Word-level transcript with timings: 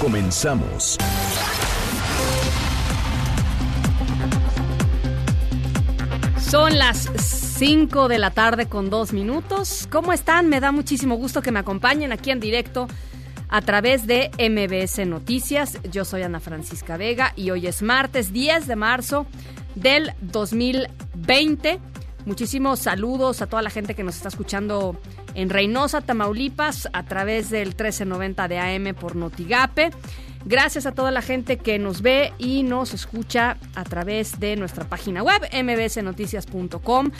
Comenzamos. 0.00 0.96
Son 6.40 6.78
las 6.78 7.10
5 7.58 8.06
de 8.06 8.18
la 8.18 8.30
tarde 8.30 8.68
con 8.68 8.90
dos 8.90 9.12
minutos. 9.12 9.88
¿Cómo 9.90 10.12
están? 10.12 10.48
Me 10.48 10.60
da 10.60 10.70
muchísimo 10.70 11.16
gusto 11.16 11.42
que 11.42 11.50
me 11.50 11.58
acompañen 11.58 12.12
aquí 12.12 12.30
en 12.30 12.38
directo 12.38 12.86
a 13.48 13.60
través 13.60 14.06
de 14.06 14.30
MBS 14.38 15.04
Noticias. 15.04 15.78
Yo 15.90 16.04
soy 16.04 16.22
Ana 16.22 16.38
Francisca 16.38 16.96
Vega 16.96 17.32
y 17.34 17.50
hoy 17.50 17.66
es 17.66 17.82
martes 17.82 18.32
10 18.32 18.68
de 18.68 18.76
marzo 18.76 19.26
del 19.74 20.12
2020. 20.20 21.80
Muchísimos 22.28 22.80
saludos 22.80 23.40
a 23.40 23.46
toda 23.46 23.62
la 23.62 23.70
gente 23.70 23.94
que 23.94 24.04
nos 24.04 24.16
está 24.16 24.28
escuchando 24.28 25.00
en 25.32 25.48
Reynosa, 25.48 26.02
Tamaulipas, 26.02 26.86
a 26.92 27.06
través 27.06 27.48
del 27.48 27.68
1390 27.68 28.48
de 28.48 28.58
AM 28.58 28.94
por 28.94 29.16
Notigape. 29.16 29.92
Gracias 30.44 30.84
a 30.84 30.92
toda 30.92 31.10
la 31.10 31.22
gente 31.22 31.56
que 31.56 31.78
nos 31.78 32.02
ve 32.02 32.34
y 32.36 32.64
nos 32.64 32.92
escucha 32.92 33.56
a 33.74 33.84
través 33.84 34.38
de 34.38 34.56
nuestra 34.56 34.84
página 34.84 35.22
web 35.22 35.40
mbsnoticias.com. 35.50 37.12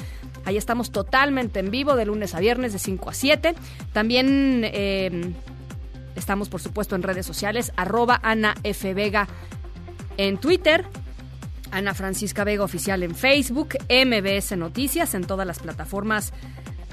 Ahí 0.44 0.58
estamos 0.58 0.92
totalmente 0.92 1.60
en 1.60 1.70
vivo 1.70 1.96
de 1.96 2.04
lunes 2.04 2.34
a 2.34 2.40
viernes 2.40 2.74
de 2.74 2.78
5 2.78 3.08
a 3.08 3.14
7. 3.14 3.54
También 3.94 4.60
eh, 4.62 5.32
estamos, 6.16 6.50
por 6.50 6.60
supuesto, 6.60 6.96
en 6.96 7.02
redes 7.02 7.24
sociales, 7.24 7.72
arroba 7.76 8.20
Ana 8.22 8.56
F. 8.62 8.92
Vega 8.92 9.26
en 10.18 10.36
Twitter, 10.36 10.84
Ana 11.70 11.94
Francisca 11.94 12.44
Vega 12.44 12.64
Oficial 12.64 13.02
en 13.02 13.14
Facebook, 13.14 13.76
MBS 13.88 14.56
Noticias 14.56 15.14
en 15.14 15.24
todas 15.24 15.46
las 15.46 15.58
plataformas 15.58 16.32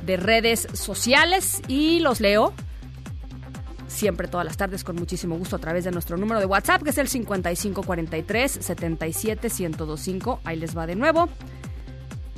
de 0.05 0.17
redes 0.17 0.67
sociales 0.73 1.61
y 1.67 1.99
los 1.99 2.19
leo 2.19 2.53
siempre 3.95 4.27
todas 4.27 4.45
las 4.45 4.57
tardes 4.57 4.83
con 4.83 4.95
muchísimo 4.95 5.37
gusto 5.37 5.55
a 5.55 5.59
través 5.59 5.83
de 5.85 5.91
nuestro 5.91 6.17
número 6.17 6.39
de 6.39 6.45
WhatsApp 6.45 6.83
que 6.83 6.89
es 6.91 6.97
el 6.97 7.07
5543 7.07 8.51
77 8.51 9.49
1025. 9.49 10.41
Ahí 10.43 10.57
les 10.57 10.77
va 10.77 10.85
de 10.85 10.95
nuevo. 10.95 11.29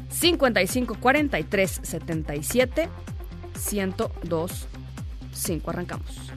5543 0.09 1.79
77 1.83 2.89
1025. 3.71 5.69
Arrancamos. 5.69 6.36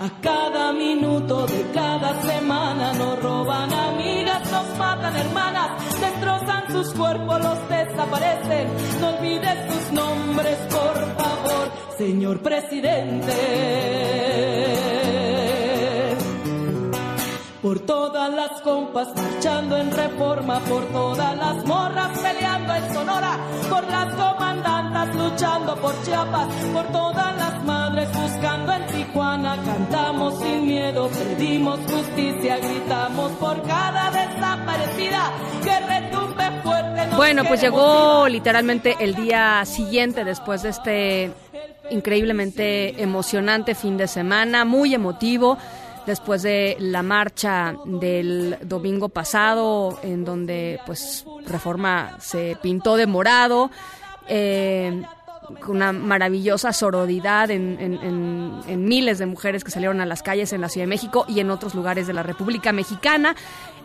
A 0.00 0.08
cada 0.22 0.72
minuto 0.72 1.46
de 1.46 1.62
cada 1.74 2.22
semana 2.22 2.94
nos 2.94 3.22
roban 3.22 3.70
amigas, 3.70 4.50
nos 4.50 4.78
matan 4.78 5.14
hermanas, 5.14 6.00
destrozan 6.00 6.72
sus 6.72 6.88
cuerpos, 6.94 7.38
los 7.38 7.68
desaparecen. 7.68 8.68
No 8.98 9.08
olvides 9.18 9.58
sus 9.70 9.92
nombres, 9.92 10.56
por 10.70 11.16
favor, 11.18 11.72
señor 11.98 12.40
presidente. 12.40 13.90
Por 17.62 17.78
todas 17.80 18.32
las 18.32 18.62
compas 18.62 19.08
marchando 19.14 19.76
en 19.76 19.90
reforma, 19.90 20.60
por 20.60 20.82
todas 20.86 21.36
las 21.36 21.66
morras 21.66 22.18
peleando 22.18 22.74
en 22.74 22.94
Sonora, 22.94 23.38
por 23.68 23.86
las 23.86 24.14
comandantas 24.14 25.14
luchando 25.14 25.76
por 25.76 26.02
Chiapas, 26.02 26.48
por 26.72 26.86
todas 26.86 27.36
las 27.36 27.62
madres 27.64 28.08
buscando 28.14 28.72
en 28.72 28.86
Tijuana, 28.86 29.56
cantamos 29.62 30.38
sin 30.40 30.66
miedo, 30.66 31.10
pedimos 31.10 31.78
justicia, 31.80 32.56
gritamos 32.56 33.32
por 33.32 33.62
cada 33.64 34.10
desaparecida 34.10 35.30
que 35.62 35.80
retumbe 35.80 36.62
fuerte. 36.62 37.06
nos 37.08 37.16
Bueno, 37.16 37.44
pues 37.44 37.60
llegó 37.60 38.26
literalmente 38.26 38.96
el 39.00 39.14
día 39.14 39.66
siguiente 39.66 40.24
después 40.24 40.62
de 40.62 40.70
este 40.70 41.30
increíblemente 41.90 43.02
emocionante 43.02 43.74
fin 43.74 43.98
de 43.98 44.08
semana, 44.08 44.64
muy 44.64 44.94
emotivo, 44.94 45.58
después 46.10 46.42
de 46.42 46.76
la 46.78 47.02
marcha 47.02 47.74
del 47.86 48.58
domingo 48.62 49.08
pasado, 49.08 49.98
en 50.02 50.24
donde 50.24 50.78
pues 50.86 51.24
Reforma 51.46 52.16
se 52.20 52.56
pintó 52.62 52.96
de 52.96 53.06
morado. 53.06 53.70
eh, 54.28 55.02
con 55.60 55.76
una 55.76 55.90
maravillosa 55.92 56.72
sororidad 56.72 57.50
en, 57.50 57.76
en- 57.80 57.94
en- 57.94 58.60
en 58.68 58.84
miles 58.84 59.18
de 59.18 59.26
mujeres 59.26 59.64
que 59.64 59.72
salieron 59.72 60.00
a 60.00 60.06
las 60.06 60.22
calles 60.22 60.52
en 60.52 60.60
la 60.60 60.68
Ciudad 60.68 60.84
de 60.84 60.90
México 60.90 61.24
y 61.26 61.40
en 61.40 61.50
otros 61.50 61.74
lugares 61.74 62.06
de 62.06 62.12
la 62.12 62.22
República 62.22 62.70
Mexicana. 62.72 63.34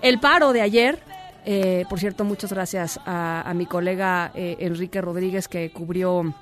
El 0.03 0.19
paro 0.19 0.53
de 0.53 0.61
ayer, 0.61 0.99
eh, 1.43 1.85
por 1.89 1.99
cierto, 1.99 2.23
muchas 2.23 2.53
gracias 2.53 2.99
a, 3.07 3.41
a 3.49 3.53
mi 3.55 3.65
colega 3.65 4.29
eh, 4.35 4.57
Enrique 4.59 5.01
Rodríguez 5.01 5.47
que 5.47 5.71
cubrió 5.71 6.35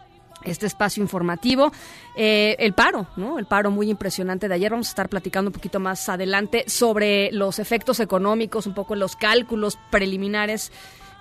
este 0.45 0.65
espacio 0.65 1.01
informativo. 1.01 1.71
Eh, 2.15 2.55
el 2.59 2.73
paro, 2.73 3.07
¿no? 3.15 3.39
El 3.39 3.45
paro 3.45 3.71
muy 3.71 3.89
impresionante 3.89 4.47
de 4.47 4.53
ayer. 4.53 4.71
Vamos 4.71 4.87
a 4.87 4.91
estar 4.91 5.09
platicando 5.09 5.49
un 5.49 5.53
poquito 5.53 5.79
más 5.79 6.07
adelante 6.09 6.65
sobre 6.67 7.31
los 7.31 7.59
efectos 7.59 7.99
económicos, 7.99 8.67
un 8.67 8.73
poco 8.73 8.95
los 8.95 9.15
cálculos 9.15 9.77
preliminares 9.89 10.71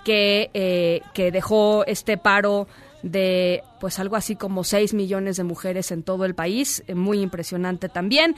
que, 0.04 0.50
eh, 0.54 1.02
que 1.14 1.30
dejó 1.30 1.84
este 1.86 2.16
paro 2.18 2.66
de 3.02 3.62
pues 3.80 3.98
algo 3.98 4.16
así 4.16 4.36
como 4.36 4.64
6 4.64 4.94
millones 4.94 5.36
de 5.36 5.44
mujeres 5.44 5.90
en 5.90 6.02
todo 6.02 6.24
el 6.24 6.34
país, 6.34 6.84
eh, 6.86 6.94
muy 6.94 7.20
impresionante 7.20 7.88
también. 7.88 8.36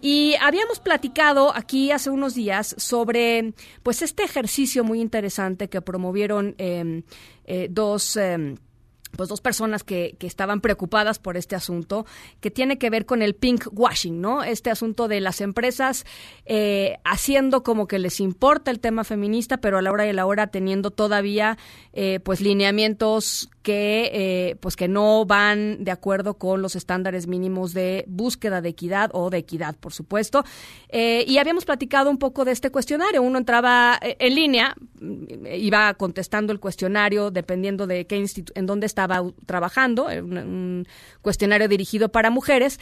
Y 0.00 0.34
habíamos 0.42 0.78
platicado 0.78 1.54
aquí 1.54 1.90
hace 1.90 2.10
unos 2.10 2.34
días 2.34 2.74
sobre 2.78 3.54
pues 3.82 4.02
este 4.02 4.24
ejercicio 4.24 4.84
muy 4.84 5.00
interesante 5.00 5.68
que 5.68 5.80
promovieron 5.80 6.54
eh, 6.58 7.68
dos 7.70 8.16
eh, 8.16 8.56
pues 9.16 9.28
dos 9.28 9.40
personas 9.40 9.84
que, 9.84 10.16
que 10.18 10.26
estaban 10.26 10.60
preocupadas 10.60 11.18
por 11.18 11.36
este 11.36 11.56
asunto, 11.56 12.06
que 12.40 12.50
tiene 12.50 12.78
que 12.78 12.90
ver 12.90 13.06
con 13.06 13.22
el 13.22 13.34
pink 13.34 13.66
washing, 13.72 14.20
¿no? 14.20 14.42
Este 14.42 14.70
asunto 14.70 15.08
de 15.08 15.20
las 15.20 15.40
empresas 15.40 16.04
eh, 16.44 16.98
haciendo 17.04 17.62
como 17.62 17.86
que 17.86 17.98
les 17.98 18.20
importa 18.20 18.70
el 18.70 18.80
tema 18.80 19.04
feminista, 19.04 19.58
pero 19.58 19.78
a 19.78 19.82
la 19.82 19.90
hora 19.92 20.04
de 20.04 20.12
la 20.12 20.26
hora 20.26 20.48
teniendo 20.48 20.90
todavía 20.90 21.58
eh, 21.92 22.20
pues 22.20 22.40
lineamientos 22.40 23.48
que 23.62 24.10
eh, 24.12 24.56
pues 24.60 24.76
que 24.76 24.86
no 24.86 25.24
van 25.24 25.82
de 25.82 25.90
acuerdo 25.90 26.34
con 26.34 26.62
los 26.62 26.76
estándares 26.76 27.26
mínimos 27.26 27.74
de 27.74 28.04
búsqueda 28.06 28.60
de 28.60 28.68
equidad 28.68 29.10
o 29.12 29.30
de 29.30 29.38
equidad, 29.38 29.74
por 29.76 29.92
supuesto. 29.92 30.44
Y 30.92 31.38
habíamos 31.38 31.64
platicado 31.64 32.10
un 32.10 32.18
poco 32.18 32.44
de 32.44 32.52
este 32.52 32.70
cuestionario. 32.70 33.22
Uno 33.22 33.38
entraba 33.38 33.98
en 34.00 34.34
línea, 34.34 34.74
mm, 35.00 35.46
iba 35.54 35.92
contestando 35.94 36.52
el 36.52 36.60
cuestionario 36.60 37.30
dependiendo 37.30 37.86
de 37.86 38.06
qué 38.06 38.24
en 38.54 38.66
dónde 38.66 38.86
estaba 38.86 39.05
u- 39.22 39.32
trabajando, 39.46 40.10
era 40.10 40.22
un, 40.22 40.36
un 40.38 40.86
cuestionario 41.22 41.68
dirigido 41.68 42.10
para 42.10 42.30
mujeres. 42.30 42.78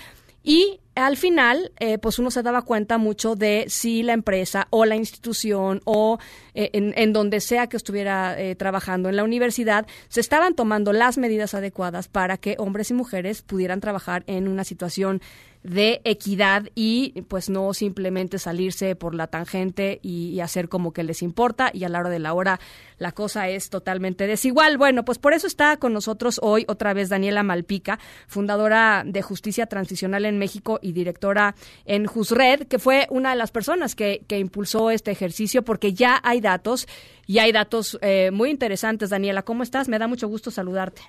Y 0.47 0.81
al 0.95 1.17
final, 1.17 1.73
eh, 1.81 1.97
pues 1.97 2.19
uno 2.19 2.31
se 2.31 2.43
daba 2.43 2.61
cuenta 2.63 2.99
mucho 2.99 3.35
de 3.35 3.65
si 3.69 4.03
la 4.03 4.13
empresa 4.13 4.67
o 4.69 4.85
la 4.85 4.95
institución 4.95 5.81
o 5.87 6.19
eh, 6.53 6.69
en, 6.75 6.93
en 6.99 7.15
donde 7.15 7.41
sea 7.41 7.67
que 7.67 7.79
estuviera 7.79 8.39
eh, 8.39 8.55
trabajando 8.55 9.09
en 9.09 9.17
la 9.17 9.25
universidad, 9.25 9.87
se 10.09 10.21
estaban 10.21 10.55
tomando 10.55 10.93
las 10.93 11.17
medidas 11.17 11.55
adecuadas 11.55 12.09
para 12.09 12.37
que 12.37 12.57
hombres 12.59 12.91
y 12.91 12.95
mujeres 12.95 13.41
pudieran 13.41 13.81
trabajar 13.81 14.23
en 14.27 14.47
una 14.47 14.65
situación 14.65 15.23
de 15.65 16.03
equidad 16.05 16.69
y 16.75 17.23
pues 17.23 17.49
no 17.49 17.73
simplemente 17.73 18.39
salirse 18.39 18.95
por 18.97 19.15
la 19.15 19.27
tangente 19.27 19.99
y, 20.03 20.39
hacer 20.45 20.69
como 20.69 20.93
que 20.93 21.03
les 21.05 21.23
importa 21.23 21.71
y 21.73 21.85
a 21.85 21.89
la 21.89 22.01
hora 22.01 22.11
de 22.11 22.19
la 22.19 22.35
hora 22.35 22.61
la 22.99 23.13
cosa 23.13 23.49
es 23.49 23.71
totalmente 23.71 24.27
desigual. 24.27 24.77
Bueno, 24.77 25.07
pues 25.07 25.17
por 25.17 25.33
eso 25.33 25.47
está 25.47 25.79
con 25.79 25.95
nosotros 25.95 26.39
hoy 26.43 26.67
otra 26.69 26.93
vez 26.93 27.09
Daniela 27.09 27.43
Malpica, 27.43 27.99
fundadora 28.27 29.05
de 29.07 29.23
Justicia 29.23 29.65
Transicional 29.65 30.27
en 30.27 30.39
México 30.39 30.79
y 30.83 30.93
directora 30.93 31.55
en 31.87 32.05
JUSRED, 32.05 32.67
que 32.67 32.79
fue 32.79 33.07
una 33.09 33.31
de 33.31 33.37
las 33.37 33.51
personas 33.51 33.95
que, 33.95 34.23
que 34.29 34.39
impulsó 34.39 34.91
este 34.91 35.13
ejercicio 35.13 35.63
porque 35.63 35.95
ya 35.95 36.21
hay 36.23 36.43
datos 36.43 36.87
y 37.27 37.39
hay 37.39 37.53
datos 37.53 37.99
eh, 38.03 38.31
muy 38.31 38.51
interesantes. 38.51 39.09
Daniela, 39.09 39.43
¿cómo 39.43 39.63
estás? 39.63 39.89
Me 39.89 39.99
da 39.99 40.09
mucho 40.09 40.29
gusto 40.29 40.51
saludarte. 40.51 41.03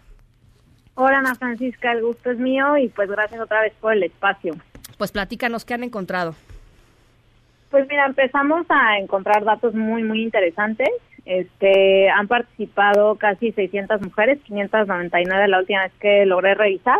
Hola 0.98 1.20
Ana 1.20 1.36
Francisca, 1.36 1.92
el 1.92 2.02
gusto 2.02 2.32
es 2.32 2.38
mío 2.38 2.78
y 2.78 2.88
pues 2.88 3.10
gracias 3.10 3.42
otra 3.42 3.62
vez 3.62 3.74
por 3.82 3.92
el 3.92 4.04
espacio. 4.04 4.56
Pues 4.98 5.12
platícanos 5.12 5.66
qué 5.66 5.74
han 5.74 5.84
encontrado. 5.84 6.36
Pues 7.70 7.86
mira, 7.90 8.06
empezamos 8.06 8.66
a 8.70 8.98
encontrar 8.98 9.44
datos 9.44 9.74
muy, 9.74 10.04
muy 10.04 10.24
interesantes. 10.24 10.88
Este, 11.26 12.10
han 12.10 12.30
participado 12.30 13.16
casi 13.16 13.52
600 13.52 14.02
mujeres, 14.02 14.40
599 14.46 15.48
la 15.50 15.60
última 15.60 15.84
vez 15.84 15.92
que 16.00 16.26
logré 16.26 16.56
revisar. 16.56 17.00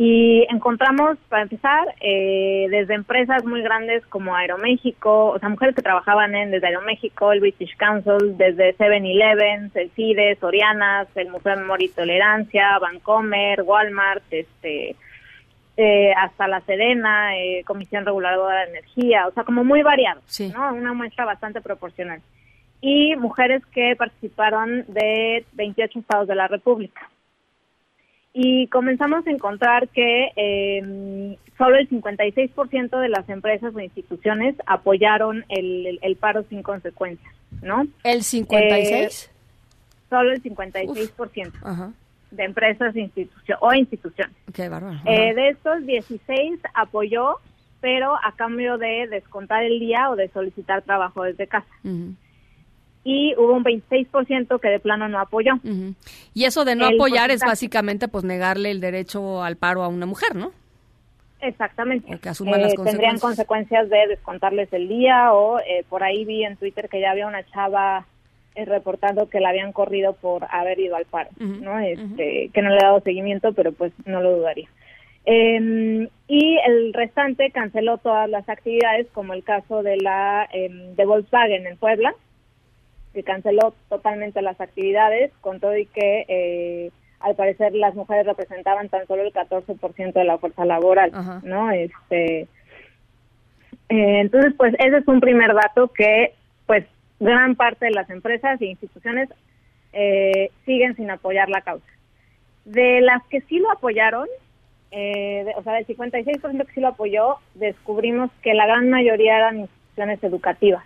Y 0.00 0.46
encontramos, 0.48 1.18
para 1.28 1.42
empezar, 1.42 1.92
eh, 2.00 2.68
desde 2.70 2.94
empresas 2.94 3.44
muy 3.44 3.62
grandes 3.62 4.06
como 4.06 4.32
Aeroméxico, 4.32 5.30
o 5.30 5.38
sea, 5.40 5.48
mujeres 5.48 5.74
que 5.74 5.82
trabajaban 5.82 6.36
en 6.36 6.52
desde 6.52 6.68
Aeroméxico, 6.68 7.32
el 7.32 7.40
British 7.40 7.76
Council, 7.76 8.38
desde 8.38 8.76
7-Eleven, 8.76 9.72
el 9.74 9.90
CIDE, 9.96 10.36
Sorianas, 10.36 11.08
el 11.16 11.30
Museo 11.30 11.56
de 11.56 11.62
Memoria 11.62 11.86
y 11.86 11.88
Tolerancia, 11.88 12.78
Vancomer, 12.78 13.62
Walmart, 13.62 14.22
este, 14.30 14.94
eh, 15.76 16.12
hasta 16.16 16.46
la 16.46 16.60
Sedena, 16.60 17.36
eh, 17.36 17.64
Comisión 17.66 18.06
Reguladora 18.06 18.66
de 18.66 18.70
Energía, 18.70 19.26
o 19.26 19.32
sea, 19.32 19.42
como 19.42 19.64
muy 19.64 19.82
variado, 19.82 20.20
¿no? 20.54 20.74
Una 20.74 20.92
muestra 20.92 21.24
bastante 21.24 21.60
proporcional. 21.60 22.20
Y 22.80 23.16
mujeres 23.16 23.66
que 23.72 23.96
participaron 23.96 24.84
de 24.86 25.44
28 25.54 25.98
estados 25.98 26.28
de 26.28 26.36
la 26.36 26.46
República 26.46 27.10
y 28.40 28.68
comenzamos 28.68 29.26
a 29.26 29.30
encontrar 29.32 29.88
que 29.88 30.28
eh, 30.36 31.36
solo 31.56 31.76
el 31.76 31.90
56% 31.90 33.00
de 33.00 33.08
las 33.08 33.28
empresas 33.28 33.74
o 33.74 33.80
instituciones 33.80 34.54
apoyaron 34.64 35.44
el, 35.48 35.98
el, 36.02 36.14
paro 36.14 36.44
sin 36.48 36.62
consecuencias, 36.62 37.34
¿no? 37.62 37.88
¿El 38.04 38.20
56%? 38.20 38.46
Eh, 38.52 39.08
solo 40.08 40.30
el 40.30 40.40
56% 40.40 41.92
de 42.30 42.44
empresas 42.44 42.94
o 43.60 43.74
instituciones. 43.74 44.36
Qué 44.54 44.68
bárbaro. 44.68 45.00
Eh, 45.04 45.34
de 45.34 45.48
estos, 45.48 45.84
16 45.84 46.60
apoyó, 46.74 47.38
pero 47.80 48.14
a 48.22 48.36
cambio 48.36 48.78
de 48.78 49.08
descontar 49.08 49.64
el 49.64 49.80
día 49.80 50.10
o 50.10 50.14
de 50.14 50.28
solicitar 50.28 50.82
trabajo 50.82 51.24
desde 51.24 51.48
casa 51.48 51.66
y 53.08 53.34
hubo 53.38 53.54
un 53.54 53.64
26% 53.64 54.60
que 54.60 54.68
de 54.68 54.80
plano 54.80 55.08
no 55.08 55.18
apoyó. 55.18 55.54
Y 56.34 56.44
eso 56.44 56.66
de 56.66 56.76
no 56.76 56.84
apoyar 56.84 57.30
es 57.30 57.40
básicamente 57.40 58.06
pues 58.06 58.22
negarle 58.22 58.70
el 58.70 58.82
derecho 58.82 59.42
al 59.42 59.56
paro 59.56 59.82
a 59.82 59.88
una 59.88 60.04
mujer, 60.04 60.36
¿no? 60.36 60.52
Exactamente. 61.40 62.18
que 62.18 62.28
asuman 62.28 62.60
las 62.60 62.74
eh, 62.74 62.76
consecuencias. 62.76 62.92
Tendrían 62.92 63.18
consecuencias 63.18 63.88
de 63.88 64.08
descontarles 64.08 64.70
el 64.74 64.88
día 64.88 65.32
o 65.32 65.58
eh, 65.60 65.86
por 65.88 66.02
ahí 66.02 66.26
vi 66.26 66.44
en 66.44 66.58
Twitter 66.58 66.90
que 66.90 67.00
ya 67.00 67.12
había 67.12 67.26
una 67.26 67.46
chava 67.46 68.04
eh, 68.54 68.66
reportando 68.66 69.30
que 69.30 69.40
la 69.40 69.48
habían 69.48 69.72
corrido 69.72 70.12
por 70.12 70.46
haber 70.50 70.78
ido 70.78 70.94
al 70.94 71.06
paro, 71.06 71.30
¿no? 71.38 71.78
Este, 71.78 72.50
Que 72.52 72.60
no 72.60 72.68
le 72.68 72.76
he 72.76 72.82
dado 72.82 73.00
seguimiento, 73.00 73.54
pero 73.54 73.72
pues 73.72 73.94
no 74.04 74.20
lo 74.20 74.36
dudaría. 74.36 74.68
Em, 75.24 76.08
y 76.26 76.58
el 76.66 76.92
restante 76.92 77.50
canceló 77.52 77.96
todas 77.96 78.28
las 78.28 78.46
actividades, 78.50 79.06
como 79.14 79.32
el 79.32 79.44
caso 79.44 79.82
de 79.82 79.96
la 79.96 80.46
em, 80.52 80.94
de 80.94 81.06
Volkswagen 81.06 81.66
en 81.66 81.78
Puebla, 81.78 82.14
que 83.12 83.22
canceló 83.22 83.74
totalmente 83.88 84.42
las 84.42 84.60
actividades, 84.60 85.32
con 85.40 85.60
todo 85.60 85.76
y 85.76 85.86
que 85.86 86.24
eh, 86.28 86.90
al 87.20 87.34
parecer 87.34 87.74
las 87.74 87.94
mujeres 87.94 88.26
representaban 88.26 88.88
tan 88.88 89.06
solo 89.06 89.22
el 89.22 89.32
14% 89.32 90.12
de 90.12 90.24
la 90.24 90.38
fuerza 90.38 90.64
laboral, 90.64 91.12
¿no? 91.42 91.70
Este, 91.70 92.42
eh, 92.42 94.20
entonces, 94.20 94.54
pues 94.56 94.74
ese 94.78 94.98
es 94.98 95.08
un 95.08 95.20
primer 95.20 95.54
dato 95.54 95.88
que, 95.88 96.34
pues, 96.66 96.84
gran 97.18 97.56
parte 97.56 97.86
de 97.86 97.92
las 97.92 98.08
empresas 98.10 98.60
e 98.60 98.66
instituciones 98.66 99.28
eh, 99.92 100.50
siguen 100.64 100.94
sin 100.94 101.10
apoyar 101.10 101.48
la 101.48 101.62
causa. 101.62 101.86
De 102.64 103.00
las 103.00 103.24
que 103.24 103.40
sí 103.42 103.58
lo 103.58 103.70
apoyaron, 103.72 104.28
o 104.90 105.62
sea, 105.62 105.72
del 105.74 105.86
56% 105.86 106.66
que 106.66 106.72
sí 106.72 106.80
lo 106.80 106.88
apoyó, 106.88 107.36
descubrimos 107.54 108.30
que 108.42 108.54
la 108.54 108.66
gran 108.66 108.90
mayoría 108.90 109.36
eran 109.36 109.60
instituciones 109.60 110.22
educativas 110.22 110.84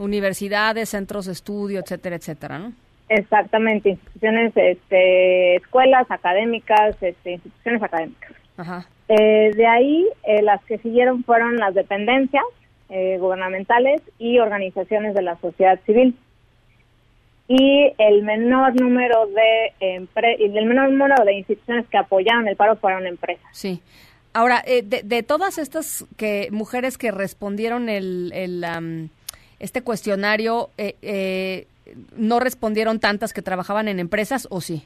universidades, 0.00 0.88
centros 0.88 1.26
de 1.26 1.32
estudio, 1.32 1.80
etcétera, 1.80 2.16
etcétera, 2.16 2.58
¿no? 2.58 2.72
Exactamente, 3.10 3.90
instituciones, 3.90 4.52
este, 4.56 5.56
escuelas 5.56 6.10
académicas, 6.10 6.96
este, 7.02 7.32
instituciones 7.32 7.82
académicas. 7.82 8.32
Ajá. 8.56 8.86
Eh, 9.08 9.50
de 9.54 9.66
ahí, 9.66 10.06
eh, 10.22 10.42
las 10.42 10.64
que 10.64 10.78
siguieron 10.78 11.22
fueron 11.24 11.56
las 11.56 11.74
dependencias 11.74 12.44
eh, 12.88 13.18
gubernamentales 13.18 14.00
y 14.18 14.38
organizaciones 14.38 15.14
de 15.14 15.22
la 15.22 15.36
sociedad 15.40 15.78
civil. 15.84 16.16
Y 17.48 17.92
el 17.98 18.22
menor 18.22 18.80
número 18.80 19.26
de 19.26 19.72
el 19.80 20.66
menor 20.66 20.90
número 20.90 21.16
de 21.24 21.34
instituciones 21.34 21.84
que 21.88 21.98
apoyaron 21.98 22.46
el 22.46 22.54
paro 22.54 22.76
fueron 22.76 23.08
empresas. 23.08 23.44
Sí. 23.50 23.82
Ahora, 24.32 24.62
de, 24.64 25.02
de, 25.02 25.22
todas 25.24 25.58
estas 25.58 26.06
que 26.16 26.48
mujeres 26.52 26.96
que 26.96 27.10
respondieron 27.10 27.88
el, 27.88 28.30
el 28.32 28.62
este 29.60 29.82
cuestionario, 29.82 30.70
eh, 30.78 30.96
eh, 31.02 31.66
¿no 32.16 32.40
respondieron 32.40 32.98
tantas 32.98 33.32
que 33.32 33.42
trabajaban 33.42 33.88
en 33.88 34.00
empresas 34.00 34.48
o 34.50 34.60
sí? 34.60 34.84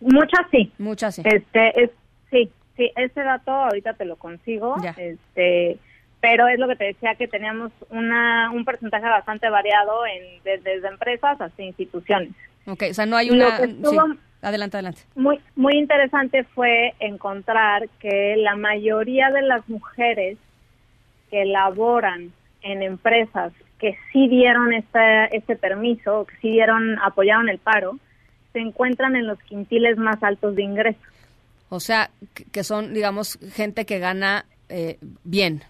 Muchas 0.00 0.46
sí. 0.50 0.70
Muchas 0.78 1.16
sí. 1.16 1.22
Este, 1.24 1.82
es, 1.82 1.90
sí, 2.30 2.50
sí, 2.76 2.90
ese 2.96 3.22
dato 3.22 3.50
ahorita 3.50 3.94
te 3.94 4.04
lo 4.04 4.16
consigo. 4.16 4.76
Este, 4.96 5.78
pero 6.20 6.46
es 6.48 6.58
lo 6.58 6.68
que 6.68 6.76
te 6.76 6.84
decía 6.84 7.14
que 7.14 7.26
teníamos 7.26 7.72
una, 7.88 8.50
un 8.50 8.64
porcentaje 8.64 9.06
bastante 9.06 9.48
variado 9.48 10.06
en, 10.06 10.42
desde, 10.44 10.86
empresas 10.86 11.40
hasta 11.40 11.62
instituciones. 11.62 12.30
Ok, 12.66 12.84
o 12.90 12.94
sea, 12.94 13.06
no 13.06 13.16
hay 13.16 13.30
una... 13.30 13.58
Adelante, 14.42 14.78
adelante. 14.78 15.02
Muy, 15.16 15.38
muy 15.54 15.76
interesante 15.76 16.44
fue 16.44 16.94
encontrar 16.98 17.90
que 17.98 18.36
la 18.38 18.56
mayoría 18.56 19.30
de 19.30 19.42
las 19.42 19.68
mujeres 19.68 20.38
que 21.30 21.44
laboran 21.44 22.32
en 22.62 22.82
empresas 22.82 23.52
que 23.78 23.96
sí 24.12 24.28
dieron 24.28 24.72
este, 24.72 25.36
este 25.36 25.56
permiso, 25.56 26.26
que 26.26 26.36
sí 26.42 26.50
dieron, 26.50 26.98
apoyaron 26.98 27.48
el 27.48 27.58
paro, 27.58 27.98
se 28.52 28.58
encuentran 28.58 29.16
en 29.16 29.26
los 29.26 29.38
quintiles 29.40 29.96
más 29.96 30.22
altos 30.22 30.54
de 30.56 30.62
ingresos. 30.62 31.02
O 31.70 31.80
sea, 31.80 32.10
que 32.52 32.64
son, 32.64 32.92
digamos, 32.92 33.38
gente 33.54 33.86
que 33.86 33.98
gana 33.98 34.44
eh, 34.68 34.98
bien, 35.24 35.62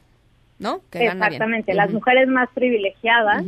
¿no? 0.58 0.80
Que 0.90 1.06
Exactamente, 1.06 1.74
las 1.74 1.92
mujeres 1.92 2.26
más 2.28 2.48
privilegiadas 2.54 3.44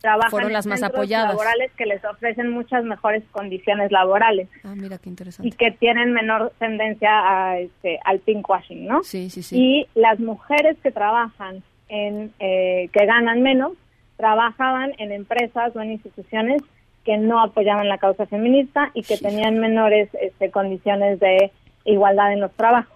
trabajan 0.00 0.30
Fueron 0.30 0.52
las 0.52 0.66
en 0.66 0.70
más 0.70 0.82
apoyadas. 0.82 1.30
laborales 1.30 1.72
que 1.78 1.86
les 1.86 2.04
ofrecen 2.04 2.50
muchas 2.50 2.84
mejores 2.84 3.24
condiciones 3.32 3.90
laborales. 3.90 4.48
Ah, 4.62 4.74
mira 4.76 4.98
qué 4.98 5.08
interesante. 5.08 5.48
Y 5.48 5.52
que 5.52 5.70
tienen 5.72 6.12
menor 6.12 6.52
tendencia 6.58 7.10
a, 7.10 7.58
este, 7.58 7.98
al 8.04 8.20
pinkwashing, 8.20 8.86
¿no? 8.86 9.02
Sí, 9.02 9.30
sí, 9.30 9.42
sí. 9.42 9.56
Y 9.58 9.86
las 9.98 10.20
mujeres 10.20 10.76
que 10.82 10.92
trabajan 10.92 11.62
en, 11.88 12.32
eh, 12.38 12.88
que 12.92 13.06
ganan 13.06 13.42
menos 13.42 13.72
trabajaban 14.16 14.92
en 14.98 15.12
empresas 15.12 15.74
o 15.74 15.80
en 15.80 15.92
instituciones 15.92 16.62
que 17.04 17.18
no 17.18 17.40
apoyaban 17.42 17.88
la 17.88 17.98
causa 17.98 18.26
feminista 18.26 18.90
y 18.94 19.02
que 19.02 19.18
tenían 19.18 19.58
menores 19.58 20.08
este, 20.20 20.50
condiciones 20.50 21.20
de 21.20 21.50
igualdad 21.84 22.32
en 22.32 22.40
los 22.40 22.52
trabajos. 22.52 22.94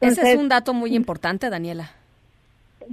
Ese 0.00 0.32
es 0.32 0.38
un 0.38 0.48
dato 0.48 0.74
muy 0.74 0.94
importante, 0.94 1.50
Daniela. 1.50 1.90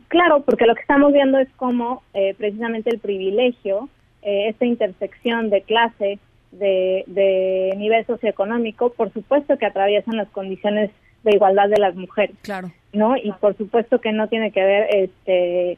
Claro, 0.08 0.42
porque 0.42 0.66
lo 0.66 0.76
que 0.76 0.82
estamos 0.82 1.14
viendo 1.14 1.38
es 1.38 1.50
cómo 1.56 2.02
eh, 2.14 2.34
precisamente 2.38 2.90
el 2.90 3.00
privilegio, 3.00 3.90
eh, 4.22 4.50
esta 4.50 4.66
intersección 4.66 5.50
de 5.50 5.62
clase, 5.62 6.20
de, 6.52 7.04
de 7.08 7.74
nivel 7.78 8.06
socioeconómico, 8.06 8.92
por 8.94 9.12
supuesto 9.12 9.58
que 9.58 9.66
atraviesan 9.66 10.18
las 10.18 10.30
condiciones 10.30 10.90
de 11.26 11.36
igualdad 11.36 11.68
de 11.68 11.80
las 11.80 11.96
mujeres. 11.96 12.36
Claro. 12.42 12.72
¿No? 12.94 13.18
Y 13.18 13.32
por 13.34 13.58
supuesto 13.58 14.00
que 14.00 14.14
no 14.14 14.30
tiene 14.30 14.52
que 14.52 14.64
ver, 14.64 14.88
este, 14.92 15.78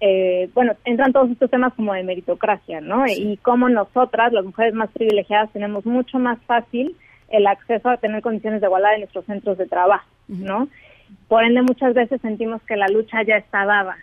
eh, 0.00 0.50
bueno, 0.52 0.74
entran 0.84 1.12
todos 1.12 1.30
estos 1.30 1.50
temas 1.50 1.72
como 1.74 1.94
de 1.94 2.02
meritocracia, 2.02 2.80
¿no? 2.80 3.06
Y 3.06 3.38
cómo 3.38 3.68
nosotras, 3.68 4.32
las 4.32 4.44
mujeres 4.44 4.74
más 4.74 4.90
privilegiadas, 4.90 5.50
tenemos 5.52 5.86
mucho 5.86 6.18
más 6.18 6.38
fácil 6.46 6.94
el 7.30 7.46
acceso 7.46 7.88
a 7.88 7.96
tener 7.96 8.22
condiciones 8.22 8.60
de 8.60 8.66
igualdad 8.66 8.94
en 8.94 9.00
nuestros 9.00 9.24
centros 9.24 9.56
de 9.56 9.66
trabajo, 9.66 10.06
¿no? 10.28 10.68
Por 11.28 11.44
ende, 11.44 11.62
muchas 11.62 11.94
veces 11.94 12.20
sentimos 12.20 12.60
que 12.62 12.76
la 12.76 12.88
lucha 12.88 13.22
ya 13.22 13.36
está 13.36 13.64
dada, 13.64 13.96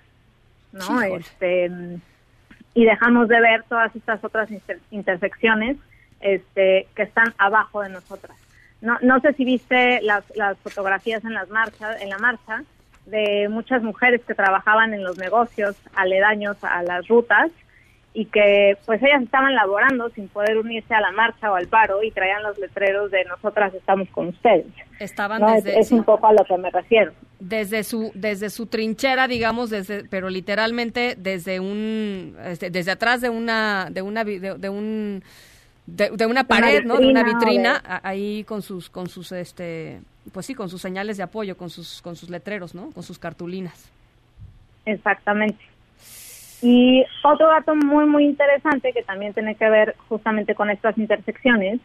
¿no? 0.71 1.01
este, 1.01 1.69
y 2.73 2.85
dejamos 2.85 3.27
de 3.27 3.39
ver 3.39 3.63
todas 3.69 3.95
estas 3.95 4.23
otras 4.23 4.49
intersecciones 4.91 5.77
este, 6.19 6.87
que 6.95 7.03
están 7.03 7.33
abajo 7.37 7.81
de 7.81 7.89
nosotras. 7.89 8.35
No, 8.85 8.97
no 9.01 9.19
sé 9.19 9.33
si 9.33 9.43
viste 9.43 9.99
las, 10.01 10.23
las 10.35 10.57
fotografías 10.59 11.25
en 11.25 11.33
las 11.33 11.49
marchas, 11.49 12.01
en 12.01 12.09
la 12.09 12.19
marcha 12.19 12.63
de 13.05 13.49
muchas 13.49 13.83
mujeres 13.83 14.21
que 14.25 14.33
trabajaban 14.33 14.93
en 14.93 15.03
los 15.03 15.17
negocios 15.17 15.75
aledaños 15.95 16.57
a 16.63 16.83
las 16.83 17.07
rutas 17.07 17.51
y 18.13 18.25
que 18.25 18.77
pues 18.85 19.01
ellas 19.03 19.21
estaban 19.23 19.53
laborando 19.53 20.09
sin 20.11 20.29
poder 20.29 20.57
unirse 20.57 20.93
a 20.93 21.01
la 21.01 21.11
marcha 21.11 21.51
o 21.51 21.55
al 21.55 21.67
paro 21.67 22.01
y 22.01 22.11
traían 22.11 22.43
los 22.43 22.57
letreros 22.57 23.11
de 23.11 23.25
nosotras 23.25 23.73
estamos 23.73 24.07
con 24.09 24.29
ustedes. 24.29 24.67
Estaban 24.99 25.45
desde 25.53 25.77
es, 25.77 25.91
un 25.91 26.03
poco 26.03 26.27
a 26.27 26.33
lo 26.33 26.45
que 26.45 26.57
me 26.57 26.71
refiero. 26.71 27.11
Desde 27.39 27.83
su 27.83 28.11
desde 28.13 28.49
su 28.49 28.67
trinchera, 28.67 29.27
digamos, 29.27 29.69
desde 29.69 30.05
pero 30.05 30.29
literalmente 30.29 31.15
desde 31.17 31.59
un 31.59 32.37
este, 32.45 32.69
desde 32.69 32.91
atrás 32.91 33.19
de 33.19 33.29
una 33.29 33.89
de 33.91 34.01
una 34.01 34.23
de 34.23 34.69
un 34.69 35.21
de, 35.87 36.25
una 36.25 36.45
pared, 36.45 36.83
¿no? 36.83 36.97
De 36.97 37.07
una 37.07 37.23
vitrina, 37.23 37.81
ahí 38.03 38.43
con 38.43 38.61
sus, 38.61 38.89
con 38.89 39.07
sus, 39.07 39.31
este, 39.31 40.01
pues 40.33 40.45
sí, 40.45 40.55
con 40.55 40.69
sus 40.69 40.81
señales 40.81 41.17
de 41.17 41.23
apoyo, 41.23 41.57
con 41.57 41.69
sus, 41.69 42.01
con 42.01 42.15
sus 42.15 42.29
letreros, 42.29 42.73
¿no? 42.73 42.91
Con 42.91 43.03
sus 43.03 43.19
cartulinas. 43.19 43.91
Exactamente. 44.85 45.59
Y 46.61 47.03
otro 47.23 47.47
dato 47.47 47.75
muy, 47.75 48.05
muy 48.05 48.25
interesante 48.25 48.93
que 48.93 49.03
también 49.03 49.33
tiene 49.33 49.55
que 49.55 49.69
ver 49.69 49.95
justamente 50.07 50.55
con 50.55 50.69
estas 50.69 50.97
intersecciones 50.97 51.79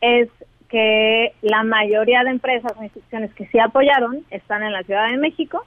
es 0.00 0.28
que 0.68 1.34
la 1.42 1.62
mayoría 1.64 2.24
de 2.24 2.30
empresas 2.30 2.72
o 2.78 2.82
instituciones 2.82 3.32
que 3.34 3.46
sí 3.48 3.58
apoyaron 3.58 4.24
están 4.30 4.62
en 4.62 4.72
la 4.72 4.82
Ciudad 4.84 5.10
de 5.10 5.18
México, 5.18 5.66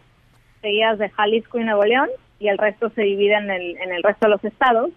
seguidas 0.61 0.97
de 0.97 1.09
Jalisco 1.09 1.59
y 1.59 1.63
Nuevo 1.63 1.83
León, 1.83 2.09
y 2.39 2.47
el 2.47 2.57
resto 2.57 2.89
se 2.89 3.03
divide 3.03 3.35
en 3.35 3.51
el, 3.51 3.77
en 3.77 3.93
el 3.93 4.01
resto 4.01 4.25
de 4.25 4.31
los 4.31 4.43
estados. 4.43 4.89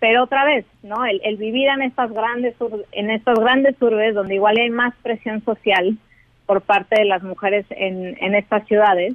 Pero 0.00 0.24
otra 0.24 0.44
vez, 0.44 0.64
¿no? 0.82 1.04
El, 1.04 1.36
vivir 1.36 1.68
en 1.68 1.82
estas 1.82 2.12
grandes 2.12 2.54
en 2.92 3.10
estas 3.10 3.38
grandes 3.38 3.80
urbes 3.82 4.14
donde 4.14 4.36
igual 4.36 4.56
hay 4.56 4.70
más 4.70 4.94
presión 5.02 5.42
social 5.44 5.98
por 6.46 6.62
parte 6.62 7.00
de 7.00 7.04
las 7.04 7.22
mujeres 7.22 7.66
en, 7.70 8.16
en 8.20 8.34
estas 8.34 8.66
ciudades, 8.66 9.14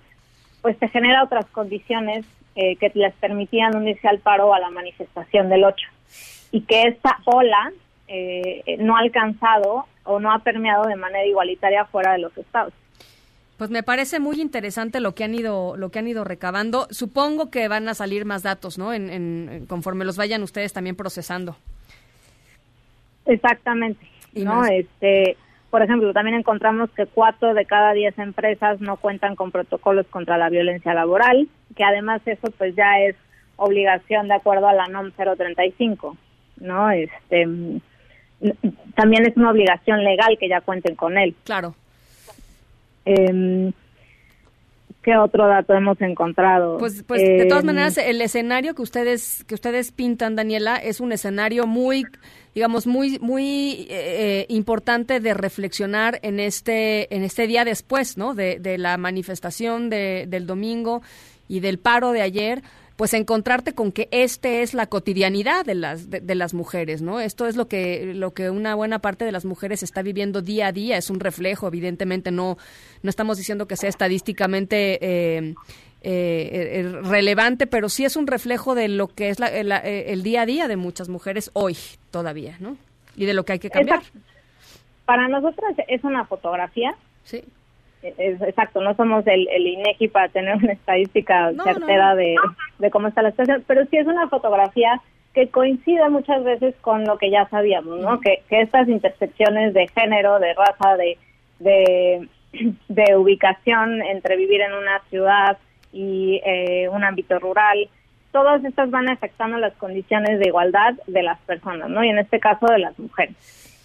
pues 0.61 0.77
te 0.77 0.87
genera 0.89 1.23
otras 1.23 1.45
condiciones 1.47 2.25
eh, 2.55 2.75
que 2.75 2.91
les 2.93 3.13
permitían 3.15 3.75
unirse 3.75 4.07
al 4.07 4.19
paro 4.19 4.53
a 4.53 4.59
la 4.59 4.69
manifestación 4.69 5.49
del 5.49 5.63
8. 5.63 5.87
Y 6.51 6.61
que 6.61 6.83
esta 6.83 7.17
ola 7.25 7.71
eh, 8.07 8.77
no 8.77 8.95
ha 8.95 8.99
alcanzado 8.99 9.85
o 10.03 10.19
no 10.19 10.31
ha 10.31 10.39
permeado 10.39 10.85
de 10.85 10.95
manera 10.95 11.25
igualitaria 11.25 11.85
fuera 11.85 12.11
de 12.13 12.19
los 12.19 12.37
estados. 12.37 12.73
Pues 13.63 13.71
me 13.71 13.81
parece 13.81 14.19
muy 14.19 14.41
interesante 14.41 14.99
lo 14.99 15.15
que 15.15 15.23
han 15.23 15.33
ido 15.33 15.77
lo 15.77 15.89
que 15.89 15.99
han 15.99 16.07
ido 16.09 16.25
recabando. 16.25 16.85
Supongo 16.89 17.49
que 17.49 17.69
van 17.69 17.87
a 17.87 17.93
salir 17.93 18.25
más 18.25 18.43
datos, 18.43 18.77
¿no? 18.77 18.91
En, 18.91 19.67
conforme 19.69 20.03
los 20.03 20.17
vayan 20.17 20.43
ustedes 20.43 20.73
también 20.73 20.97
procesando. 20.97 21.55
Exactamente. 23.25 24.05
no, 24.35 24.65
este, 24.65 25.37
por 25.69 25.81
ejemplo, 25.81 26.11
también 26.11 26.35
encontramos 26.35 26.89
que 26.89 27.05
cuatro 27.05 27.53
de 27.53 27.65
cada 27.65 27.93
diez 27.93 28.19
empresas 28.19 28.81
no 28.81 28.97
cuentan 28.97 29.37
con 29.37 29.49
protocolos 29.49 30.07
contra 30.07 30.37
la 30.37 30.49
violencia 30.49 30.93
laboral, 30.93 31.47
que 31.73 31.85
además 31.85 32.21
eso 32.25 32.51
pues 32.57 32.75
ya 32.75 32.99
es 32.99 33.15
obligación 33.55 34.27
de 34.27 34.33
acuerdo 34.33 34.67
a 34.67 34.73
la 34.73 34.87
NOM 34.87 35.13
035, 35.13 36.17
¿no? 36.57 36.91
Este 36.91 37.47
también 38.95 39.25
es 39.25 39.37
una 39.37 39.51
obligación 39.51 40.03
legal 40.03 40.37
que 40.37 40.49
ya 40.49 40.59
cuenten 40.59 40.95
con 40.95 41.17
él. 41.17 41.33
Claro. 41.45 41.75
Eh, 43.05 43.71
¿Qué 45.03 45.17
otro 45.17 45.47
dato 45.47 45.73
hemos 45.73 45.99
encontrado? 45.99 46.77
Pues, 46.77 47.03
pues 47.03 47.21
de 47.21 47.45
todas 47.45 47.63
em, 47.63 47.67
maneras, 47.67 47.97
el 47.97 48.21
escenario 48.21 48.73
que 48.73 48.81
ustedes 48.81 49.43
que 49.43 49.53
ustedes 49.53 49.91
pintan, 49.91 50.37
Daniela, 50.37 50.77
es 50.77 51.01
un 51.01 51.11
escenario 51.11 51.67
muy, 51.67 52.05
digamos, 52.55 52.87
muy 52.87 53.19
muy 53.19 53.85
eh, 53.89 54.45
importante 54.47 55.19
de 55.19 55.33
reflexionar 55.33 56.19
en 56.21 56.39
este 56.39 57.13
en 57.13 57.23
este 57.23 57.47
día 57.47 57.65
después, 57.65 58.17
¿no? 58.17 58.33
De, 58.33 58.59
de 58.59 58.77
la 58.77 58.95
manifestación 58.95 59.89
de, 59.89 60.25
del 60.29 60.47
domingo 60.47 61.01
y 61.49 61.59
del 61.59 61.79
paro 61.79 62.13
de 62.13 62.21
ayer 62.21 62.63
pues 62.95 63.13
encontrarte 63.13 63.73
con 63.73 63.91
que 63.91 64.07
este 64.11 64.61
es 64.61 64.73
la 64.73 64.85
cotidianidad 64.87 65.65
de 65.65 65.75
las 65.75 66.09
de, 66.09 66.35
las 66.35 66.53
mujeres, 66.53 67.01
¿no? 67.01 67.19
Esto 67.19 67.47
es 67.47 67.55
lo 67.55 67.67
que 67.67 68.13
lo 68.13 68.33
que 68.33 68.49
una 68.49 68.75
buena 68.75 68.99
parte 68.99 69.25
de 69.25 69.31
las 69.31 69.45
mujeres 69.45 69.81
está 69.81 70.01
viviendo 70.01 70.41
día 70.41 70.67
a 70.67 70.71
día, 70.71 70.97
es 70.97 71.09
un 71.09 71.19
reflejo, 71.19 71.67
evidentemente 71.67 72.31
no 72.31 72.57
no 73.01 73.09
estamos 73.09 73.37
diciendo 73.37 73.67
que 73.67 73.77
sea 73.77 73.89
estadísticamente 73.89 74.99
eh, 75.01 75.55
eh, 76.03 76.91
relevante, 77.03 77.65
pero 77.65 77.89
sí 77.89 78.05
es 78.05 78.15
un 78.15 78.27
reflejo 78.27 78.75
de 78.75 78.87
lo 78.89 79.07
que 79.07 79.29
es 79.29 79.39
el, 79.39 80.23
día 80.23 80.41
a 80.41 80.45
día 80.45 80.67
de 80.67 80.75
muchas 80.75 81.09
mujeres 81.09 81.49
hoy 81.53 81.77
todavía, 82.11 82.57
¿no? 82.59 82.77
Y 83.15 83.25
de 83.25 83.33
lo 83.33 83.43
que 83.43 83.53
hay 83.53 83.59
que 83.59 83.69
cambiar. 83.69 84.03
Para 85.05 85.27
nosotras 85.27 85.75
es 85.87 86.03
una 86.03 86.25
fotografía. 86.25 86.95
Sí 87.23 87.43
exacto, 88.03 88.81
no 88.81 88.95
somos 88.95 89.25
el, 89.27 89.47
el 89.49 89.67
INEGI 89.67 90.07
para 90.09 90.29
tener 90.29 90.55
una 90.55 90.73
estadística 90.73 91.51
certera 91.63 92.15
De, 92.15 92.35
cómo 92.91 93.07
está 93.07 93.21
la 93.21 93.31
situación, 93.31 93.63
pero 93.67 93.85
sí 93.85 93.97
es 93.97 94.07
una 94.07 94.27
fotografía 94.27 95.01
que 95.33 95.49
coincide 95.49 96.07
muchas 96.09 96.43
veces 96.43 96.75
con 96.81 97.05
lo 97.05 97.17
que 97.17 97.31
ya 97.31 97.47
sabíamos, 97.49 97.99
¿no? 97.99 98.19
Que, 98.19 98.43
que 98.49 98.61
estas 98.61 98.87
intersecciones 98.87 99.73
de 99.73 99.87
género, 99.87 100.39
de 100.39 100.53
raza, 100.53 100.95
de, 100.95 101.17
de, 101.59 102.27
de 102.87 103.15
ubicación 103.15 104.01
entre 104.03 104.37
vivir 104.37 104.61
en 104.61 104.73
una 104.73 104.99
ciudad 105.09 105.57
y 105.91 106.41
eh, 106.45 106.87
un 106.89 107.03
ámbito 107.03 107.39
rural, 107.39 107.89
todas 108.31 108.63
estas 108.65 108.89
van 108.89 109.09
afectando 109.09 109.57
las 109.57 109.73
condiciones 109.73 110.39
de 110.39 110.47
igualdad 110.47 110.93
de 111.07 111.23
las 111.23 111.39
personas, 111.41 111.89
¿no? 111.89 112.03
Y 112.03 112.09
en 112.09 112.19
este 112.19 112.39
caso 112.39 112.65
de 112.67 112.79
las 112.79 112.97
mujeres. 112.99 113.35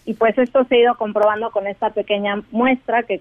Y 0.09 0.15
pues 0.15 0.38
esto 0.38 0.65
se 0.65 0.75
ha 0.75 0.79
ido 0.79 0.95
comprobando 0.97 1.50
con 1.50 1.67
esta 1.67 1.91
pequeña 1.91 2.43
muestra 2.50 3.03
que, 3.03 3.21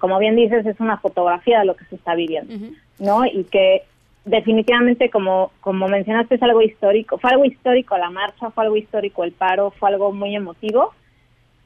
como 0.00 0.18
bien 0.18 0.34
dices, 0.34 0.64
es 0.64 0.80
una 0.80 0.96
fotografía 0.96 1.58
de 1.58 1.66
lo 1.66 1.76
que 1.76 1.84
se 1.84 1.96
está 1.96 2.14
viviendo, 2.14 2.54
¿no? 2.98 3.26
Y 3.26 3.44
que 3.44 3.82
definitivamente, 4.24 5.10
como, 5.10 5.52
como 5.60 5.88
mencionaste, 5.88 6.36
es 6.36 6.42
algo 6.42 6.62
histórico. 6.62 7.18
Fue 7.18 7.28
algo 7.28 7.44
histórico 7.44 7.98
la 7.98 8.08
marcha, 8.08 8.48
fue 8.48 8.64
algo 8.64 8.78
histórico 8.78 9.24
el 9.24 9.32
paro, 9.32 9.72
fue 9.72 9.90
algo 9.90 10.10
muy 10.10 10.34
emotivo, 10.34 10.94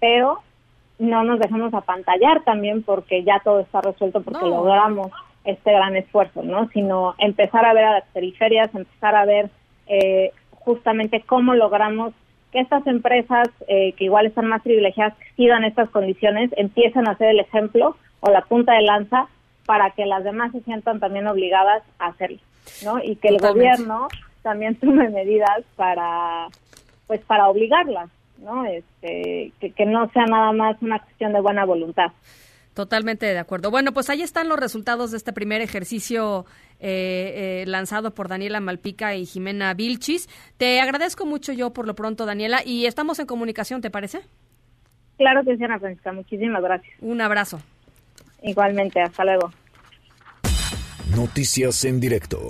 pero 0.00 0.40
no 0.98 1.22
nos 1.22 1.38
dejamos 1.38 1.72
apantallar 1.72 2.42
también 2.42 2.82
porque 2.82 3.22
ya 3.22 3.38
todo 3.44 3.60
está 3.60 3.82
resuelto, 3.82 4.20
porque 4.20 4.46
logramos 4.46 5.12
este 5.44 5.70
gran 5.70 5.94
esfuerzo, 5.94 6.42
¿no? 6.42 6.68
Sino 6.70 7.14
empezar 7.18 7.64
a 7.64 7.72
ver 7.72 7.84
a 7.84 7.92
las 7.92 8.04
periferias, 8.08 8.74
empezar 8.74 9.14
a 9.14 9.26
ver 9.26 9.48
eh, 9.86 10.32
justamente 10.50 11.22
cómo 11.24 11.54
logramos 11.54 12.14
que 12.52 12.60
estas 12.60 12.86
empresas 12.86 13.48
eh, 13.68 13.92
que 13.92 14.04
igual 14.04 14.26
están 14.26 14.46
más 14.46 14.62
privilegiadas, 14.62 15.16
que 15.18 15.26
sigan 15.36 15.64
estas 15.64 15.90
condiciones, 15.90 16.50
empiezan 16.56 17.08
a 17.08 17.16
ser 17.16 17.30
el 17.30 17.40
ejemplo 17.40 17.96
o 18.20 18.30
la 18.30 18.42
punta 18.42 18.74
de 18.74 18.82
lanza 18.82 19.28
para 19.66 19.90
que 19.90 20.06
las 20.06 20.24
demás 20.24 20.52
se 20.52 20.60
sientan 20.62 21.00
también 21.00 21.26
obligadas 21.26 21.82
a 21.98 22.06
hacerlo, 22.06 22.38
¿no? 22.84 23.02
Y 23.02 23.16
que 23.16 23.28
el 23.28 23.38
gobierno 23.38 24.08
también 24.42 24.74
tome 24.80 25.08
medidas 25.10 25.62
para, 25.74 26.48
pues, 27.06 27.20
para 27.22 27.48
obligarlas, 27.48 28.08
¿no? 28.38 28.64
Este, 28.64 29.52
que, 29.60 29.72
que 29.72 29.86
no 29.86 30.08
sea 30.10 30.24
nada 30.26 30.52
más 30.52 30.80
una 30.80 31.00
cuestión 31.00 31.32
de 31.32 31.40
buena 31.40 31.64
voluntad. 31.64 32.12
Totalmente 32.76 33.24
de 33.24 33.38
acuerdo. 33.38 33.70
Bueno, 33.70 33.92
pues 33.92 34.10
ahí 34.10 34.20
están 34.20 34.50
los 34.50 34.60
resultados 34.60 35.10
de 35.10 35.16
este 35.16 35.32
primer 35.32 35.62
ejercicio 35.62 36.44
eh, 36.80 37.62
eh, 37.62 37.64
lanzado 37.66 38.14
por 38.14 38.28
Daniela 38.28 38.60
Malpica 38.60 39.14
y 39.14 39.26
Jimena 39.26 39.74
Vilchis. 39.74 40.28
Te 40.56 40.80
agradezco 40.80 41.26
mucho 41.26 41.52
yo 41.52 41.72
por 41.72 41.86
lo 41.86 41.94
pronto, 41.94 42.26
Daniela, 42.26 42.62
y 42.64 42.86
estamos 42.86 43.18
en 43.18 43.26
comunicación, 43.26 43.80
¿te 43.80 43.90
parece? 43.90 44.20
Claro 45.16 45.42
que 45.44 45.56
sí, 45.56 45.64
Ana 45.64 45.78
Francisca. 45.78 46.12
Muchísimas 46.12 46.62
gracias. 46.62 46.94
Un 47.00 47.20
abrazo. 47.20 47.60
Igualmente, 48.42 49.00
hasta 49.00 49.24
luego. 49.24 49.50
Noticias 51.14 51.84
en 51.84 52.00
directo. 52.00 52.48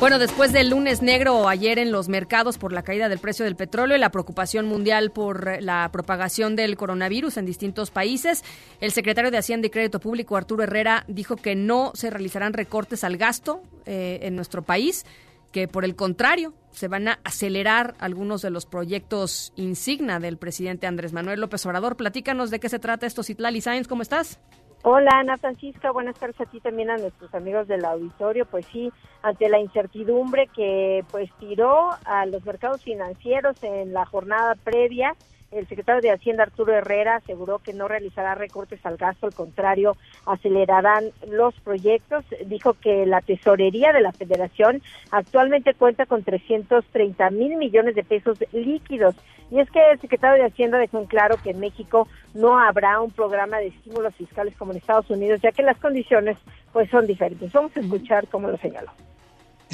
Bueno, 0.00 0.18
después 0.18 0.52
del 0.52 0.70
lunes 0.70 1.02
negro 1.02 1.48
ayer 1.48 1.78
en 1.78 1.92
los 1.92 2.08
mercados 2.08 2.58
por 2.58 2.72
la 2.72 2.82
caída 2.82 3.08
del 3.08 3.20
precio 3.20 3.44
del 3.44 3.56
petróleo 3.56 3.96
y 3.96 4.00
la 4.00 4.10
preocupación 4.10 4.66
mundial 4.66 5.12
por 5.12 5.62
la 5.62 5.88
propagación 5.92 6.56
del 6.56 6.76
coronavirus 6.76 7.36
en 7.36 7.46
distintos 7.46 7.90
países, 7.90 8.42
el 8.80 8.90
secretario 8.90 9.30
de 9.30 9.38
Hacienda 9.38 9.68
y 9.68 9.70
Crédito 9.70 10.00
Público, 10.00 10.36
Arturo 10.36 10.64
Herrera, 10.64 11.04
dijo 11.06 11.36
que 11.36 11.54
no 11.54 11.92
se 11.94 12.10
realizarán 12.10 12.52
recortes 12.52 13.04
al 13.04 13.16
gasto 13.16 13.62
eh, 13.86 14.18
en 14.22 14.34
nuestro 14.36 14.62
país, 14.62 15.06
que 15.52 15.68
por 15.68 15.84
el 15.84 15.94
contrario 15.94 16.52
se 16.72 16.88
van 16.88 17.06
a 17.06 17.20
acelerar 17.22 17.94
algunos 17.98 18.42
de 18.42 18.50
los 18.50 18.66
proyectos 18.66 19.52
insignia 19.54 20.18
del 20.18 20.36
presidente 20.38 20.88
Andrés 20.88 21.12
Manuel 21.12 21.40
López 21.40 21.64
Obrador. 21.66 21.96
Platícanos 21.96 22.50
de 22.50 22.58
qué 22.58 22.68
se 22.68 22.80
trata 22.80 23.06
esto, 23.06 23.22
Citlali 23.22 23.60
Sáenz, 23.60 23.86
¿cómo 23.86 24.02
estás? 24.02 24.40
Hola 24.86 25.12
Ana 25.14 25.38
Francisca, 25.38 25.92
buenas 25.92 26.14
tardes 26.16 26.38
a 26.42 26.44
ti 26.44 26.60
también 26.60 26.90
a 26.90 26.98
nuestros 26.98 27.34
amigos 27.34 27.66
del 27.66 27.86
auditorio. 27.86 28.44
Pues 28.44 28.66
sí, 28.66 28.92
ante 29.22 29.48
la 29.48 29.58
incertidumbre 29.58 30.46
que 30.54 31.02
pues 31.10 31.30
tiró 31.40 31.88
a 32.04 32.26
los 32.26 32.44
mercados 32.44 32.82
financieros 32.82 33.56
en 33.62 33.94
la 33.94 34.04
jornada 34.04 34.54
previa, 34.62 35.16
el 35.54 35.68
secretario 35.68 36.02
de 36.02 36.10
Hacienda 36.10 36.42
Arturo 36.42 36.74
Herrera 36.74 37.16
aseguró 37.16 37.58
que 37.58 37.72
no 37.72 37.88
realizará 37.88 38.34
recortes 38.34 38.84
al 38.84 38.96
gasto, 38.96 39.26
al 39.26 39.34
contrario, 39.34 39.96
acelerarán 40.26 41.10
los 41.28 41.54
proyectos. 41.60 42.24
Dijo 42.46 42.74
que 42.74 43.06
la 43.06 43.20
tesorería 43.20 43.92
de 43.92 44.00
la 44.00 44.12
Federación 44.12 44.82
actualmente 45.10 45.74
cuenta 45.74 46.06
con 46.06 46.24
330 46.24 47.30
mil 47.30 47.56
millones 47.56 47.94
de 47.94 48.04
pesos 48.04 48.38
líquidos. 48.52 49.14
Y 49.50 49.60
es 49.60 49.70
que 49.70 49.90
el 49.90 50.00
secretario 50.00 50.42
de 50.42 50.48
Hacienda 50.50 50.78
dejó 50.78 50.98
en 50.98 51.06
claro 51.06 51.36
que 51.42 51.50
en 51.50 51.60
México 51.60 52.08
no 52.34 52.58
habrá 52.58 53.00
un 53.00 53.10
programa 53.10 53.58
de 53.58 53.68
estímulos 53.68 54.14
fiscales 54.16 54.56
como 54.56 54.72
en 54.72 54.78
Estados 54.78 55.08
Unidos, 55.10 55.40
ya 55.42 55.52
que 55.52 55.62
las 55.62 55.78
condiciones 55.78 56.36
pues 56.72 56.90
son 56.90 57.06
diferentes. 57.06 57.52
Vamos 57.52 57.76
a 57.76 57.80
escuchar 57.80 58.26
cómo 58.28 58.48
lo 58.48 58.56
señaló. 58.56 58.90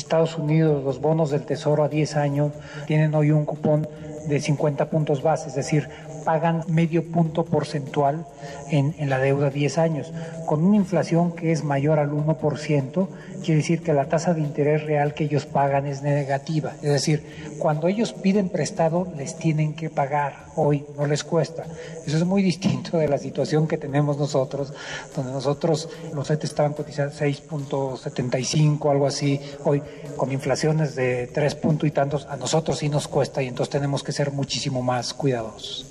Estados 0.00 0.36
Unidos, 0.36 0.82
los 0.82 1.00
bonos 1.00 1.30
del 1.30 1.42
Tesoro 1.42 1.84
a 1.84 1.88
10 1.88 2.16
años 2.16 2.52
tienen 2.86 3.14
hoy 3.14 3.30
un 3.30 3.44
cupón 3.44 3.86
de 4.26 4.40
50 4.40 4.90
puntos 4.90 5.22
base, 5.22 5.48
es 5.48 5.54
decir, 5.54 5.88
pagan 6.24 6.64
medio 6.68 7.04
punto 7.10 7.44
porcentual 7.44 8.26
en, 8.70 9.08
la 9.08 9.18
deuda 9.18 9.48
a 9.48 9.50
10 9.50 9.78
años. 9.78 10.12
Con 10.46 10.64
una 10.64 10.76
inflación 10.76 11.32
que 11.32 11.52
es 11.52 11.64
mayor 11.64 11.98
al 11.98 12.10
1%, 12.10 13.08
quiere 13.44 13.56
decir 13.56 13.82
que 13.82 13.92
la 13.92 14.08
tasa 14.08 14.34
de 14.34 14.40
interés 14.40 14.84
real 14.84 15.14
que 15.14 15.24
ellos 15.24 15.46
pagan 15.46 15.86
es 15.86 16.02
negativa. 16.02 16.72
Es 16.82 16.90
decir, 16.92 17.56
cuando 17.58 17.88
ellos 17.88 18.12
piden 18.12 18.48
prestado, 18.48 19.06
les 19.16 19.36
tienen 19.36 19.74
que 19.74 19.90
pagar. 19.90 20.50
Hoy 20.56 20.84
no 20.96 21.06
les 21.06 21.24
cuesta. 21.24 21.64
Eso 22.06 22.16
es 22.16 22.24
muy 22.24 22.42
distinto 22.50 22.98
de 22.98 23.08
la 23.08 23.18
situación 23.18 23.66
que 23.66 23.78
tenemos 23.78 24.18
nosotros, 24.18 24.72
donde 25.14 25.32
nosotros 25.32 25.88
los 26.14 26.28
CETES 26.28 26.50
estaban 26.50 26.72
cotizando 26.72 27.14
6.75, 27.14 28.90
algo 28.90 29.06
así. 29.06 29.40
Hoy, 29.64 29.82
con 30.16 30.32
inflaciones 30.32 30.94
de 30.94 31.28
3 31.28 31.54
puntos 31.56 31.88
y 31.88 31.92
tantos, 31.92 32.26
a 32.26 32.36
nosotros 32.36 32.78
sí 32.78 32.88
nos 32.88 33.08
cuesta 33.08 33.42
y 33.42 33.48
entonces 33.48 33.70
tenemos 33.70 34.02
que 34.02 34.12
ser 34.12 34.32
muchísimo 34.32 34.82
más 34.82 35.14
cuidadosos. 35.14 35.89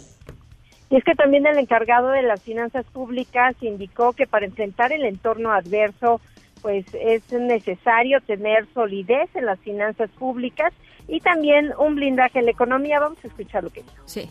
Y 0.89 0.97
es 0.97 1.03
que 1.03 1.13
también 1.15 1.45
el 1.45 1.57
encargado 1.57 2.09
de 2.09 2.23
las 2.23 2.41
finanzas 2.41 2.85
públicas 2.87 3.55
indicó 3.61 4.13
que 4.13 4.25
para 4.25 4.45
enfrentar 4.45 4.91
el 4.91 5.05
entorno 5.05 5.51
adverso 5.51 6.19
pues 6.61 6.85
es 6.93 7.31
necesario 7.31 8.19
tener 8.21 8.67
solidez 8.73 9.29
en 9.35 9.45
las 9.45 9.59
finanzas 9.59 10.09
públicas 10.11 10.73
y 11.07 11.19
también 11.21 11.71
un 11.79 11.95
blindaje 11.95 12.39
en 12.39 12.45
la 12.45 12.51
economía. 12.51 12.99
Vamos 12.99 13.17
a 13.23 13.27
escuchar 13.27 13.63
lo 13.63 13.69
que 13.69 13.83
dijo. 13.83 14.03
Sí. 14.05 14.29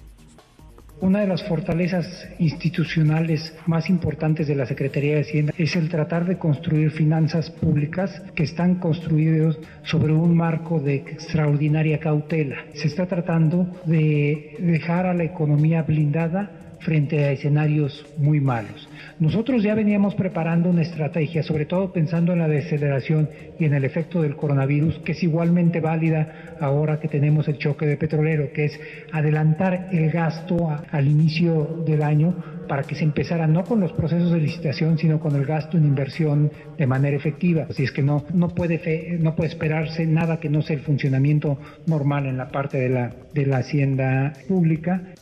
Una 1.01 1.21
de 1.21 1.29
las 1.29 1.45
fortalezas 1.45 2.29
institucionales 2.41 3.55
más 3.67 3.89
importantes 3.89 4.49
de 4.49 4.57
la 4.57 4.67
Secretaría 4.67 5.15
de 5.15 5.21
Hacienda 5.21 5.53
es 5.57 5.77
el 5.77 5.89
tratar 5.89 6.27
de 6.27 6.39
construir 6.39 6.91
finanzas 6.91 7.51
públicas 7.51 8.21
que 8.35 8.43
están 8.43 8.77
construidos 8.77 9.61
sobre 9.85 10.13
un 10.13 10.37
marco 10.37 10.81
de 10.81 10.97
extraordinaria 10.97 12.01
cautela. 12.01 12.65
Se 12.75 12.89
está 12.89 13.07
tratando 13.07 13.69
de 13.85 14.57
dejar 14.59 15.07
a 15.07 15.15
la 15.15 15.23
economía 15.23 15.83
blindada 15.83 16.51
frente 16.81 17.25
a 17.25 17.31
escenarios 17.31 18.05
muy 18.17 18.41
malos. 18.41 18.88
Nosotros 19.21 19.65
ya 19.65 19.75
veníamos 19.75 20.15
preparando 20.15 20.71
una 20.71 20.83
estrategia, 20.83 21.43
sobre 21.43 21.67
todo 21.67 21.93
pensando 21.93 22.33
en 22.33 22.39
la 22.39 22.47
deceleración 22.47 23.29
y 23.59 23.65
en 23.65 23.75
el 23.75 23.85
efecto 23.85 24.23
del 24.23 24.37
coronavirus, 24.37 25.01
que 25.01 25.13
es 25.13 25.23
igualmente 25.25 25.81
válida 25.81 26.57
ahora 26.61 27.01
que 27.01 27.09
tenemos 27.09 27.49
el 27.49 27.59
choque 27.59 27.85
de 27.85 27.97
petrolero, 27.97 28.53
que 28.53 28.67
es 28.67 28.81
adelantar 29.11 29.89
el 29.91 30.11
gasto 30.13 30.69
al 30.93 31.09
inicio 31.09 31.83
del 31.85 32.03
año 32.03 32.37
para 32.69 32.85
que 32.85 32.95
se 32.95 33.03
empezara 33.03 33.49
no 33.49 33.65
con 33.65 33.81
los 33.81 33.93
procesos 33.93 34.31
de 34.31 34.39
licitación, 34.39 34.99
sino 34.99 35.19
con 35.19 35.35
el 35.35 35.45
gasto 35.45 35.77
en 35.77 35.85
inversión 35.85 36.53
de 36.77 36.87
manera 36.87 37.17
efectiva. 37.17 37.67
Así 37.69 37.83
es 37.83 37.91
que 37.91 38.03
no, 38.03 38.25
no, 38.33 38.51
puede, 38.51 39.19
no 39.19 39.35
puede 39.35 39.49
esperarse 39.49 40.07
nada 40.07 40.39
que 40.39 40.49
no 40.49 40.63
sea 40.63 40.77
el 40.77 40.83
funcionamiento 40.83 41.59
normal 41.87 42.27
en 42.27 42.37
la 42.37 42.49
parte 42.49 42.79
de 42.79 42.91
la, 42.91 43.13
de 43.35 43.47
la 43.47 43.59
hacienda 43.59 44.35
pública. 44.47 45.15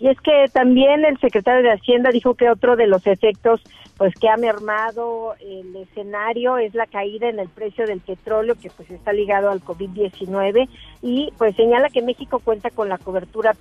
Y 0.00 0.08
es 0.08 0.20
que 0.20 0.46
también 0.52 1.04
el 1.04 1.18
secretario 1.18 1.62
de 1.62 1.72
Hacienda 1.72 2.10
dijo 2.10 2.34
que 2.34 2.50
otro 2.50 2.76
de 2.76 2.86
los 2.86 3.06
efectos 3.06 3.62
pues 3.96 4.12
que 4.16 4.28
ha 4.28 4.36
mermado 4.36 5.34
el 5.40 5.76
escenario 5.76 6.58
es 6.58 6.74
la 6.74 6.86
caída 6.86 7.28
en 7.28 7.38
el 7.38 7.48
precio 7.48 7.86
del 7.86 8.00
petróleo 8.00 8.56
que 8.60 8.70
pues 8.70 8.90
está 8.90 9.12
ligado 9.12 9.50
al 9.50 9.60
COVID-19 9.60 10.68
y 11.00 11.32
pues 11.38 11.54
señala 11.54 11.88
que 11.90 12.02
México 12.02 12.40
cuenta 12.40 12.70
con 12.70 12.88
la 12.88 12.98
cobertura 12.98 13.52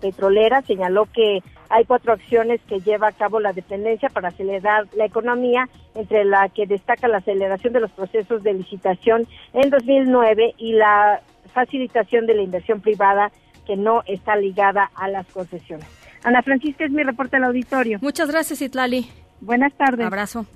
petrolera, 0.00 0.60
señaló 0.62 1.06
que 1.06 1.42
hay 1.70 1.84
cuatro 1.86 2.12
acciones 2.12 2.60
que 2.68 2.80
lleva 2.80 3.08
a 3.08 3.12
cabo 3.12 3.40
la 3.40 3.54
dependencia 3.54 4.10
para 4.10 4.28
acelerar 4.28 4.88
la 4.94 5.06
economía, 5.06 5.70
entre 5.94 6.26
la 6.26 6.50
que 6.50 6.66
destaca 6.66 7.08
la 7.08 7.18
aceleración 7.18 7.72
de 7.72 7.80
los 7.80 7.90
procesos 7.92 8.42
de 8.42 8.52
licitación 8.52 9.26
en 9.54 9.70
2009 9.70 10.54
y 10.58 10.74
la 10.74 11.22
facilitación 11.54 12.26
de 12.26 12.34
la 12.34 12.42
inversión 12.42 12.82
privada 12.82 13.32
que 13.66 13.76
no 13.76 14.02
está 14.06 14.36
ligada 14.36 14.90
a 14.94 15.08
las 15.08 15.26
concesiones. 15.28 15.86
Ana 16.24 16.42
Francisca 16.42 16.84
es 16.84 16.90
mi 16.90 17.02
reporte 17.02 17.36
al 17.36 17.44
auditorio. 17.44 17.98
Muchas 18.00 18.30
gracias, 18.30 18.62
Itlali. 18.62 19.08
Buenas 19.40 19.72
tardes. 19.74 20.06
Abrazo. 20.06 20.46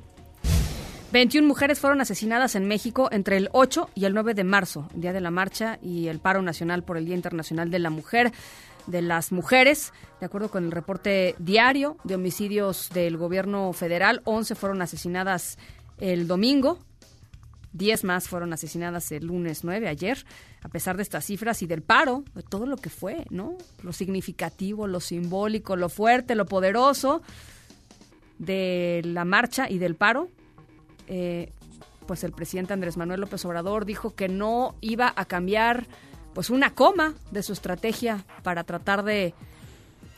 21 1.12 1.46
mujeres 1.46 1.80
fueron 1.80 2.00
asesinadas 2.00 2.56
en 2.56 2.66
México 2.66 3.08
entre 3.10 3.36
el 3.36 3.48
8 3.52 3.90
y 3.94 4.04
el 4.04 4.14
9 4.14 4.34
de 4.34 4.44
marzo, 4.44 4.88
Día 4.94 5.12
de 5.12 5.20
la 5.20 5.30
Marcha 5.30 5.78
y 5.80 6.08
el 6.08 6.18
Paro 6.18 6.42
Nacional 6.42 6.82
por 6.82 6.96
el 6.96 7.06
Día 7.06 7.14
Internacional 7.14 7.70
de 7.70 7.78
la 7.78 7.90
Mujer 7.90 8.32
de 8.86 9.02
las 9.02 9.32
mujeres. 9.32 9.92
De 10.20 10.26
acuerdo 10.26 10.50
con 10.50 10.64
el 10.64 10.72
reporte 10.72 11.34
diario 11.38 11.96
de 12.04 12.16
homicidios 12.16 12.90
del 12.92 13.16
gobierno 13.16 13.72
federal, 13.72 14.20
11 14.24 14.54
fueron 14.56 14.82
asesinadas 14.82 15.58
el 15.98 16.26
domingo, 16.26 16.78
10 17.76 18.04
más 18.04 18.28
fueron 18.28 18.52
asesinadas 18.52 19.12
el 19.12 19.26
lunes 19.26 19.64
9, 19.64 19.88
ayer, 19.88 20.24
a 20.62 20.68
pesar 20.68 20.96
de 20.96 21.02
estas 21.02 21.24
cifras 21.24 21.62
y 21.62 21.66
del 21.66 21.82
paro, 21.82 22.24
de 22.34 22.42
todo 22.42 22.66
lo 22.66 22.76
que 22.76 22.90
fue, 22.90 23.26
¿no? 23.30 23.56
Lo 23.82 23.92
significativo, 23.92 24.86
lo 24.86 25.00
simbólico, 25.00 25.76
lo 25.76 25.88
fuerte, 25.88 26.34
lo 26.34 26.46
poderoso 26.46 27.22
de 28.38 29.02
la 29.04 29.24
marcha 29.24 29.70
y 29.70 29.78
del 29.78 29.94
paro. 29.94 30.28
Eh, 31.06 31.52
pues 32.06 32.24
el 32.24 32.32
presidente 32.32 32.72
Andrés 32.72 32.96
Manuel 32.96 33.20
López 33.20 33.44
Obrador 33.44 33.84
dijo 33.84 34.14
que 34.14 34.28
no 34.28 34.76
iba 34.80 35.12
a 35.16 35.24
cambiar 35.24 35.86
pues 36.34 36.50
una 36.50 36.74
coma 36.74 37.14
de 37.30 37.42
su 37.42 37.52
estrategia 37.52 38.24
para 38.42 38.64
tratar 38.64 39.02
de 39.02 39.34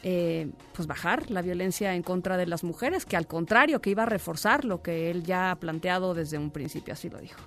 eh, 0.02 0.50
pues 0.74 0.86
bajar 0.86 1.30
la 1.30 1.42
violencia 1.42 1.94
en 1.94 2.02
contra 2.02 2.36
de 2.36 2.46
las 2.46 2.64
mujeres, 2.64 3.04
que 3.04 3.16
al 3.16 3.26
contrario, 3.26 3.80
que 3.80 3.90
iba 3.90 4.04
a 4.04 4.06
reforzar 4.06 4.64
lo 4.64 4.82
que 4.82 5.10
él 5.10 5.24
ya 5.24 5.50
ha 5.50 5.56
planteado 5.56 6.14
desde 6.14 6.38
un 6.38 6.50
principio, 6.50 6.94
así 6.94 7.08
lo 7.08 7.18
dijo. 7.18 7.40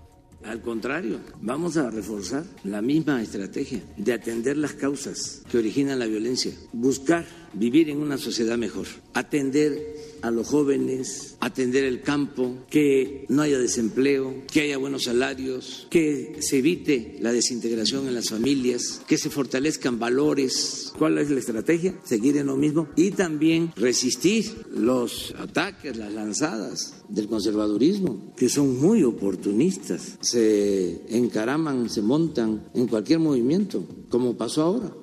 Al 0.44 0.60
contrario, 0.62 1.20
vamos 1.40 1.78
a 1.78 1.92
reforzar 1.92 2.44
la 2.64 2.82
misma 2.82 3.22
estrategia 3.22 3.82
de 3.96 4.14
atender 4.14 4.58
las 4.58 4.74
causas 4.74 5.44
que 5.50 5.60
originan 5.60 6.00
la 6.00 6.08
violencia, 6.08 6.52
buscar 6.74 7.26
vivir 7.54 7.90
en 7.90 8.00
una 8.00 8.18
sociedad 8.18 8.58
mejor, 8.58 8.88
atender 9.14 9.78
a 10.22 10.32
los 10.32 10.48
jóvenes, 10.48 11.36
atender 11.40 11.84
el 11.84 12.02
campo, 12.02 12.66
que 12.70 13.26
no 13.30 13.42
haya 13.42 13.60
desempleo, 13.60 14.34
que 14.52 14.62
haya 14.62 14.78
buenos 14.78 15.04
salarios, 15.04 15.88
que 15.90 16.38
se 16.40 16.60
evite 16.60 17.18
la 17.20 17.32
desintegración 17.32 18.08
en 18.08 18.16
las 18.16 18.30
familias, 18.30 19.02
que 19.08 19.18
se 19.18 19.30
fortalezcan 19.30 20.00
valores. 20.00 20.92
¿Cuál 20.98 21.18
es 21.18 21.30
la 21.30 21.40
estrategia? 21.40 22.00
Seguir 22.04 22.38
en 22.38 22.48
lo 22.48 22.56
mismo 22.56 22.90
y 22.96 23.12
también 23.12 23.72
resistir 23.76 24.66
los 24.74 25.34
ataques, 25.38 25.98
las 25.98 26.14
lanzadas 26.14 26.96
del 27.10 27.28
conservadurismo, 27.28 28.34
que 28.36 28.50
son 28.50 28.80
muy 28.80 29.04
oportunistas, 29.04 30.18
se 30.22 31.02
encaraman, 31.10 31.90
se 31.90 32.02
montan 32.02 32.70
en 32.74 32.88
cualquier 32.88 33.20
movimiento, 33.20 33.84
como 34.10 34.38
pasó 34.38 34.64
ahora. 34.64 35.01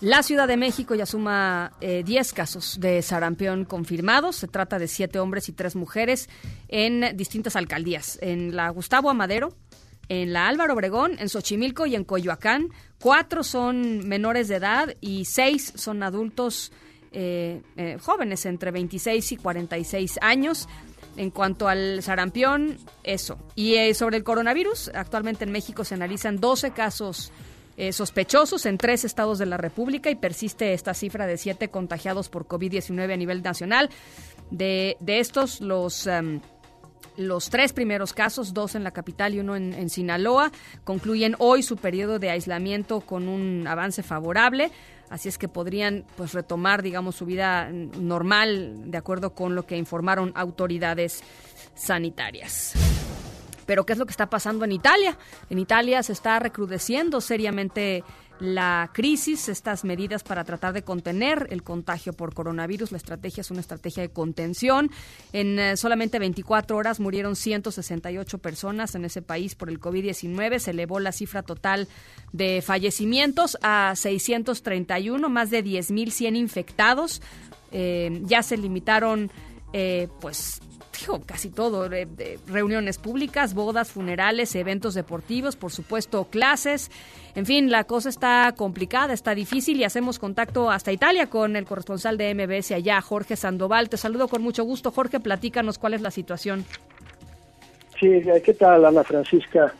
La 0.00 0.22
Ciudad 0.22 0.46
de 0.46 0.58
México 0.58 0.94
ya 0.94 1.06
suma 1.06 1.72
10 1.80 2.08
eh, 2.10 2.34
casos 2.34 2.78
de 2.78 3.00
sarampión 3.00 3.64
confirmados. 3.64 4.36
Se 4.36 4.46
trata 4.46 4.78
de 4.78 4.88
siete 4.88 5.18
hombres 5.18 5.48
y 5.48 5.52
tres 5.52 5.74
mujeres 5.74 6.28
en 6.68 7.16
distintas 7.16 7.56
alcaldías. 7.56 8.18
En 8.20 8.54
la 8.54 8.68
Gustavo 8.68 9.08
Amadero, 9.08 9.56
en 10.10 10.34
la 10.34 10.48
Álvaro 10.48 10.74
Obregón, 10.74 11.16
en 11.18 11.30
Xochimilco 11.30 11.86
y 11.86 11.94
en 11.94 12.04
Coyoacán. 12.04 12.68
Cuatro 13.00 13.42
son 13.42 14.06
menores 14.06 14.48
de 14.48 14.56
edad 14.56 14.94
y 15.00 15.24
seis 15.24 15.72
son 15.76 16.02
adultos 16.02 16.72
eh, 17.12 17.62
eh, 17.78 17.96
jóvenes 17.98 18.44
entre 18.44 18.72
26 18.72 19.32
y 19.32 19.36
46 19.38 20.18
años. 20.20 20.68
En 21.16 21.30
cuanto 21.30 21.68
al 21.68 22.02
sarampión, 22.02 22.76
eso. 23.02 23.38
Y 23.54 23.94
sobre 23.94 24.18
el 24.18 24.24
coronavirus, 24.24 24.90
actualmente 24.94 25.44
en 25.44 25.52
México 25.52 25.82
se 25.82 25.94
analizan 25.94 26.38
12 26.38 26.72
casos 26.72 27.32
eh, 27.76 27.92
sospechosos 27.92 28.66
en 28.66 28.78
tres 28.78 29.04
estados 29.04 29.38
de 29.38 29.46
la 29.46 29.56
República 29.56 30.10
y 30.10 30.14
persiste 30.14 30.72
esta 30.72 30.94
cifra 30.94 31.26
de 31.26 31.36
siete 31.36 31.68
contagiados 31.68 32.28
por 32.28 32.46
COVID-19 32.46 33.12
a 33.12 33.16
nivel 33.16 33.42
nacional. 33.42 33.90
De, 34.50 34.96
de 35.00 35.20
estos, 35.20 35.60
los... 35.60 36.06
Em, 36.06 36.40
los 37.16 37.48
tres 37.48 37.72
primeros 37.72 38.12
casos, 38.12 38.52
dos 38.52 38.74
en 38.74 38.84
la 38.84 38.90
capital 38.90 39.34
y 39.34 39.40
uno 39.40 39.56
en, 39.56 39.88
Sinaloa, 39.88 40.52
concluyen 40.84 41.34
hoy 41.38 41.62
su 41.62 41.76
periodo 41.76 42.18
de 42.18 42.30
aislamiento 42.30 43.00
con 43.00 43.28
un 43.28 43.66
avance 43.66 44.02
favorable. 44.02 44.70
Así 45.08 45.28
es 45.28 45.38
que 45.38 45.48
podrían 45.48 46.04
pues 46.16 46.34
retomar, 46.34 46.82
digamos, 46.82 47.16
su 47.16 47.24
vida 47.24 47.70
normal 47.70 48.90
de 48.90 48.98
acuerdo 48.98 49.34
con 49.34 49.54
lo 49.54 49.66
que 49.66 49.76
informaron 49.76 50.32
autoridades 50.34 51.22
sanitarias. 51.74 52.74
Pero 53.66 53.84
¿qué 53.84 53.92
es 53.92 53.98
lo 53.98 54.06
que 54.06 54.12
está 54.12 54.30
pasando 54.30 54.64
en 54.64 54.72
Italia? 54.72 55.18
En 55.50 55.58
Italia 55.58 56.02
se 56.02 56.12
está 56.12 56.38
recrudeciendo 56.38 57.20
seriamente 57.20 58.04
la 58.38 58.90
crisis, 58.92 59.48
estas 59.48 59.84
medidas 59.84 60.22
para 60.22 60.44
tratar 60.44 60.74
de 60.74 60.82
contener 60.82 61.46
el 61.50 61.62
contagio 61.62 62.12
por 62.12 62.34
coronavirus. 62.34 62.92
La 62.92 62.98
estrategia 62.98 63.40
es 63.40 63.50
una 63.50 63.60
estrategia 63.60 64.02
de 64.02 64.10
contención. 64.10 64.90
En 65.32 65.58
eh, 65.58 65.76
solamente 65.76 66.18
24 66.18 66.76
horas 66.76 67.00
murieron 67.00 67.34
168 67.34 68.38
personas 68.38 68.94
en 68.94 69.04
ese 69.04 69.22
país 69.22 69.54
por 69.54 69.70
el 69.70 69.80
COVID-19. 69.80 70.58
Se 70.58 70.72
elevó 70.72 71.00
la 71.00 71.12
cifra 71.12 71.42
total 71.42 71.88
de 72.32 72.62
fallecimientos 72.62 73.56
a 73.62 73.94
631, 73.96 75.28
más 75.28 75.50
de 75.50 75.64
10.100 75.64 76.36
infectados. 76.36 77.22
Eh, 77.72 78.20
ya 78.24 78.42
se 78.42 78.56
limitaron 78.56 79.30
eh, 79.72 80.08
pues 80.20 80.60
digo, 80.98 81.20
casi 81.24 81.50
todo, 81.50 81.88
reuniones 82.48 82.98
públicas, 82.98 83.54
bodas, 83.54 83.90
funerales, 83.90 84.54
eventos 84.54 84.94
deportivos, 84.94 85.56
por 85.56 85.70
supuesto, 85.70 86.24
clases. 86.24 86.90
En 87.34 87.46
fin, 87.46 87.70
la 87.70 87.84
cosa 87.84 88.08
está 88.08 88.52
complicada, 88.56 89.12
está 89.12 89.34
difícil 89.34 89.78
y 89.78 89.84
hacemos 89.84 90.18
contacto 90.18 90.70
hasta 90.70 90.92
Italia 90.92 91.28
con 91.28 91.56
el 91.56 91.64
corresponsal 91.64 92.16
de 92.16 92.34
MBS 92.34 92.72
allá, 92.72 93.00
Jorge 93.00 93.36
Sandoval. 93.36 93.88
Te 93.88 93.96
saludo 93.96 94.28
con 94.28 94.42
mucho 94.42 94.64
gusto. 94.64 94.90
Jorge, 94.90 95.20
platícanos 95.20 95.78
cuál 95.78 95.94
es 95.94 96.00
la 96.00 96.10
situación. 96.10 96.64
Sí, 97.98 98.22
¿qué 98.44 98.54
tal, 98.54 98.84
Ana 98.84 99.04
Francisca? 99.04 99.72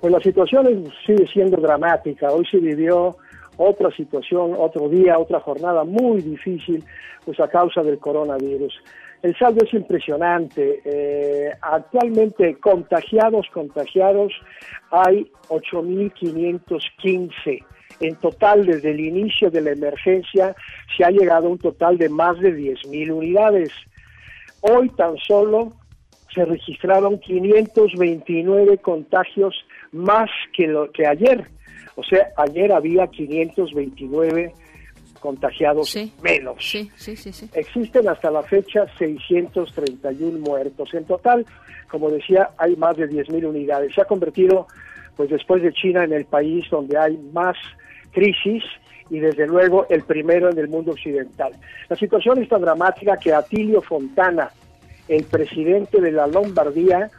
Pues 0.00 0.12
la 0.12 0.20
situación 0.20 0.92
sigue 1.06 1.26
siendo 1.26 1.56
dramática. 1.58 2.30
Hoy 2.30 2.46
se 2.50 2.58
vivió 2.58 3.16
otra 3.56 3.90
situación, 3.90 4.54
otro 4.56 4.88
día, 4.88 5.18
otra 5.18 5.40
jornada 5.40 5.84
muy 5.84 6.22
difícil, 6.22 6.82
pues 7.24 7.38
a 7.38 7.48
causa 7.48 7.82
del 7.82 7.98
coronavirus. 7.98 8.72
El 9.22 9.36
saldo 9.36 9.64
es 9.64 9.74
impresionante. 9.74 10.80
Eh, 10.84 11.52
actualmente 11.60 12.58
contagiados, 12.58 13.46
contagiados, 13.52 14.32
hay 14.90 15.30
8.515. 15.48 17.64
En 18.00 18.16
total, 18.16 18.64
desde 18.64 18.92
el 18.92 19.00
inicio 19.00 19.50
de 19.50 19.60
la 19.60 19.72
emergencia, 19.72 20.56
se 20.96 21.04
ha 21.04 21.10
llegado 21.10 21.48
a 21.48 21.50
un 21.50 21.58
total 21.58 21.98
de 21.98 22.08
más 22.08 22.40
de 22.40 22.56
10.000 22.56 23.12
unidades. 23.12 23.70
Hoy 24.62 24.88
tan 24.90 25.16
solo 25.18 25.72
se 26.34 26.44
registraron 26.44 27.18
529 27.20 28.78
contagios 28.78 29.54
más 29.92 30.30
que, 30.56 30.66
lo, 30.66 30.90
que 30.92 31.06
ayer. 31.06 31.46
O 31.96 32.04
sea, 32.04 32.28
ayer 32.36 32.72
había 32.72 33.06
529 33.08 34.52
contagiados 35.20 35.96
menos. 36.22 36.56
Sí, 36.58 36.90
sí, 36.96 37.16
sí, 37.16 37.48
Existen 37.52 38.08
hasta 38.08 38.30
la 38.30 38.42
fecha 38.42 38.86
631 38.98 40.38
muertos. 40.38 40.92
En 40.94 41.04
total, 41.04 41.46
como 41.88 42.10
decía, 42.10 42.50
hay 42.56 42.74
más 42.76 42.96
de 42.96 43.08
10.000 43.08 43.46
unidades. 43.46 43.94
Se 43.94 44.00
ha 44.00 44.06
convertido, 44.06 44.66
pues 45.16 45.30
después 45.30 45.62
de 45.62 45.72
China, 45.72 46.04
en 46.04 46.12
el 46.12 46.24
país 46.24 46.64
donde 46.70 46.98
hay 46.98 47.16
más 47.32 47.56
crisis 48.12 48.64
y 49.10 49.18
desde 49.18 49.46
luego 49.46 49.86
el 49.90 50.02
primero 50.02 50.50
en 50.50 50.58
el 50.58 50.68
mundo 50.68 50.92
occidental. 50.92 51.52
La 51.88 51.96
situación 51.96 52.42
es 52.42 52.48
tan 52.48 52.62
dramática 52.62 53.16
que 53.16 53.32
Atilio 53.32 53.82
Fontana, 53.82 54.50
el 55.08 55.24
presidente 55.24 56.00
de 56.00 56.12
la 56.12 56.26
Lombardía, 56.26 57.10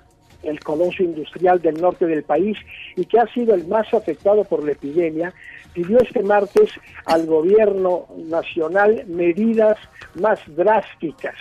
el 0.43 0.59
coloso 0.59 1.03
industrial 1.03 1.61
del 1.61 1.79
norte 1.81 2.05
del 2.05 2.23
país 2.23 2.57
y 2.95 3.05
que 3.05 3.19
ha 3.19 3.27
sido 3.33 3.53
el 3.53 3.67
más 3.67 3.93
afectado 3.93 4.43
por 4.43 4.63
la 4.63 4.73
epidemia, 4.73 5.33
pidió 5.73 5.99
este 5.99 6.23
martes 6.23 6.71
al 7.05 7.25
gobierno 7.25 8.07
nacional 8.17 9.03
medidas 9.07 9.77
más 10.15 10.39
drásticas, 10.47 11.35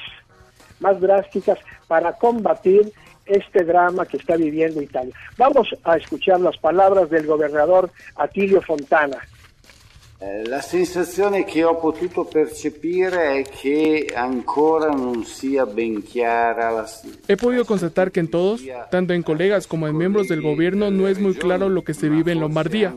más 0.81 1.01
drásticas 1.01 1.59
para 1.89 2.13
combatir 2.13 2.93
este 3.27 3.65
drama 3.65 4.07
que 4.07 4.17
está 4.17 4.37
viviendo 4.37 4.83
Italia. 4.83 5.15
Vamos 5.37 5.69
a 5.85 5.97
escuchar 5.97 6.41
las 6.41 6.57
palabras 6.59 7.11
del 7.11 7.27
gobernador 7.27 7.91
Atilio 8.17 8.61
Fontana. 8.61 9.19
Eh, 10.23 10.45
la 10.47 10.61
sensazione 10.61 11.47
che 11.47 11.65
ho 11.65 11.79
potuto 11.79 12.25
percepire 12.25 13.39
è 13.39 13.43
che 13.43 14.13
ancora 14.15 14.91
non 14.91 15.25
sia 15.25 15.65
ben 15.65 16.03
chiara 16.03 16.69
la 16.69 16.87
He 17.27 17.39
podido 17.39 17.65
constatar 17.65 18.11
que 18.11 18.21
en 18.21 18.29
todos, 18.29 18.63
tanto 18.91 19.15
en 19.15 19.23
colegas 19.23 19.67
como 19.67 19.89
en 19.89 19.97
miembros 19.97 20.29
del 20.29 20.43
gobierno, 20.43 20.91
no 20.91 21.09
es 21.09 21.19
muy 21.19 21.33
claro 21.35 21.71
lo 21.71 21.85
que 21.85 21.95
se 21.95 22.11
vive 22.11 22.33
en 22.33 22.41
Lombardía, 22.41 22.95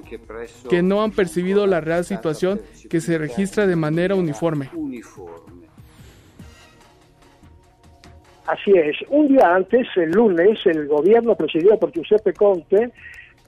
que 0.70 0.82
no 0.82 1.02
han 1.02 1.12
percibido 1.12 1.66
la 1.66 1.80
real 1.80 2.04
situación 2.04 2.60
que 2.90 3.00
se 3.00 3.18
registra 3.18 3.68
de 3.68 3.78
manera 3.78 4.16
uniforme. 4.16 4.70
Así 8.46 8.72
es. 8.72 8.98
Un 9.08 9.30
día 9.30 9.56
antes, 9.56 9.88
el 9.96 10.12
lunes, 10.12 10.60
el 10.66 10.88
gobierno 10.88 11.36
presidido 11.36 11.80
por 11.80 11.94
Giuseppe 11.94 12.34
Conte 12.34 12.92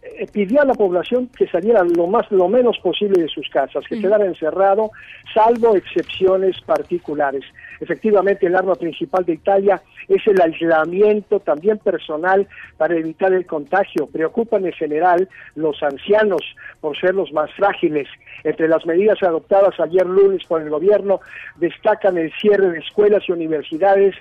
eh, 0.06 0.28
pidió 0.32 0.62
a 0.62 0.66
la 0.66 0.74
población 0.76 1.30
que 1.36 1.48
saliera 1.48 1.84
lo 1.84 2.06
más 2.06 2.30
lo 2.32 2.48
menos 2.48 2.78
posible 2.80 3.22
de 3.22 3.28
sus 3.28 3.50
casas, 3.50 3.84
que 3.88 4.00
quedara 4.00 4.26
encerrado, 4.26 4.92
salvo 5.34 5.76
excepciones 5.76 6.62
particulares. 6.62 7.44
Efectivamente, 7.80 8.46
el 8.46 8.56
arma 8.56 8.76
principal 8.76 9.26
de 9.26 9.34
Italia 9.34 9.82
es 10.08 10.26
el 10.28 10.40
aislamiento 10.40 11.40
también 11.40 11.80
personal 11.80 12.48
para 12.78 12.96
evitar 12.96 13.34
el 13.34 13.48
contagio. 13.48 14.08
Preocupan 14.08 14.66
en 14.66 14.74
general 14.74 15.28
los 15.56 15.82
ancianos 15.82 16.42
por 16.82 16.98
ser 17.00 17.16
los 17.16 17.32
más 17.34 17.52
frágiles. 17.54 18.08
Entre 18.44 18.68
las 18.68 18.86
medidas 18.86 19.22
adoptadas 19.24 19.80
ayer 19.80 20.06
lunes 20.06 20.46
por 20.48 20.62
el 20.62 20.70
gobierno 20.70 21.20
destacan 21.56 22.18
el 22.18 22.32
cierre 22.40 22.70
de 22.70 22.80
escuelas 22.80 23.24
y 23.28 23.32
universidades 23.32 24.16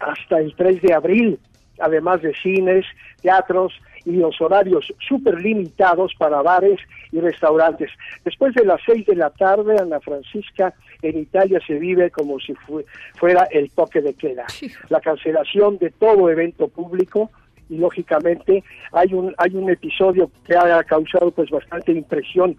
hasta 0.00 0.38
el 0.38 0.54
3 0.54 0.82
de 0.82 0.92
abril, 0.92 1.38
además 1.78 2.20
de 2.20 2.34
cines, 2.34 2.84
teatros, 3.22 3.72
y 4.04 4.12
los 4.12 4.40
horarios 4.40 4.92
súper 5.06 5.40
limitados 5.40 6.14
para 6.18 6.42
bares 6.42 6.80
y 7.12 7.20
restaurantes. 7.20 7.90
Después 8.24 8.54
de 8.54 8.64
las 8.64 8.80
seis 8.84 9.06
de 9.06 9.16
la 9.16 9.30
tarde, 9.30 9.76
Ana 9.78 10.00
Francisca, 10.00 10.74
en 11.02 11.18
Italia 11.18 11.60
se 11.66 11.74
vive 11.74 12.10
como 12.10 12.38
si 12.40 12.54
fuera 13.18 13.44
el 13.50 13.70
toque 13.70 14.00
de 14.00 14.14
queda. 14.14 14.46
La 14.88 15.00
cancelación 15.00 15.78
de 15.78 15.90
todo 15.90 16.30
evento 16.30 16.68
público 16.68 17.30
y 17.68 17.76
lógicamente 17.76 18.64
hay 18.92 19.14
un 19.14 19.34
hay 19.38 19.54
un 19.54 19.70
episodio 19.70 20.30
que 20.44 20.56
ha 20.56 20.82
causado 20.84 21.30
pues 21.30 21.50
bastante 21.50 21.92
impresión. 21.92 22.56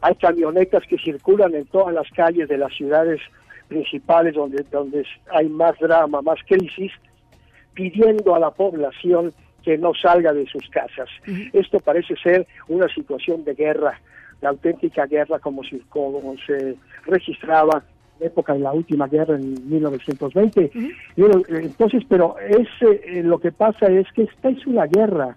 Hay 0.00 0.14
camionetas 0.16 0.84
que 0.86 0.98
circulan 0.98 1.54
en 1.54 1.66
todas 1.66 1.94
las 1.94 2.08
calles 2.10 2.48
de 2.48 2.58
las 2.58 2.72
ciudades 2.74 3.20
principales 3.68 4.34
donde 4.34 4.64
donde 4.70 5.04
hay 5.32 5.48
más 5.48 5.78
drama, 5.78 6.22
más 6.22 6.38
crisis, 6.46 6.92
pidiendo 7.74 8.34
a 8.34 8.38
la 8.38 8.50
población 8.50 9.32
que 9.64 9.78
no 9.78 9.92
salga 9.94 10.32
de 10.32 10.46
sus 10.46 10.68
casas. 10.68 11.08
Esto 11.52 11.80
parece 11.80 12.14
ser 12.16 12.46
una 12.68 12.88
situación 12.88 13.44
de 13.44 13.54
guerra, 13.54 14.00
de 14.40 14.48
auténtica 14.48 15.06
guerra 15.06 15.38
como, 15.38 15.64
si, 15.64 15.78
como 15.88 16.34
se 16.46 16.76
registraba 17.06 17.82
en 18.20 18.26
época 18.26 18.52
de 18.52 18.60
la 18.60 18.72
última 18.72 19.08
guerra 19.08 19.36
en 19.36 19.68
1920. 19.68 20.70
Entonces, 21.16 22.02
pero 22.08 22.36
es, 22.38 22.68
eh, 22.82 23.22
lo 23.24 23.38
que 23.38 23.52
pasa 23.52 23.86
es 23.86 24.06
que 24.12 24.24
esta 24.24 24.50
es 24.50 24.66
una 24.66 24.86
guerra. 24.86 25.36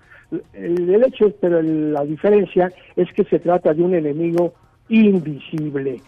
El, 0.54 0.90
el 0.90 1.06
hecho, 1.06 1.34
pero 1.40 1.62
la 1.62 2.04
diferencia 2.04 2.72
es 2.98 3.12
que 3.14 3.24
se 3.24 3.40
trata 3.40 3.74
de 3.74 3.82
un 3.82 3.96
enemigo 3.96 4.54
invisible, 4.90 6.02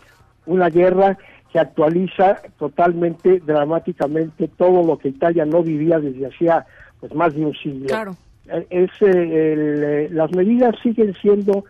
una 0.45 0.69
guerra 0.69 1.17
que 1.51 1.60
actualiza 1.60 2.41
totalmente, 2.58 3.39
dramáticamente 3.39 4.47
todo 4.49 4.86
lo 4.86 4.97
que 4.97 5.10
Italia 5.10 5.45
no 5.45 5.63
vivía 5.63 5.99
desde 5.99 6.27
hacía 6.27 6.65
pues 6.99 7.13
más 7.13 7.33
de 7.33 7.45
un 7.45 7.53
siglo. 7.53 7.88
Claro. 7.88 8.15
Eh, 8.47 8.65
es, 8.69 8.89
eh, 9.01 10.09
las 10.12 10.31
medidas 10.31 10.75
siguen 10.81 11.13
siendo 11.21 11.65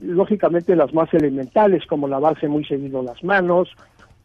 lógicamente 0.00 0.74
las 0.74 0.92
más 0.92 1.12
elementales, 1.14 1.86
como 1.86 2.08
lavarse 2.08 2.48
muy 2.48 2.64
seguido 2.64 3.02
las 3.02 3.22
manos, 3.22 3.68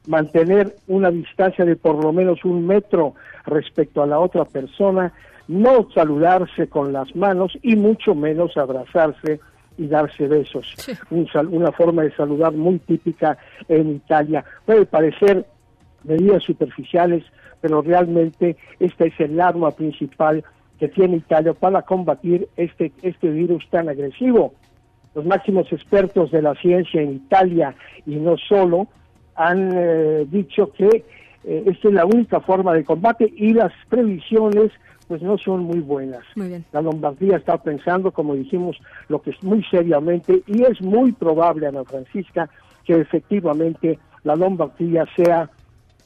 mantener 0.07 0.75
una 0.87 1.11
distancia 1.11 1.65
de 1.65 1.75
por 1.75 2.03
lo 2.03 2.11
menos 2.11 2.43
un 2.45 2.65
metro 2.65 3.13
respecto 3.45 4.01
a 4.01 4.07
la 4.07 4.19
otra 4.19 4.45
persona, 4.45 5.13
no 5.47 5.87
saludarse 5.93 6.67
con 6.67 6.93
las 6.93 7.15
manos 7.15 7.57
y 7.61 7.75
mucho 7.75 8.15
menos 8.15 8.57
abrazarse 8.57 9.39
y 9.77 9.87
darse 9.87 10.27
besos. 10.27 10.75
una 11.09 11.71
forma 11.71 12.03
de 12.03 12.15
saludar 12.15 12.53
muy 12.53 12.79
típica 12.79 13.37
en 13.67 13.95
Italia. 13.95 14.43
Puede 14.65 14.85
parecer 14.85 15.45
medidas 16.03 16.43
superficiales, 16.43 17.23
pero 17.61 17.81
realmente 17.81 18.57
esta 18.79 19.05
es 19.05 19.19
el 19.19 19.39
arma 19.39 19.71
principal 19.71 20.43
que 20.79 20.87
tiene 20.87 21.17
Italia 21.17 21.53
para 21.53 21.81
combatir 21.81 22.47
este, 22.55 22.91
este 23.01 23.29
virus 23.29 23.67
tan 23.69 23.89
agresivo. 23.89 24.53
Los 25.13 25.25
máximos 25.25 25.71
expertos 25.73 26.31
de 26.31 26.41
la 26.41 26.55
ciencia 26.55 27.01
en 27.01 27.13
Italia 27.13 27.75
y 28.05 28.15
no 28.15 28.37
solo 28.37 28.87
han 29.35 29.71
eh, 29.73 30.25
dicho 30.29 30.71
que 30.71 31.03
eh, 31.43 31.63
esta 31.65 31.87
es 31.87 31.93
la 31.93 32.05
única 32.05 32.39
forma 32.39 32.73
de 32.73 32.83
combate 32.83 33.31
y 33.35 33.53
las 33.53 33.73
previsiones 33.89 34.71
pues 35.07 35.23
no 35.23 35.39
son 35.39 35.63
muy 35.63 35.79
buenas. 35.79 36.23
La 36.71 36.81
Lombardía 36.83 37.37
está 37.37 37.57
pensando, 37.57 38.11
como 38.11 38.35
dijimos, 38.35 38.77
lo 39.07 39.19
que 39.19 39.31
es 39.31 39.43
muy 39.43 39.63
seriamente 39.63 40.43
y 40.45 40.61
es 40.61 40.79
muy 40.81 41.13
probable, 41.13 41.65
Ana 41.65 41.83
Francisca, 41.83 42.47
que 42.85 42.93
efectivamente 42.93 43.97
la 44.23 44.35
Lombardía 44.35 45.07
sea 45.15 45.49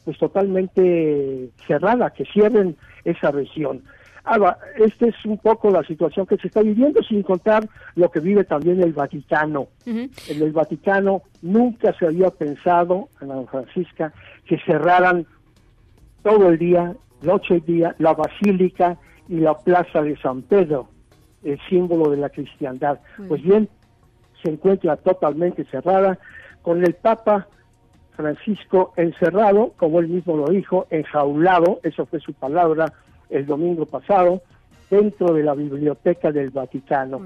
pues 0.04 0.18
totalmente 0.18 1.50
cerrada, 1.66 2.10
que 2.10 2.24
cierren 2.26 2.76
esa 3.04 3.30
región. 3.30 3.82
Ahora, 4.26 4.58
esta 4.76 5.06
es 5.06 5.14
un 5.26 5.36
poco 5.36 5.70
la 5.70 5.82
situación 5.82 6.26
que 6.26 6.38
se 6.38 6.48
está 6.48 6.62
viviendo, 6.62 7.02
sin 7.02 7.22
contar 7.22 7.68
lo 7.94 8.10
que 8.10 8.20
vive 8.20 8.44
también 8.44 8.82
el 8.82 8.94
Vaticano. 8.94 9.68
En 9.84 10.10
el 10.28 10.52
Vaticano 10.52 11.22
nunca 11.42 11.92
se 11.98 12.06
había 12.06 12.30
pensado, 12.30 13.10
Ana 13.20 13.42
Francisca, 13.50 14.14
que 14.46 14.58
cerraran 14.60 15.26
todo 16.22 16.48
el 16.48 16.58
día, 16.58 16.94
noche 17.20 17.56
y 17.56 17.60
día, 17.60 17.94
la 17.98 18.14
basílica 18.14 18.96
y 19.28 19.40
la 19.40 19.54
plaza 19.58 20.00
de 20.00 20.16
San 20.16 20.40
Pedro, 20.40 20.88
el 21.42 21.60
símbolo 21.68 22.10
de 22.10 22.16
la 22.16 22.30
cristiandad. 22.30 23.00
Pues 23.28 23.42
bien, 23.42 23.68
se 24.42 24.50
encuentra 24.50 24.96
totalmente 24.96 25.64
cerrada, 25.66 26.18
con 26.62 26.82
el 26.82 26.94
Papa 26.94 27.46
Francisco 28.16 28.92
encerrado, 28.96 29.72
como 29.76 30.00
él 30.00 30.08
mismo 30.08 30.36
lo 30.36 30.46
dijo, 30.48 30.86
enjaulado, 30.90 31.80
eso 31.82 32.06
fue 32.06 32.20
su 32.20 32.32
palabra 32.32 32.92
el 33.30 33.46
domingo 33.46 33.86
pasado, 33.86 34.42
dentro 34.90 35.32
de 35.34 35.42
la 35.42 35.54
biblioteca 35.54 36.30
del 36.30 36.50
Vaticano. 36.50 37.20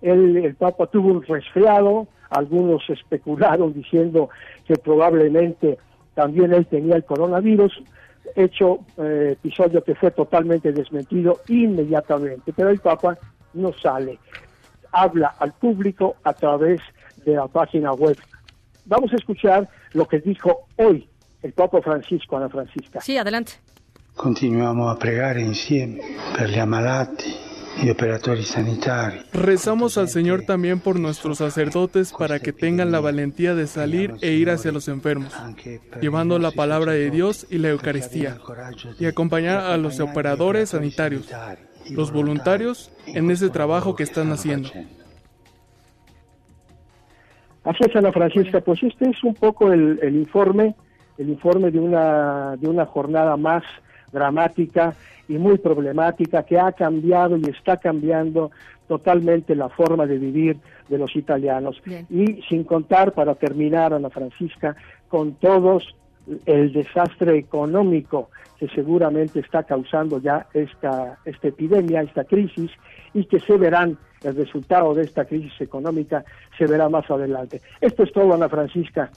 el 0.00 0.54
Papa 0.54 0.86
tuvo 0.86 1.08
un 1.08 1.22
resfriado, 1.22 2.06
algunos 2.30 2.88
especularon 2.88 3.74
diciendo 3.74 4.30
que 4.66 4.76
probablemente 4.76 5.78
también 6.14 6.52
él 6.54 6.66
tenía 6.66 6.96
el 6.96 7.04
coronavirus, 7.04 7.82
hecho 8.36 8.80
eh, 8.98 9.30
episodio 9.32 9.82
que 9.82 9.94
fue 9.94 10.10
totalmente 10.12 10.72
desmentido 10.72 11.40
inmediatamente, 11.48 12.52
pero 12.54 12.70
el 12.70 12.78
Papa 12.78 13.18
no 13.54 13.72
sale, 13.72 14.18
habla 14.92 15.34
al 15.38 15.52
público 15.52 16.16
a 16.22 16.32
través 16.32 16.80
de 17.24 17.34
la 17.34 17.48
página 17.48 17.92
web. 17.92 18.16
Vamos 18.86 19.12
a 19.12 19.16
escuchar 19.16 19.68
lo 19.92 20.06
que 20.06 20.20
dijo 20.20 20.66
hoy 20.76 21.08
el 21.42 21.52
Papa 21.52 21.80
Francisco, 21.82 22.36
Ana 22.36 22.48
Francisca. 22.48 23.00
Sí, 23.00 23.16
adelante. 23.16 23.52
Continuamos 24.14 24.94
a 24.94 24.98
pregar 24.98 25.38
insieme 25.38 26.00
per 26.36 26.50
gli 26.50 26.58
ammalati 26.58 27.34
y 27.82 27.88
operatori 27.88 28.42
sanitari. 28.42 29.22
Rezamos 29.32 29.96
al 29.96 30.08
Señor 30.08 30.42
también 30.42 30.80
por 30.80 30.98
nuestros 30.98 31.38
sacerdotes 31.38 32.12
para 32.12 32.38
que 32.40 32.52
tengan 32.52 32.92
la 32.92 33.00
valentía 33.00 33.54
de 33.54 33.66
salir 33.66 34.14
e 34.20 34.32
ir 34.32 34.50
hacia 34.50 34.72
los 34.72 34.88
enfermos, 34.88 35.32
llevando 36.00 36.38
la 36.38 36.50
palabra 36.50 36.92
de 36.92 37.10
Dios 37.10 37.46
y 37.48 37.58
la 37.58 37.70
Eucaristía, 37.70 38.38
y 38.98 39.06
acompañar 39.06 39.60
a 39.64 39.76
los 39.78 40.00
operadores 40.00 40.70
sanitarios, 40.70 41.26
los 41.88 42.12
voluntarios, 42.12 42.90
en 43.06 43.30
ese 43.30 43.48
trabajo 43.48 43.94
que 43.94 44.02
están 44.02 44.32
haciendo. 44.32 44.70
Así 47.64 47.84
es, 47.84 47.94
Ana 47.94 48.12
Francisca, 48.12 48.60
pues 48.60 48.82
este 48.82 49.10
es 49.10 49.22
un 49.22 49.34
poco 49.34 49.72
el, 49.72 49.98
el 50.02 50.16
informe, 50.16 50.74
el 51.18 51.28
informe 51.28 51.70
de 51.70 51.78
una, 51.78 52.56
de 52.56 52.68
una 52.68 52.86
jornada 52.86 53.36
más 53.36 53.62
dramática 54.12 54.94
y 55.28 55.34
muy 55.34 55.58
problemática 55.58 56.42
que 56.42 56.58
ha 56.58 56.72
cambiado 56.72 57.36
y 57.36 57.44
está 57.44 57.76
cambiando 57.76 58.50
totalmente 58.88 59.54
la 59.54 59.68
forma 59.68 60.06
de 60.06 60.18
vivir 60.18 60.56
de 60.88 60.98
los 60.98 61.14
italianos. 61.14 61.80
Y 62.10 62.42
sin 62.48 62.64
contar, 62.64 63.12
para 63.12 63.36
terminar, 63.36 63.94
Ana 63.94 64.10
Francisca, 64.10 64.74
con 65.08 65.34
todos 65.34 65.94
el 66.46 66.72
desastre 66.72 67.38
económico 67.38 68.30
que 68.58 68.68
seguramente 68.68 69.40
está 69.40 69.62
causando 69.62 70.20
ya 70.20 70.46
esta, 70.52 71.18
esta 71.24 71.48
epidemia, 71.48 72.02
esta 72.02 72.24
crisis, 72.24 72.70
y 73.14 73.24
que 73.24 73.38
se 73.38 73.56
verán, 73.56 73.96
el 74.22 74.36
resultado 74.36 74.94
de 74.94 75.02
esta 75.02 75.24
crisis 75.24 75.60
económica 75.60 76.24
se 76.58 76.66
verá 76.66 76.88
más 76.88 77.10
adelante. 77.10 77.60
Esto 77.80 78.02
es 78.02 78.12
todo, 78.12 78.34
Ana 78.34 78.48
Francisca. 78.48 79.10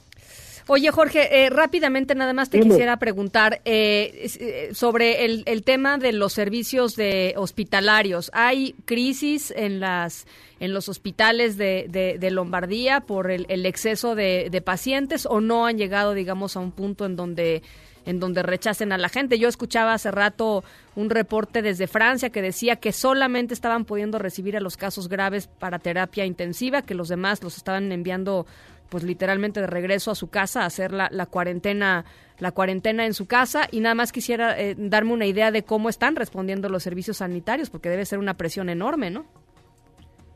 Oye, 0.68 0.92
Jorge, 0.92 1.44
eh, 1.44 1.50
rápidamente 1.50 2.16
nada 2.16 2.32
más 2.32 2.50
te 2.50 2.62
quisiera 2.62 2.96
preguntar 2.96 3.60
eh, 3.66 4.30
eh, 4.40 4.70
sobre 4.74 5.26
el, 5.26 5.64
tema 5.64 5.98
de 5.98 6.14
los 6.14 6.32
servicios 6.32 6.96
de 6.96 7.34
hospitalarios. 7.36 8.32
¿Hay 8.34 8.74
crisis 8.86 9.52
en 9.56 9.82
las 9.82 10.26
en 10.62 10.74
los 10.74 10.88
hospitales 10.88 11.58
de, 11.58 11.88
de, 12.18 12.32
Lombardía 12.32 13.02
por 13.02 13.30
el, 13.30 13.46
el 13.50 13.66
exceso 13.66 14.16
de, 14.16 14.48
de, 14.50 14.62
pacientes 14.62 15.26
o 15.26 15.42
no 15.42 15.66
han 15.66 15.78
llegado, 15.78 16.14
digamos, 16.14 16.56
a 16.56 16.62
un 16.62 16.72
punto 16.72 17.06
en 17.06 17.18
donde 17.18 17.62
en 18.06 18.20
donde 18.20 18.44
rechacen 18.44 18.92
a 18.92 18.98
la 18.98 19.10
gente. 19.10 19.40
Yo 19.40 19.48
escuchaba 19.48 19.94
hace 19.94 20.12
rato 20.12 20.64
un 20.96 21.10
reporte 21.10 21.62
desde 21.62 21.88
Francia 21.88 22.30
que 22.30 22.42
decía 22.42 22.76
que 22.78 22.92
solamente 22.92 23.54
estaban 23.54 23.86
pudiendo 23.86 24.20
recibir 24.20 24.58
a 24.58 24.60
los 24.60 24.78
casos 24.78 25.10
graves 25.10 25.48
para 25.48 25.80
terapia 25.80 26.26
intensiva, 26.26 26.82
que 26.82 26.96
los 26.96 27.10
demás 27.10 27.44
los 27.44 27.58
estaban 27.58 27.92
enviando 27.92 28.46
pues 28.90 29.04
literalmente 29.04 29.60
de 29.60 29.66
regreso 29.66 30.12
a 30.12 30.16
su 30.16 30.30
casa 30.30 30.62
a 30.62 30.66
hacer 30.68 30.92
la, 30.94 31.10
cuarentena 31.26 32.06
la 32.38 32.52
cuarentena 32.52 33.08
en 33.08 33.16
su 33.16 33.26
casa 33.26 33.68
y 33.72 33.80
nada 33.80 33.96
más 33.96 34.12
quisiera 34.12 34.60
eh, 34.60 34.76
darme 34.78 35.14
una 35.14 35.26
idea 35.26 35.50
de 35.50 35.64
cómo 35.64 35.90
están 35.90 36.16
respondiendo 36.16 36.70
los 36.70 36.84
servicios 36.84 37.18
sanitarios 37.18 37.72
porque 37.72 37.90
debe 37.90 38.06
ser 38.06 38.20
una 38.20 38.36
presión 38.36 38.70
enorme, 38.70 39.10
¿no? 39.10 39.26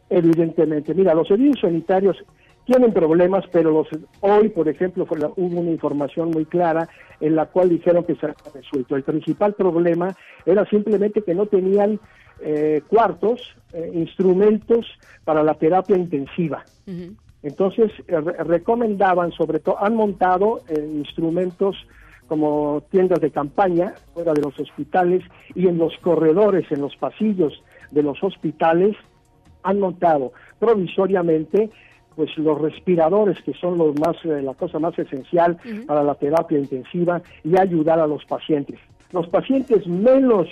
Evidentemente, 0.10 0.93
mira, 0.95 1.13
los 1.13 1.27
servicios 1.27 1.60
sanitarios 1.62 2.17
tienen 2.67 2.91
problemas, 2.91 3.45
pero 3.51 3.71
los, 3.71 3.88
hoy, 4.19 4.49
por 4.49 4.67
ejemplo, 4.67 5.08
hubo 5.38 5.60
una 5.62 5.71
información 5.71 6.32
muy 6.32 6.45
clara 6.45 6.88
en 7.21 7.36
la 7.36 7.45
cual 7.45 7.69
dijeron 7.69 8.03
que 8.03 8.15
se 8.15 8.25
ha 8.27 8.36
resuelto. 8.53 8.95
El 8.97 9.03
principal 9.03 9.53
problema 9.53 10.15
era 10.45 10.65
simplemente 10.65 11.21
que 11.21 11.34
no 11.34 11.45
tenían 11.45 11.99
eh, 12.41 12.82
cuartos, 12.88 13.56
eh, 13.71 13.89
instrumentos 13.93 14.86
para 15.23 15.43
la 15.43 15.53
terapia 15.53 15.97
intensiva. 15.97 16.65
Entonces, 17.41 17.91
eh, 18.08 18.19
recomendaban, 18.19 19.32
sobre 19.32 19.60
todo, 19.60 19.82
han 19.82 19.95
montado 19.95 20.60
instrumentos 20.93 21.77
como 22.27 22.84
tiendas 22.91 23.21
de 23.21 23.32
campaña 23.32 23.93
fuera 24.13 24.34
de 24.34 24.41
los 24.41 24.60
hospitales 24.60 25.23
y 25.56 25.67
en 25.67 25.77
los 25.77 25.97
corredores, 25.99 26.69
en 26.69 26.82
los 26.82 26.97
pasillos 26.97 27.63
de 27.91 28.03
los 28.03 28.21
hospitales, 28.21 28.97
han 29.63 29.80
montado 29.80 30.34
provisoriamente 30.60 31.69
pues 32.17 32.36
los 32.39 32.60
respiradores 32.60 33.39
que 33.43 33.53
son 33.53 33.77
los 33.77 33.97
más 33.99 34.17
eh, 34.25 34.41
la 34.41 34.56
cosa 34.56 34.80
más 34.80 34.97
esencial 34.97 35.56
para 35.86 36.01
la 36.01 36.15
terapia 36.15 36.58
intensiva 36.58 37.21
y 37.43 37.58
ayudar 37.58 37.99
a 37.99 38.08
los 38.08 38.25
pacientes. 38.25 38.80
Los 39.12 39.27
pacientes 39.30 39.86
menos 39.86 40.47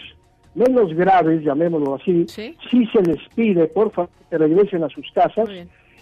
menos 0.53 0.93
graves, 0.93 1.43
llamémoslo 1.43 1.95
así, 1.95 2.25
sí, 2.27 2.55
se 2.93 3.01
les 3.01 3.17
pide 3.33 3.65
por 3.65 3.91
favor 3.91 4.11
que 4.29 4.37
regresen 4.37 4.83
a 4.83 4.89
sus 4.89 5.11
casas 5.11 5.49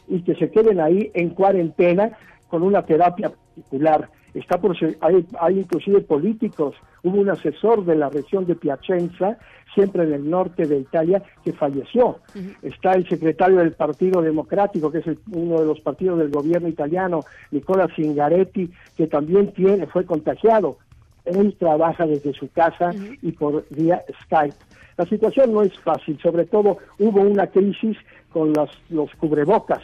y 0.10 0.22
que 0.22 0.36
se 0.36 0.52
queden 0.52 0.82
ahí 0.82 1.10
en 1.14 1.30
cuarentena 1.30 2.12
con 2.50 2.62
una 2.62 2.86
terapia 2.86 3.30
particular. 3.30 4.10
Está 4.34 4.60
por, 4.60 4.76
hay, 5.02 5.26
hay 5.40 5.60
inclusive 5.60 6.02
políticos, 6.02 6.76
hubo 7.04 7.20
un 7.20 7.30
asesor 7.30 7.86
de 7.86 7.96
la 7.96 8.10
región 8.10 8.46
de 8.46 8.56
Piacenza, 8.56 9.38
siempre 9.74 10.04
en 10.04 10.14
el 10.14 10.30
norte 10.30 10.66
de 10.66 10.80
Italia, 10.80 11.22
que 11.44 11.54
falleció. 11.54 12.20
Está 12.62 12.94
el 12.94 13.08
secretario 13.08 13.58
del 13.58 13.74
Partido 13.74 14.22
Democrático, 14.22 14.92
que 14.92 15.00
es 15.00 15.06
uno 15.32 15.60
de 15.60 15.66
los 15.66 15.80
partidos 15.82 16.20
del 16.20 16.30
gobierno 16.30 16.68
italiano, 16.68 17.22
Nicola 17.52 17.88
Zingaretti, 17.96 18.72
que 18.98 19.08
también 19.08 19.52
tiene, 19.54 19.86
fue 19.88 20.06
contagiado. 20.06 20.78
Él 21.26 21.56
trabaja 21.58 22.06
desde 22.06 22.34
su 22.34 22.52
casa 22.52 22.92
y 23.22 23.32
por 23.32 23.66
vía 23.70 24.04
Skype. 24.24 24.56
La 24.98 25.06
situación 25.06 25.54
no 25.54 25.64
es 25.64 25.78
fácil, 25.80 26.20
sobre 26.22 26.46
todo 26.46 26.78
hubo 27.00 27.22
una 27.22 27.48
crisis 27.48 27.98
con 28.32 28.54
los 28.90 29.16
cubrebocas 29.16 29.82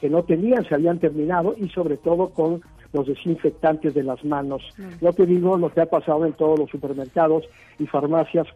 que 0.00 0.10
no 0.10 0.22
tenían, 0.22 0.64
se 0.68 0.74
habían 0.74 0.98
terminado 0.98 1.54
y 1.56 1.68
sobre 1.70 1.96
todo 1.96 2.28
con 2.28 2.60
los 2.94 3.06
desinfectantes 3.06 3.92
de 3.92 4.04
las 4.04 4.24
manos. 4.24 4.62
Lo 5.00 5.12
que 5.12 5.26
digo, 5.26 5.58
lo 5.58 5.70
que 5.70 5.82
ha 5.82 5.86
pasado 5.86 6.24
en 6.24 6.32
todos 6.32 6.58
los 6.58 6.70
supermercados 6.70 7.44
y 7.78 7.86
farmacias 7.86 8.46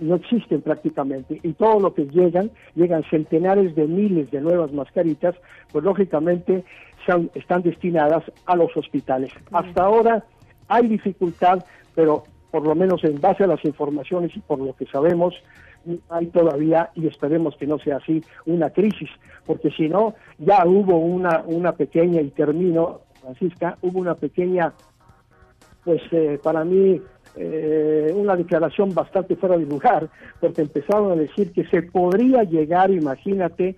no 0.00 0.14
existen 0.14 0.62
prácticamente 0.62 1.38
y 1.42 1.52
todo 1.52 1.80
lo 1.80 1.92
que 1.92 2.06
llegan, 2.06 2.50
llegan 2.74 3.04
centenares 3.10 3.74
de 3.74 3.86
miles 3.86 4.30
de 4.30 4.40
nuevas 4.40 4.72
mascaritas, 4.72 5.34
pues 5.70 5.84
lógicamente 5.84 6.64
están 7.34 7.62
destinadas 7.62 8.24
a 8.46 8.56
los 8.56 8.74
hospitales. 8.74 9.30
Hasta 9.52 9.84
ahora 9.84 10.24
hay 10.68 10.88
dificultad, 10.88 11.62
pero 11.94 12.24
por 12.50 12.66
lo 12.66 12.74
menos 12.74 13.04
en 13.04 13.20
base 13.20 13.44
a 13.44 13.48
las 13.48 13.62
informaciones 13.66 14.34
y 14.34 14.40
por 14.40 14.58
lo 14.60 14.74
que 14.74 14.86
sabemos, 14.86 15.34
hay 16.08 16.26
todavía, 16.26 16.90
y 16.94 17.06
esperemos 17.06 17.54
que 17.56 17.66
no 17.66 17.78
sea 17.78 17.98
así, 17.98 18.24
una 18.44 18.70
crisis, 18.70 19.10
porque 19.44 19.70
si 19.70 19.88
no, 19.88 20.14
ya 20.38 20.64
hubo 20.66 20.96
una, 20.96 21.44
una 21.46 21.72
pequeña, 21.72 22.20
y 22.20 22.30
termino, 22.30 23.02
Francisca, 23.26 23.76
hubo 23.82 23.98
una 23.98 24.14
pequeña, 24.14 24.72
pues 25.84 26.00
eh, 26.12 26.38
para 26.40 26.64
mí, 26.64 27.00
eh, 27.34 28.12
una 28.14 28.36
declaración 28.36 28.94
bastante 28.94 29.34
fuera 29.34 29.58
de 29.58 29.66
lugar, 29.66 30.08
porque 30.40 30.62
empezaron 30.62 31.10
a 31.10 31.16
decir 31.16 31.52
que 31.52 31.64
se 31.66 31.82
podría 31.82 32.44
llegar, 32.44 32.90
imagínate, 32.92 33.76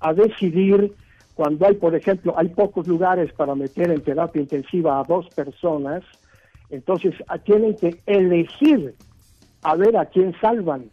a 0.00 0.12
decidir 0.12 0.92
cuando 1.34 1.66
hay, 1.66 1.74
por 1.74 1.94
ejemplo, 1.94 2.34
hay 2.36 2.48
pocos 2.48 2.88
lugares 2.88 3.32
para 3.32 3.54
meter 3.54 3.90
en 3.92 4.00
terapia 4.00 4.42
intensiva 4.42 4.98
a 4.98 5.04
dos 5.04 5.28
personas, 5.28 6.02
entonces 6.68 7.14
tienen 7.44 7.76
que 7.76 8.00
elegir 8.06 8.94
a 9.62 9.76
ver 9.76 9.96
a 9.96 10.06
quién 10.06 10.34
salvan. 10.40 10.90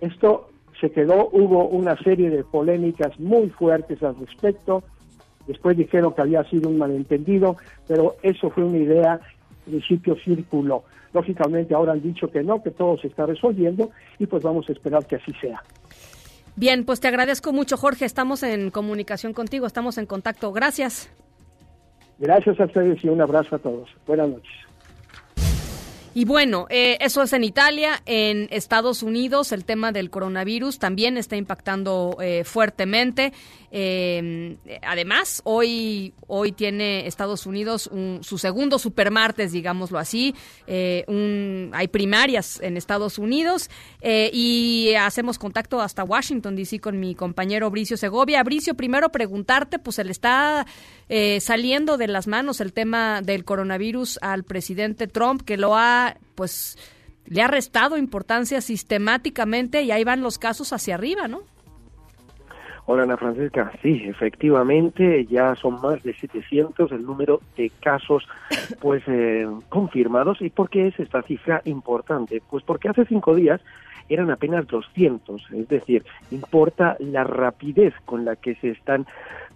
Esto 0.00 0.48
se 0.80 0.90
quedó, 0.90 1.28
hubo 1.32 1.68
una 1.68 1.96
serie 1.98 2.30
de 2.30 2.44
polémicas 2.44 3.18
muy 3.20 3.50
fuertes 3.50 4.02
al 4.02 4.16
respecto. 4.16 4.82
Después 5.46 5.76
dijeron 5.76 6.14
que 6.14 6.22
había 6.22 6.44
sido 6.44 6.68
un 6.68 6.78
malentendido, 6.78 7.56
pero 7.86 8.16
eso 8.22 8.50
fue 8.50 8.64
una 8.64 8.78
idea, 8.78 9.20
en 9.66 9.72
principio 9.72 10.16
círculo. 10.16 10.84
Lógicamente 11.12 11.74
ahora 11.74 11.92
han 11.92 12.02
dicho 12.02 12.30
que 12.30 12.42
no, 12.42 12.62
que 12.62 12.70
todo 12.70 12.98
se 12.98 13.06
está 13.08 13.26
resolviendo 13.26 13.90
y 14.18 14.26
pues 14.26 14.42
vamos 14.42 14.68
a 14.68 14.72
esperar 14.72 15.06
que 15.06 15.16
así 15.16 15.32
sea. 15.40 15.62
Bien, 16.56 16.84
pues 16.84 17.00
te 17.00 17.08
agradezco 17.08 17.52
mucho, 17.52 17.76
Jorge. 17.76 18.04
Estamos 18.06 18.42
en 18.42 18.70
comunicación 18.70 19.32
contigo, 19.32 19.66
estamos 19.66 19.98
en 19.98 20.06
contacto. 20.06 20.52
Gracias. 20.52 21.10
Gracias 22.18 22.58
a 22.58 22.64
ustedes 22.64 23.04
y 23.04 23.08
un 23.08 23.20
abrazo 23.20 23.56
a 23.56 23.58
todos. 23.58 23.90
Buenas 24.06 24.28
noches. 24.28 24.65
Y 26.16 26.24
bueno, 26.24 26.66
eh, 26.70 26.96
eso 27.02 27.22
es 27.22 27.34
en 27.34 27.44
Italia. 27.44 28.00
En 28.06 28.48
Estados 28.50 29.02
Unidos 29.02 29.52
el 29.52 29.66
tema 29.66 29.92
del 29.92 30.08
coronavirus 30.08 30.78
también 30.78 31.18
está 31.18 31.36
impactando 31.36 32.16
eh, 32.22 32.42
fuertemente. 32.42 33.34
Eh, 33.70 34.56
además, 34.80 35.42
hoy, 35.44 36.14
hoy 36.26 36.52
tiene 36.52 37.06
Estados 37.06 37.44
Unidos 37.44 37.90
su 38.22 38.38
segundo 38.38 38.78
supermartes, 38.78 39.52
digámoslo 39.52 39.98
así. 39.98 40.34
hay 40.66 41.88
primarias 41.88 42.60
en 42.62 42.78
Estados 42.78 43.18
Unidos 43.18 43.68
y 44.02 44.94
hacemos 44.98 45.38
contacto 45.38 45.82
hasta 45.82 46.02
Washington, 46.02 46.56
D.C. 46.56 46.78
con 46.78 46.98
mi 46.98 47.14
compañero 47.14 47.70
Bricio 47.70 47.98
Segovia. 47.98 48.42
Bricio, 48.42 48.74
primero 48.74 49.10
preguntarte, 49.10 49.78
pues 49.78 49.96
se 49.96 50.04
le 50.04 50.12
está 50.12 50.64
saliendo 51.40 51.98
de 51.98 52.08
las 52.08 52.26
manos 52.26 52.62
el 52.62 52.72
tema 52.72 53.20
del 53.20 53.44
coronavirus 53.44 54.18
al 54.22 54.44
presidente 54.44 55.08
Trump, 55.08 55.42
que 55.42 55.58
lo 55.58 55.76
ha 55.76 56.05
pues, 56.34 56.78
le 57.26 57.42
ha 57.42 57.48
restado 57.48 57.96
importancia 57.96 58.60
sistemáticamente 58.60 59.82
y 59.82 59.90
ahí 59.90 60.04
van 60.04 60.22
los 60.22 60.38
casos 60.38 60.72
hacia 60.72 60.94
arriba, 60.94 61.28
¿no? 61.28 61.40
Hola 62.88 63.02
Ana 63.02 63.16
Francisca, 63.16 63.72
sí, 63.82 64.04
efectivamente 64.06 65.26
ya 65.26 65.56
son 65.56 65.80
más 65.80 66.00
de 66.04 66.14
700 66.14 66.92
el 66.92 67.02
número 67.02 67.40
de 67.56 67.70
casos 67.80 68.22
pues 68.80 69.02
eh, 69.08 69.44
confirmados. 69.68 70.40
¿Y 70.40 70.50
por 70.50 70.70
qué 70.70 70.86
es 70.86 71.00
esta 71.00 71.22
cifra 71.22 71.62
importante? 71.64 72.40
Pues 72.48 72.62
porque 72.62 72.88
hace 72.88 73.04
cinco 73.04 73.34
días 73.34 73.60
eran 74.08 74.30
apenas 74.30 74.68
200, 74.68 75.50
es 75.50 75.68
decir, 75.68 76.04
importa 76.30 76.96
la 77.00 77.24
rapidez 77.24 77.92
con 78.04 78.24
la 78.24 78.36
que 78.36 78.54
se 78.54 78.70
están 78.70 79.04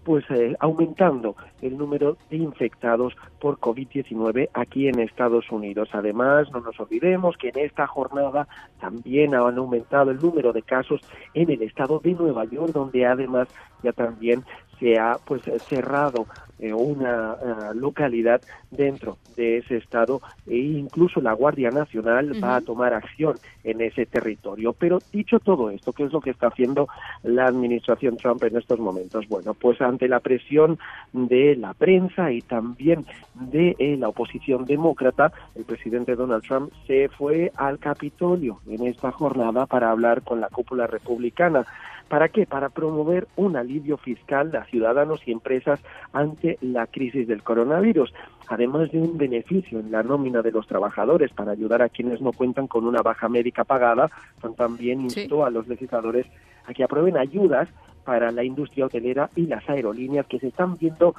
pues 0.05 0.25
eh, 0.31 0.57
aumentando 0.61 1.37
el 1.61 1.77
número 1.77 2.17
de 2.31 2.39
infectados 2.39 3.15
por 3.41 3.59
COVID-19 3.59 4.49
aquí 4.55 4.89
en 4.89 5.01
Estados 5.01 5.51
Unidos. 5.51 5.91
Además, 5.93 6.51
no 6.53 6.61
nos 6.61 6.79
olvidemos 6.81 7.37
que 7.37 7.49
en 7.49 7.59
esta 7.59 7.87
jornada 7.87 8.49
también 8.81 9.35
han 9.35 9.59
aumentado 9.59 10.11
el 10.11 10.19
número 10.19 10.53
de 10.53 10.63
casos 10.63 11.01
en 11.35 11.51
el 11.51 11.63
estado 11.63 11.99
de 11.99 12.13
Nueva 12.15 12.45
York, 12.45 12.73
donde 12.73 13.07
además 13.07 13.49
ya 13.83 13.93
también 13.93 14.45
se 14.81 14.99
ha 14.99 15.19
pues 15.25 15.43
cerrado 15.69 16.27
eh, 16.59 16.75
una 16.75 17.35
eh, 17.35 17.75
localidad 17.75 18.43
dentro 18.71 19.17
de 19.35 19.59
ese 19.59 19.79
estado 19.79 20.21
e 20.47 20.59
incluso 20.59 21.21
la 21.23 21.33
Guardia 21.33 21.71
Nacional 21.71 22.33
va 22.43 22.57
a 22.57 22.61
tomar 22.61 22.93
acción 22.93 23.37
en 23.65 23.81
ese 23.81 24.05
territorio. 24.05 24.75
Pero 24.75 24.99
dicho 25.11 25.41
todo 25.41 25.71
esto, 25.71 25.93
¿qué 25.93 26.05
es 26.05 26.13
lo 26.13 26.21
que 26.21 26.31
está 26.31 26.49
haciendo 26.49 26.87
la 27.23 27.47
administración 27.47 28.19
Trump 28.19 28.43
en 28.45 28.59
estos 28.59 28.79
momentos? 28.79 29.27
Bueno, 29.29 29.55
pues 29.55 29.81
ante 29.81 30.07
la 30.07 30.21
presión 30.21 30.79
de 31.15 31.57
la 31.57 31.73
prensa 31.73 32.31
y 32.31 32.43
también 32.43 33.07
de 33.35 33.77
eh, 33.79 33.97
la 33.99 34.09
oposición 34.09 34.67
demócrata, 34.67 35.33
el 35.55 35.65
presidente 35.65 36.15
Donald 36.15 36.43
Trump 36.43 36.71
se 36.87 37.09
fue 37.09 37.53
al 37.57 37.79
Capitolio 37.79 38.61
en 38.69 38.87
esta 38.87 39.11
jornada 39.13 39.65
para 39.65 39.91
hablar 39.91 40.21
con 40.23 40.41
la 40.41 40.49
cúpula 40.49 40.87
republicana. 40.87 41.65
¿Para 42.11 42.29
qué? 42.29 42.45
Para 42.45 42.71
promover 42.71 43.29
un 43.37 43.57
alivio 43.57 43.97
fiscal 43.97 44.55
a 44.57 44.65
ciudadanos 44.65 45.21
y 45.27 45.31
empresas 45.31 45.81
ante 46.13 46.59
la 46.61 46.89
crisis 46.89 47.29
del 47.29 47.45
coronavirus, 47.45 48.13
además 48.49 48.91
de 48.91 48.99
un 48.99 49.17
beneficio 49.17 49.79
en 49.79 49.93
la 49.93 50.03
nómina 50.03 50.43
de 50.43 50.51
los 50.51 50.67
trabajadores 50.67 51.31
para 51.31 51.53
ayudar 51.53 51.83
a 51.83 51.89
quienes 51.89 52.21
no 52.21 52.33
cuentan 52.33 52.67
con 52.67 52.85
una 52.85 53.01
baja 53.01 53.29
médica 53.29 53.63
pagada, 53.63 54.11
también 54.57 55.03
instó 55.03 55.45
a 55.45 55.51
los 55.51 55.69
legisladores 55.69 56.27
a 56.67 56.75
que 56.75 56.83
aprueben 56.83 57.17
ayudas 57.17 57.69
para 58.05 58.33
la 58.33 58.43
industria 58.43 58.87
hotelera 58.87 59.31
y 59.37 59.47
las 59.47 59.71
aerolíneas 59.71 60.27
que 60.27 60.41
se 60.41 60.49
están 60.49 60.77
viendo 60.79 61.15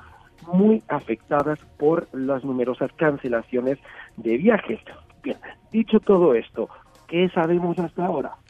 muy 0.52 0.84
afectadas 0.90 1.60
por 1.78 2.10
las 2.12 2.44
numerosas 2.44 2.92
cancelaciones 2.98 3.80
de 4.18 4.36
viajes. 4.36 4.82
Bien, 5.24 5.38
dicho 5.72 6.02
todo 6.02 6.36
esto, 6.36 6.68
¿qué 7.08 7.30
sabemos 7.30 7.80
hasta 7.80 8.06
ahora? 8.06 8.41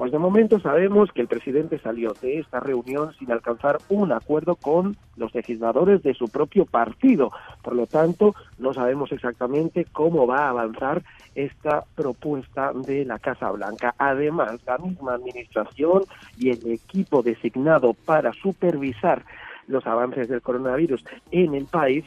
Pues 0.00 0.12
de 0.12 0.18
momento 0.18 0.58
sabemos 0.60 1.12
que 1.12 1.20
el 1.20 1.28
presidente 1.28 1.78
salió 1.78 2.14
de 2.22 2.38
esta 2.38 2.58
reunión 2.58 3.12
sin 3.18 3.30
alcanzar 3.30 3.76
un 3.90 4.12
acuerdo 4.12 4.56
con 4.56 4.96
los 5.16 5.34
legisladores 5.34 6.02
de 6.02 6.14
su 6.14 6.28
propio 6.28 6.64
partido. 6.64 7.32
Por 7.62 7.76
lo 7.76 7.86
tanto, 7.86 8.34
no 8.58 8.72
sabemos 8.72 9.12
exactamente 9.12 9.84
cómo 9.92 10.26
va 10.26 10.46
a 10.46 10.48
avanzar 10.48 11.02
esta 11.34 11.84
propuesta 11.94 12.72
de 12.72 13.04
la 13.04 13.18
Casa 13.18 13.50
Blanca. 13.50 13.94
Además, 13.98 14.62
la 14.66 14.78
misma 14.78 15.16
administración 15.16 16.04
y 16.38 16.48
el 16.48 16.72
equipo 16.72 17.22
designado 17.22 17.92
para 17.92 18.32
supervisar 18.32 19.22
los 19.66 19.86
avances 19.86 20.30
del 20.30 20.40
coronavirus 20.40 21.04
en 21.30 21.54
el 21.54 21.66
país 21.66 22.06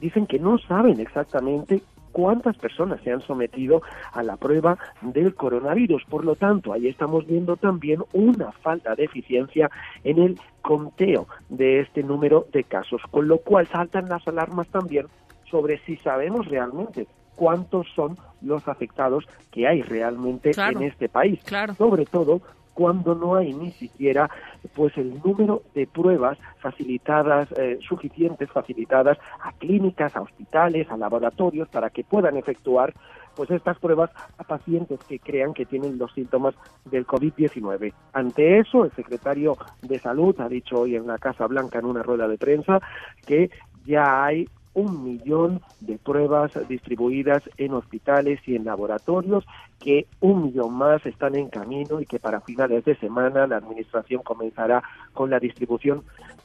dicen 0.00 0.28
que 0.28 0.38
no 0.38 0.58
saben 0.58 1.00
exactamente 1.00 1.82
cuántas 2.12 2.56
personas 2.56 3.00
se 3.02 3.10
han 3.10 3.20
sometido 3.22 3.82
a 4.12 4.22
la 4.22 4.36
prueba 4.36 4.78
del 5.00 5.34
coronavirus. 5.34 6.04
Por 6.04 6.24
lo 6.24 6.36
tanto, 6.36 6.72
ahí 6.72 6.88
estamos 6.88 7.26
viendo 7.26 7.56
también 7.56 8.04
una 8.12 8.52
falta 8.52 8.94
de 8.94 9.04
eficiencia 9.04 9.70
en 10.04 10.18
el 10.18 10.38
conteo 10.60 11.26
de 11.48 11.80
este 11.80 12.02
número 12.02 12.46
de 12.52 12.64
casos, 12.64 13.02
con 13.10 13.26
lo 13.26 13.38
cual 13.38 13.66
saltan 13.68 14.08
las 14.08 14.26
alarmas 14.28 14.68
también 14.68 15.06
sobre 15.50 15.78
si 15.78 15.96
sabemos 15.96 16.46
realmente 16.46 17.06
cuántos 17.34 17.86
son 17.94 18.16
los 18.40 18.66
afectados 18.68 19.26
que 19.50 19.66
hay 19.66 19.82
realmente 19.82 20.52
en 20.56 20.82
este 20.82 21.08
país. 21.08 21.40
Sobre 21.76 22.06
todo 22.06 22.40
cuando 22.74 23.14
no 23.14 23.36
hay 23.36 23.52
ni 23.52 23.70
siquiera 23.72 24.30
pues 24.74 24.96
el 24.96 25.20
número 25.24 25.62
de 25.74 25.86
pruebas 25.86 26.38
facilitadas 26.58 27.50
eh, 27.52 27.78
suficientes 27.86 28.50
facilitadas 28.50 29.18
a 29.40 29.52
clínicas, 29.52 30.16
a 30.16 30.22
hospitales, 30.22 30.90
a 30.90 30.96
laboratorios 30.96 31.68
para 31.68 31.90
que 31.90 32.04
puedan 32.04 32.36
efectuar 32.36 32.94
pues 33.34 33.50
estas 33.50 33.78
pruebas 33.78 34.10
a 34.38 34.44
pacientes 34.44 35.00
que 35.04 35.18
crean 35.18 35.54
que 35.54 35.64
tienen 35.64 35.98
los 35.98 36.12
síntomas 36.12 36.54
del 36.84 37.06
COVID-19. 37.06 37.92
Ante 38.12 38.58
eso, 38.58 38.84
el 38.84 38.92
secretario 38.92 39.56
de 39.80 39.98
Salud 39.98 40.38
ha 40.40 40.48
dicho 40.48 40.80
hoy 40.80 40.96
en 40.96 41.06
la 41.06 41.18
Casa 41.18 41.46
Blanca 41.46 41.78
en 41.78 41.86
una 41.86 42.02
rueda 42.02 42.28
de 42.28 42.38
prensa 42.38 42.80
que 43.26 43.50
ya 43.84 44.24
hay 44.24 44.48
un 44.74 45.04
millón 45.04 45.60
de 45.80 45.98
pruebas 45.98 46.52
distribuidas 46.68 47.42
en 47.56 47.74
hospitales 47.74 48.40
y 48.46 48.56
en 48.56 48.64
laboratorios, 48.64 49.44
que 49.78 50.06
un 50.20 50.44
millón 50.44 50.74
más 50.74 51.04
están 51.04 51.34
en 51.34 51.48
camino 51.48 52.00
y 52.00 52.06
que 52.06 52.18
para 52.18 52.40
finales 52.40 52.84
de 52.84 52.96
semana 52.96 53.46
la 53.46 53.56
Administración 53.56 54.22
comenzará 54.22 54.82
con 55.12 55.30
la 55.30 55.38
distribución 55.38 56.02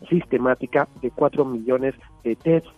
sistemática 0.10 0.88
de 1.02 1.12
cuatro 1.12 1.46
millones 1.46 1.96
de 2.24 2.36
tests 2.36 2.70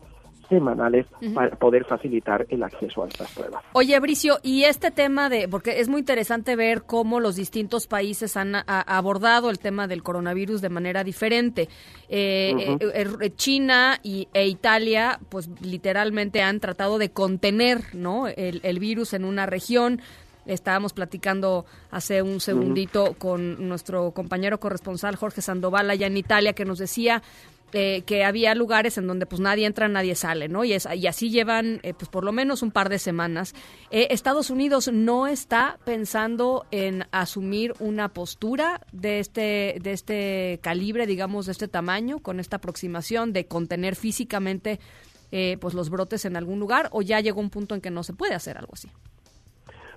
semanales 0.49 1.05
para 1.33 1.55
poder 1.55 1.85
facilitar 1.85 2.45
el 2.49 2.63
acceso 2.63 3.03
a 3.03 3.07
estas 3.07 3.31
pruebas. 3.31 3.63
Oye, 3.73 3.99
Bricio, 3.99 4.39
y 4.43 4.63
este 4.63 4.91
tema 4.91 5.29
de, 5.29 5.47
porque 5.47 5.79
es 5.79 5.87
muy 5.87 5.99
interesante 5.99 6.55
ver 6.55 6.83
cómo 6.83 7.19
los 7.19 7.35
distintos 7.35 7.87
países 7.87 8.35
han 8.35 8.55
abordado 8.65 9.49
el 9.49 9.59
tema 9.59 9.87
del 9.87 10.03
coronavirus 10.03 10.61
de 10.61 10.69
manera 10.69 11.03
diferente. 11.03 11.69
Eh, 12.09 12.77
eh, 12.81 13.07
eh, 13.21 13.29
China 13.35 13.99
y, 14.03 14.27
e 14.33 14.47
Italia, 14.47 15.19
pues 15.29 15.49
literalmente 15.61 16.41
han 16.41 16.59
tratado 16.59 16.97
de 16.97 17.11
contener 17.11 17.93
¿no? 17.93 18.27
el, 18.27 18.59
el 18.63 18.79
virus 18.79 19.13
en 19.13 19.25
una 19.25 19.45
región. 19.45 20.01
Estábamos 20.45 20.93
platicando 20.93 21.65
hace 21.91 22.23
un 22.23 22.39
segundito 22.39 23.13
con 23.19 23.67
nuestro 23.67 24.11
compañero 24.11 24.59
corresponsal 24.59 25.15
Jorge 25.15 25.41
Sandoval 25.41 25.91
allá 25.91 26.07
en 26.07 26.17
Italia 26.17 26.53
que 26.53 26.65
nos 26.65 26.79
decía 26.79 27.21
eh, 27.71 28.01
que 28.05 28.23
había 28.23 28.55
lugares 28.55 28.97
en 28.97 29.05
donde 29.05 29.25
pues 29.25 29.39
nadie 29.39 29.67
entra, 29.67 29.87
nadie 29.87 30.15
sale, 30.15 30.47
¿no? 30.47 30.63
Y, 30.63 30.73
es, 30.73 30.87
y 30.93 31.05
así 31.05 31.29
llevan 31.29 31.79
eh, 31.83 31.93
pues 31.93 32.09
por 32.09 32.23
lo 32.23 32.31
menos 32.31 32.63
un 32.63 32.71
par 32.71 32.89
de 32.89 32.97
semanas. 32.97 33.53
Eh, 33.91 34.07
Estados 34.09 34.49
Unidos 34.49 34.91
no 34.91 35.27
está 35.27 35.77
pensando 35.85 36.65
en 36.71 37.05
asumir 37.11 37.73
una 37.79 38.09
postura 38.09 38.81
de 38.91 39.19
este, 39.19 39.77
de 39.81 39.91
este 39.91 40.59
calibre, 40.63 41.05
digamos, 41.05 41.45
de 41.45 41.51
este 41.51 41.67
tamaño, 41.67 42.19
con 42.19 42.39
esta 42.39 42.57
aproximación 42.57 43.33
de 43.33 43.45
contener 43.45 43.95
físicamente 43.95 44.79
pues 45.61 45.75
los 45.75 45.91
brotes 45.91 46.25
en 46.25 46.35
algún 46.35 46.59
lugar, 46.59 46.89
o 46.91 47.03
ya 47.03 47.19
llegó 47.19 47.39
un 47.39 47.51
punto 47.51 47.75
en 47.75 47.81
que 47.81 47.91
no 47.91 48.01
se 48.01 48.13
puede 48.13 48.33
hacer 48.33 48.57
algo 48.57 48.73
así. 48.73 48.89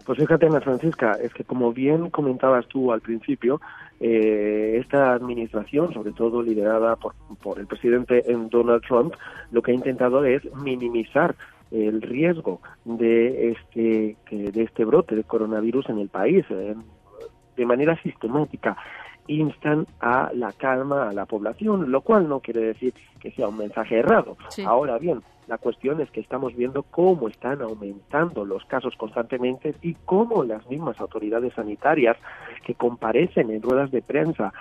Pues 0.04 0.18
fíjate, 0.18 0.46
Ana 0.46 0.60
Francisca, 0.60 1.12
es 1.12 1.32
que 1.32 1.44
como 1.44 1.72
bien 1.72 2.10
comentabas 2.10 2.66
tú 2.66 2.92
al 2.92 3.00
principio, 3.00 3.60
eh, 4.02 4.78
esta 4.80 5.14
administración, 5.14 5.94
sobre 5.94 6.12
todo 6.12 6.42
liderada 6.42 6.96
por, 6.96 7.14
por 7.40 7.58
el 7.60 7.66
presidente 7.66 8.24
Donald 8.50 8.82
Trump, 8.82 9.14
lo 9.52 9.62
que 9.62 9.70
ha 9.70 9.74
intentado 9.74 10.24
es 10.24 10.42
minimizar 10.56 11.36
el 11.70 12.02
riesgo 12.02 12.60
de 12.84 13.52
este 13.52 14.16
de 14.30 14.62
este 14.62 14.84
brote 14.84 15.14
de 15.14 15.24
coronavirus 15.24 15.88
en 15.88 16.00
el 16.00 16.08
país 16.08 16.44
eh, 16.50 16.74
de 17.56 17.66
manera 17.66 17.96
sistemática 18.02 18.76
instan 19.26 19.86
a 20.00 20.30
la 20.34 20.52
calma 20.52 21.08
a 21.08 21.12
la 21.12 21.26
población, 21.26 21.90
lo 21.90 22.00
cual 22.00 22.28
no 22.28 22.40
quiere 22.40 22.60
decir 22.60 22.94
que 23.20 23.30
sea 23.32 23.48
un 23.48 23.58
mensaje 23.58 23.98
errado. 23.98 24.36
Ahora 24.66 24.98
bien, 24.98 25.22
la 25.48 25.58
cuestión 25.58 26.00
es 26.00 26.10
que 26.10 26.20
estamos 26.20 26.54
viendo 26.54 26.82
cómo 26.82 27.28
están 27.28 27.62
aumentando 27.62 28.44
los 28.44 28.64
casos 28.64 28.94
constantemente 28.96 29.74
y 29.82 29.94
cómo 30.04 30.44
las 30.44 30.68
mismas 30.68 31.00
autoridades 31.00 31.54
sanitarias 31.54 32.16
que 32.64 32.74
comparecen 32.74 33.50
en 33.50 33.62
ruedas 33.62 33.90
de 33.90 34.02
prensa 34.02 34.52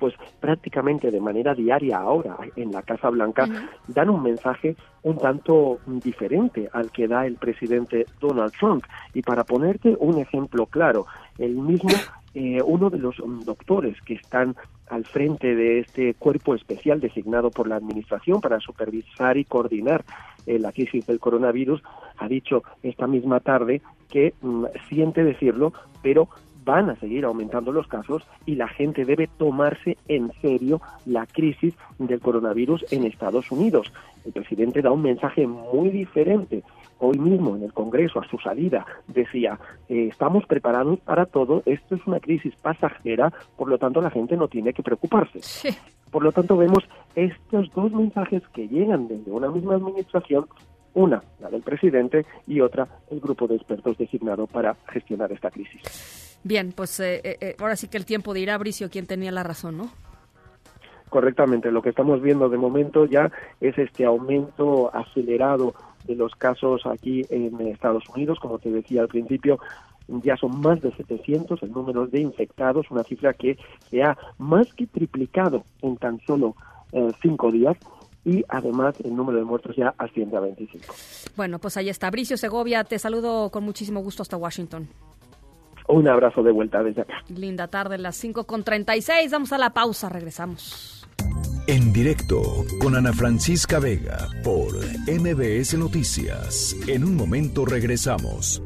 pues 0.00 0.14
prácticamente 0.40 1.10
de 1.10 1.20
manera 1.20 1.54
diaria 1.54 1.98
ahora 1.98 2.38
en 2.56 2.72
la 2.72 2.82
Casa 2.82 3.10
Blanca, 3.10 3.46
dan 3.86 4.08
un 4.08 4.22
mensaje 4.22 4.74
un 5.02 5.18
tanto 5.18 5.78
diferente 5.86 6.68
al 6.72 6.90
que 6.90 7.06
da 7.06 7.26
el 7.26 7.34
presidente 7.34 8.06
Donald 8.18 8.52
Trump. 8.58 8.82
Y 9.12 9.20
para 9.20 9.44
ponerte 9.44 9.94
un 10.00 10.18
ejemplo 10.18 10.64
claro, 10.66 11.06
el 11.36 11.54
mismo 11.54 11.90
eh, 12.34 12.60
uno 12.64 12.90
de 12.90 12.98
los 12.98 13.16
doctores 13.44 14.00
que 14.02 14.14
están 14.14 14.56
al 14.88 15.04
frente 15.04 15.54
de 15.54 15.80
este 15.80 16.14
cuerpo 16.14 16.54
especial 16.54 17.00
designado 17.00 17.50
por 17.50 17.68
la 17.68 17.76
Administración 17.76 18.40
para 18.40 18.60
supervisar 18.60 19.36
y 19.36 19.44
coordinar 19.44 20.04
eh, 20.46 20.58
la 20.58 20.72
crisis 20.72 21.06
del 21.06 21.20
coronavirus, 21.20 21.82
ha 22.18 22.28
dicho 22.28 22.62
esta 22.82 23.06
misma 23.06 23.40
tarde 23.40 23.82
que 24.08 24.34
mm, 24.42 24.64
siente 24.88 25.22
decirlo, 25.24 25.72
pero 26.02 26.28
van 26.64 26.90
a 26.90 26.96
seguir 26.96 27.24
aumentando 27.24 27.72
los 27.72 27.86
casos 27.86 28.22
y 28.46 28.54
la 28.54 28.68
gente 28.68 29.04
debe 29.04 29.28
tomarse 29.38 29.96
en 30.08 30.30
serio 30.40 30.80
la 31.06 31.26
crisis 31.26 31.74
del 31.98 32.20
coronavirus 32.20 32.84
en 32.92 33.04
Estados 33.04 33.50
Unidos. 33.50 33.92
El 34.24 34.32
presidente 34.32 34.82
da 34.82 34.90
un 34.90 35.02
mensaje 35.02 35.46
muy 35.46 35.90
diferente 35.90 36.62
hoy 37.00 37.18
mismo 37.18 37.56
en 37.56 37.64
el 37.64 37.72
Congreso, 37.72 38.20
a 38.20 38.28
su 38.28 38.38
salida, 38.38 38.86
decía, 39.08 39.58
eh, 39.88 40.08
estamos 40.10 40.46
preparados 40.46 41.00
para 41.00 41.26
todo, 41.26 41.62
esto 41.66 41.96
es 41.96 42.06
una 42.06 42.20
crisis 42.20 42.54
pasajera, 42.56 43.32
por 43.56 43.68
lo 43.68 43.78
tanto 43.78 44.00
la 44.00 44.10
gente 44.10 44.36
no 44.36 44.48
tiene 44.48 44.72
que 44.72 44.82
preocuparse. 44.82 45.40
Por 46.10 46.22
lo 46.22 46.32
tanto 46.32 46.56
vemos 46.56 46.84
estos 47.14 47.70
dos 47.74 47.92
mensajes 47.92 48.42
que 48.52 48.68
llegan 48.68 49.08
desde 49.08 49.30
una 49.30 49.48
misma 49.50 49.76
administración, 49.76 50.46
una, 50.94 51.22
la 51.40 51.50
del 51.50 51.62
presidente, 51.62 52.26
y 52.46 52.60
otra, 52.60 52.86
el 53.10 53.20
grupo 53.20 53.46
de 53.46 53.56
expertos 53.56 53.96
designado 53.96 54.46
para 54.46 54.74
gestionar 54.88 55.32
esta 55.32 55.50
crisis. 55.50 56.38
Bien, 56.42 56.72
pues 56.72 56.98
eh, 57.00 57.20
eh, 57.22 57.56
ahora 57.58 57.76
sí 57.76 57.88
que 57.88 57.98
el 57.98 58.06
tiempo 58.06 58.34
dirá, 58.34 58.58
Bricio, 58.58 58.90
quién 58.90 59.06
tenía 59.06 59.30
la 59.30 59.42
razón, 59.42 59.76
¿no? 59.76 59.90
Correctamente, 61.10 61.72
lo 61.72 61.82
que 61.82 61.90
estamos 61.90 62.22
viendo 62.22 62.48
de 62.48 62.56
momento 62.56 63.04
ya 63.04 63.30
es 63.60 63.76
este 63.78 64.04
aumento 64.04 64.94
acelerado 64.94 65.74
de 66.04 66.14
los 66.14 66.34
casos 66.34 66.86
aquí 66.86 67.22
en 67.30 67.60
Estados 67.68 68.04
Unidos, 68.08 68.38
como 68.40 68.58
te 68.58 68.70
decía 68.70 69.02
al 69.02 69.08
principio, 69.08 69.58
ya 70.08 70.36
son 70.36 70.60
más 70.60 70.80
de 70.80 70.92
700 70.92 71.62
el 71.62 71.72
número 71.72 72.06
de 72.06 72.20
infectados, 72.20 72.90
una 72.90 73.04
cifra 73.04 73.32
que 73.32 73.56
se 73.90 74.02
ha 74.02 74.16
más 74.38 74.72
que 74.74 74.86
triplicado 74.86 75.64
en 75.82 75.96
tan 75.96 76.20
solo 76.26 76.56
eh, 76.92 77.10
cinco 77.22 77.50
días 77.50 77.76
y 78.24 78.44
además 78.48 79.00
el 79.02 79.14
número 79.14 79.38
de 79.38 79.44
muertos 79.44 79.76
ya 79.76 79.94
asciende 79.96 80.36
a 80.36 80.40
25. 80.40 80.92
Bueno, 81.36 81.58
pues 81.58 81.76
ahí 81.76 81.88
está. 81.88 82.10
Bricio 82.10 82.36
Segovia, 82.36 82.84
te 82.84 82.98
saludo 82.98 83.50
con 83.50 83.64
muchísimo 83.64 84.00
gusto 84.00 84.22
hasta 84.22 84.36
Washington. 84.36 84.88
Un 85.88 86.06
abrazo 86.06 86.42
de 86.42 86.52
vuelta 86.52 86.82
desde 86.82 87.02
acá. 87.02 87.14
Linda 87.28 87.66
tarde, 87.68 87.98
las 87.98 88.16
5 88.16 88.44
con 88.44 88.62
36. 88.62 89.30
Vamos 89.32 89.52
a 89.52 89.58
la 89.58 89.70
pausa, 89.70 90.08
regresamos. 90.08 90.99
En 91.66 91.92
directo 91.92 92.64
con 92.80 92.96
Ana 92.96 93.12
Francisca 93.12 93.78
Vega 93.78 94.28
por 94.42 94.74
MBS 95.06 95.74
Noticias. 95.74 96.74
En 96.86 97.04
un 97.04 97.14
momento 97.16 97.64
regresamos. 97.64 98.62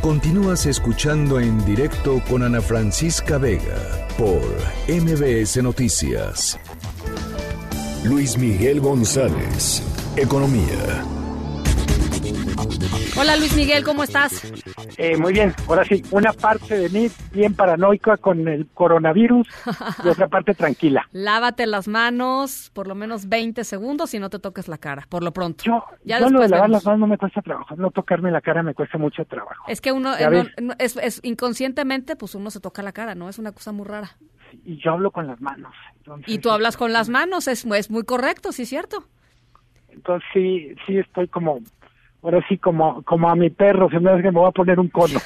Continúas 0.00 0.64
escuchando 0.66 1.38
en 1.38 1.62
directo 1.66 2.22
con 2.28 2.42
Ana 2.42 2.62
Francisca 2.62 3.36
Vega 3.38 4.08
por 4.16 4.42
MBS 4.88 5.62
Noticias. 5.62 6.58
Luis 8.04 8.38
Miguel 8.38 8.80
González, 8.80 9.82
Economía. 10.16 11.19
Hola 13.18 13.36
Luis 13.36 13.56
Miguel, 13.56 13.84
¿cómo 13.84 14.02
estás? 14.02 14.44
Eh, 14.98 15.16
muy 15.16 15.32
bien, 15.32 15.54
ahora 15.66 15.84
sí, 15.84 16.02
una 16.10 16.32
parte 16.32 16.76
de 16.76 16.88
mí 16.90 17.08
bien 17.32 17.54
paranoica 17.54 18.18
con 18.18 18.46
el 18.48 18.66
coronavirus 18.68 19.48
y 20.04 20.08
otra 20.08 20.28
parte 20.28 20.54
tranquila. 20.54 21.08
Lávate 21.12 21.66
las 21.66 21.88
manos 21.88 22.70
por 22.74 22.86
lo 22.86 22.94
menos 22.94 23.28
20 23.28 23.64
segundos 23.64 24.12
y 24.14 24.18
no 24.18 24.28
te 24.28 24.38
toques 24.38 24.68
la 24.68 24.78
cara, 24.78 25.06
por 25.08 25.22
lo 25.22 25.32
pronto. 25.32 25.64
Yo, 25.64 25.84
ya 26.04 26.20
lo 26.20 26.40
de 26.40 26.48
lavar 26.48 26.68
las 26.68 26.84
manos 26.84 27.00
no 27.00 27.06
me 27.06 27.18
cuesta 27.18 27.40
trabajo, 27.40 27.76
no 27.76 27.90
tocarme 27.90 28.30
la 28.30 28.40
cara 28.40 28.62
me 28.62 28.74
cuesta 28.74 28.98
mucho 28.98 29.24
trabajo. 29.24 29.64
Es 29.66 29.80
que 29.80 29.92
uno, 29.92 30.14
eh, 30.16 30.44
es, 30.78 31.20
inconscientemente, 31.22 32.14
pues 32.16 32.34
uno 32.34 32.50
se 32.50 32.60
toca 32.60 32.82
la 32.82 32.92
cara, 32.92 33.14
¿no? 33.14 33.28
Es 33.28 33.38
una 33.38 33.52
cosa 33.52 33.72
muy 33.72 33.86
rara. 33.86 34.10
y 34.64 34.76
yo 34.76 34.92
hablo 34.92 35.10
con 35.10 35.26
las 35.26 35.40
manos. 35.40 35.74
y 36.26 36.38
tú 36.38 36.50
hablas 36.50 36.76
con 36.76 36.92
las 36.92 37.08
manos, 37.08 37.48
es, 37.48 37.64
es 37.64 37.90
muy 37.90 38.04
correcto, 38.04 38.52
sí, 38.52 38.66
cierto. 38.66 39.04
Entonces 39.88 40.28
sí, 40.32 40.74
sí 40.86 40.98
estoy 40.98 41.26
como 41.28 41.60
ahora 42.22 42.44
sí 42.48 42.58
como, 42.58 43.02
como 43.02 43.28
a 43.28 43.34
mi 43.34 43.50
perro, 43.50 43.88
se 43.90 44.00
me 44.00 44.10
hace 44.10 44.22
que 44.22 44.30
me 44.30 44.38
voy 44.38 44.48
a 44.48 44.52
poner 44.52 44.78
un 44.78 44.88
cono. 44.88 45.18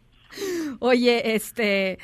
Oye, 0.80 1.34
este, 1.34 1.98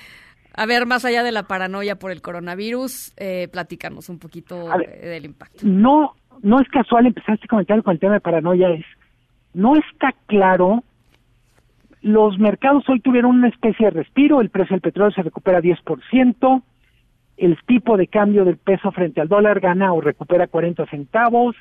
a 0.54 0.66
ver, 0.66 0.86
más 0.86 1.04
allá 1.04 1.22
de 1.22 1.32
la 1.32 1.44
paranoia 1.44 1.96
por 1.96 2.10
el 2.10 2.22
coronavirus, 2.22 3.12
eh, 3.16 3.48
platícanos 3.50 4.08
un 4.08 4.18
poquito 4.18 4.68
del 5.00 5.24
impacto. 5.24 5.60
No, 5.62 6.14
no 6.42 6.60
es 6.60 6.68
casual 6.68 7.06
empezar 7.06 7.34
este 7.36 7.48
comentario 7.48 7.82
con 7.82 7.94
el 7.94 8.00
tema 8.00 8.14
de 8.14 8.20
paranoia, 8.20 8.70
es, 8.70 8.84
no 9.54 9.74
está 9.76 10.14
claro, 10.26 10.82
los 12.02 12.38
mercados 12.38 12.88
hoy 12.88 13.00
tuvieron 13.00 13.36
una 13.36 13.48
especie 13.48 13.86
de 13.86 13.90
respiro, 13.90 14.40
el 14.40 14.50
precio 14.50 14.74
del 14.74 14.80
petróleo 14.80 15.12
se 15.12 15.22
recupera 15.22 15.60
10%, 15.60 16.62
el 17.36 17.58
tipo 17.66 17.96
de 17.96 18.06
cambio 18.06 18.44
del 18.44 18.56
peso 18.56 18.90
frente 18.92 19.20
al 19.20 19.28
dólar 19.28 19.60
gana 19.60 19.92
o 19.92 20.00
recupera 20.00 20.46
40 20.46 20.86
centavos, 20.86 21.56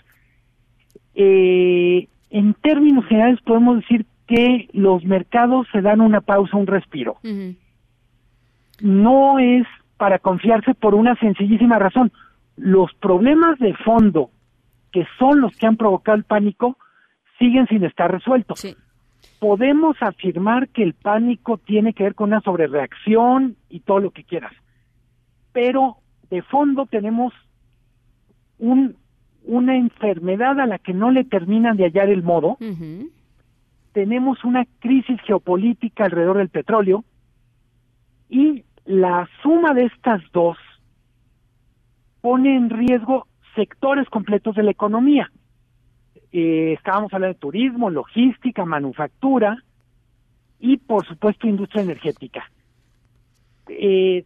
eh, 1.15 2.07
en 2.29 2.53
términos 2.55 3.05
generales 3.05 3.39
podemos 3.41 3.77
decir 3.77 4.05
que 4.27 4.69
los 4.73 5.03
mercados 5.05 5.67
se 5.71 5.81
dan 5.81 6.01
una 6.01 6.21
pausa, 6.21 6.57
un 6.57 6.67
respiro. 6.67 7.17
No 8.81 9.39
es 9.39 9.65
para 9.97 10.19
confiarse 10.19 10.73
por 10.73 10.95
una 10.95 11.15
sencillísima 11.15 11.79
razón. 11.79 12.11
Los 12.55 12.93
problemas 12.95 13.57
de 13.59 13.73
fondo, 13.75 14.31
que 14.91 15.05
son 15.17 15.41
los 15.41 15.55
que 15.57 15.67
han 15.67 15.77
provocado 15.77 16.17
el 16.17 16.23
pánico, 16.23 16.77
siguen 17.39 17.67
sin 17.67 17.83
estar 17.83 18.11
resueltos. 18.11 18.65
Podemos 19.39 19.95
afirmar 20.01 20.69
que 20.69 20.83
el 20.83 20.93
pánico 20.93 21.57
tiene 21.57 21.93
que 21.93 22.03
ver 22.03 22.15
con 22.15 22.29
una 22.29 22.41
sobrereacción 22.41 23.55
y 23.69 23.79
todo 23.81 23.99
lo 23.99 24.11
que 24.11 24.23
quieras, 24.23 24.53
pero 25.53 25.97
de 26.29 26.41
fondo 26.41 26.85
tenemos 26.85 27.33
un 28.57 28.95
una 29.47 29.75
enfermedad 29.75 30.59
a 30.59 30.67
la 30.67 30.77
que 30.77 30.93
no 30.93 31.09
le 31.09 31.23
terminan 31.23 31.77
de 31.77 31.85
hallar 31.85 32.09
el 32.09 32.21
modo. 32.21 32.57
Tenemos 33.93 34.43
una 34.43 34.65
crisis 34.79 35.19
geopolítica 35.25 36.05
alrededor 36.05 36.37
del 36.37 36.49
petróleo 36.49 37.03
y 38.29 38.63
la 38.85 39.27
suma 39.41 39.73
de 39.73 39.85
estas 39.85 40.21
dos 40.31 40.57
pone 42.21 42.55
en 42.55 42.69
riesgo 42.69 43.27
sectores 43.55 44.07
completos 44.09 44.55
de 44.55 44.63
la 44.63 44.71
economía. 44.71 45.31
Eh, 46.31 46.73
estábamos 46.73 47.13
hablando 47.13 47.33
de 47.33 47.39
turismo, 47.39 47.89
logística, 47.89 48.65
manufactura 48.65 49.57
y, 50.59 50.77
por 50.77 51.07
supuesto, 51.07 51.47
industria 51.47 51.83
energética. 51.83 52.51
Eh, 53.69 54.25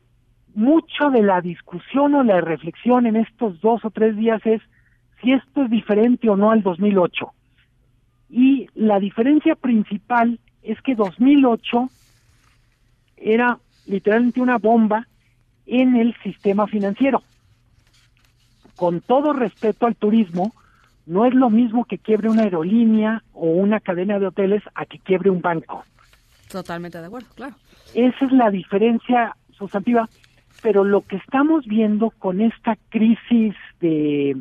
mucho 0.53 1.09
de 1.11 1.22
la 1.22 1.41
discusión 1.41 2.15
o 2.15 2.24
la 2.24 2.41
reflexión 2.41 3.05
en 3.05 3.15
estos 3.15 3.61
dos 3.61 3.86
o 3.86 3.91
tres 3.91 4.17
días 4.17 4.41
es 4.45 4.61
si 5.22 5.34
esto 5.34 5.63
es 5.63 5.69
diferente 5.69 6.30
o 6.30 6.36
no 6.36 6.51
al 6.51 6.63
2008. 6.63 7.32
Y 8.30 8.67
la 8.76 8.99
diferencia 8.99 9.55
principal 9.55 10.39
es 10.63 10.82
que 10.82 10.95
2008 10.95 11.89
era 13.17 13.59
literalmente 13.88 14.41
una 14.41 14.57
bomba 14.57 15.07
en 15.65 15.95
el 15.95 16.15
sistema 16.24 16.67
financiero. 16.67 17.22
Con 18.76 19.01
todo 19.01 19.34
respeto 19.34 19.86
al 19.86 19.95
turismo, 19.95 20.53
no 21.05 21.26
es 21.26 21.34
lo 21.34 21.49
mismo 21.49 21.86
que 21.86 21.97
quiebre 21.97 22.30
una 22.30 22.43
aerolínea 22.43 23.24
o 23.34 23.47
una 23.47 23.80
cadena 23.80 24.19
de 24.19 24.28
hoteles 24.28 24.63
a 24.76 24.86
que 24.86 24.99
quiebre 24.99 25.30
un 25.30 25.41
banco. 25.41 25.84
Totalmente 26.49 26.99
de 26.99 27.05
acuerdo, 27.05 27.28
claro. 27.36 27.55
Esa 27.93 28.26
es 28.26 28.32
la 28.32 28.49
diferencia 28.49 29.36
sustantiva, 29.51 30.09
pero 30.61 30.84
lo 30.84 31.01
que 31.01 31.17
estamos 31.17 31.65
viendo 31.65 32.11
con 32.11 32.41
esta 32.41 32.78
crisis 32.89 33.55
de 33.80 34.36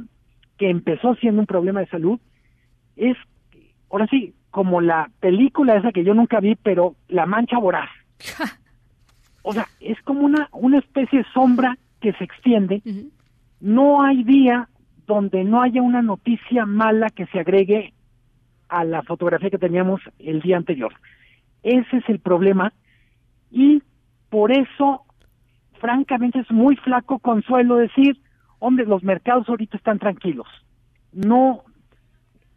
que 0.60 0.68
empezó 0.68 1.14
siendo 1.14 1.40
un 1.40 1.46
problema 1.46 1.80
de 1.80 1.86
salud, 1.86 2.20
es, 2.94 3.16
ahora 3.90 4.06
sí, 4.08 4.34
como 4.50 4.82
la 4.82 5.10
película 5.18 5.74
esa 5.74 5.90
que 5.90 6.04
yo 6.04 6.12
nunca 6.12 6.38
vi, 6.38 6.54
pero 6.54 6.96
La 7.08 7.24
Mancha 7.24 7.56
Voraz. 7.56 7.88
o 9.42 9.54
sea, 9.54 9.66
es 9.80 9.98
como 10.02 10.20
una, 10.20 10.50
una 10.52 10.76
especie 10.76 11.20
de 11.20 11.24
sombra 11.32 11.78
que 12.02 12.12
se 12.12 12.24
extiende. 12.24 12.82
No 13.58 14.02
hay 14.02 14.22
día 14.22 14.68
donde 15.06 15.44
no 15.44 15.62
haya 15.62 15.80
una 15.80 16.02
noticia 16.02 16.66
mala 16.66 17.08
que 17.08 17.24
se 17.28 17.40
agregue 17.40 17.94
a 18.68 18.84
la 18.84 19.02
fotografía 19.02 19.48
que 19.48 19.56
teníamos 19.56 20.02
el 20.18 20.42
día 20.42 20.58
anterior. 20.58 20.92
Ese 21.62 21.96
es 21.96 22.08
el 22.08 22.18
problema 22.18 22.74
y 23.50 23.82
por 24.28 24.52
eso, 24.52 25.06
francamente, 25.80 26.40
es 26.40 26.50
muy 26.50 26.76
flaco 26.76 27.18
consuelo 27.18 27.76
decir, 27.76 28.20
hombre, 28.60 28.86
los 28.86 29.02
mercados 29.02 29.48
ahorita 29.48 29.76
están 29.76 29.98
tranquilos. 29.98 30.46
No, 31.12 31.64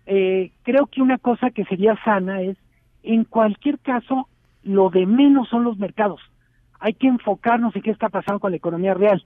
eh, 0.05 0.51
creo 0.61 0.85
que 0.85 1.01
una 1.01 1.17
cosa 1.17 1.49
que 1.49 1.65
sería 1.65 1.97
sana 2.03 2.41
es, 2.41 2.57
en 3.01 3.23
cualquier 3.23 3.79
caso, 3.79 4.27
lo 4.61 4.89
de 4.89 5.05
menos 5.05 5.49
son 5.49 5.63
los 5.63 5.77
mercados. 5.77 6.21
hay 6.79 6.93
que 6.93 7.07
enfocarnos 7.07 7.73
en 7.75 7.81
qué 7.81 7.91
está 7.91 8.09
pasando 8.09 8.41
con 8.41 8.51
la 8.51 8.57
economía 8.57 8.93
real. 8.93 9.23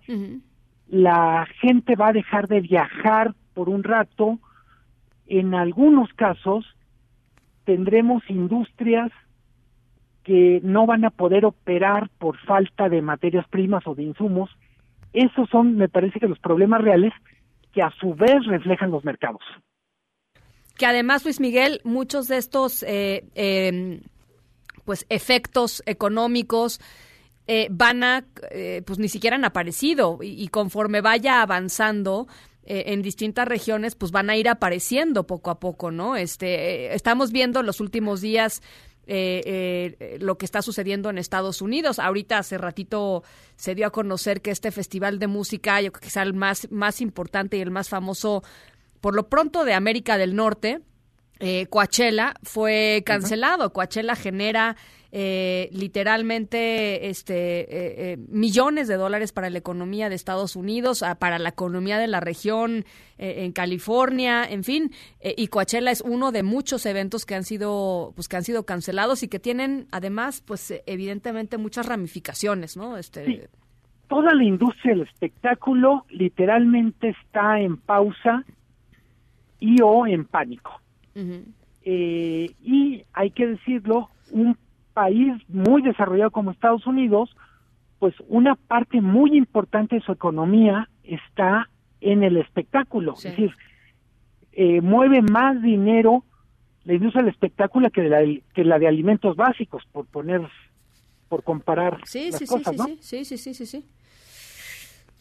La 0.88 1.48
gente 1.60 1.96
va 1.96 2.10
a 2.10 2.14
dejar 2.14 2.48
de 2.48 2.62
viajar 2.62 3.34
por 3.56 3.68
un 3.68 3.84
rato. 3.84 4.38
En 5.26 5.56
algunos 5.56 6.14
casos 6.14 6.66
tendremos 7.66 8.22
industrias 8.30 9.12
que 10.24 10.60
no 10.64 10.86
van 10.86 11.04
a 11.04 11.10
poder 11.10 11.46
operar 11.46 12.10
por 12.20 12.38
falta 12.38 12.90
de 12.90 13.02
materias 13.02 13.48
primas 13.48 13.88
o 13.88 13.96
de 13.96 14.04
insumos. 14.04 14.52
Esos 15.18 15.50
son, 15.50 15.78
me 15.78 15.90
parece 15.90 16.20
que 16.20 16.28
los 16.28 16.38
problemas 16.38 16.80
reales 16.80 17.12
que 17.74 17.82
a 17.82 17.90
su 18.00 18.14
vez 18.14 18.46
reflejan 18.46 18.92
los 18.92 19.04
mercados. 19.04 19.42
Que 20.78 20.86
además, 20.86 21.24
Luis 21.24 21.40
Miguel, 21.40 21.82
muchos 21.84 22.28
de 22.28 22.38
estos 22.38 22.84
eh, 22.84 23.26
em, 23.34 24.02
pues 24.86 25.08
efectos 25.10 25.82
económicos 25.88 26.80
eh, 27.48 27.68
van 27.72 28.04
a, 28.04 28.26
eh, 28.52 28.84
pues 28.86 29.00
ni 29.00 29.10
siquiera 29.10 29.38
han 29.38 29.46
aparecido 29.46 30.20
y, 30.22 30.50
conforme 30.50 31.02
vaya 31.02 31.42
avanzando 31.42 32.28
en 32.70 33.02
distintas 33.02 33.48
regiones, 33.48 33.96
pues 33.96 34.12
van 34.12 34.30
a 34.30 34.36
ir 34.36 34.50
apareciendo 34.50 35.26
poco 35.26 35.52
a 35.52 35.58
poco, 35.58 35.90
¿no? 35.90 36.18
Este, 36.18 36.94
estamos 36.94 37.32
viendo 37.32 37.62
en 37.62 37.66
los 37.66 37.80
últimos 37.80 38.20
días 38.20 38.62
lo 39.08 40.38
que 40.38 40.46
está 40.46 40.62
sucediendo 40.62 41.10
en 41.10 41.18
Estados 41.18 41.62
Unidos. 41.62 42.00
Ahorita 42.00 42.38
hace 42.40 42.58
ratito 42.58 43.24
se 43.56 43.76
dio 43.76 43.88
a 43.88 43.92
conocer 43.92 44.42
que 44.42 44.52
este 44.52 44.72
festival 44.72 45.20
de 45.20 45.28
música, 45.28 45.82
yo 45.82 45.92
creo 45.92 46.02
que 46.02 46.08
es 46.08 46.18
el 46.18 46.34
más, 46.34 46.70
más 46.72 47.02
importante 47.02 47.58
y 47.58 47.62
el 47.62 47.72
más 47.72 47.90
famoso, 47.90 48.44
por 49.02 49.16
lo 49.16 49.30
pronto, 49.30 49.64
de 49.66 49.74
América 49.74 50.18
del 50.18 50.36
Norte, 50.36 50.82
eh, 51.40 51.68
Coachella 51.68 52.34
fue 52.44 53.04
cancelado. 53.06 53.72
Coachella 53.72 54.16
genera 54.16 54.76
eh, 55.12 55.70
literalmente 55.72 57.10
este 57.10 57.62
eh, 57.62 58.14
eh, 58.14 58.18
millones 58.30 58.88
de 58.88 58.96
dólares 58.96 59.32
para 59.32 59.50
la 59.50 59.58
economía 59.58 60.10
de 60.10 60.16
Estados 60.16 60.56
Unidos, 60.56 61.04
ah, 61.04 61.16
para 61.16 61.40
la 61.40 61.50
economía 61.50 61.98
de 61.98 62.08
la 62.08 62.20
región 62.20 62.86
en 63.20 63.52
California, 63.52 64.46
en 64.48 64.64
fin. 64.64 64.92
y 65.20 65.48
Coachella 65.48 65.90
es 65.90 66.02
uno 66.02 66.32
de 66.32 66.44
muchos 66.44 66.86
eventos 66.86 67.26
que 67.26 67.34
han 67.34 67.44
sido 67.44 68.12
pues 68.14 68.28
que 68.28 68.38
han 68.38 68.44
sido 68.44 68.64
cancelados 68.64 69.24
y 69.24 69.28
que 69.28 69.40
tienen 69.40 69.88
además 69.92 70.44
pues 70.46 70.72
evidentemente 70.86 71.58
muchas 71.58 71.88
ramificaciones, 71.88 72.78
¿no? 72.78 72.96
Este 72.96 73.50
Toda 74.08 74.36
la 74.36 74.44
industria 74.44 74.94
del 74.94 75.08
espectáculo 75.08 76.06
literalmente 76.10 77.10
está 77.10 77.60
en 77.60 77.78
pausa 77.78 78.46
y 79.60 79.82
o 79.82 80.06
en 80.06 80.26
pánico 80.26 80.80
eh, 81.90 82.52
y 82.66 83.02
hay 83.14 83.32
que 83.32 83.48
decirlo, 83.48 84.10
un 84.32 84.58
país 84.98 85.32
muy 85.48 85.84
desarrollado 85.84 86.32
como 86.32 86.50
Estados 86.50 86.88
Unidos, 86.88 87.30
pues 88.00 88.16
una 88.30 88.56
parte 88.56 89.00
muy 89.00 89.38
importante 89.38 89.98
de 89.98 90.02
su 90.02 90.12
economía 90.12 90.90
está 91.04 91.70
en 92.02 92.24
el 92.24 92.36
espectáculo. 92.38 93.14
Es 93.14 93.26
decir, 93.26 93.52
eh, 94.54 94.82
mueve 94.82 95.22
más 95.22 95.62
dinero 95.62 96.24
la 96.84 96.96
industria 96.96 97.24
del 97.24 97.32
espectáculo 97.32 97.92
que, 97.92 98.10
la, 98.10 98.22
que 98.56 98.64
la 98.64 98.80
de 98.80 98.88
alimentos 98.88 99.36
básicos, 99.36 99.84
por 99.92 100.08
poner, 100.08 100.42
por 101.30 101.44
comparar 101.44 102.00
sí, 102.06 102.32
las 102.32 102.40
sí, 102.40 102.48
cosas, 102.48 102.74
sí, 102.74 102.78
¿no? 102.78 102.86
Sí, 103.00 103.24
sí, 103.24 103.38
sí, 103.38 103.54
sí, 103.54 103.66
sí. 103.68 103.86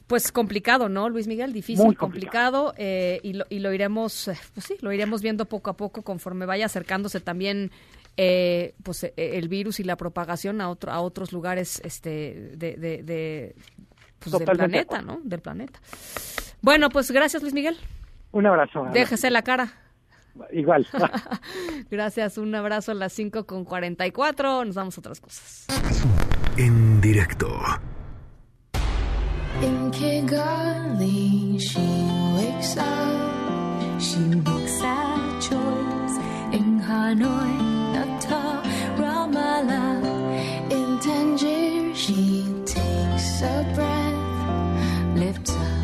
Pues 0.07 0.33
complicado, 0.33 0.89
¿no, 0.89 1.11
Luis 1.11 1.27
Miguel? 1.27 1.53
Difícil, 1.53 1.99
complicado, 1.99 2.73
eh, 2.79 3.21
y, 3.23 3.35
lo, 3.35 3.45
y 3.51 3.59
lo 3.59 3.75
iremos, 3.75 4.29
eh, 4.29 4.39
pues 4.55 4.65
sí, 4.65 4.77
lo 4.81 4.91
iremos 4.91 5.21
viendo 5.21 5.45
poco 5.45 5.69
a 5.69 5.77
poco 5.77 6.01
conforme 6.01 6.47
vaya 6.47 6.65
acercándose 6.65 7.21
también 7.21 7.73
eh, 8.17 8.75
pues 8.83 9.13
el 9.17 9.49
virus 9.49 9.81
y 9.81 9.85
la 9.85 9.97
propagación 9.97 10.61
a 10.61 10.69
otro, 10.69 10.93
a 10.93 11.01
otros 11.01 11.33
lugares 11.33 11.81
este 11.85 12.53
de, 12.57 12.77
de, 12.77 13.55
pues, 14.19 14.39
del 14.39 14.57
planeta, 14.57 15.03
¿no? 15.03 15.21
Del 15.23 15.41
planeta. 15.41 15.79
Bueno, 16.63 16.89
pues 16.89 17.11
gracias, 17.11 17.43
Luis 17.43 17.55
Miguel. 17.55 17.77
Un 18.33 18.47
abrazo. 18.47 18.87
Déjese 18.93 19.31
la 19.31 19.43
cara. 19.43 19.73
Igual. 20.53 20.87
gracias, 21.91 22.39
un 22.39 22.55
abrazo 22.55 22.93
a 22.93 22.95
las 22.95 23.13
5 23.13 23.47
con 23.47 23.65
44. 23.65 24.65
Nos 24.65 24.75
damos 24.75 24.99
otras 24.99 25.21
cosas. 25.21 25.67
En 26.57 27.01
directo. 27.01 27.49
In 29.63 29.91
Kigali, 29.91 31.59
she 31.59 31.81
wakes 32.37 32.77
up, 32.77 33.99
she 33.99 34.19
makes 34.19 34.83
a 34.83 35.39
choice. 35.41 36.19
In 36.53 36.79
Hanoi, 36.79 37.76
Natal, 38.17 38.63
Ramallah, 38.97 40.73
in 40.73 40.99
Tangier, 41.01 41.95
she 41.95 42.47
takes 42.65 43.43
a 43.43 43.71
breath, 43.75 45.17
lifts 45.19 45.51
up 45.51 45.76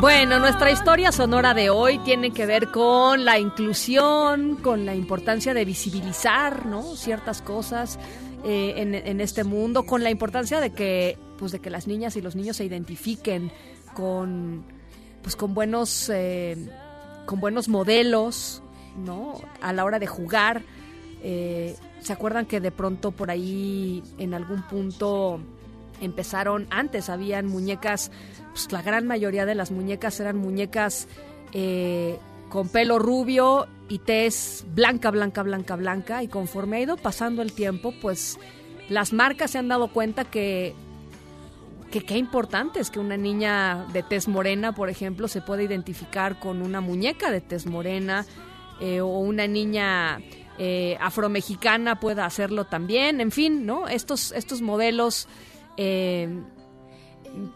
Bueno, 0.00 0.38
nuestra 0.38 0.70
historia 0.70 1.10
sonora 1.10 1.54
de 1.54 1.70
hoy 1.70 1.98
tiene 1.98 2.30
que 2.30 2.46
ver 2.46 2.70
con 2.70 3.24
la 3.24 3.40
inclusión, 3.40 4.54
con 4.54 4.86
la 4.86 4.94
importancia 4.94 5.54
de 5.54 5.64
visibilizar, 5.64 6.66
¿no? 6.66 6.94
Ciertas 6.94 7.42
cosas 7.42 7.98
eh, 8.44 8.74
en, 8.76 9.20
este 9.20 9.42
mundo, 9.42 9.86
con 9.86 10.04
la 10.04 10.10
importancia 10.10 10.60
de 10.60 10.70
que, 10.70 11.18
pues, 11.36 11.50
de 11.50 11.58
que 11.58 11.68
las 11.68 11.88
niñas 11.88 12.14
y 12.14 12.20
los 12.20 12.36
niños 12.36 12.58
se 12.58 12.64
identifiquen 12.64 13.50
con, 13.94 14.64
pues, 15.20 15.34
con 15.34 15.52
buenos, 15.52 16.08
eh, 16.14 16.70
con 17.26 17.40
buenos 17.40 17.68
modelos, 17.68 18.62
¿no? 18.96 19.40
A 19.60 19.72
la 19.72 19.84
hora 19.84 19.98
de 19.98 20.06
jugar. 20.06 20.62
Eh, 21.24 21.74
¿Se 21.98 22.12
acuerdan 22.12 22.46
que 22.46 22.60
de 22.60 22.70
pronto 22.70 23.10
por 23.10 23.32
ahí, 23.32 24.04
en 24.18 24.32
algún 24.32 24.62
punto 24.62 25.40
empezaron 26.00 26.66
antes 26.70 27.08
habían 27.08 27.46
muñecas 27.46 28.10
pues 28.52 28.72
la 28.72 28.82
gran 28.82 29.06
mayoría 29.06 29.46
de 29.46 29.54
las 29.54 29.70
muñecas 29.70 30.18
eran 30.20 30.36
muñecas 30.36 31.08
eh, 31.52 32.18
con 32.48 32.68
pelo 32.68 32.98
rubio 32.98 33.66
y 33.88 33.98
tez 33.98 34.64
blanca 34.74 35.10
blanca 35.10 35.42
blanca 35.42 35.76
blanca 35.76 36.22
y 36.22 36.28
conforme 36.28 36.78
ha 36.78 36.80
ido 36.80 36.96
pasando 36.96 37.42
el 37.42 37.52
tiempo 37.52 37.94
pues 38.00 38.38
las 38.88 39.12
marcas 39.12 39.52
se 39.52 39.58
han 39.58 39.68
dado 39.68 39.88
cuenta 39.88 40.24
que 40.24 40.74
que 41.90 42.02
qué 42.02 42.18
importante 42.18 42.80
es 42.80 42.90
que 42.90 43.00
una 43.00 43.16
niña 43.16 43.86
de 43.92 44.02
tez 44.02 44.28
morena 44.28 44.74
por 44.74 44.90
ejemplo 44.90 45.28
se 45.28 45.40
pueda 45.40 45.62
identificar 45.62 46.38
con 46.38 46.62
una 46.62 46.80
muñeca 46.80 47.30
de 47.30 47.40
tez 47.40 47.66
morena 47.66 48.26
eh, 48.80 49.00
o 49.00 49.18
una 49.18 49.46
niña 49.46 50.20
eh, 50.58 50.98
afromexicana 51.00 51.98
pueda 51.98 52.26
hacerlo 52.26 52.66
también 52.66 53.20
en 53.20 53.30
fin 53.30 53.64
no 53.64 53.88
estos 53.88 54.32
estos 54.32 54.60
modelos 54.60 55.28
eh, 55.78 56.28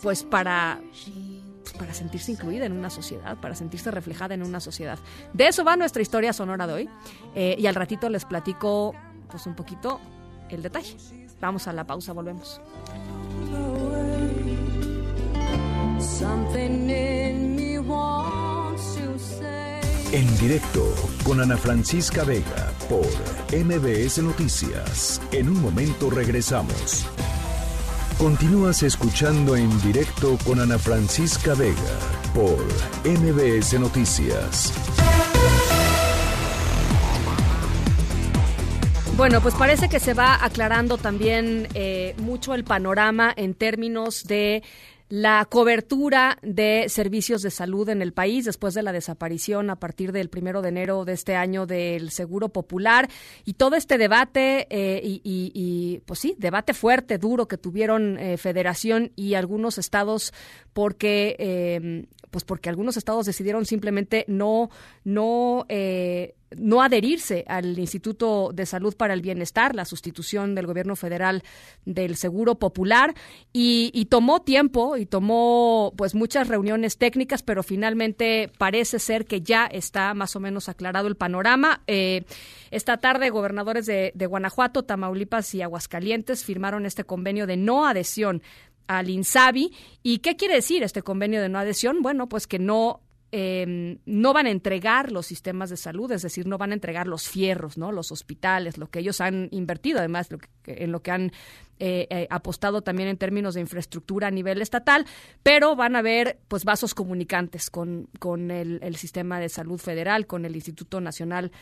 pues 0.01 0.23
para 0.23 0.81
pues 1.63 1.75
para 1.75 1.95
sentirse 1.95 2.33
incluida 2.33 2.67
en 2.67 2.73
una 2.73 2.91
sociedad, 2.91 3.37
para 3.39 3.55
sentirse 3.55 3.91
reflejada 3.91 4.35
en 4.35 4.43
una 4.43 4.61
sociedad. 4.61 4.99
De 5.33 5.49
eso 5.49 5.65
va 5.65 5.77
nuestra 5.77 6.03
historia 6.03 6.33
sonora 6.33 6.67
de 6.67 6.73
hoy 6.73 6.89
eh, 7.35 7.57
y 7.59 7.67
al 7.67 7.75
ratito 7.75 8.09
les 8.09 8.25
platico 8.25 8.95
pues 9.31 9.47
un 9.47 9.55
poquito 9.55 10.01
el 10.49 10.63
detalle. 10.63 10.97
Vamos 11.41 11.67
a 11.67 11.73
la 11.73 11.85
pausa, 11.85 12.13
volvemos. 12.13 12.61
Something 15.99 16.91
in 16.91 17.57
me 17.57 17.79
wants 17.79 18.95
to 18.97 19.19
say. 19.19 19.81
En 20.13 20.39
directo 20.39 20.85
con 21.25 21.41
Ana 21.41 21.57
Francisca 21.57 22.23
Vega 22.23 22.73
por 22.89 23.07
MBS 23.53 24.19
Noticias. 24.19 25.21
En 25.33 25.49
un 25.49 25.61
momento 25.61 26.11
regresamos. 26.11 27.07
Continúas 28.19 28.83
escuchando 28.83 29.57
en 29.57 29.81
directo 29.83 30.39
con 30.45 30.61
Ana 30.61 30.79
Francisca 30.79 31.55
Vega 31.55 31.75
por 32.35 32.59
MBS 33.05 33.79
Noticias. 33.81 34.73
Bueno, 39.17 39.41
pues 39.41 39.55
parece 39.55 39.89
que 39.89 40.01
se 40.01 40.15
va 40.15 40.43
aclarando 40.43 40.99
también 40.99 41.69
eh, 41.75 42.15
mucho 42.19 42.55
el 42.55 42.65
panorama 42.65 43.33
en 43.37 43.55
términos 43.55 44.25
de 44.25 44.63
la 45.13 45.45
cobertura 45.45 46.39
de 46.41 46.87
servicios 46.89 47.43
de 47.43 47.51
salud 47.51 47.87
en 47.91 48.01
el 48.01 48.15
país 48.15 48.47
después 48.47 48.73
de 48.73 48.83
la 48.83 48.93
desaparición 48.93 49.69
a 49.69 49.77
partir 49.77 50.11
del 50.11 50.31
primero 50.31 50.63
de 50.63 50.71
enero 50.71 51.05
de 51.05 51.13
este 51.13 51.37
año 51.37 51.67
del 51.67 52.11
Seguro 52.11 52.49
Popular. 52.49 53.11
Y 53.45 53.53
todo 53.53 53.77
este 53.77 53.99
debate 53.99 54.67
eh, 54.71 55.03
y, 55.05 56.01
pues 56.07 56.19
sí, 56.19 56.35
debate 56.39 56.73
fuerte, 56.73 57.19
duro 57.19 57.47
que 57.47 57.59
tuvieron 57.59 58.19
eh, 58.19 58.39
Federación 58.39 59.13
y 59.15 59.35
algunos 59.35 59.77
estados 59.77 60.33
porque 60.73 61.37
eh, 61.39 62.07
pues 62.31 62.45
porque 62.45 62.71
algunos 62.71 62.97
estados 62.97 63.27
decidieron 63.27 63.67
simplemente 63.67 64.25
no 64.29 64.71
no 65.05 65.67
no 66.57 66.83
adherirse 66.83 67.45
al 67.49 67.79
Instituto 67.79 68.51
de 68.53 68.67
Salud 68.67 68.95
para 68.97 69.15
el 69.15 69.23
Bienestar, 69.23 69.75
la 69.75 69.85
sustitución 69.85 70.55
del 70.55 70.67
gobierno 70.67 70.97
federal 70.97 71.43
del 71.85 72.17
Seguro 72.17 72.57
Popular, 72.57 73.15
y, 73.53 74.07
tomó 74.11 74.43
tiempo 74.43 74.97
y 74.97 75.07
tomó 75.07 75.95
pues 75.97 76.15
muchas 76.15 76.49
reuniones 76.49 76.99
técnicas, 76.99 77.43
pero 77.43 77.63
finalmente 77.63 78.51
parece 78.59 78.99
ser 78.99 79.25
que 79.25 79.41
ya 79.41 79.65
está 79.67 80.13
más 80.13 80.37
o 80.37 80.41
menos 80.41 80.69
aclarado 80.69 81.09
el 81.09 81.17
panorama. 81.17 81.83
Eh, 81.87 82.25
esta 82.71 82.99
tarde, 82.99 83.31
gobernadores 83.31 83.87
de, 83.87 84.13
de 84.15 84.27
Guanajuato, 84.27 84.83
Tamaulipas 84.83 85.55
y 85.55 85.63
Aguascalientes 85.63 86.45
firmaron 86.45 86.85
este 86.85 87.05
convenio 87.05 87.47
de 87.47 87.57
no 87.57 87.87
adhesión 87.87 88.43
al 88.87 89.11
INSABI. 89.11 89.73
¿Y 90.03 90.19
qué 90.19 90.37
quiere 90.37 90.55
decir 90.55 90.83
este 90.83 91.03
convenio 91.03 91.41
de 91.41 91.49
no 91.49 91.59
adhesión? 91.59 92.03
Bueno, 92.03 92.29
pues 92.29 92.47
que 92.47 92.59
no 92.59 93.01
eh, 93.35 93.99
no 94.05 94.35
van 94.35 94.47
a 94.47 94.51
entregar 94.51 95.11
los 95.11 95.25
sistemas 95.25 95.71
de 95.71 95.79
salud, 95.79 96.13
es 96.13 96.21
decir, 96.21 96.47
no 96.47 96.59
van 96.59 96.71
a 96.71 96.75
entregar 96.75 97.07
los 97.07 97.27
fierros, 97.27 97.79
¿no? 97.79 97.91
los 97.91 98.13
hospitales, 98.13 98.77
lo 98.77 98.91
que 98.91 98.99
ellos 98.99 99.23
han 99.23 99.49
invertido, 99.53 100.01
además 100.01 100.29
en 100.67 100.93
lo 100.93 101.01
que 101.03 101.11
han 101.11 101.33
eh, 101.79 102.07
eh, 102.11 102.27
apostado 102.29 102.83
también 102.83 103.09
en 103.09 103.17
términos 103.17 103.55
de 103.55 103.63
infraestructura 103.63 104.29
a 104.29 104.31
nivel 104.31 104.61
estatal, 104.61 105.07
pero 105.43 105.75
van 105.75 105.97
a 105.97 106.01
haber 106.01 106.41
pues 106.49 106.65
vasos 106.65 106.95
comunicantes 106.95 107.71
con, 107.71 108.09
con 108.19 108.51
el, 108.51 108.79
el 108.83 108.97
sistema 108.97 109.41
de 109.41 109.49
salud 109.49 109.81
federal, 109.81 110.27
con 110.27 110.45
el 110.45 110.55
Instituto 110.55 111.01
Nacional 111.01 111.53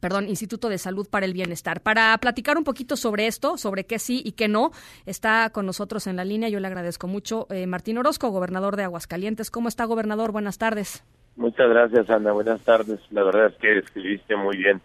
perdón, 0.00 0.28
Instituto 0.28 0.68
de 0.68 0.78
Salud 0.78 1.08
para 1.08 1.26
el 1.26 1.32
Bienestar. 1.32 1.80
Para 1.80 2.16
platicar 2.18 2.56
un 2.56 2.64
poquito 2.64 2.96
sobre 2.96 3.26
esto, 3.26 3.56
sobre 3.56 3.84
qué 3.84 3.98
sí 3.98 4.22
y 4.24 4.32
qué 4.32 4.48
no, 4.48 4.70
está 5.06 5.50
con 5.50 5.66
nosotros 5.66 6.06
en 6.06 6.16
la 6.16 6.24
línea, 6.24 6.48
yo 6.48 6.60
le 6.60 6.66
agradezco 6.66 7.06
mucho, 7.06 7.46
eh, 7.50 7.66
Martín 7.66 7.98
Orozco, 7.98 8.28
gobernador 8.30 8.76
de 8.76 8.84
Aguascalientes. 8.84 9.50
¿Cómo 9.50 9.68
está, 9.68 9.84
gobernador? 9.84 10.32
Buenas 10.32 10.58
tardes. 10.58 11.04
Muchas 11.36 11.68
gracias, 11.68 12.10
Ana. 12.10 12.32
Buenas 12.32 12.60
tardes. 12.62 13.00
La 13.10 13.22
verdad 13.22 13.46
es 13.46 13.54
que 13.56 13.78
escribiste 13.78 14.34
muy 14.36 14.56
bien 14.56 14.80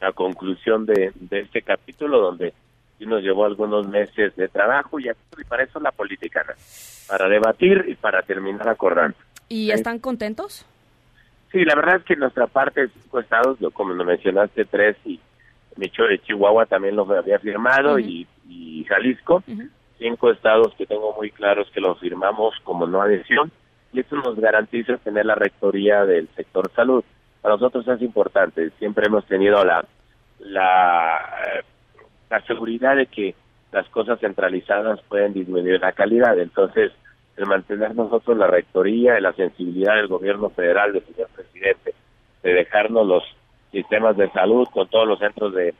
la 0.00 0.12
conclusión 0.12 0.86
de, 0.86 1.12
este 1.30 1.62
capítulo, 1.62 2.20
donde 2.20 2.54
nos 3.00 3.22
llevó 3.22 3.44
algunos 3.44 3.88
meses 3.88 4.34
de 4.36 4.48
trabajo 4.48 5.00
y, 5.00 5.08
para 5.48 5.64
eso 5.64 5.80
la 5.80 5.92
política, 5.92 6.44
para 7.08 7.28
debatir 7.28 7.84
y 7.88 7.94
para 7.94 8.22
terminar 8.22 8.68
acordando. 8.68 9.16
¿Y 9.48 9.70
están 9.70 9.98
contentos? 9.98 10.66
Sí, 11.50 11.64
la 11.64 11.74
verdad 11.74 11.96
es 11.96 12.04
que 12.04 12.16
nuestra 12.16 12.46
parte, 12.46 12.88
cinco 12.88 13.20
estados, 13.20 13.58
como 13.72 13.94
lo 13.94 14.04
mencionaste, 14.04 14.64
tres 14.66 14.96
y 15.04 15.18
Micho 15.76 16.02
de 16.04 16.18
Chihuahua 16.18 16.66
también 16.66 16.96
lo 16.96 17.10
había 17.10 17.38
firmado 17.38 17.98
y, 17.98 18.26
Jalisco, 18.88 19.42
cinco 19.98 20.30
estados 20.30 20.74
que 20.74 20.86
tengo 20.86 21.14
muy 21.14 21.30
claros 21.30 21.70
que 21.72 21.80
lo 21.80 21.94
firmamos 21.96 22.54
como 22.64 22.86
no 22.86 23.02
adhesión 23.02 23.50
y 23.92 24.00
eso 24.00 24.16
nos 24.16 24.38
garantiza 24.38 24.96
tener 24.98 25.26
la 25.26 25.34
rectoría 25.34 26.04
del 26.04 26.28
sector 26.36 26.70
salud. 26.74 27.04
Para 27.42 27.54
nosotros 27.54 27.86
es 27.88 28.02
importante, 28.02 28.70
siempre 28.78 29.06
hemos 29.06 29.24
tenido 29.26 29.64
la, 29.64 29.84
la, 30.40 31.20
la 32.28 32.40
seguridad 32.42 32.96
de 32.96 33.06
que 33.06 33.34
las 33.72 33.88
cosas 33.90 34.18
centralizadas 34.20 35.00
pueden 35.02 35.32
disminuir 35.32 35.80
la 35.80 35.92
calidad, 35.92 36.38
entonces 36.38 36.92
el 37.38 37.46
mantener 37.46 37.94
nosotros 37.94 38.36
la 38.36 38.48
rectoría 38.48 39.16
y 39.16 39.22
la 39.22 39.32
sensibilidad 39.32 39.94
del 39.94 40.08
gobierno 40.08 40.50
federal, 40.50 40.92
del 40.92 41.04
señor 41.06 41.28
presidente, 41.28 41.94
de 42.42 42.52
dejarnos 42.52 43.06
los 43.06 43.22
sistemas 43.70 44.16
de 44.16 44.28
salud 44.30 44.66
con 44.72 44.88
todos 44.88 45.06
los 45.06 45.20
centros 45.20 45.54
de 45.54 45.72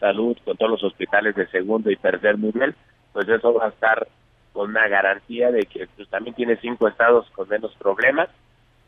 salud, 0.00 0.36
con 0.44 0.56
todos 0.56 0.72
los 0.72 0.82
hospitales 0.82 1.36
de 1.36 1.46
segundo 1.46 1.88
y 1.90 1.96
tercer 1.96 2.36
nivel, 2.38 2.74
pues 3.12 3.28
eso 3.28 3.54
va 3.54 3.66
a 3.66 3.68
estar 3.68 4.08
con 4.52 4.70
una 4.70 4.88
garantía 4.88 5.52
de 5.52 5.66
que 5.66 5.86
pues, 5.96 6.08
también 6.08 6.34
tiene 6.34 6.56
cinco 6.56 6.88
estados 6.88 7.30
con 7.30 7.48
menos 7.48 7.72
problemas, 7.76 8.28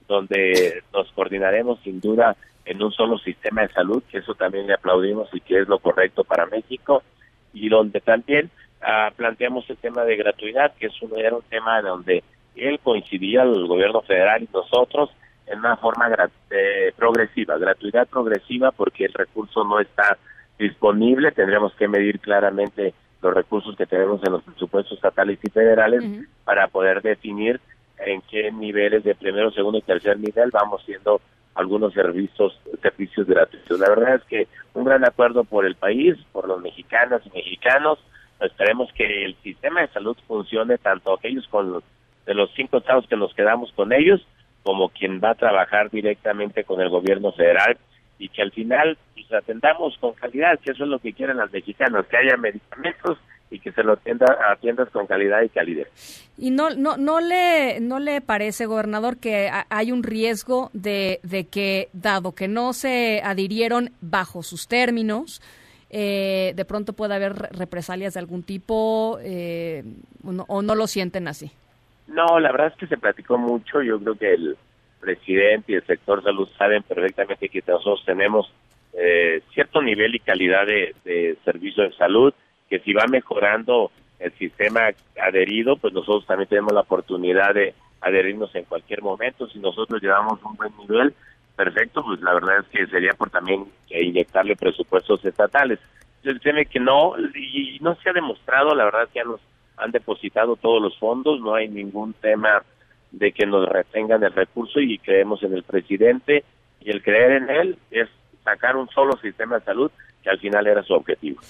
donde 0.08 0.82
nos 0.92 1.10
coordinaremos 1.12 1.78
sin 1.84 2.00
duda 2.00 2.36
en 2.64 2.82
un 2.82 2.90
solo 2.90 3.18
sistema 3.18 3.62
de 3.62 3.72
salud, 3.72 4.02
que 4.10 4.18
eso 4.18 4.34
también 4.34 4.66
le 4.66 4.74
aplaudimos 4.74 5.28
y 5.32 5.40
que 5.40 5.60
es 5.60 5.68
lo 5.68 5.78
correcto 5.78 6.24
para 6.24 6.46
México, 6.46 7.04
y 7.52 7.68
donde 7.68 8.00
también 8.00 8.50
Ah, 8.89 9.11
planteamos 9.16 9.68
el 9.68 9.78
tema 9.78 10.05
de 10.05 10.14
gratuidad, 10.14 10.72
que 10.78 10.87
es 10.87 11.03
un, 11.03 11.18
era 11.18 11.34
un 11.34 11.43
tema 11.43 11.82
donde 11.82 12.22
él 12.55 12.78
coincidía, 12.78 13.43
el 13.43 13.66
gobierno 13.66 14.01
federal 14.03 14.45
y 14.45 14.49
nosotros, 14.55 15.11
en 15.49 15.59
una 15.59 15.76
forma 15.76 16.09
eh, 16.51 16.93
progresiva, 16.97 17.59
gratuidad 17.59 18.07
progresiva, 18.07 18.70
porque 18.70 19.07
el 19.07 19.12
recurso 19.12 19.64
no 19.64 19.80
está 19.80 20.16
disponible, 20.57 21.32
tendríamos 21.32 21.74
que 21.74 21.89
medir 21.89 22.20
claramente 22.20 22.95
los 23.22 23.34
recursos 23.34 23.74
que 23.76 23.87
tenemos 23.87 24.22
en 24.22 24.34
los 24.34 24.45
presupuestos 24.45 24.93
estatales 24.99 25.41
y 25.43 25.51
federales 25.51 26.05
para 26.45 26.68
poder 26.68 27.03
definir 27.03 27.61
en 27.99 28.20
qué 28.22 28.53
niveles 28.53 29.03
de 29.03 29.16
primero, 29.16 29.51
segundo 29.51 29.78
y 29.78 29.82
tercer 29.82 30.20
nivel 30.20 30.53
vamos 30.53 30.84
siendo 30.84 31.20
algunos 31.57 31.93
servicios 31.93 32.57
servicios 32.82 33.26
gratuitos. 33.26 33.80
La 33.80 33.89
verdad 33.89 34.14
es 34.14 34.24
que 34.26 34.47
un 34.74 34.84
gran 34.84 35.05
acuerdo 35.05 35.43
por 35.43 35.66
el 35.66 35.74
país, 35.74 36.14
por 36.30 36.47
los 36.47 36.62
mexicanos 36.62 37.22
y 37.24 37.30
mexicanos, 37.30 37.99
esperemos 38.41 38.93
que 38.93 39.24
el 39.24 39.37
sistema 39.43 39.80
de 39.80 39.89
salud 39.89 40.16
funcione 40.26 40.78
tanto 40.78 41.14
aquellos 41.14 41.47
con 41.49 41.82
de 42.26 42.34
los 42.34 42.51
cinco 42.55 42.78
estados 42.78 43.07
que 43.07 43.16
nos 43.16 43.32
quedamos 43.34 43.72
con 43.72 43.93
ellos 43.93 44.26
como 44.66 44.89
quien 44.89 45.20
va 45.22 45.30
a 45.30 45.34
trabajar 45.37 45.91
directamente 45.91 46.64
con 46.64 46.80
el 46.80 46.89
gobierno 46.89 47.30
federal 47.32 47.78
y 48.18 48.28
que 48.28 48.43
al 48.43 48.51
final 48.51 48.99
pues, 49.14 49.32
atendamos 49.32 49.97
con 49.99 50.12
calidad, 50.14 50.59
que 50.59 50.72
eso 50.72 50.82
es 50.82 50.91
lo 50.91 50.99
que 50.99 51.12
quieren 51.12 51.37
las 51.37 51.53
mexicanos, 51.53 52.05
que 52.07 52.16
haya 52.16 52.37
medicamentos 52.37 53.18
y 53.49 53.61
que 53.61 53.70
se 53.70 53.84
lo 53.84 53.93
atienda, 53.93 54.26
atiendas 54.51 54.91
con 54.91 55.07
calidad 55.07 55.43
y 55.43 55.51
calidez. 55.51 55.89
¿Y 56.37 56.51
no, 56.51 56.70
no, 56.70 56.97
no, 56.97 57.20
le, 57.20 57.78
no 57.80 58.01
le 58.01 58.20
parece, 58.20 58.66
gobernador, 58.66 59.18
que 59.18 59.49
hay 59.70 59.93
un 59.93 60.03
riesgo 60.03 60.70
de, 60.72 61.20
de 61.22 61.47
que, 61.47 61.89
dado 61.93 62.34
que 62.34 62.49
no 62.49 62.72
se 62.72 63.20
adhirieron 63.22 63.93
bajo 64.01 64.43
sus 64.43 64.66
términos, 64.66 65.41
eh, 65.91 66.53
de 66.57 66.64
pronto 66.64 66.93
puede 66.93 67.14
haber 67.14 67.34
represalias 67.34 68.14
de 68.14 68.20
algún 68.20 68.43
tipo 68.43 69.18
eh, 69.22 69.84
o, 70.24 70.62
no, 70.62 70.74
lo 70.74 70.87
sienten 70.87 71.28
así? 71.28 71.51
No, 72.09 72.41
la 72.41 72.51
verdad 72.53 72.68
es 72.68 72.76
que 72.76 72.87
se 72.87 72.97
platicó 72.97 73.39
mucho. 73.39 73.82
Yo 73.82 73.99
creo 74.01 74.14
que 74.16 74.34
el 74.34 74.57
presidente 75.01 75.72
y 75.72 75.74
el 75.76 75.87
sector 75.87 76.22
salud 76.22 76.49
saben 76.59 76.82
perfectamente 76.82 77.49
que 77.49 77.62
nosotros 77.66 78.03
tenemos 78.05 78.53
eh, 78.93 79.43
cierto 79.53 79.82
nivel 79.82 80.14
y 80.14 80.20
calidad 80.20 80.66
de, 80.66 80.95
de 81.05 81.37
servicio 81.45 81.84
de 81.84 81.93
salud, 81.93 82.32
que 82.68 82.80
si 82.80 82.93
va 82.93 83.07
mejorando 83.07 83.91
el 84.18 84.32
sistema 84.32 84.89
adherido, 85.20 85.76
pues 85.76 85.93
nosotros 85.93 86.26
también 86.26 86.49
tenemos 86.49 86.72
la 86.72 86.80
oportunidad 86.80 87.55
de 87.55 87.74
adherirnos 88.01 88.55
en 88.55 88.64
cualquier 88.64 89.03
momento. 89.03 89.49
Si 89.49 89.59
nosotros 89.59 90.01
llevamos 90.03 90.43
un 90.43 90.57
buen 90.57 90.72
nivel, 90.78 91.14
perfecto, 91.57 92.04
pues 92.04 92.20
la 92.20 92.34
verdad 92.34 92.59
es 92.61 92.66
que 92.66 92.86
sería 92.86 93.14
por 93.14 93.30
también 93.30 93.64
inyectarle 93.88 94.57
presupuestos 94.57 95.24
estatales. 95.24 95.78
El 96.22 96.40
tema 96.40 96.64
que 96.64 96.80
no, 96.80 97.14
y 97.34 97.78
no 97.80 97.94
se 97.96 98.11
ha 98.11 98.12
demostrado, 98.12 98.74
la 98.74 98.84
verdad 98.84 99.09
que 99.12 99.20
ya 99.20 99.24
nos 99.24 99.40
han 99.76 99.90
depositado 99.90 100.57
todos 100.57 100.82
los 100.82 100.98
fondos, 100.98 101.40
no 101.40 101.54
hay 101.54 101.68
ningún 101.68 102.12
tema 102.14 102.62
de 103.12 103.32
que 103.32 103.46
nos 103.46 103.68
retengan 103.68 104.22
el 104.22 104.32
recurso 104.32 104.80
y 104.80 104.98
creemos 104.98 105.42
en 105.42 105.54
el 105.54 105.62
presidente 105.62 106.44
y 106.80 106.90
el 106.90 107.02
creer 107.02 107.42
en 107.42 107.50
él 107.50 107.78
es 107.90 108.09
sacar 108.44 108.76
un 108.76 108.88
solo 108.88 109.16
sistema 109.18 109.59
de 109.59 109.64
salud 109.64 109.90
que 110.22 110.30
al 110.30 110.38
final 110.38 110.66
era 110.66 110.82
su 110.82 110.92
objetivo. 110.92 111.40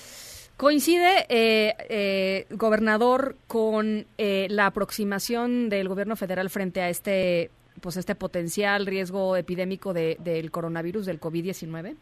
Coincide, 0.57 1.27
eh, 1.29 1.75
eh, 1.91 2.47
gobernador, 2.51 3.37
con 3.47 4.07
eh, 4.17 4.47
la 4.49 4.67
aproximación 4.67 5.69
del 5.69 5.89
gobierno 5.89 6.17
federal 6.17 6.49
frente 6.49 6.81
a 6.81 6.89
este 6.89 7.51
pues 7.81 7.97
este 7.97 8.15
potencial 8.15 8.87
riesgo 8.87 9.37
epidémico 9.37 9.93
de, 9.93 10.17
del 10.21 10.51
coronavirus, 10.51 11.07
del 11.07 11.21
COVID-19? 11.21 11.97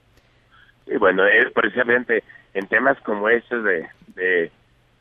Sí, 0.87 0.97
bueno, 0.99 1.27
es 1.27 1.51
precisamente 1.53 2.23
en 2.53 2.67
temas 2.69 3.01
como 3.01 3.29
estos 3.29 3.65
de, 3.65 3.89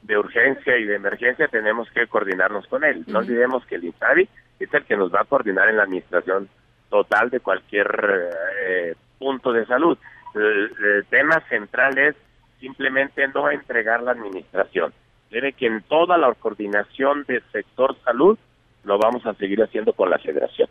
de, 0.01 0.17
urgencia 0.17 0.77
y 0.77 0.85
de 0.85 0.95
emergencia 0.95 1.47
tenemos 1.47 1.89
que 1.91 2.07
coordinarnos 2.07 2.67
con 2.67 2.83
él. 2.83 3.03
No 3.07 3.19
olvidemos 3.19 3.65
que 3.65 3.75
el 3.75 3.85
INSABI 3.85 4.29
es 4.59 4.73
el 4.73 4.83
que 4.85 4.97
nos 4.97 5.13
va 5.13 5.21
a 5.21 5.25
coordinar 5.25 5.69
en 5.69 5.77
la 5.77 5.83
administración 5.83 6.49
total 6.89 7.29
de 7.29 7.39
cualquier 7.39 7.87
eh, 8.65 8.95
punto 9.17 9.51
de 9.51 9.65
salud. 9.65 9.97
El, 10.35 11.05
tema 11.09 11.39
central 11.49 11.97
es 11.97 12.15
simplemente 12.59 13.27
no 13.29 13.49
entregar 13.49 14.01
la 14.03 14.11
administración. 14.11 14.93
Debe 15.31 15.53
que 15.53 15.67
en 15.67 15.81
toda 15.83 16.17
la 16.17 16.33
coordinación 16.33 17.23
del 17.23 17.43
sector 17.51 17.95
salud 18.03 18.37
lo 18.83 18.97
vamos 18.97 19.25
a 19.25 19.33
seguir 19.35 19.61
haciendo 19.63 19.93
con 19.93 20.09
la 20.09 20.17
federación. 20.19 20.69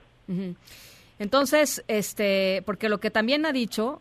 Entonces, 1.19 1.85
este, 1.89 2.63
porque 2.67 2.89
lo 2.89 2.99
que 2.99 3.11
también 3.11 3.47
ha 3.47 3.53
dicho, 3.53 4.01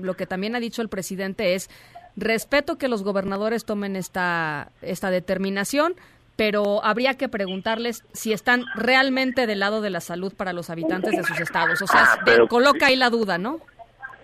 lo 0.00 0.14
que 0.14 0.26
también 0.26 0.54
ha 0.56 0.60
dicho 0.60 0.82
el 0.82 0.88
presidente 0.88 1.54
es 1.54 1.70
respeto 2.16 2.78
que 2.78 2.88
los 2.88 3.02
gobernadores 3.04 3.64
tomen 3.64 3.94
esta 3.96 4.70
esta 4.82 5.10
determinación, 5.10 5.94
pero 6.36 6.84
habría 6.84 7.14
que 7.14 7.28
preguntarles 7.28 8.04
si 8.12 8.32
están 8.32 8.64
realmente 8.74 9.46
del 9.46 9.60
lado 9.60 9.80
de 9.80 9.90
la 9.90 10.00
salud 10.00 10.32
para 10.36 10.52
los 10.52 10.68
habitantes 10.70 11.16
de 11.16 11.22
sus 11.24 11.40
estados. 11.40 11.80
O 11.82 11.86
sea, 11.86 12.02
Ah, 12.14 12.18
pero- 12.24 12.48
coloca 12.48 12.86
ahí 12.86 12.96
la 12.96 13.10
duda, 13.10 13.38
¿no? 13.38 13.60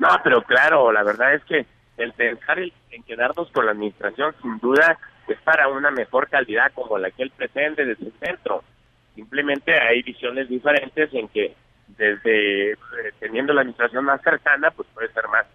No, 0.01 0.09
pero 0.25 0.43
claro, 0.43 0.91
la 0.93 1.03
verdad 1.05 1.35
es 1.35 1.45
que 1.45 1.67
el 1.97 2.13
pensar 2.13 2.59
en 2.59 2.73
en 2.91 3.03
quedarnos 3.03 3.51
con 3.51 3.67
la 3.67 3.73
administración 3.73 4.33
sin 4.41 4.57
duda 4.61 4.97
es 5.27 5.37
para 5.41 5.67
una 5.67 5.91
mejor 5.91 6.29
calidad 6.29 6.71
como 6.75 6.97
la 6.97 7.11
que 7.11 7.25
él 7.25 7.33
pretende 7.37 7.85
desde 7.85 8.07
el 8.07 8.13
centro. 8.21 8.63
Simplemente 9.15 9.73
hay 9.79 10.03
visiones 10.03 10.49
diferentes 10.49 11.13
en 11.15 11.29
que 11.29 11.55
desde 11.89 12.73
eh, 12.73 12.77
teniendo 13.21 13.53
la 13.53 13.61
administración 13.61 14.05
más 14.05 14.21
cercana, 14.23 14.71
pues 14.71 14.89
puede 14.95 15.13
ser 15.13 15.29
más, 15.29 15.47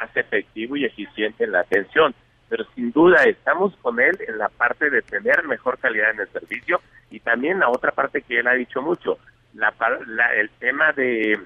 más 0.00 0.16
efectivo 0.16 0.76
y 0.76 0.84
eficiente 0.84 1.44
en 1.44 1.52
la 1.52 1.60
atención. 1.60 2.14
Pero 2.48 2.64
sin 2.74 2.90
duda 2.90 3.22
estamos 3.24 3.76
con 3.76 4.00
él 4.00 4.18
en 4.26 4.38
la 4.38 4.48
parte 4.48 4.90
de 4.90 5.02
tener 5.02 5.46
mejor 5.46 5.78
calidad 5.78 6.10
en 6.10 6.20
el 6.20 6.28
servicio 6.28 6.80
y 7.10 7.20
también 7.20 7.60
la 7.60 7.68
otra 7.68 7.92
parte 7.92 8.22
que 8.22 8.40
él 8.40 8.46
ha 8.48 8.54
dicho 8.54 8.82
mucho, 8.82 9.18
la, 9.54 9.72
la- 10.08 10.34
el 10.34 10.50
tema 10.58 10.92
de, 10.92 11.38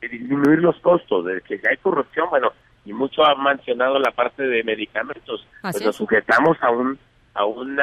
de 0.00 0.08
disminuir 0.08 0.60
los 0.60 0.78
costos, 0.80 1.26
de 1.26 1.42
que 1.42 1.60
hay 1.68 1.76
corrupción, 1.78 2.30
bueno, 2.30 2.52
y 2.86 2.92
mucho 2.94 3.22
ha 3.24 3.34
mencionado 3.34 3.98
la 3.98 4.12
parte 4.12 4.42
de 4.44 4.62
medicamentos, 4.64 5.46
Así 5.62 5.72
pues 5.74 5.84
nos 5.86 5.96
sujetamos 5.96 6.56
a 6.62 6.70
un 6.70 6.98
a 7.34 7.44
un 7.44 7.78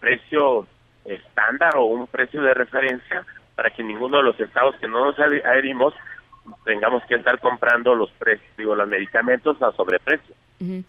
precio 0.00 0.66
estándar 1.04 1.76
o 1.76 1.84
un 1.84 2.06
precio 2.06 2.42
de 2.42 2.54
referencia 2.54 3.24
para 3.54 3.70
que 3.70 3.82
ninguno 3.82 4.18
de 4.18 4.24
los 4.24 4.40
estados 4.40 4.74
que 4.80 4.88
no 4.88 5.04
nos 5.04 5.16
adhe- 5.16 5.44
adherimos 5.44 5.94
tengamos 6.64 7.02
que 7.08 7.14
estar 7.14 7.38
comprando 7.40 7.94
los 7.94 8.10
precios, 8.12 8.48
digo, 8.56 8.74
los 8.74 8.88
medicamentos 8.88 9.60
a 9.62 9.72
sobreprecio. 9.72 10.34
Ujú. 10.60 10.84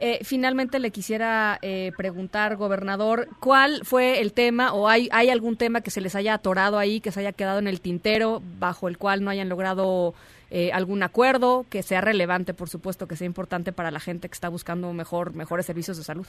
Eh, 0.00 0.20
finalmente 0.22 0.78
le 0.78 0.92
quisiera 0.92 1.58
eh, 1.60 1.90
preguntar, 1.96 2.56
gobernador, 2.56 3.26
¿cuál 3.40 3.80
fue 3.84 4.20
el 4.20 4.32
tema 4.32 4.72
o 4.72 4.88
hay, 4.88 5.08
hay 5.10 5.28
algún 5.28 5.56
tema 5.56 5.80
que 5.80 5.90
se 5.90 6.00
les 6.00 6.14
haya 6.14 6.34
atorado 6.34 6.78
ahí, 6.78 7.00
que 7.00 7.10
se 7.10 7.18
haya 7.20 7.32
quedado 7.32 7.58
en 7.58 7.66
el 7.66 7.80
tintero, 7.80 8.40
bajo 8.60 8.86
el 8.88 8.96
cual 8.96 9.24
no 9.24 9.30
hayan 9.30 9.48
logrado 9.48 10.14
eh, 10.50 10.70
algún 10.72 11.02
acuerdo, 11.02 11.66
que 11.68 11.82
sea 11.82 12.00
relevante, 12.00 12.54
por 12.54 12.68
supuesto, 12.68 13.08
que 13.08 13.16
sea 13.16 13.26
importante 13.26 13.72
para 13.72 13.90
la 13.90 13.98
gente 13.98 14.28
que 14.28 14.34
está 14.34 14.48
buscando 14.48 14.92
mejor, 14.92 15.34
mejores 15.34 15.66
servicios 15.66 15.96
de 15.96 16.04
salud? 16.04 16.26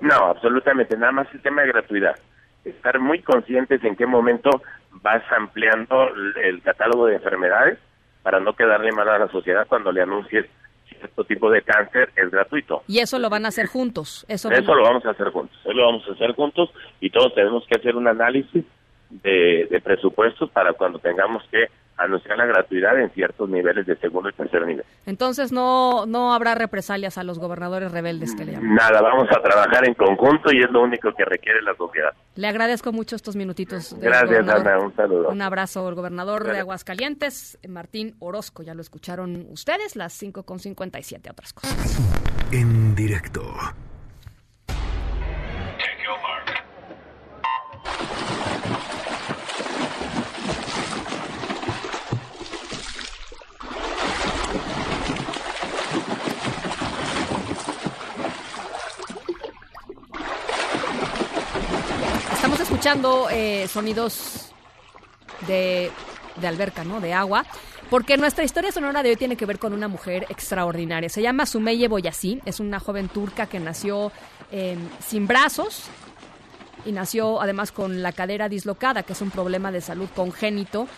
No, 0.00 0.14
absolutamente, 0.14 0.96
nada 0.96 1.12
más 1.12 1.26
el 1.34 1.42
tema 1.42 1.62
de 1.62 1.68
gratuidad. 1.68 2.16
Estar 2.64 2.98
muy 3.00 3.20
conscientes 3.22 3.82
en 3.84 3.96
qué 3.96 4.06
momento 4.06 4.50
vas 5.02 5.22
ampliando 5.32 6.08
el- 6.42 6.62
catálogo 6.62 7.06
de 7.06 7.16
enfermedades 7.16 7.78
para 8.22 8.38
no 8.40 8.54
quedarle 8.54 8.92
mal 8.92 9.08
a 9.08 9.18
la 9.18 9.28
sociedad 9.28 9.66
cuando 9.68 9.90
le 9.90 10.02
anuncies 10.02 10.46
cierto 10.88 11.24
tipo 11.24 11.50
de 11.50 11.62
cáncer 11.62 12.10
es 12.14 12.30
gratuito. 12.30 12.82
Y 12.86 13.00
eso 13.00 13.18
lo 13.18 13.28
van 13.30 13.44
a 13.44 13.48
hacer 13.48 13.66
juntos. 13.66 14.24
Eso, 14.28 14.48
van- 14.48 14.62
Eso 14.62 14.74
lo 14.74 14.82
vamos 14.84 15.04
a 15.06 15.10
hacer 15.10 15.30
juntos, 15.30 15.58
eso 15.60 15.72
lo 15.72 15.86
vamos 15.86 16.08
a 16.08 16.12
hacer 16.12 16.32
juntos 16.34 16.70
y 17.00 17.10
todos 17.10 17.34
tenemos 17.34 17.66
que 17.66 17.74
hacer 17.76 17.96
un 17.96 18.06
análisis 18.06 18.64
de, 19.10 19.66
de 19.70 19.80
presupuestos 19.80 20.48
para 20.50 20.72
cuando 20.74 20.98
tengamos 21.00 21.42
que 21.50 21.66
anunciar 22.04 22.36
la 22.38 22.46
gratuidad 22.46 22.98
en 23.00 23.10
ciertos 23.10 23.48
niveles 23.48 23.86
de 23.86 23.96
segundo 23.96 24.28
y 24.28 24.32
tercer 24.32 24.66
nivel. 24.66 24.84
Entonces 25.06 25.52
no, 25.52 26.06
no 26.06 26.34
habrá 26.34 26.54
represalias 26.54 27.18
a 27.18 27.24
los 27.24 27.38
gobernadores 27.38 27.92
rebeldes 27.92 28.34
que 28.34 28.44
le 28.44 28.52
llaman. 28.52 28.74
Nada, 28.74 29.00
vamos 29.02 29.28
a 29.30 29.40
trabajar 29.42 29.86
en 29.86 29.94
conjunto 29.94 30.52
y 30.52 30.62
es 30.62 30.70
lo 30.70 30.82
único 30.82 31.12
que 31.14 31.24
requiere 31.24 31.60
la 31.62 31.74
sociedad. 31.74 32.12
Le 32.34 32.46
agradezco 32.46 32.92
mucho 32.92 33.16
estos 33.16 33.36
minutitos. 33.36 33.98
de 33.98 34.06
Gracias. 34.06 34.48
Ana, 34.48 34.78
un 34.78 34.94
saludo. 34.94 35.28
Un 35.28 35.42
abrazo, 35.42 35.88
el 35.88 35.94
gobernador 35.94 36.44
de. 36.44 36.62
Aguascalientes, 36.62 37.58
Martín 37.68 38.14
Orozco. 38.20 38.62
Ya 38.62 38.74
lo 38.74 38.80
escucharon 38.80 39.46
ustedes, 39.50 39.96
las 39.96 40.20
5.57, 40.22 41.30
otras 41.30 41.52
cosas. 41.52 41.98
En 42.52 42.94
directo. 42.94 43.42
Estamos 62.32 62.60
escuchando 62.82 63.28
eh, 63.30 63.68
sonidos 63.68 64.50
de, 65.46 65.92
alberca, 66.44 66.82
¿no? 66.82 67.00
De 67.00 67.14
agua. 67.14 67.46
Porque 67.88 68.16
nuestra 68.16 68.42
historia 68.42 68.72
sonora 68.72 69.04
de 69.04 69.10
hoy 69.10 69.16
tiene 69.16 69.36
que 69.36 69.46
ver 69.46 69.60
con 69.60 69.72
una 69.72 69.86
mujer 69.86 70.26
extraordinaria. 70.30 71.08
Se 71.08 71.22
llama 71.22 71.46
Sumeye 71.46 71.86
Boyasí. 71.86 72.40
Es 72.44 72.58
una 72.58 72.80
joven 72.80 73.08
turca 73.08 73.46
que 73.46 73.60
nació 73.60 74.10
eh, 74.50 74.76
sin 74.98 75.28
brazos 75.28 75.84
y 76.84 76.90
nació 76.90 77.40
además 77.40 77.70
con 77.70 78.02
la 78.02 78.10
cadera 78.10 78.48
dislocada, 78.48 79.04
que 79.04 79.12
es 79.12 79.20
un 79.20 79.30
problema 79.30 79.70
de 79.70 79.80
salud 79.80 80.08
congénito. 80.12 80.88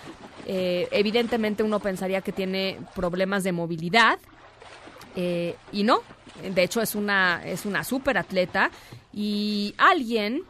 Eh, 0.46 0.88
evidentemente 0.90 1.62
uno 1.62 1.80
pensaría 1.80 2.22
que 2.22 2.32
tiene 2.32 2.78
problemas 2.94 3.44
de 3.44 3.52
movilidad 3.52 4.18
eh, 5.16 5.54
y 5.70 5.82
no. 5.82 6.00
De 6.42 6.62
hecho 6.62 6.80
es 6.80 6.94
una 6.94 7.42
es 7.44 7.66
una 7.66 7.84
super 7.84 8.16
atleta 8.16 8.70
y 9.12 9.74
alguien, 9.78 10.44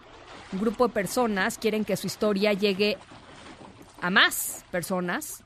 un 0.55 0.61
grupo 0.61 0.86
de 0.86 0.94
personas 0.94 1.59
quieren 1.59 1.84
que 1.84 1.96
su 1.96 2.07
historia 2.07 2.52
llegue 2.52 2.96
a 4.00 4.11
más 4.11 4.64
personas, 4.70 5.42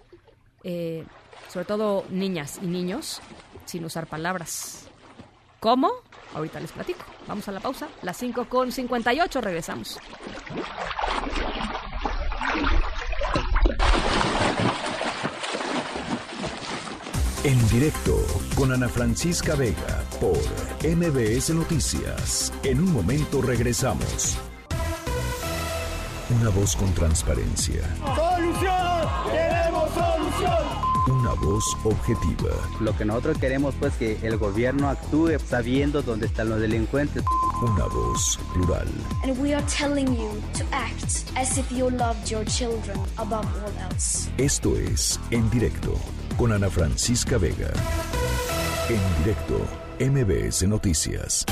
eh, 0.64 1.04
sobre 1.48 1.64
todo 1.64 2.04
niñas 2.11 2.61
y 2.62 2.66
niños, 2.66 3.20
sin 3.64 3.84
usar 3.84 4.06
palabras. 4.06 4.86
¿Cómo? 5.61 5.90
Ahorita 6.34 6.61
les 6.61 6.72
platico. 6.72 7.00
Vamos 7.26 7.48
a 7.48 7.52
la 7.52 7.61
pausa. 7.61 7.88
Las 8.02 8.16
5 8.18 8.48
con 8.48 8.70
58 8.70 9.40
regresamos. 9.40 9.98
En 17.44 17.68
directo 17.68 18.16
con 18.56 18.72
Ana 18.72 18.88
Francisca 18.88 19.54
Vega 19.54 20.04
por 20.20 20.36
MBS 20.84 21.50
Noticias. 21.54 22.52
En 22.62 22.80
un 22.80 22.92
momento 22.92 23.40
regresamos. 23.40 24.38
Una 26.31 26.51
voz 26.51 26.76
con 26.76 26.93
transparencia. 26.93 27.83
¡Solución! 28.14 29.09
¡Queremos 29.31 29.89
solución! 29.95 30.89
Una 31.09 31.33
voz 31.33 31.64
objetiva. 31.85 32.51
Lo 32.81 32.95
que 32.95 33.07
nosotros 33.07 33.39
queremos 33.39 33.74
pues 33.81 33.95
que 33.95 34.18
el 34.22 34.37
gobierno 34.37 34.91
actúe 34.91 35.39
sabiendo 35.39 36.03
dónde 36.03 36.26
están 36.26 36.51
los 36.51 36.61
delincuentes. 36.61 37.24
Una 37.62 37.87
voz 37.87 38.39
plural. 38.53 38.87
And 39.24 39.39
we 39.39 39.55
are 39.55 39.64
telling 39.68 40.09
you 40.09 40.31
to 40.59 40.64
act 40.70 41.24
as 41.35 41.57
if 41.57 41.72
you 41.72 41.89
loved 41.89 42.31
your 42.31 42.45
children 42.45 42.99
above 43.16 43.47
all 43.64 43.91
else. 43.91 44.29
Esto 44.37 44.76
es 44.76 45.18
En 45.31 45.49
directo 45.49 45.95
con 46.37 46.53
Ana 46.53 46.68
Francisca 46.68 47.39
Vega. 47.39 47.72
En 48.91 49.24
directo, 49.24 49.66
MBS 49.99 50.68
Noticias. 50.68 51.47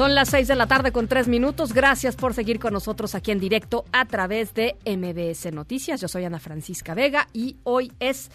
Son 0.00 0.14
las 0.14 0.30
6 0.30 0.48
de 0.48 0.56
la 0.56 0.66
tarde 0.66 0.92
con 0.92 1.08
3 1.08 1.28
minutos. 1.28 1.74
Gracias 1.74 2.16
por 2.16 2.32
seguir 2.32 2.58
con 2.58 2.72
nosotros 2.72 3.14
aquí 3.14 3.32
en 3.32 3.38
directo 3.38 3.84
a 3.92 4.06
través 4.06 4.54
de 4.54 4.76
MBS 4.86 5.52
Noticias. 5.52 6.00
Yo 6.00 6.08
soy 6.08 6.24
Ana 6.24 6.38
Francisca 6.38 6.94
Vega 6.94 7.28
y 7.34 7.58
hoy 7.64 7.92
es 8.00 8.30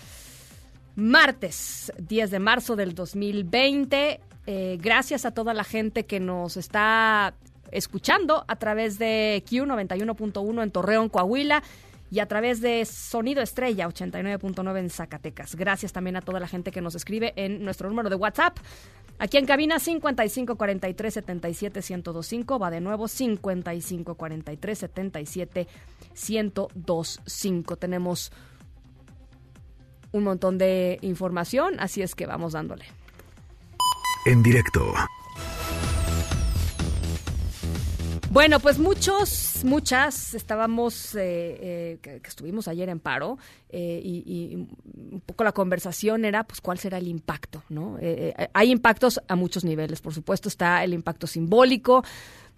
martes 0.96 1.92
10 1.98 2.30
de 2.30 2.38
marzo 2.38 2.76
del 2.76 2.94
2020. 2.94 4.20
Eh, 4.46 4.78
gracias 4.80 5.26
a 5.26 5.32
toda 5.32 5.56
la 5.56 5.64
gente 5.64 6.06
que 6.06 6.20
nos 6.20 6.56
está 6.56 7.34
escuchando 7.72 8.46
a 8.48 8.58
través 8.58 9.00
de 9.00 9.44
Q91.1 9.50 10.62
en 10.62 10.70
Torreón, 10.70 11.10
Coahuila 11.10 11.64
y 12.12 12.20
a 12.20 12.28
través 12.28 12.62
de 12.62 12.86
Sonido 12.86 13.42
Estrella 13.42 13.88
89.9 13.88 14.78
en 14.78 14.90
Zacatecas. 14.92 15.56
Gracias 15.56 15.94
también 15.94 16.16
a 16.16 16.22
toda 16.22 16.40
la 16.40 16.48
gente 16.48 16.72
que 16.72 16.82
nos 16.82 16.94
escribe 16.94 17.34
en 17.36 17.66
nuestro 17.66 17.90
número 17.90 18.12
de 18.12 18.16
WhatsApp. 18.18 18.56
Aquí 19.18 19.38
en 19.38 19.46
cabina 19.46 19.80
55 19.80 20.56
43 20.58 21.14
77 21.14 21.80
1025 21.80 22.60
va 22.60 22.70
de 22.70 22.82
nuevo 22.82 23.08
55 23.08 24.16
43 24.16 24.78
77 24.78 25.68
1025. 26.30 27.76
Tenemos 27.78 28.32
un 30.12 30.24
montón 30.24 30.58
de 30.58 30.98
información, 31.02 31.80
así 31.80 32.02
es 32.02 32.16
que 32.16 32.26
vamos 32.26 32.54
dándole. 32.54 32.86
En 34.26 34.42
directo. 34.44 34.94
Bueno, 38.36 38.60
pues 38.60 38.80
muchos, 38.80 39.64
muchas 39.64 40.34
estábamos, 40.34 41.16
eh, 41.16 41.58
eh, 41.62 42.00
que, 42.02 42.20
estuvimos 42.28 42.68
ayer 42.68 42.90
en 42.90 43.00
paro 43.00 43.38
eh, 43.70 44.02
y, 44.04 44.24
y 44.28 44.56
un 44.56 45.22
poco 45.26 45.46
la 45.46 45.54
conversación 45.54 46.26
era, 46.26 46.44
pues, 46.44 46.60
cuál 46.60 46.78
será 46.78 46.98
el 46.98 47.08
impacto, 47.08 47.64
¿no? 47.70 47.98
Eh, 47.98 48.34
eh, 48.38 48.50
hay 48.54 48.72
impactos 48.72 49.22
a 49.30 49.38
muchos 49.38 49.64
niveles, 49.64 50.02
por 50.02 50.14
supuesto, 50.14 50.50
está 50.50 50.84
el 50.84 50.94
impacto 50.94 51.28
simbólico, 51.28 52.04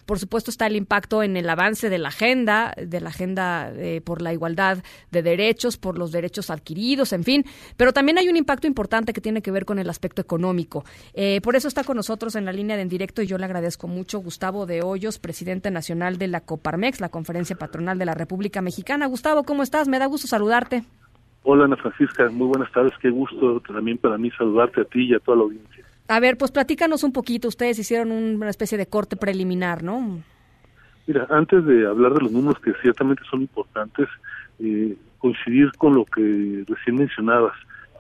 Por 0.07 0.17
supuesto 0.17 0.49
está 0.49 0.65
el 0.65 0.75
impacto 0.75 1.21
en 1.21 1.37
el 1.37 1.47
avance 1.47 1.91
de 1.91 1.99
la 1.99 2.07
agenda, 2.07 2.73
de 2.77 2.99
la 2.99 3.09
agenda 3.09 3.71
eh, 3.75 4.01
por 4.03 4.23
la 4.23 4.33
igualdad 4.33 4.79
de 5.11 5.21
derechos, 5.21 5.77
por 5.77 5.99
los 5.99 6.11
derechos 6.11 6.49
adquiridos, 6.49 7.13
en 7.13 7.23
fin, 7.23 7.45
pero 7.75 7.93
también 7.93 8.17
hay 8.17 8.27
un 8.27 8.37
impacto 8.37 8.65
importante 8.65 9.13
que 9.13 9.21
tiene 9.21 9.43
que 9.43 9.51
ver 9.51 9.65
con 9.65 9.77
el 9.77 9.89
aspecto 9.89 10.21
económico. 10.21 10.83
Eh, 11.13 11.41
por 11.41 11.55
eso 11.55 11.67
está 11.67 11.83
con 11.83 11.97
nosotros 11.97 12.35
en 12.35 12.45
la 12.45 12.53
línea 12.53 12.75
de 12.75 12.87
en 12.87 12.89
directo 12.89 13.21
y 13.21 13.27
yo 13.27 13.37
le 13.37 13.43
agradezco 13.43 13.89
mucho 13.89 14.19
Gustavo 14.19 14.65
de 14.65 14.81
Hoyos, 14.81 15.19
presidente 15.19 15.71
nacional 15.71 16.17
de 16.17 16.27
la 16.27 16.39
Coparmex, 16.39 17.01
la 17.01 17.09
Conferencia 17.09 17.57
Patronal 17.57 17.99
de 17.99 18.05
la 18.05 18.13
República 18.13 18.61
Mexicana. 18.61 19.07
Gustavo, 19.07 19.43
¿cómo 19.43 19.61
estás? 19.61 19.89
Me 19.89 19.99
da 19.99 20.05
gusto 20.05 20.27
saludarte. 20.27 20.83
Hola 21.43 21.65
Ana 21.65 21.75
Francisca, 21.75 22.29
muy 22.29 22.47
buenas 22.47 22.71
tardes, 22.71 22.93
qué 23.01 23.09
gusto 23.09 23.61
también 23.61 23.97
para 23.97 24.17
mí 24.17 24.31
saludarte 24.31 24.81
a 24.81 24.85
ti 24.85 25.05
y 25.05 25.13
a 25.13 25.19
toda 25.19 25.37
la 25.37 25.43
audiencia. 25.43 25.86
A 26.07 26.19
ver, 26.19 26.37
pues 26.37 26.51
platícanos 26.51 27.03
un 27.03 27.11
poquito, 27.11 27.47
ustedes 27.47 27.79
hicieron 27.79 28.11
una 28.11 28.49
especie 28.49 28.77
de 28.77 28.85
corte 28.85 29.15
preliminar, 29.15 29.83
¿no? 29.83 30.23
Mira, 31.05 31.27
antes 31.29 31.65
de 31.65 31.87
hablar 31.87 32.13
de 32.13 32.21
los 32.21 32.31
números 32.31 32.59
que 32.61 32.73
ciertamente 32.81 33.23
son 33.29 33.41
importantes, 33.41 34.07
eh, 34.59 34.95
coincidir 35.19 35.71
con 35.77 35.95
lo 35.95 36.05
que 36.05 36.63
recién 36.67 36.95
mencionabas, 36.95 37.53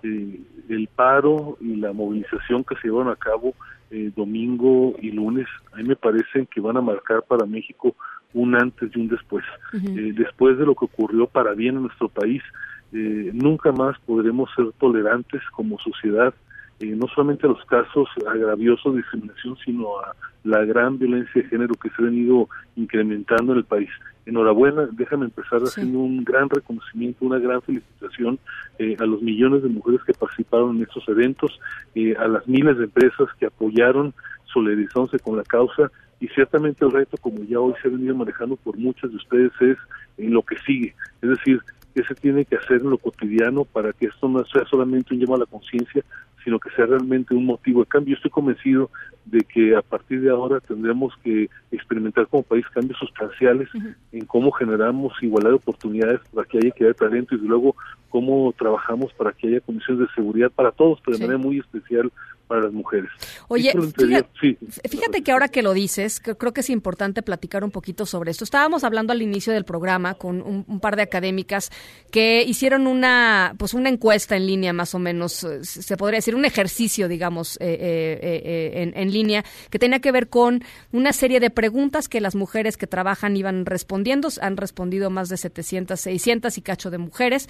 eh, 0.03 0.39
el 0.69 0.87
paro 0.87 1.57
y 1.59 1.75
la 1.75 1.93
movilización 1.93 2.63
que 2.63 2.75
se 2.75 2.87
llevaron 2.87 3.11
a 3.11 3.15
cabo 3.15 3.55
eh, 3.89 4.11
domingo 4.15 4.95
y 5.01 5.11
lunes, 5.11 5.47
a 5.73 5.77
mí 5.77 5.83
me 5.83 5.95
parecen 5.95 6.45
que 6.45 6.59
van 6.59 6.77
a 6.77 6.81
marcar 6.81 7.23
para 7.23 7.45
México 7.45 7.95
un 8.33 8.55
antes 8.55 8.91
y 8.93 8.99
un 8.99 9.07
después. 9.07 9.45
después 9.71 10.57
de 10.57 10.65
lo 10.65 10.75
que 10.75 10.85
ocurrió 10.85 11.27
para 11.27 11.53
bien 11.53 11.77
en 11.77 11.83
nuestro 11.83 12.09
país, 12.09 12.43
eh, 12.93 13.31
nunca 13.33 13.71
más 13.71 13.99
podremos 14.05 14.49
ser 14.55 14.71
tolerantes 14.79 15.41
como 15.51 15.77
sociedad, 15.79 16.33
eh, 16.79 16.95
no 16.95 17.07
solamente 17.07 17.47
a 17.47 17.49
los 17.49 17.63
casos 17.65 18.07
agraviosos 18.27 18.93
de 18.93 19.01
discriminación, 19.01 19.57
sino 19.63 19.99
a 19.99 20.15
la 20.43 20.63
gran 20.65 20.97
violencia 20.97 21.41
de 21.41 21.47
género 21.47 21.75
que 21.75 21.89
se 21.89 21.95
ha 21.99 22.05
venido 22.05 22.49
incrementando 22.75 23.53
en 23.53 23.59
el 23.59 23.65
país. 23.65 23.89
Enhorabuena, 24.25 24.87
déjame 24.91 25.25
empezar 25.25 25.61
haciendo 25.61 25.99
un 25.99 26.23
gran 26.23 26.49
reconocimiento, 26.49 27.25
una 27.25 27.39
gran 27.39 27.61
felicitación 27.61 28.39
eh, 28.77 28.95
a 28.99 29.05
los 29.05 29.21
millones 29.21 29.63
de 29.63 29.69
mujeres 29.69 30.01
que 30.05 30.13
participaron 30.13 30.77
en 30.77 30.83
estos 30.83 31.07
eventos, 31.07 31.59
a 32.19 32.27
las 32.27 32.47
miles 32.47 32.77
de 32.77 32.85
empresas 32.85 33.27
que 33.39 33.45
apoyaron, 33.45 34.13
solidarizándose 34.45 35.19
con 35.19 35.37
la 35.37 35.43
causa 35.43 35.91
y 36.19 36.27
ciertamente 36.29 36.83
el 36.83 36.91
reto, 36.91 37.17
como 37.17 37.43
ya 37.43 37.59
hoy 37.59 37.73
se 37.81 37.87
ha 37.87 37.91
venido 37.91 38.15
manejando 38.15 38.55
por 38.55 38.77
muchas 38.77 39.11
de 39.11 39.17
ustedes, 39.17 39.51
es 39.61 39.77
en 40.17 40.33
lo 40.33 40.41
que 40.41 40.57
sigue, 40.65 40.95
es 41.21 41.29
decir, 41.29 41.61
qué 41.93 42.03
se 42.03 42.15
tiene 42.15 42.45
que 42.45 42.55
hacer 42.55 42.81
en 42.81 42.89
lo 42.89 42.97
cotidiano 42.97 43.65
para 43.65 43.93
que 43.93 44.07
esto 44.07 44.27
no 44.27 44.43
sea 44.45 44.65
solamente 44.65 45.13
un 45.13 45.19
llamado 45.19 45.43
a 45.43 45.45
la 45.45 45.51
conciencia, 45.51 46.03
sino 46.47 46.61
que 46.61 46.69
sea 46.77 46.85
realmente 46.85 47.35
un 47.35 47.45
motivo 47.45 47.81
de 47.81 47.87
cambio. 47.87 48.13
Yo 48.13 48.15
estoy 48.15 48.31
convencido 48.31 48.89
de 49.25 49.39
que 49.39 49.75
a 49.75 49.81
partir 49.81 50.21
de 50.21 50.29
ahora 50.29 50.61
tendremos 50.61 51.13
que 51.21 51.49
experimentar 51.73 52.25
como 52.27 52.41
país 52.41 52.65
cambios 52.73 52.97
sustanciales 52.99 53.67
en 54.13 54.25
cómo 54.25 54.49
generamos 54.53 55.11
igualdad 55.21 55.49
de 55.49 55.55
oportunidades 55.57 56.21
para 56.33 56.47
que 56.47 56.59
haya 56.59 56.69
equidad 56.69 56.87
de 56.87 56.93
talento 56.93 57.35
y 57.35 57.39
luego 57.39 57.75
cómo 58.07 58.53
trabajamos 58.57 59.11
para 59.11 59.33
que 59.33 59.47
haya 59.49 59.59
condiciones 59.59 60.07
de 60.07 60.15
seguridad 60.15 60.49
para 60.49 60.71
todos, 60.71 61.01
pero 61.03 61.17
de 61.17 61.27
manera 61.27 61.37
muy 61.37 61.59
especial 61.59 62.13
para 62.47 62.61
las 62.63 62.73
mujeres. 62.73 63.09
Oye, 63.49 63.73
fíjate, 64.89 65.21
que 65.21 65.31
ahora 65.31 65.49
que 65.49 65.61
lo 65.61 65.73
dices, 65.73 66.21
creo 66.21 66.53
que 66.53 66.61
es 66.61 66.69
importante 66.69 67.21
platicar 67.21 67.63
un 67.63 67.71
poquito 67.71 68.05
sobre 68.05 68.31
esto. 68.31 68.43
Estábamos 68.43 68.83
hablando 68.83 69.11
al 69.13 69.21
inicio 69.21 69.53
del 69.53 69.65
programa 69.65 70.13
con 70.13 70.41
un, 70.41 70.79
par 70.79 70.95
de 70.95 71.01
académicas 71.01 71.71
que 72.11 72.43
hicieron 72.43 72.87
una, 72.87 73.53
pues 73.57 73.73
una 73.73 73.89
encuesta 73.89 74.35
en 74.35 74.47
línea, 74.47 74.73
más 74.73 74.95
o 74.95 74.99
menos, 74.99 75.43
eh, 75.43 75.63
se 75.63 75.97
podría 75.97 76.19
decir 76.19 76.35
un 76.35 76.45
ejercicio, 76.45 77.07
digamos, 77.07 77.57
eh, 77.57 78.19
eh, 78.21 78.91
en, 78.95 79.11
línea, 79.11 79.43
que 79.69 79.79
tenía 79.79 79.99
que 79.99 80.11
ver 80.11 80.29
con 80.29 80.63
una 80.91 81.13
serie 81.13 81.39
de 81.39 81.49
preguntas 81.49 82.07
que 82.07 82.21
las 82.21 82.35
mujeres 82.35 82.77
que 82.77 82.87
trabajan 82.87 83.35
iban 83.35 83.65
respondiendo. 83.65 84.29
Han 84.41 84.57
respondido 84.57 85.09
más 85.09 85.29
de 85.29 85.37
700, 85.37 85.99
600 85.99 86.57
y 86.57 86.61
cacho 86.61 86.89
de 86.89 86.97
mujeres 86.97 87.49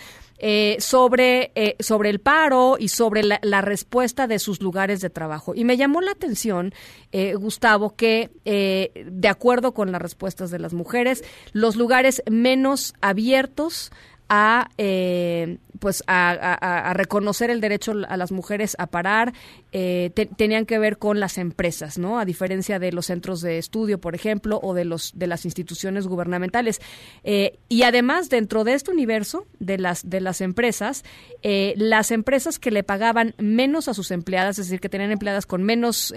sobre 0.79 1.51
sobre 1.79 2.09
el 2.09 2.19
paro 2.19 2.77
y 2.79 2.87
sobre 2.87 3.23
la 3.23 3.61
respuesta 3.61 4.27
de 4.27 4.39
sus 4.39 4.61
lugares 4.61 4.86
de 4.87 5.09
trabajo. 5.09 5.53
Y 5.55 5.63
me 5.63 5.77
llamó 5.77 6.01
la 6.01 6.11
atención, 6.11 6.73
eh, 7.11 7.35
Gustavo, 7.35 7.95
que 7.95 8.31
eh, 8.45 9.05
de 9.09 9.27
acuerdo 9.27 9.73
con 9.73 9.91
las 9.91 10.01
respuestas 10.01 10.51
de 10.51 10.59
las 10.59 10.73
mujeres, 10.73 11.23
los 11.53 11.75
lugares 11.75 12.23
menos 12.29 12.93
abiertos 13.01 13.91
a 14.29 14.69
eh, 14.77 15.57
pues 15.79 16.03
a, 16.07 16.93
reconocer 16.93 17.49
el 17.49 17.61
derecho 17.61 17.93
a 18.07 18.17
las 18.17 18.31
mujeres 18.31 18.75
a 18.79 18.87
parar 18.87 19.33
eh, 19.71 20.11
tenían 20.35 20.65
que 20.65 20.79
ver 20.79 20.97
con 20.97 21.19
las 21.19 21.37
empresas 21.37 21.97
no 21.97 22.19
a 22.19 22.25
diferencia 22.25 22.79
de 22.79 22.91
los 22.91 23.07
centros 23.07 23.41
de 23.41 23.57
estudio 23.57 23.99
por 23.99 24.15
ejemplo 24.15 24.59
o 24.61 24.73
de 24.73 24.85
los 24.85 25.11
de 25.15 25.27
las 25.27 25.45
instituciones 25.45 26.07
gubernamentales. 26.07 26.81
Eh, 27.23 27.57
y 27.69 27.83
además 27.83 28.29
dentro 28.29 28.63
de 28.63 28.73
este 28.73 28.91
universo 28.91 29.45
de 29.59 29.77
las 29.77 30.09
de 30.09 30.21
las 30.21 30.41
empresas 30.41 31.03
las 31.43 32.11
empresas 32.11 32.59
que 32.59 32.71
le 32.71 32.83
pagaban 32.83 33.33
menos 33.37 33.87
a 33.87 33.93
sus 33.93 34.11
empleadas 34.11 34.59
es 34.59 34.67
decir 34.67 34.81
que 34.81 34.89
tenían 34.89 35.11
empleadas 35.11 35.45
con 35.45 35.63
menos 35.63 36.13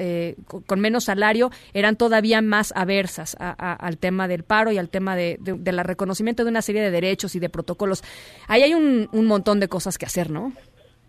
con, 0.66 0.80
menos 0.80 1.04
salario 1.04 1.50
eran 1.72 1.96
todavía 1.96 2.42
más 2.42 2.72
aversas 2.74 3.36
al 3.38 3.98
tema 3.98 4.28
del 4.28 4.42
paro 4.42 4.72
y 4.72 4.78
al 4.78 4.88
tema 4.88 5.16
de, 5.16 5.38
del 5.40 5.78
reconocimiento 5.78 6.44
de 6.44 6.50
una 6.50 6.62
serie 6.62 6.82
de 6.82 6.90
derechos 6.90 7.34
y 7.34 7.40
de 7.40 7.48
protocolos. 7.48 8.02
Ahí 8.46 8.62
hay 8.62 8.74
un, 8.74 9.08
montón 9.12 9.49
de 9.58 9.68
cosas 9.68 9.98
que 9.98 10.06
hacer, 10.06 10.30
¿no? 10.30 10.52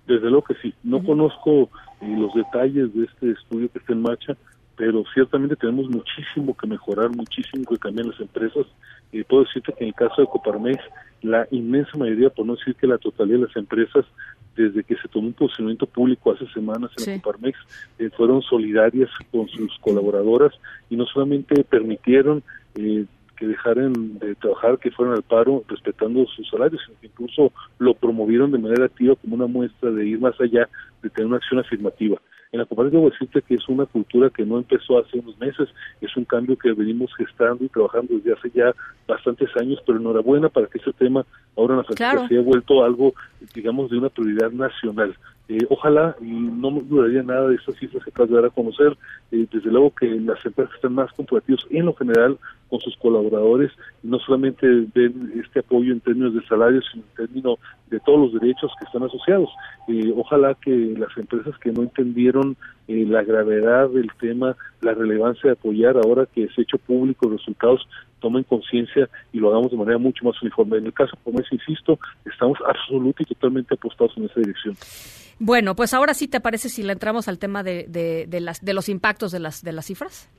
Desde 0.07 0.29
luego 0.29 0.43
que 0.43 0.55
sí. 0.55 0.73
No 0.83 1.03
conozco 1.03 1.69
eh, 2.01 2.15
los 2.17 2.33
detalles 2.33 2.93
de 2.95 3.05
este 3.05 3.31
estudio 3.31 3.71
que 3.71 3.79
está 3.79 3.93
en 3.93 4.01
marcha, 4.01 4.35
pero 4.75 5.03
ciertamente 5.13 5.55
tenemos 5.55 5.89
muchísimo 5.89 6.57
que 6.57 6.65
mejorar, 6.65 7.15
muchísimo 7.15 7.65
que 7.65 7.77
cambiar 7.77 8.07
las 8.07 8.19
empresas. 8.19 8.65
Y 9.11 9.23
puedo 9.23 9.43
decirte 9.43 9.73
que 9.73 9.83
en 9.83 9.89
el 9.89 9.93
caso 9.93 10.21
de 10.21 10.27
Coparmex, 10.27 10.81
la 11.21 11.47
inmensa 11.51 11.97
mayoría, 11.97 12.29
por 12.29 12.45
no 12.45 12.55
decir 12.55 12.73
que 12.75 12.87
la 12.87 12.97
totalidad 12.97 13.39
de 13.39 13.45
las 13.45 13.55
empresas, 13.55 14.05
desde 14.55 14.83
que 14.83 14.95
se 14.95 15.07
tomó 15.07 15.27
un 15.27 15.33
posicionamiento 15.33 15.85
público 15.85 16.31
hace 16.31 16.47
semanas 16.47 16.91
en 16.97 17.19
Coparmex, 17.19 17.59
eh, 17.99 18.09
fueron 18.17 18.41
solidarias 18.41 19.09
con 19.31 19.47
sus 19.49 19.77
colaboradoras 19.79 20.53
y 20.89 20.95
no 20.95 21.05
solamente 21.05 21.63
permitieron 21.63 22.41
eh, 22.75 23.05
que 23.41 23.47
dejaran 23.47 24.19
de 24.19 24.35
trabajar, 24.35 24.77
que 24.77 24.91
fueran 24.91 25.15
al 25.15 25.23
paro 25.23 25.63
respetando 25.67 26.27
sus 26.27 26.47
salarios, 26.47 26.79
incluso 27.01 27.51
lo 27.79 27.95
promovieron 27.95 28.51
de 28.51 28.59
manera 28.59 28.85
activa 28.85 29.15
como 29.15 29.33
una 29.33 29.47
muestra 29.47 29.89
de 29.89 30.05
ir 30.05 30.19
más 30.19 30.39
allá, 30.39 30.69
de 31.01 31.09
tener 31.09 31.25
una 31.25 31.37
acción 31.37 31.59
afirmativa. 31.59 32.21
En 32.51 32.59
la 32.59 32.65
cooperativa 32.65 32.99
debo 32.99 33.09
decirte 33.09 33.41
que 33.41 33.55
es 33.55 33.67
una 33.67 33.87
cultura 33.87 34.29
que 34.29 34.45
no 34.45 34.59
empezó 34.59 34.99
hace 34.99 35.17
unos 35.17 35.39
meses, 35.39 35.69
es 36.01 36.15
un 36.15 36.25
cambio 36.25 36.55
que 36.55 36.71
venimos 36.71 37.09
gestando 37.17 37.63
y 37.63 37.69
trabajando 37.69 38.13
desde 38.13 38.33
hace 38.33 38.51
ya 38.51 38.75
bastantes 39.07 39.49
años, 39.59 39.81
pero 39.87 39.97
enhorabuena 39.97 40.47
para 40.49 40.67
que 40.67 40.77
ese 40.77 40.93
tema 40.93 41.25
ahora 41.57 41.73
en 41.73 41.79
la 41.79 42.27
se 42.27 42.35
haya 42.35 42.41
vuelto 42.43 42.83
algo, 42.83 43.15
digamos, 43.55 43.89
de 43.89 43.97
una 43.97 44.09
prioridad 44.09 44.51
nacional. 44.51 45.15
Eh, 45.51 45.67
ojalá, 45.69 46.15
y 46.21 46.31
no 46.31 46.71
me 46.71 46.81
duraría 46.81 47.23
nada 47.23 47.49
de 47.49 47.55
estas 47.55 47.75
cifras 47.75 48.01
que 48.05 48.09
acabas 48.09 48.29
de 48.29 48.35
dar 48.37 48.45
a 48.45 48.51
conocer, 48.51 48.97
eh, 49.33 49.45
desde 49.51 49.69
luego 49.69 49.93
que 49.93 50.07
las 50.07 50.45
empresas 50.45 50.73
están 50.73 50.93
más 50.93 51.11
comprometidas 51.11 51.59
en 51.69 51.87
lo 51.87 51.93
general 51.93 52.37
con 52.69 52.79
sus 52.79 52.95
colaboradores, 52.95 53.69
y 54.01 54.07
no 54.07 54.17
solamente 54.19 54.65
ven 54.95 55.33
este 55.43 55.59
apoyo 55.59 55.91
en 55.91 55.99
términos 55.99 56.33
de 56.33 56.47
salarios, 56.47 56.85
sino 56.89 57.03
en 57.03 57.27
términos 57.27 57.59
de 57.89 57.99
todos 57.99 58.31
los 58.31 58.41
derechos 58.41 58.71
que 58.79 58.85
están 58.85 59.03
asociados. 59.03 59.49
Eh, 59.89 60.13
ojalá 60.15 60.53
que 60.55 60.95
las 60.97 61.17
empresas 61.17 61.57
que 61.57 61.73
no 61.73 61.81
entendieron 61.81 62.55
la 62.87 63.23
gravedad 63.23 63.89
del 63.89 64.09
tema, 64.19 64.55
la 64.81 64.93
relevancia 64.93 65.49
de 65.49 65.51
apoyar 65.53 65.97
ahora 65.97 66.25
que 66.25 66.43
es 66.43 66.57
hecho 66.57 66.77
público 66.77 67.27
los 67.27 67.39
resultados, 67.39 67.87
tomen 68.19 68.43
conciencia 68.43 69.09
y 69.31 69.39
lo 69.39 69.49
hagamos 69.49 69.71
de 69.71 69.77
manera 69.77 69.97
mucho 69.97 70.25
más 70.25 70.41
uniforme. 70.41 70.77
En 70.77 70.85
el 70.87 70.93
caso, 70.93 71.17
como 71.23 71.39
es, 71.39 71.47
insisto, 71.51 71.99
estamos 72.25 72.57
absolutamente 72.67 73.23
y 73.23 73.25
totalmente 73.33 73.73
apostados 73.73 74.13
en 74.17 74.25
esa 74.25 74.39
dirección. 74.39 74.75
Bueno, 75.39 75.75
pues 75.75 75.93
ahora 75.93 76.13
sí 76.13 76.27
te 76.27 76.39
parece 76.39 76.69
si 76.69 76.83
le 76.83 76.93
entramos 76.93 77.27
al 77.27 77.39
tema 77.39 77.63
de, 77.63 77.85
de, 77.87 78.39
las, 78.39 78.63
de 78.63 78.73
los 78.73 78.89
impactos 78.89 79.31
de 79.31 79.39
las, 79.39 79.63
de 79.63 79.71
las 79.71 79.85
cifras. 79.85 80.29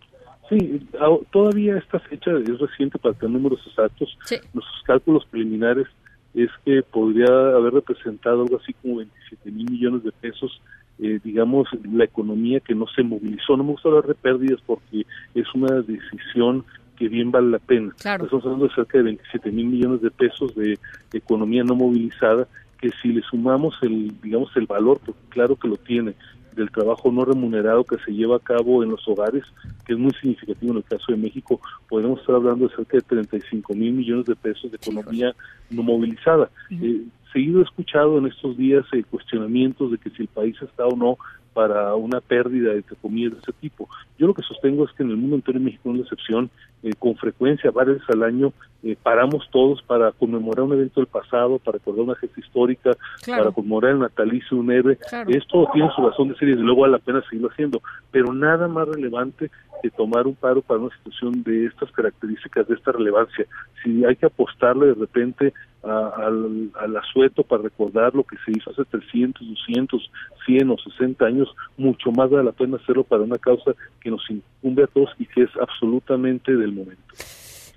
Sí, 0.48 0.86
todavía 1.30 1.76
esta 1.76 1.98
fecha 2.00 2.30
es 2.32 2.58
reciente 2.58 2.98
para 2.98 3.14
tener 3.14 3.32
números 3.32 3.60
exactos. 3.66 4.16
Nuestros 4.52 4.82
cálculos 4.84 5.24
preliminares 5.26 5.88
es 6.34 6.50
que 6.64 6.82
podría 6.82 7.26
haber 7.26 7.74
representado 7.74 8.42
algo 8.42 8.58
así 8.58 8.72
como 8.74 8.96
27 8.96 9.50
mil 9.50 9.70
millones 9.70 10.04
de 10.04 10.12
pesos, 10.12 10.60
eh, 11.02 11.18
digamos, 11.24 11.68
la 11.92 12.04
economía 12.04 12.60
que 12.60 12.74
no 12.74 12.86
se 12.86 13.02
movilizó. 13.02 13.56
No 13.56 13.64
me 13.64 13.72
gusta 13.72 13.88
hablar 13.88 14.06
de 14.06 14.14
pérdidas 14.14 14.60
porque 14.64 15.04
es 15.34 15.54
una 15.54 15.80
decisión 15.80 16.64
que 16.96 17.08
bien 17.08 17.32
vale 17.32 17.50
la 17.50 17.58
pena. 17.58 17.92
Estamos 17.96 18.44
hablando 18.44 18.68
de 18.68 18.74
cerca 18.74 18.98
de 18.98 19.04
27 19.04 19.50
mil 19.50 19.66
millones 19.66 20.00
de 20.00 20.10
pesos 20.12 20.54
de 20.54 20.78
economía 21.12 21.64
no 21.64 21.74
movilizada 21.74 22.46
que 22.80 22.90
si 23.00 23.08
le 23.08 23.22
sumamos 23.22 23.74
el, 23.82 24.12
digamos, 24.20 24.50
el 24.56 24.66
valor, 24.66 25.00
porque 25.04 25.20
claro 25.30 25.56
que 25.56 25.68
lo 25.68 25.76
tiene, 25.76 26.14
del 26.54 26.70
trabajo 26.70 27.10
no 27.10 27.24
remunerado 27.24 27.84
que 27.84 27.96
se 28.04 28.12
lleva 28.12 28.36
a 28.36 28.40
cabo 28.40 28.82
en 28.82 28.90
los 28.90 29.06
hogares, 29.08 29.44
que 29.84 29.94
es 29.94 29.98
muy 29.98 30.12
significativo 30.12 30.72
en 30.72 30.78
el 30.78 30.84
caso 30.84 31.06
de 31.08 31.16
México, 31.16 31.60
podemos 31.88 32.20
estar 32.20 32.34
hablando 32.34 32.68
de 32.68 32.74
cerca 32.74 32.96
de 32.96 33.02
35 33.02 33.74
mil 33.74 33.92
millones 33.92 34.26
de 34.26 34.36
pesos 34.36 34.70
de 34.70 34.76
economía 34.76 35.34
no 35.70 35.82
movilizada. 35.82 36.50
Eh, 36.70 37.02
seguido 37.32 37.60
he 37.60 37.64
escuchado 37.64 38.18
en 38.18 38.26
estos 38.26 38.56
días 38.56 38.84
eh, 38.92 39.02
cuestionamientos 39.10 39.90
de 39.90 39.98
que 39.98 40.10
si 40.10 40.22
el 40.22 40.28
país 40.28 40.56
está 40.60 40.86
o 40.86 40.96
no 40.96 41.16
para 41.52 41.94
una 41.94 42.20
pérdida 42.20 42.72
de 42.72 42.82
comida 43.00 43.30
de 43.30 43.38
ese 43.40 43.52
tipo. 43.52 43.88
Yo 44.18 44.26
lo 44.26 44.34
que 44.34 44.42
sostengo 44.42 44.84
es 44.84 44.92
que 44.92 45.02
en 45.02 45.10
el 45.10 45.16
mundo 45.16 45.36
entero 45.36 45.58
en 45.58 45.64
México 45.64 45.82
no 45.84 45.92
es 45.94 45.98
la 46.00 46.04
excepción. 46.04 46.50
Eh, 46.82 46.90
con 46.98 47.14
frecuencia, 47.16 47.70
varias 47.70 47.98
veces 47.98 48.10
al 48.10 48.24
año, 48.24 48.52
eh, 48.82 48.96
paramos 49.00 49.48
todos 49.52 49.80
para 49.82 50.10
conmemorar 50.10 50.64
un 50.64 50.72
evento 50.72 51.00
del 51.00 51.06
pasado, 51.06 51.58
para 51.58 51.78
recordar 51.78 52.04
una 52.04 52.14
gesta 52.16 52.40
histórica, 52.40 52.90
para 53.26 53.52
conmemorar 53.52 53.92
el 53.92 54.00
natalicio 54.00 54.56
de 54.56 54.60
un 54.60 54.72
héroe. 54.72 54.98
Esto 55.28 55.68
tiene 55.72 55.90
su 55.94 56.02
razón 56.02 56.28
de 56.28 56.36
ser 56.36 56.48
y 56.48 56.52
desde 56.52 56.64
luego 56.64 56.82
vale 56.82 56.92
la 56.92 56.98
pena 56.98 57.22
seguirlo 57.28 57.50
haciendo, 57.50 57.80
pero 58.10 58.32
nada 58.32 58.66
más 58.66 58.88
relevante 58.88 59.50
que 59.82 59.90
tomar 59.90 60.26
un 60.26 60.34
paro 60.34 60.62
para 60.62 60.80
una 60.80 60.96
situación 60.96 61.42
de 61.42 61.66
estas 61.66 61.90
características, 61.92 62.66
de 62.66 62.74
esta 62.74 62.92
relevancia. 62.92 63.46
Si 63.82 64.04
hay 64.04 64.16
que 64.16 64.26
apostarle 64.26 64.86
de 64.86 64.94
repente 64.94 65.52
al, 65.82 66.70
al 66.80 66.96
asueto 66.96 67.42
para 67.42 67.64
recordar 67.64 68.14
lo 68.14 68.24
que 68.24 68.36
se 68.44 68.52
hizo 68.52 68.70
hace 68.70 68.84
300, 68.84 69.46
200, 69.46 70.10
100 70.46 70.70
o 70.70 70.76
60 70.78 71.24
años, 71.24 71.48
mucho 71.76 72.10
más 72.12 72.30
vale 72.30 72.44
la 72.44 72.52
pena 72.52 72.76
hacerlo 72.76 73.04
para 73.04 73.22
una 73.22 73.38
causa 73.38 73.72
que 74.00 74.10
nos 74.10 74.22
incumbe 74.30 74.84
a 74.84 74.86
todos 74.86 75.10
y 75.18 75.26
que 75.26 75.42
es 75.42 75.50
absolutamente 75.60 76.54
del 76.54 76.72
momento. 76.72 77.02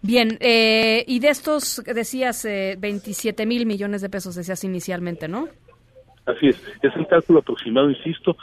Bien, 0.02 0.38
eh, 0.40 1.04
y 1.08 1.20
de 1.20 1.30
estos, 1.30 1.82
decías, 1.84 2.46
eh, 2.46 2.76
27 2.80 3.46
mil 3.48 3.66
millones 3.66 4.02
de 4.02 4.10
pesos, 4.10 4.36
decías 4.36 4.64
inicialmente, 4.64 5.28
¿no? 5.28 5.48
Así 6.28 6.48
es, 6.48 6.58
es 6.82 6.96
el 6.96 7.06
cálculo 7.06 7.40
aproximado, 7.40 7.90
insisto, 7.90 8.36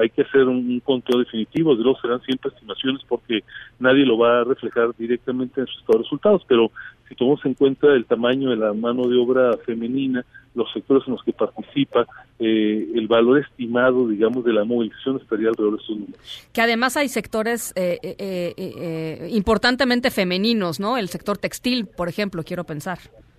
hay 0.00 0.10
que 0.10 0.22
hacer 0.22 0.42
un, 0.42 0.80
conteo 0.80 1.20
definitivo, 1.20 1.76
de 1.76 1.84
luego 1.84 2.00
serán 2.00 2.20
siempre 2.22 2.50
estimaciones 2.50 3.00
porque 3.08 3.44
nadie 3.78 4.04
lo 4.04 4.18
va 4.18 4.40
a 4.40 4.44
reflejar 4.44 4.90
directamente 4.98 5.60
en 5.60 5.68
sus 5.68 5.84
resultados, 5.86 6.42
pero 6.48 6.72
si 7.08 7.14
tomamos 7.14 7.44
en 7.44 7.54
cuenta 7.54 7.88
el 7.88 8.04
tamaño 8.04 8.50
de 8.50 8.56
la 8.56 8.72
mano 8.72 9.08
de 9.08 9.16
obra 9.16 9.56
femenina, 9.64 10.24
los 10.54 10.70
sectores 10.72 11.04
en 11.06 11.14
los 11.14 11.22
que 11.22 11.32
participa, 11.32 12.06
eh, 12.38 12.88
el 12.94 13.06
valor 13.06 13.40
estimado, 13.40 14.08
digamos, 14.08 14.44
de 14.44 14.52
la 14.52 14.64
movilización 14.64 15.16
estaría 15.16 15.48
alrededor 15.48 15.78
de 15.78 15.82
esos 15.82 15.96
números. 15.96 16.48
Que 16.52 16.60
además 16.60 16.96
hay 16.96 17.08
sectores 17.08 17.72
eh, 17.76 17.98
eh, 18.02 19.28
importantemente 19.32 20.10
femeninos, 20.10 20.80
¿no? 20.80 20.98
El 20.98 21.08
sector 21.08 21.38
textil, 21.38 21.86
por 21.86 22.08
ejemplo, 22.08 22.42
quiero 22.42 22.64
pensar. 22.64 22.98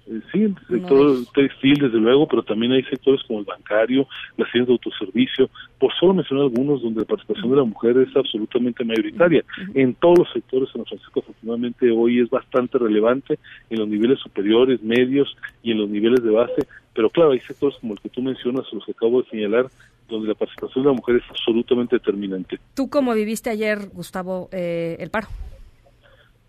Eh, 0.10 0.22
sí, 0.32 0.42
el 0.42 0.56
sector 0.68 1.18
textil, 1.36 1.76
desde 1.76 2.00
luego, 2.00 2.28
pero 2.28 2.42
también 2.42 2.72
hay 2.72 2.84
sectores 2.84 3.22
como 3.28 3.40
el 3.40 3.46
bancario, 3.46 4.08
las 4.38 4.52
tiendas 4.52 4.70
de 4.70 4.74
autoservicio, 4.74 5.50
por 5.78 5.94
solo 6.00 6.16
mencionar 6.16 6.46
algunos 6.46 6.82
donde 6.82 7.02
la 7.02 7.06
participación 7.06 7.52
de 7.52 7.58
la 7.58 7.64
mujer 7.64 7.98
es 7.98 8.16
absolutamente 8.16 8.84
mayoritaria. 8.84 9.44
En 9.76 9.94
todos 9.94 10.20
los 10.20 10.34
sectores, 10.34 10.70
en 10.70 10.78
San 10.78 10.86
Francisco, 10.86 11.20
afortunadamente, 11.20 11.92
hoy 11.92 12.22
es 12.22 12.30
bastante 12.30 12.80
relevante 12.80 13.38
en 13.70 13.80
los 13.80 13.88
niveles 13.88 14.20
superiores, 14.20 14.82
medios 14.82 15.36
y 15.62 15.72
en 15.72 15.78
los 15.78 15.90
niveles 15.90 16.24
de 16.24 16.32
base, 16.32 16.68
pero 16.94 17.10
claro, 17.12 17.32
hay 17.32 17.40
sectores 17.42 17.78
como 17.80 17.94
el 17.94 18.00
que 18.00 18.10
tú 18.10 18.22
mencionas, 18.22 18.66
los 18.74 18.84
que 18.86 18.92
acabo 18.92 19.22
de 19.22 19.30
señalar, 19.30 19.68
donde 20.10 20.28
la 20.28 20.34
participación 20.34 20.86
de 20.86 20.90
la 20.90 20.96
mujer 20.96 21.18
es 21.18 21.30
absolutamente 21.30 21.98
determinante. 21.98 22.60
¿Tú 22.74 22.90
cómo 22.90 23.14
viviste 23.14 23.52
ayer, 23.52 23.90
Gustavo, 23.94 24.50
eh, 24.52 24.98
el 25.00 25.12
paro? 25.12 25.28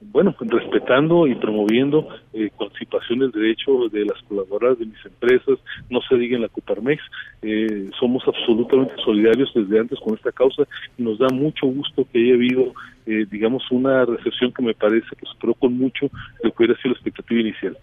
Bueno, 0.01 0.34
respetando 0.38 1.26
y 1.26 1.34
promoviendo 1.34 2.09
eh, 2.32 2.51
participaciones 2.59 3.32
de 3.32 3.40
derecho 3.40 3.88
de 3.90 4.07
las 4.07 4.20
colaboradoras 4.22 4.78
de 4.78 4.86
mis 4.86 5.05
empresas, 5.05 5.59
no 5.90 6.01
se 6.09 6.16
diga 6.16 6.36
en 6.36 6.42
la 6.42 6.48
Coparmex, 6.48 7.03
eh, 7.42 7.90
somos 7.98 8.22
absolutamente 8.26 8.94
solidarios 9.05 9.53
desde 9.55 9.78
antes 9.78 9.98
con 10.01 10.14
esta 10.14 10.32
causa 10.32 10.62
y 10.96 11.03
nos 11.03 11.18
da 11.18 11.28
mucho 11.28 11.66
gusto 11.66 12.07
que 12.11 12.18
haya 12.18 12.34
habido, 12.34 12.72
eh, 13.07 13.26
digamos, 13.30 13.62
una 13.70 14.07
recepción 14.07 14.53
que 14.53 14.62
me 14.62 14.74
parece 14.74 15.09
que 15.16 15.26
superó 15.26 15.55
con 15.55 15.76
mucho 15.76 16.11
lo 16.42 16.51
que 16.51 16.64
hubiera 16.64 16.80
sido 16.80 16.94
la 16.94 16.98
expectativa 16.98 17.40
inicial. 17.40 17.76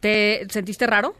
¿Te 0.00 0.46
sentiste 0.48 0.86
raro? 0.86 1.14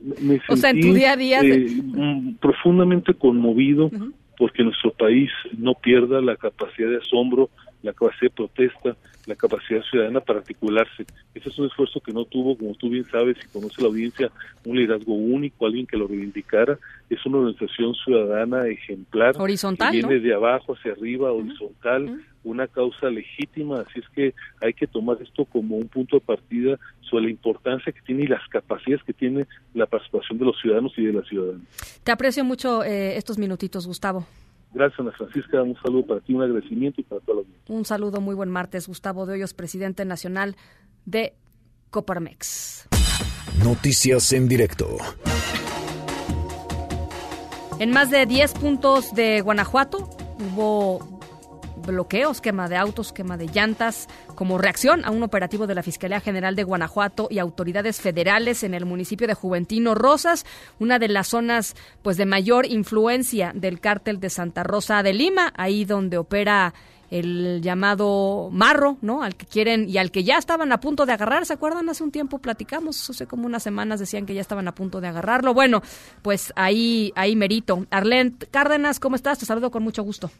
Me 0.00 0.40
o 0.48 0.56
sea, 0.56 0.70
en 0.70 0.80
tu 0.80 0.92
día 0.92 1.12
a 1.12 1.16
día. 1.16 1.40
Eh, 1.42 1.68
mm, 1.82 2.34
profundamente 2.36 3.14
conmovido 3.14 3.90
porque 4.36 4.64
nuestro 4.64 4.90
país 4.92 5.30
no 5.56 5.74
pierda 5.74 6.20
la 6.20 6.36
capacidad 6.36 6.88
de 6.88 6.96
asombro 6.96 7.50
la 7.82 7.92
capacidad 7.92 8.22
de 8.22 8.30
protesta, 8.30 8.96
la 9.26 9.34
capacidad 9.34 9.82
ciudadana 9.90 10.20
para 10.20 10.40
articularse. 10.40 11.04
Ese 11.34 11.48
es 11.48 11.58
un 11.58 11.66
esfuerzo 11.66 12.00
que 12.00 12.12
no 12.12 12.24
tuvo, 12.24 12.56
como 12.56 12.74
tú 12.74 12.90
bien 12.90 13.04
sabes 13.10 13.36
y 13.42 13.48
conoce 13.48 13.80
la 13.80 13.88
audiencia, 13.88 14.30
un 14.64 14.76
liderazgo 14.76 15.14
único, 15.14 15.66
alguien 15.66 15.86
que 15.86 15.96
lo 15.96 16.06
reivindicara. 16.06 16.78
Es 17.08 17.24
una 17.26 17.38
organización 17.38 17.94
ciudadana 17.94 18.66
ejemplar. 18.66 19.34
Horizontal. 19.38 19.92
Que 19.92 19.98
viene 19.98 20.20
de 20.20 20.34
abajo 20.34 20.74
hacia 20.74 20.92
arriba, 20.92 21.32
horizontal, 21.32 22.22
una 22.44 22.66
causa 22.66 23.08
legítima. 23.08 23.80
Así 23.80 24.00
es 24.00 24.08
que 24.10 24.34
hay 24.60 24.74
que 24.74 24.86
tomar 24.86 25.18
esto 25.22 25.44
como 25.44 25.76
un 25.76 25.88
punto 25.88 26.16
de 26.16 26.20
partida 26.20 26.78
sobre 27.00 27.24
la 27.24 27.30
importancia 27.30 27.92
que 27.92 28.00
tiene 28.02 28.24
y 28.24 28.26
las 28.26 28.46
capacidades 28.48 29.04
que 29.04 29.12
tiene 29.12 29.46
la 29.74 29.86
participación 29.86 30.38
de 30.38 30.44
los 30.44 30.60
ciudadanos 30.60 30.92
y 30.96 31.04
de 31.04 31.12
las 31.12 31.26
ciudadanas. 31.26 32.00
Te 32.04 32.12
aprecio 32.12 32.44
mucho 32.44 32.84
eh, 32.84 33.16
estos 33.16 33.38
minutitos, 33.38 33.86
Gustavo. 33.86 34.26
Gracias, 34.72 35.00
Ana 35.00 35.12
Francisca. 35.12 35.62
Un 35.62 35.76
saludo 35.82 36.06
para 36.06 36.20
ti, 36.20 36.34
un 36.34 36.42
agradecimiento 36.42 37.00
y 37.00 37.04
para 37.04 37.20
todos 37.22 37.44
los 37.44 37.46
Un 37.68 37.84
saludo, 37.84 38.20
muy 38.20 38.34
buen 38.34 38.50
martes. 38.50 38.86
Gustavo 38.86 39.26
de 39.26 39.34
Hoyos, 39.34 39.54
presidente 39.54 40.04
nacional 40.04 40.56
de 41.04 41.34
Coparmex. 41.90 42.88
Noticias 43.64 44.32
en 44.32 44.48
directo. 44.48 44.96
En 47.78 47.90
más 47.90 48.10
de 48.10 48.26
10 48.26 48.54
puntos 48.54 49.14
de 49.14 49.40
Guanajuato 49.40 50.10
hubo 50.38 51.19
bloqueos, 51.90 52.40
quema 52.40 52.68
de 52.68 52.76
autos, 52.76 53.12
quema 53.12 53.36
de 53.36 53.46
llantas, 53.46 54.08
como 54.34 54.58
reacción 54.58 55.04
a 55.04 55.10
un 55.10 55.22
operativo 55.22 55.66
de 55.66 55.74
la 55.74 55.82
Fiscalía 55.82 56.20
General 56.20 56.56
de 56.56 56.64
Guanajuato 56.64 57.28
y 57.30 57.38
autoridades 57.38 58.00
federales 58.00 58.62
en 58.62 58.74
el 58.74 58.86
municipio 58.86 59.26
de 59.26 59.34
Juventino 59.34 59.94
Rosas, 59.94 60.46
una 60.78 60.98
de 60.98 61.08
las 61.08 61.28
zonas 61.28 61.74
pues 62.02 62.16
de 62.16 62.26
mayor 62.26 62.66
influencia 62.66 63.52
del 63.54 63.80
cártel 63.80 64.20
de 64.20 64.30
Santa 64.30 64.62
Rosa 64.62 65.02
de 65.02 65.12
Lima, 65.12 65.52
ahí 65.56 65.84
donde 65.84 66.18
opera 66.18 66.74
el 67.10 67.60
llamado 67.60 68.48
marro, 68.52 68.96
¿no? 69.02 69.22
Al 69.22 69.34
que 69.34 69.44
quieren 69.46 69.88
y 69.88 69.98
al 69.98 70.10
que 70.10 70.22
ya 70.22 70.38
estaban 70.38 70.72
a 70.72 70.80
punto 70.80 71.06
de 71.06 71.12
agarrar, 71.12 71.44
¿se 71.44 71.52
acuerdan? 71.52 71.88
Hace 71.88 72.04
un 72.04 72.12
tiempo 72.12 72.38
platicamos, 72.38 73.10
hace 73.10 73.26
como 73.26 73.46
unas 73.46 73.62
semanas 73.62 74.00
decían 74.00 74.26
que 74.26 74.34
ya 74.34 74.40
estaban 74.40 74.68
a 74.68 74.74
punto 74.74 75.00
de 75.00 75.08
agarrarlo. 75.08 75.52
Bueno, 75.52 75.82
pues 76.22 76.52
ahí 76.56 77.12
ahí 77.16 77.34
merito. 77.34 77.86
Arlene 77.90 78.34
Cárdenas, 78.50 79.00
¿cómo 79.00 79.16
estás? 79.16 79.38
Te 79.38 79.46
saludo 79.46 79.70
con 79.70 79.82
mucho 79.82 80.02
gusto. 80.02 80.30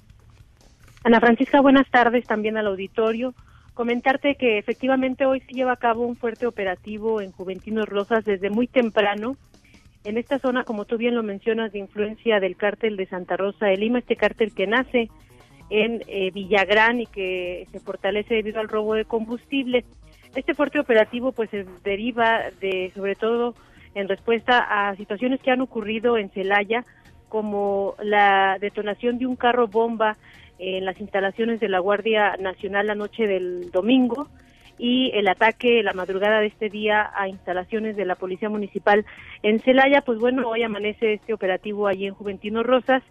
Ana 1.03 1.19
Francisca, 1.19 1.63
buenas 1.63 1.89
tardes 1.91 2.27
también 2.27 2.59
al 2.59 2.67
auditorio. 2.67 3.33
Comentarte 3.73 4.35
que 4.35 4.59
efectivamente 4.59 5.25
hoy 5.25 5.41
se 5.41 5.55
lleva 5.55 5.73
a 5.73 5.77
cabo 5.77 6.07
un 6.07 6.15
fuerte 6.15 6.47
operativo 6.47 7.23
en 7.23 7.33
Juventinos 7.33 7.89
Rosas 7.89 8.25
desde 8.27 8.51
muy 8.51 8.67
temprano. 8.67 9.37
En 10.05 10.19
esta 10.19 10.39
zona, 10.39 10.65
como 10.65 10.85
tú 10.85 10.99
bien 10.99 11.15
lo 11.15 11.23
mencionas, 11.23 11.73
de 11.73 11.79
influencia 11.79 12.39
del 12.39 12.57
cártel 12.57 12.99
de 12.99 13.07
Santa 13.07 13.39
Rosa 13.39 13.67
de 13.67 13.79
Lima, 13.79 14.01
este 14.01 14.17
cártel 14.17 14.53
que 14.53 14.67
nace 14.67 15.09
en 15.71 16.03
eh, 16.07 16.31
Villagrán 16.33 17.01
y 17.01 17.07
que 17.07 17.67
se 17.73 17.81
fortalece 17.81 18.35
debido 18.35 18.61
al 18.61 18.69
robo 18.69 18.95
de 18.95 19.07
combustible. 19.07 19.87
Este 20.35 20.55
fuerte 20.55 20.81
operativo 20.81 21.33
pues 21.33 21.49
se 21.49 21.65
deriva 21.83 22.51
de, 22.61 22.93
sobre 22.95 23.15
todo, 23.15 23.55
en 23.95 24.07
respuesta 24.07 24.59
a 24.59 24.95
situaciones 24.97 25.41
que 25.41 25.51
han 25.51 25.63
ocurrido 25.63 26.19
en 26.19 26.29
Celaya, 26.31 26.85
como 27.31 27.95
la 28.03 28.59
detonación 28.61 29.19
de 29.19 29.27
un 29.27 29.37
carro 29.37 29.67
bomba 29.67 30.19
en 30.61 30.85
las 30.85 31.01
instalaciones 31.01 31.59
de 31.59 31.71
la 31.71 31.79
Guardia 31.79 32.37
Nacional 32.39 32.87
la 32.87 32.95
noche 32.95 33.27
del 33.27 33.71
domingo 33.71 34.29
y 34.79 35.11
el 35.15 35.27
ataque 35.29 35.83
la 35.83 35.95
madrugada 35.95 36.41
de 36.41 36.47
este 36.47 36.69
día 36.69 37.11
a 37.15 37.29
instalaciones 37.29 37.97
de 37.97 38.05
la 38.05 38.15
Policía 38.15 38.51
Municipal 38.51 39.07
en 39.43 39.59
Celaya, 39.61 40.03
pues 40.03 40.19
bueno, 40.19 40.47
hoy 40.49 40.63
amanece 40.63 41.15
este 41.15 41.33
operativo 41.33 41.87
allí 41.87 42.07
en 42.07 42.15
Juventino 42.15 42.63
Rosas. 42.63 43.03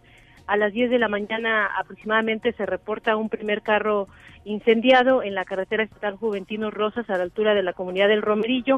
A 0.45 0.57
las 0.57 0.73
10 0.73 0.91
de 0.91 0.99
la 0.99 1.09
mañana 1.09 1.67
aproximadamente 1.77 2.53
se 2.53 2.65
reporta 2.65 3.15
un 3.15 3.29
primer 3.29 3.61
carro 3.61 4.07
incendiado 4.45 5.21
en 5.21 5.35
la 5.35 5.45
carretera 5.45 5.83
estatal 5.83 6.17
Juventino 6.17 6.71
Rosas 6.71 7.09
a 7.09 7.17
la 7.17 7.23
altura 7.23 7.53
de 7.55 7.63
la 7.63 7.73
comunidad 7.73 8.07
del 8.07 8.21
Romerillo. 8.21 8.77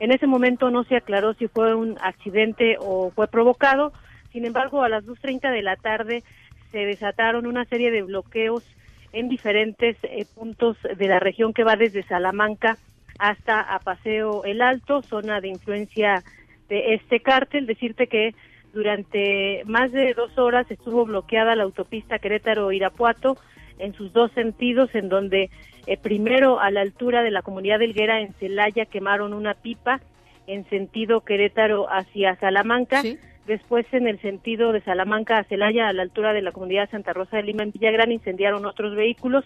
En 0.00 0.12
ese 0.12 0.26
momento 0.26 0.70
no 0.70 0.84
se 0.84 0.96
aclaró 0.96 1.34
si 1.34 1.48
fue 1.48 1.74
un 1.74 1.96
accidente 2.02 2.76
o 2.80 3.10
fue 3.10 3.28
provocado. 3.28 3.92
Sin 4.32 4.44
embargo, 4.46 4.82
a 4.82 4.88
las 4.88 5.04
2.30 5.04 5.52
de 5.52 5.62
la 5.62 5.76
tarde 5.76 6.24
se 6.72 6.78
desataron 6.78 7.46
una 7.46 7.64
serie 7.66 7.90
de 7.90 8.02
bloqueos 8.02 8.64
en 9.12 9.28
diferentes 9.28 9.96
eh, 10.02 10.24
puntos 10.34 10.76
de 10.82 11.06
la 11.06 11.20
región 11.20 11.52
que 11.52 11.64
va 11.64 11.76
desde 11.76 12.02
Salamanca 12.02 12.78
hasta 13.18 13.60
a 13.60 13.78
Paseo 13.78 14.44
El 14.44 14.62
Alto, 14.62 15.02
zona 15.02 15.40
de 15.40 15.48
influencia 15.48 16.24
de 16.68 16.94
este 16.94 17.20
cártel. 17.20 17.66
Decirte 17.66 18.06
que 18.06 18.34
durante 18.72 19.62
más 19.66 19.92
de 19.92 20.14
dos 20.14 20.36
horas 20.38 20.68
estuvo 20.70 21.04
bloqueada 21.04 21.54
la 21.54 21.64
autopista 21.64 22.18
Querétaro-Irapuato 22.18 23.36
en 23.78 23.92
sus 23.92 24.12
dos 24.12 24.32
sentidos, 24.32 24.94
en 24.94 25.10
donde 25.10 25.50
eh, 25.86 25.96
primero 25.98 26.58
a 26.58 26.70
la 26.70 26.80
altura 26.80 27.22
de 27.22 27.30
la 27.30 27.42
comunidad 27.42 27.78
de 27.80 27.86
Helguera 27.86 28.20
en 28.20 28.32
Celaya 28.34 28.86
quemaron 28.86 29.34
una 29.34 29.54
pipa 29.54 30.00
en 30.46 30.68
sentido 30.70 31.20
Querétaro 31.20 31.86
hacia 31.90 32.36
Salamanca 32.36 33.02
después 33.46 33.86
en 33.92 34.06
el 34.06 34.20
sentido 34.20 34.72
de 34.72 34.80
Salamanca 34.80 35.38
a 35.38 35.44
Celaya, 35.44 35.88
a 35.88 35.92
la 35.92 36.02
altura 36.02 36.32
de 36.32 36.42
la 36.42 36.52
comunidad 36.52 36.90
Santa 36.90 37.12
Rosa 37.12 37.36
de 37.36 37.44
Lima 37.44 37.62
en 37.62 37.72
Villagrán, 37.72 38.12
incendiaron 38.12 38.66
otros 38.66 38.94
vehículos 38.94 39.44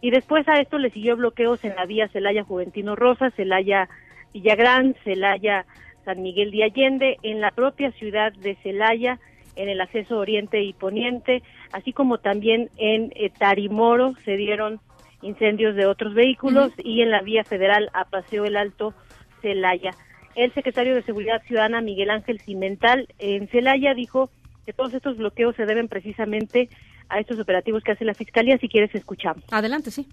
y 0.00 0.10
después 0.10 0.48
a 0.48 0.60
esto 0.60 0.78
le 0.78 0.90
siguió 0.90 1.16
bloqueos 1.16 1.64
en 1.64 1.76
la 1.76 1.86
vía 1.86 2.08
Celaya 2.08 2.44
Juventino 2.44 2.96
Rosa, 2.96 3.30
Celaya 3.30 3.88
Villagrán, 4.32 4.96
Celaya 5.04 5.64
San 6.04 6.22
Miguel 6.22 6.50
de 6.50 6.64
Allende, 6.64 7.18
en 7.22 7.40
la 7.40 7.50
propia 7.52 7.92
ciudad 7.92 8.32
de 8.32 8.56
Celaya, 8.56 9.20
en 9.54 9.68
el 9.68 9.80
acceso 9.80 10.18
oriente 10.18 10.62
y 10.62 10.72
poniente, 10.72 11.42
así 11.72 11.92
como 11.92 12.18
también 12.18 12.70
en 12.76 13.12
eh, 13.14 13.30
Tarimoro 13.30 14.14
se 14.24 14.36
dieron 14.36 14.80
incendios 15.20 15.76
de 15.76 15.86
otros 15.86 16.14
vehículos 16.14 16.72
y 16.78 17.02
en 17.02 17.10
la 17.10 17.22
vía 17.22 17.44
federal 17.44 17.90
a 17.92 18.04
Paseo 18.06 18.44
el 18.44 18.56
Alto 18.56 18.94
Celaya. 19.40 19.92
El 20.34 20.52
secretario 20.54 20.94
de 20.94 21.02
Seguridad 21.02 21.42
Ciudadana, 21.46 21.80
Miguel 21.80 22.10
Ángel 22.10 22.40
Cimental, 22.40 23.08
en 23.18 23.48
Celaya 23.48 23.94
dijo 23.94 24.30
que 24.64 24.72
todos 24.72 24.94
estos 24.94 25.16
bloqueos 25.16 25.56
se 25.56 25.66
deben 25.66 25.88
precisamente 25.88 26.68
a 27.08 27.18
estos 27.18 27.38
operativos 27.38 27.82
que 27.82 27.92
hace 27.92 28.04
la 28.04 28.14
Fiscalía. 28.14 28.56
Si 28.58 28.68
quieres, 28.68 28.94
escuchamos. 28.94 29.44
Adelante, 29.50 29.90
sí. 29.90 30.08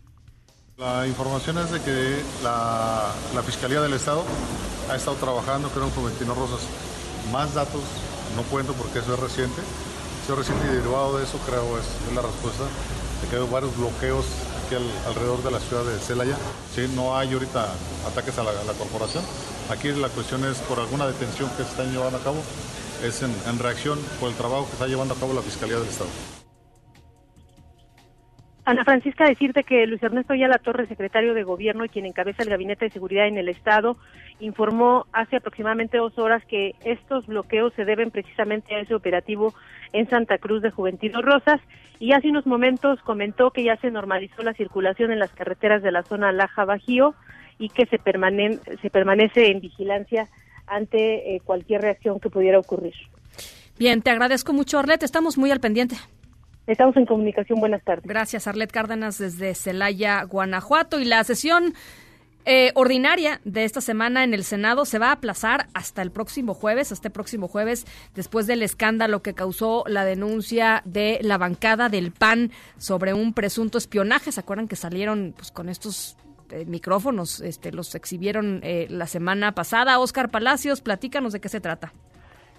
La 0.77 1.07
información 1.07 1.57
es 1.57 1.71
de 1.71 1.79
que 1.81 2.15
la, 2.43 3.13
la 3.33 3.43
Fiscalía 3.43 3.81
del 3.81 3.93
Estado 3.93 4.23
ha 4.89 4.95
estado 4.95 5.17
trabajando, 5.17 5.69
creo, 5.69 5.89
con 5.89 6.05
Ventino 6.05 6.33
Rosas. 6.33 6.67
Más 7.31 7.53
datos 7.53 7.83
no 8.35 8.43
cuento 8.43 8.73
porque 8.73 8.99
eso 8.99 9.13
es 9.13 9.19
reciente. 9.19 9.61
Eso 10.23 10.33
es 10.33 10.39
reciente 10.39 10.65
y 10.67 10.75
derivado 10.77 11.17
de 11.17 11.23
eso, 11.23 11.37
creo, 11.45 11.77
es, 11.77 11.85
es 12.07 12.15
la 12.15 12.21
respuesta. 12.21 12.63
De 13.21 13.29
que 13.29 13.35
hay 13.35 13.49
varios 13.49 13.75
bloqueos 13.77 14.25
aquí 14.69 14.75
al- 14.75 15.07
alrededor 15.07 15.41
de 15.43 15.51
la 15.51 15.59
ciudad 15.59 15.83
de 15.83 15.97
Celaya. 15.99 16.37
Sí, 16.75 16.87
no 16.95 17.17
hay 17.17 17.33
ahorita 17.33 17.67
ataques 18.07 18.37
a 18.37 18.43
la, 18.43 18.51
corporación. 18.77 19.23
Aquí 19.69 19.89
la 19.91 20.09
cuestión 20.09 20.45
es 20.45 20.57
por 20.59 20.79
alguna 20.79 21.07
detención 21.07 21.49
que 21.57 21.63
se 21.63 21.69
están 21.69 21.91
llevando 21.91 22.17
a 22.19 22.21
cabo. 22.23 22.37
Es 23.03 23.23
en 23.23 23.59
reacción 23.59 23.97
por 24.19 24.29
el 24.29 24.35
trabajo 24.35 24.65
que 24.67 24.73
está 24.73 24.87
llevando 24.87 25.13
a 25.15 25.17
cabo 25.17 25.33
la 25.33 25.41
Fiscalía 25.41 25.77
del 25.79 25.87
Estado. 25.87 26.09
Ana 28.69 28.85
Francisca, 28.85 29.27
decirte 29.27 29.63
que 29.63 29.87
Luis 29.87 30.03
Ernesto 30.03 30.33
Ayala 30.33 30.59
Torres, 30.59 30.87
secretario 30.87 31.33
de 31.33 31.41
Gobierno 31.41 31.85
y 31.85 31.89
quien 31.89 32.05
encabeza 32.05 32.43
el 32.43 32.49
Gabinete 32.49 32.85
de 32.85 32.91
Seguridad 32.91 33.27
en 33.27 33.39
el 33.39 33.49
Estado, 33.49 33.97
informó 34.39 35.07
hace 35.11 35.37
aproximadamente 35.37 35.97
dos 35.97 36.19
horas 36.19 36.45
que 36.45 36.75
estos 36.85 37.25
bloqueos 37.25 37.73
se 37.73 37.83
deben 37.83 38.11
precisamente 38.11 38.75
a 38.75 38.79
ese 38.79 38.93
operativo 38.93 39.55
en 39.91 40.07
Santa 40.07 40.37
Cruz 40.37 40.61
de 40.61 40.69
Juventino 40.69 41.23
Rosas 41.23 41.59
y 41.99 42.11
hace 42.11 42.29
unos 42.29 42.45
momentos 42.45 43.01
comentó 43.01 43.49
que 43.49 43.63
ya 43.63 43.75
se 43.77 43.89
normalizó 43.89 44.43
la 44.43 44.53
circulación 44.53 45.11
en 45.11 45.17
las 45.17 45.31
carreteras 45.31 45.81
de 45.81 45.91
la 45.91 46.03
zona 46.03 46.31
Laja 46.31 46.63
Bajío 46.63 47.15
y 47.57 47.69
que 47.69 47.87
se, 47.87 47.97
se 47.97 48.89
permanece 48.91 49.47
en 49.47 49.61
vigilancia 49.61 50.27
ante 50.67 51.35
eh, 51.35 51.41
cualquier 51.43 51.81
reacción 51.81 52.19
que 52.19 52.29
pudiera 52.29 52.59
ocurrir. 52.59 52.93
Bien, 53.79 54.03
te 54.03 54.11
agradezco 54.11 54.53
mucho, 54.53 54.77
Arlet. 54.77 55.01
Estamos 55.01 55.39
muy 55.39 55.49
al 55.49 55.59
pendiente. 55.59 55.95
Estamos 56.69 56.95
en 56.97 57.07
comunicación. 57.07 57.59
Buenas 57.59 57.83
tardes. 57.83 58.05
Gracias, 58.05 58.45
Arlet 58.45 58.71
Cárdenas, 58.71 59.17
desde 59.17 59.55
Celaya, 59.55 60.21
Guanajuato. 60.23 60.99
Y 60.99 61.05
la 61.05 61.23
sesión 61.23 61.73
eh, 62.45 62.71
ordinaria 62.75 63.41
de 63.43 63.63
esta 63.63 63.81
semana 63.81 64.23
en 64.23 64.35
el 64.35 64.43
Senado 64.43 64.85
se 64.85 64.99
va 64.99 65.07
a 65.07 65.13
aplazar 65.13 65.65
hasta 65.73 66.03
el 66.03 66.11
próximo 66.11 66.53
jueves, 66.53 66.91
este 66.91 67.09
próximo 67.09 67.47
jueves, 67.47 67.87
después 68.13 68.45
del 68.45 68.61
escándalo 68.61 69.23
que 69.23 69.33
causó 69.33 69.83
la 69.87 70.05
denuncia 70.05 70.83
de 70.85 71.17
la 71.23 71.39
bancada 71.39 71.89
del 71.89 72.11
PAN 72.11 72.51
sobre 72.77 73.15
un 73.15 73.33
presunto 73.33 73.79
espionaje. 73.79 74.31
¿Se 74.31 74.39
acuerdan 74.39 74.67
que 74.67 74.75
salieron 74.75 75.33
pues, 75.35 75.51
con 75.51 75.69
estos 75.69 76.17
eh, 76.51 76.65
micrófonos? 76.65 77.41
Este, 77.41 77.71
los 77.71 77.95
exhibieron 77.95 78.59
eh, 78.61 78.85
la 78.91 79.07
semana 79.07 79.55
pasada. 79.55 79.97
Oscar 79.97 80.29
Palacios, 80.29 80.81
platícanos 80.81 81.33
de 81.33 81.41
qué 81.41 81.49
se 81.49 81.61
trata. 81.61 81.93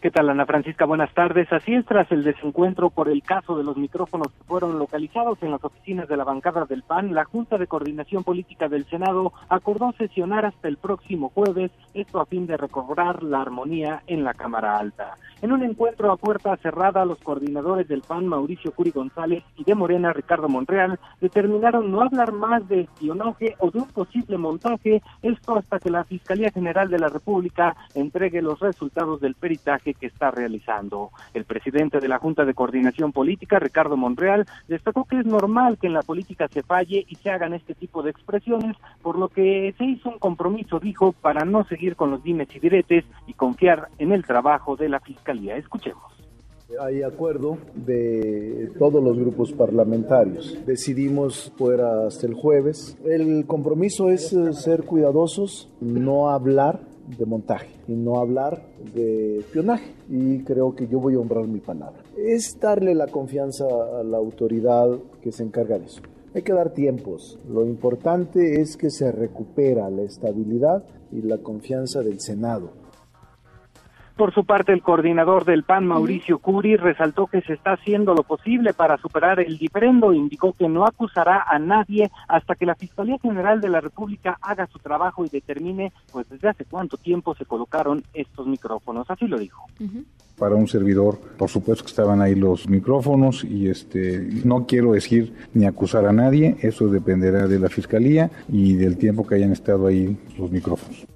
¿Qué 0.01 0.11
tal, 0.11 0.31
Ana 0.31 0.47
Francisca? 0.47 0.87
Buenas 0.87 1.13
tardes. 1.13 1.53
Así 1.53 1.75
es, 1.75 1.85
tras 1.85 2.11
el 2.11 2.25
desencuentro 2.25 2.89
por 2.89 3.11
el 3.11 3.23
caso 3.23 3.59
de 3.59 3.65
los 3.65 3.77
micrófonos 3.77 4.29
que 4.29 4.45
fueron 4.45 4.79
localizados 4.79 5.43
en 5.43 5.51
las 5.51 5.63
oficinas 5.63 6.09
de 6.09 6.17
la 6.17 6.25
bancada 6.25 6.65
del 6.65 6.83
PAN, 6.83 7.13
la 7.13 7.27
Junta 7.27 7.59
de 7.59 7.67
Coordinación 7.67 8.25
Política 8.25 8.67
del 8.69 8.87
Senado 8.87 9.35
acordó 9.51 9.93
sesionar 9.99 10.47
hasta 10.47 10.69
el 10.69 10.79
próximo 10.79 11.29
jueves, 11.29 11.71
esto 11.93 12.19
a 12.19 12.25
fin 12.25 12.47
de 12.47 12.57
recobrar 12.57 13.23
la 13.23 13.43
armonía 13.43 14.03
en 14.07 14.25
la 14.25 14.33
Cámara 14.33 14.79
Alta. 14.79 15.19
En 15.43 15.53
un 15.53 15.63
encuentro 15.63 16.11
a 16.11 16.17
puerta 16.17 16.57
cerrada, 16.57 17.05
los 17.05 17.19
coordinadores 17.19 17.87
del 17.87 18.01
PAN, 18.01 18.27
Mauricio 18.27 18.73
Curi 18.73 18.93
González, 18.93 19.45
y 19.59 19.65
de 19.65 19.75
Morena, 19.75 20.15
Ricardo 20.15 20.49
Monreal, 20.49 20.99
determinaron 21.21 21.91
no 21.91 22.01
hablar 22.01 22.33
más 22.33 22.67
de 22.69 22.83
espionaje 22.83 23.55
o 23.59 23.71
de 23.71 23.81
un 23.81 23.89
posible 23.89 24.39
montaje, 24.39 25.03
esto 25.21 25.59
hasta 25.59 25.79
que 25.79 25.91
la 25.91 26.05
Fiscalía 26.05 26.51
General 26.51 26.89
de 26.89 26.99
la 26.99 27.09
República 27.09 27.77
entregue 27.95 28.41
los 28.41 28.61
resultados 28.61 29.21
del 29.21 29.35
peritaje 29.35 29.90
que 29.95 30.07
está 30.07 30.31
realizando. 30.31 31.11
El 31.35 31.45
presidente 31.45 32.01
de 32.01 32.09
la 32.09 32.19
Junta 32.19 32.45
de 32.45 32.55
Coordinación 32.55 33.13
Política, 33.13 33.59
Ricardo 33.59 33.97
Monreal, 33.97 34.47
destacó 34.69 35.05
que 35.05 35.21
es 35.21 35.27
normal 35.27 35.79
que 35.79 35.87
en 35.87 35.95
la 35.95 36.03
política 36.03 36.49
se 36.49 36.63
falle 36.63 37.05
y 37.09 37.15
se 37.17 37.31
hagan 37.31 37.55
este 37.55 37.75
tipo 37.75 38.03
de 38.03 38.11
expresiones, 38.11 38.77
por 39.03 39.19
lo 39.19 39.29
que 39.29 39.75
se 39.79 39.85
hizo 39.85 40.11
un 40.11 40.19
compromiso, 40.19 40.81
dijo, 40.81 41.13
para 41.13 41.45
no 41.45 41.65
seguir 41.65 41.97
con 41.97 42.11
los 42.11 42.23
dimes 42.23 42.49
y 42.55 42.59
diretes 42.59 43.05
y 43.27 43.35
confiar 43.35 43.89
en 43.99 44.13
el 44.13 44.25
trabajo 44.25 44.77
de 44.77 44.89
la 44.89 45.01
Fiscalía. 45.01 45.57
Escuchemos. 45.57 46.21
Hay 46.79 47.03
acuerdo 47.03 47.59
de 47.75 48.71
todos 48.79 49.03
los 49.03 49.19
grupos 49.19 49.53
parlamentarios. 49.53 50.57
Decidimos 50.65 51.53
fuera 51.57 52.07
hasta 52.07 52.29
el 52.29 52.35
jueves. 52.35 52.97
El 53.05 53.45
compromiso 53.47 54.09
es 54.09 54.33
eh, 54.33 54.53
ser 54.53 54.85
cuidadosos, 54.85 55.69
no 55.81 56.31
hablar 56.31 56.81
de 57.19 57.27
montaje 57.27 57.69
y 57.89 57.93
no 57.93 58.19
hablar 58.19 58.63
de 58.95 59.39
espionaje. 59.39 59.93
Y 60.09 60.43
creo 60.45 60.75
que 60.75 60.87
yo 60.87 61.01
voy 61.01 61.15
a 61.15 61.21
honrar 61.21 61.47
mi 61.47 61.61
palabra. 61.61 62.03
Es 62.17 62.59
darle 62.61 62.95
la 62.95 63.07
confianza 63.07 63.65
a 63.99 64.03
la 64.03 64.19
autoridad 64.19 64.99
que 65.23 65.33
se 65.33 65.43
encarga 65.43 65.79
de 65.79 65.87
eso. 65.87 66.01
Hay 66.35 66.43
que 66.43 66.53
dar 66.53 66.73
tiempos. 66.73 67.39
Lo 67.49 67.67
importante 67.67 68.61
es 68.61 68.77
que 68.77 68.91
se 68.91 69.11
recupera 69.11 69.91
la 69.91 70.03
estabilidad 70.03 70.85
y 71.11 71.23
la 71.23 71.39
confianza 71.39 72.03
del 72.03 72.21
Senado. 72.21 72.71
Por 74.21 74.35
su 74.35 74.45
parte, 74.45 74.75
el 74.75 74.83
coordinador 74.83 75.47
del 75.47 75.63
PAN, 75.63 75.87
Mauricio 75.87 76.41
Curi, 76.41 76.77
resaltó 76.77 77.27
que 77.27 77.41
se 77.41 77.55
está 77.55 77.73
haciendo 77.73 78.13
lo 78.13 78.23
posible 78.23 78.75
para 78.75 78.99
superar 78.99 79.41
el 79.41 79.57
diferendo. 79.57 80.13
Indicó 80.13 80.53
que 80.53 80.69
no 80.69 80.85
acusará 80.85 81.47
a 81.49 81.59
nadie 81.59 82.11
hasta 82.29 82.55
que 82.55 82.67
la 82.67 82.75
Fiscalía 82.75 83.17
General 83.23 83.63
de 83.63 83.71
la 83.71 83.81
República 83.81 84.37
haga 84.43 84.67
su 84.67 84.79
trabajo 84.79 85.25
y 85.25 85.31
determine, 85.31 85.95
pues, 86.13 86.29
desde 86.29 86.51
hace 86.51 86.67
cuánto 86.67 86.99
tiempo 86.99 87.35
se 87.35 87.47
colocaron 87.47 88.03
estos 88.13 88.47
micrófonos. 88.47 89.11
Así 89.11 89.27
lo 89.27 89.39
dijo. 89.39 89.65
Para 90.39 90.55
un 90.55 90.69
servidor, 90.69 91.19
por 91.39 91.49
supuesto 91.49 91.85
que 91.85 91.91
estaban 91.91 92.21
ahí 92.21 92.35
los 92.35 92.69
micrófonos 92.69 93.43
y 93.43 93.71
este 93.71 94.29
no 94.45 94.67
quiero 94.67 94.93
decir 94.93 95.33
ni 95.55 95.65
acusar 95.65 96.05
a 96.05 96.13
nadie, 96.13 96.59
eso 96.61 96.89
dependerá 96.89 97.47
de 97.47 97.59
la 97.59 97.71
fiscalía 97.71 98.31
y 98.51 98.75
del 98.75 98.99
tiempo 98.99 99.27
que 99.27 99.37
hayan 99.37 99.53
estado 99.53 99.87
ahí 99.87 100.19
los 100.37 100.51
micrófonos. 100.51 101.07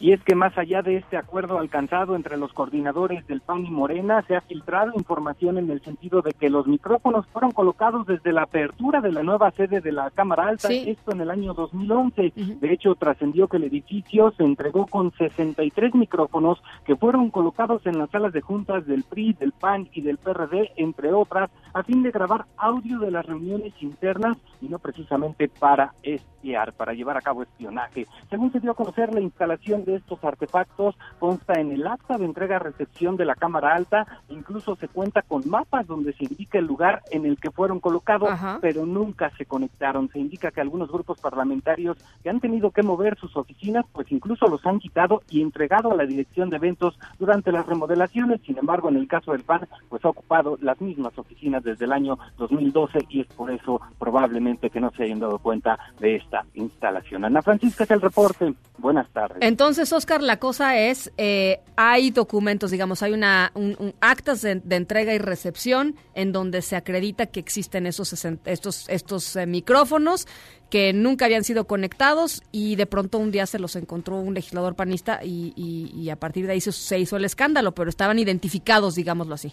Y 0.00 0.12
es 0.12 0.22
que 0.22 0.34
más 0.34 0.56
allá 0.56 0.82
de 0.82 0.96
este 0.96 1.16
acuerdo 1.16 1.58
alcanzado 1.58 2.14
entre 2.14 2.36
los 2.36 2.52
coordinadores 2.52 3.26
del 3.26 3.40
PAN 3.40 3.66
y 3.66 3.70
Morena, 3.70 4.22
se 4.28 4.36
ha 4.36 4.40
filtrado 4.42 4.92
información 4.94 5.58
en 5.58 5.70
el 5.70 5.82
sentido 5.82 6.22
de 6.22 6.32
que 6.32 6.50
los 6.50 6.66
micrófonos 6.66 7.26
fueron 7.28 7.50
colocados 7.50 8.06
desde 8.06 8.32
la 8.32 8.42
apertura 8.42 9.00
de 9.00 9.10
la 9.10 9.22
nueva 9.22 9.50
sede 9.50 9.80
de 9.80 9.90
la 9.90 10.10
Cámara 10.10 10.48
Alta, 10.48 10.68
esto 10.68 11.12
en 11.12 11.20
el 11.20 11.30
año 11.30 11.52
2011. 11.52 12.32
De 12.36 12.72
hecho, 12.72 12.94
trascendió 12.94 13.48
que 13.48 13.56
el 13.56 13.64
edificio 13.64 14.32
se 14.36 14.44
entregó 14.44 14.86
con 14.86 15.12
63 15.12 15.94
micrófonos 15.94 16.62
que 16.84 16.96
fueron 16.96 17.30
colocados 17.30 17.84
en 17.86 17.98
las 17.98 18.10
salas 18.10 18.32
de 18.32 18.40
juntas 18.40 18.86
del 18.86 19.02
PRI, 19.02 19.32
del 19.34 19.52
PAN 19.52 19.88
y 19.92 20.02
del 20.02 20.18
PRD, 20.18 20.72
entre 20.76 21.12
otras, 21.12 21.50
a 21.74 21.82
fin 21.82 22.02
de 22.02 22.10
grabar 22.10 22.46
audio 22.56 23.00
de 23.00 23.10
las 23.10 23.26
reuniones 23.26 23.72
internas 23.80 24.36
y 24.60 24.68
no 24.68 24.78
precisamente 24.78 25.48
para 25.48 25.92
espiar, 26.02 26.72
para 26.72 26.92
llevar 26.92 27.16
a 27.16 27.20
cabo 27.20 27.42
espionaje. 27.42 28.06
Según 28.30 28.52
se 28.52 28.60
dio 28.60 28.72
a 28.72 28.74
conocer, 28.74 29.12
la 29.12 29.20
instalación 29.20 29.84
de 29.88 29.96
estos 29.96 30.22
artefactos 30.22 30.94
consta 31.18 31.60
en 31.60 31.72
el 31.72 31.86
acta 31.86 32.18
de 32.18 32.24
entrega-recepción 32.24 33.16
de 33.16 33.24
la 33.24 33.34
Cámara 33.34 33.74
Alta, 33.74 34.06
incluso 34.28 34.76
se 34.76 34.88
cuenta 34.88 35.22
con 35.22 35.48
mapas 35.48 35.86
donde 35.86 36.12
se 36.12 36.24
indica 36.24 36.58
el 36.58 36.66
lugar 36.66 37.02
en 37.10 37.24
el 37.24 37.38
que 37.38 37.50
fueron 37.50 37.80
colocados, 37.80 38.30
pero 38.60 38.86
nunca 38.86 39.30
se 39.36 39.46
conectaron. 39.46 40.08
Se 40.10 40.18
indica 40.18 40.50
que 40.50 40.60
algunos 40.60 40.90
grupos 40.90 41.20
parlamentarios 41.20 41.96
que 42.22 42.30
han 42.30 42.40
tenido 42.40 42.70
que 42.70 42.82
mover 42.82 43.18
sus 43.18 43.36
oficinas, 43.36 43.84
pues 43.92 44.10
incluso 44.12 44.46
los 44.48 44.64
han 44.66 44.78
quitado 44.78 45.22
y 45.30 45.42
entregado 45.42 45.92
a 45.92 45.96
la 45.96 46.04
dirección 46.04 46.50
de 46.50 46.56
eventos 46.56 46.98
durante 47.18 47.52
las 47.52 47.66
remodelaciones. 47.66 48.40
Sin 48.44 48.58
embargo, 48.58 48.88
en 48.88 48.96
el 48.96 49.08
caso 49.08 49.32
del 49.32 49.42
PAN, 49.42 49.66
pues 49.88 50.04
ha 50.04 50.10
ocupado 50.10 50.58
las 50.60 50.80
mismas 50.80 51.16
oficinas 51.16 51.64
desde 51.64 51.86
el 51.86 51.92
año 51.92 52.18
2012 52.36 53.06
y 53.08 53.20
es 53.20 53.26
por 53.28 53.50
eso 53.50 53.80
probablemente 53.98 54.70
que 54.70 54.80
no 54.80 54.90
se 54.90 55.04
hayan 55.04 55.20
dado 55.20 55.38
cuenta 55.38 55.78
de 55.98 56.16
esta 56.16 56.44
instalación. 56.54 57.24
Ana 57.24 57.42
Francisca 57.42 57.84
es 57.84 57.90
el 57.90 58.00
reporte. 58.00 58.54
Buenas 58.78 59.08
tardes. 59.10 59.38
Entonces, 59.40 59.77
Oscar, 59.78 60.22
la 60.22 60.38
cosa 60.38 60.76
es, 60.78 61.12
eh, 61.16 61.60
hay 61.76 62.10
documentos, 62.10 62.70
digamos, 62.70 63.02
hay 63.02 63.12
una 63.12 63.52
un, 63.54 63.76
un 63.78 63.94
actas 64.00 64.42
de, 64.42 64.60
entrega 64.70 65.14
y 65.14 65.18
recepción 65.18 65.96
en 66.14 66.32
donde 66.32 66.62
se 66.62 66.76
acredita 66.76 67.26
que 67.26 67.40
existen 67.40 67.86
esos 67.86 68.12
estos 68.44 68.88
estos 68.88 69.36
eh, 69.36 69.46
micrófonos 69.46 70.26
que 70.70 70.92
nunca 70.92 71.24
habían 71.24 71.44
sido 71.44 71.66
conectados 71.66 72.42
y 72.52 72.76
de 72.76 72.86
pronto 72.86 73.18
un 73.18 73.30
día 73.30 73.46
se 73.46 73.58
los 73.58 73.76
encontró 73.76 74.16
un 74.20 74.34
legislador 74.34 74.74
panista 74.74 75.20
y, 75.24 76.10
a 76.10 76.16
partir 76.16 76.46
de 76.46 76.52
ahí 76.52 76.60
se 76.60 76.98
hizo 76.98 77.16
el 77.16 77.24
escándalo, 77.24 77.72
pero 77.74 77.88
estaban 77.88 78.18
identificados, 78.18 78.94
digámoslo 78.94 79.34
así. 79.34 79.52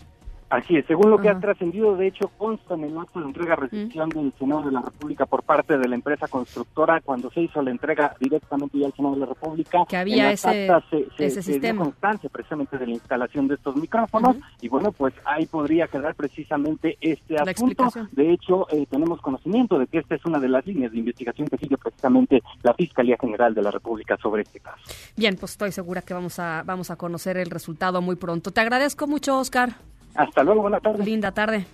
Así 0.50 0.78
es, 0.78 0.86
según 0.86 1.10
lo 1.10 1.18
que 1.18 1.28
ha 1.28 1.40
trascendido, 1.40 1.96
de 1.96 2.08
hecho, 2.08 2.30
consta 2.38 2.76
en 2.76 2.84
el 2.84 2.98
acto 2.98 3.20
de 3.20 3.26
entrega-recepción 3.26 4.10
del 4.10 4.32
Senado 4.38 4.62
de 4.62 4.72
la 4.72 4.82
República 4.82 5.26
por 5.26 5.42
parte 5.44 5.78
de 5.78 5.88
la 5.88 5.96
empresa 5.96 6.28
constructora, 6.28 7.02
cuando 7.02 7.32
se 7.32 7.42
hizo 7.42 7.62
la 7.64 7.72
entrega 7.72 8.16
directamente 8.20 8.78
ya 8.78 8.86
al 8.86 8.94
Senado 8.94 9.16
de 9.16 9.22
la 9.22 9.26
República. 9.26 9.86
Que 9.90 9.98
había 9.98 10.32
ese, 10.32 10.68
se, 10.90 11.08
se, 11.18 11.26
ese 11.26 11.42
se 11.42 11.52
dio 11.52 11.62
sistema. 11.62 11.84
constancia 11.84 12.30
precisamente 12.30 12.78
de 12.78 12.86
la 12.86 12.94
instalación 12.94 13.48
de 13.48 13.56
estos 13.56 13.76
micrófonos, 13.76 14.38
y 14.62 14.70
bueno, 14.70 14.92
pues 14.92 15.16
ahí 15.26 15.48
podría 15.48 15.88
quedar 15.88 16.14
precisamente 16.14 16.98
este 17.02 17.34
La 17.34 17.42
asunto. 17.42 17.90
De 18.12 18.32
hecho, 18.32 18.68
eh, 18.70 18.86
tenemos 18.90 19.22
conocimiento 19.22 19.80
de 19.80 19.88
que 19.88 19.98
esta 19.98 20.16
es 20.16 20.26
una 20.26 20.40
de 20.40 20.50
las 20.50 20.66
líneas 20.66 20.92
de 20.92 21.00
investigación 21.00 21.48
que 21.48 21.58
sigue 21.58 21.78
precisamente 21.78 22.44
la 22.62 22.74
Fiscalía 22.76 23.18
General 23.20 23.54
de 23.54 23.64
la 23.64 23.72
República 23.72 24.16
sobre 24.22 24.44
este 24.44 24.60
caso. 24.60 24.78
Bien, 25.18 25.38
pues 25.38 25.54
estoy 25.54 25.72
segura 25.72 26.04
que 26.04 26.14
vamos 26.14 26.38
a, 26.38 26.62
vamos 26.64 26.92
a 26.92 26.96
conocer 26.98 27.38
el 27.38 27.50
resultado 27.50 28.02
muy 28.02 28.16
pronto. 28.16 28.52
Te 28.52 28.62
agradezco 28.62 29.08
mucho, 29.08 29.40
Oscar. 29.40 29.76
Hasta 30.16 30.44
luego, 30.44 30.62
buena 30.62 30.80
tarde. 30.80 31.04
Linda 31.04 31.32
tarde. 31.32 31.66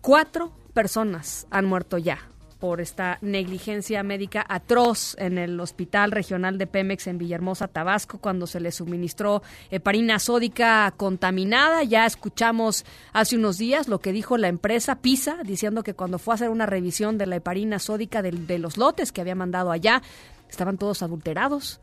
Cuatro 0.00 0.50
personas 0.72 1.46
han 1.50 1.66
muerto 1.66 1.98
ya 1.98 2.18
por 2.60 2.80
esta 2.80 3.18
negligencia 3.22 4.02
médica 4.02 4.44
atroz 4.46 5.16
en 5.18 5.38
el 5.38 5.58
Hospital 5.58 6.12
Regional 6.12 6.58
de 6.58 6.66
Pemex 6.66 7.06
en 7.06 7.16
Villahermosa, 7.16 7.68
Tabasco, 7.68 8.18
cuando 8.18 8.46
se 8.46 8.60
le 8.60 8.70
suministró 8.70 9.42
heparina 9.70 10.18
sódica 10.18 10.92
contaminada. 10.96 11.82
Ya 11.82 12.04
escuchamos 12.04 12.84
hace 13.14 13.36
unos 13.36 13.56
días 13.56 13.88
lo 13.88 14.00
que 14.00 14.12
dijo 14.12 14.36
la 14.36 14.48
empresa 14.48 14.96
PISA, 14.96 15.38
diciendo 15.42 15.82
que 15.82 15.94
cuando 15.94 16.18
fue 16.18 16.34
a 16.34 16.36
hacer 16.36 16.50
una 16.50 16.66
revisión 16.66 17.16
de 17.16 17.26
la 17.26 17.36
heparina 17.36 17.78
sódica 17.78 18.20
de, 18.20 18.58
los 18.58 18.76
lotes 18.76 19.10
que 19.10 19.22
había 19.22 19.34
mandado 19.34 19.72
allá, 19.72 20.02
estaban 20.50 20.76
todos 20.76 21.02
adulterados. 21.02 21.80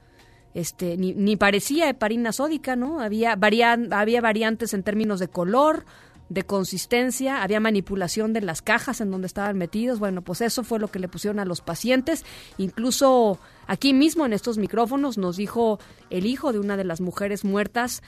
Este, 0.53 0.97
ni, 0.97 1.13
ni 1.13 1.35
parecía 1.35 1.89
heparina 1.89 2.31
sódica, 2.31 2.75
¿no? 2.75 2.99
Había, 2.99 3.33
había 3.33 4.21
variantes 4.21 4.73
en 4.73 4.83
términos 4.83 5.19
de 5.19 5.27
color, 5.27 5.85
de 6.29 6.43
consistencia, 6.43 7.41
había 7.41 7.59
manipulación 7.59 8.33
de 8.33 8.41
las 8.41 8.61
cajas 8.61 8.99
en 9.01 9.11
donde 9.11 9.27
estaban 9.27 9.57
metidos. 9.57 9.99
Bueno, 9.99 10.21
pues 10.21 10.41
eso 10.41 10.63
fue 10.63 10.79
lo 10.79 10.89
que 10.89 10.99
le 10.99 11.07
pusieron 11.07 11.39
a 11.39 11.45
los 11.45 11.61
pacientes. 11.61 12.25
Incluso 12.57 13.39
aquí 13.65 13.93
mismo 13.93 14.25
en 14.25 14.33
estos 14.33 14.57
micrófonos 14.57 15.17
nos 15.17 15.37
dijo 15.37 15.79
el 16.09 16.25
hijo 16.25 16.51
de 16.51 16.59
una 16.59 16.75
de 16.75 16.83
las 16.83 17.01
mujeres 17.01 17.45
muertas 17.45 18.03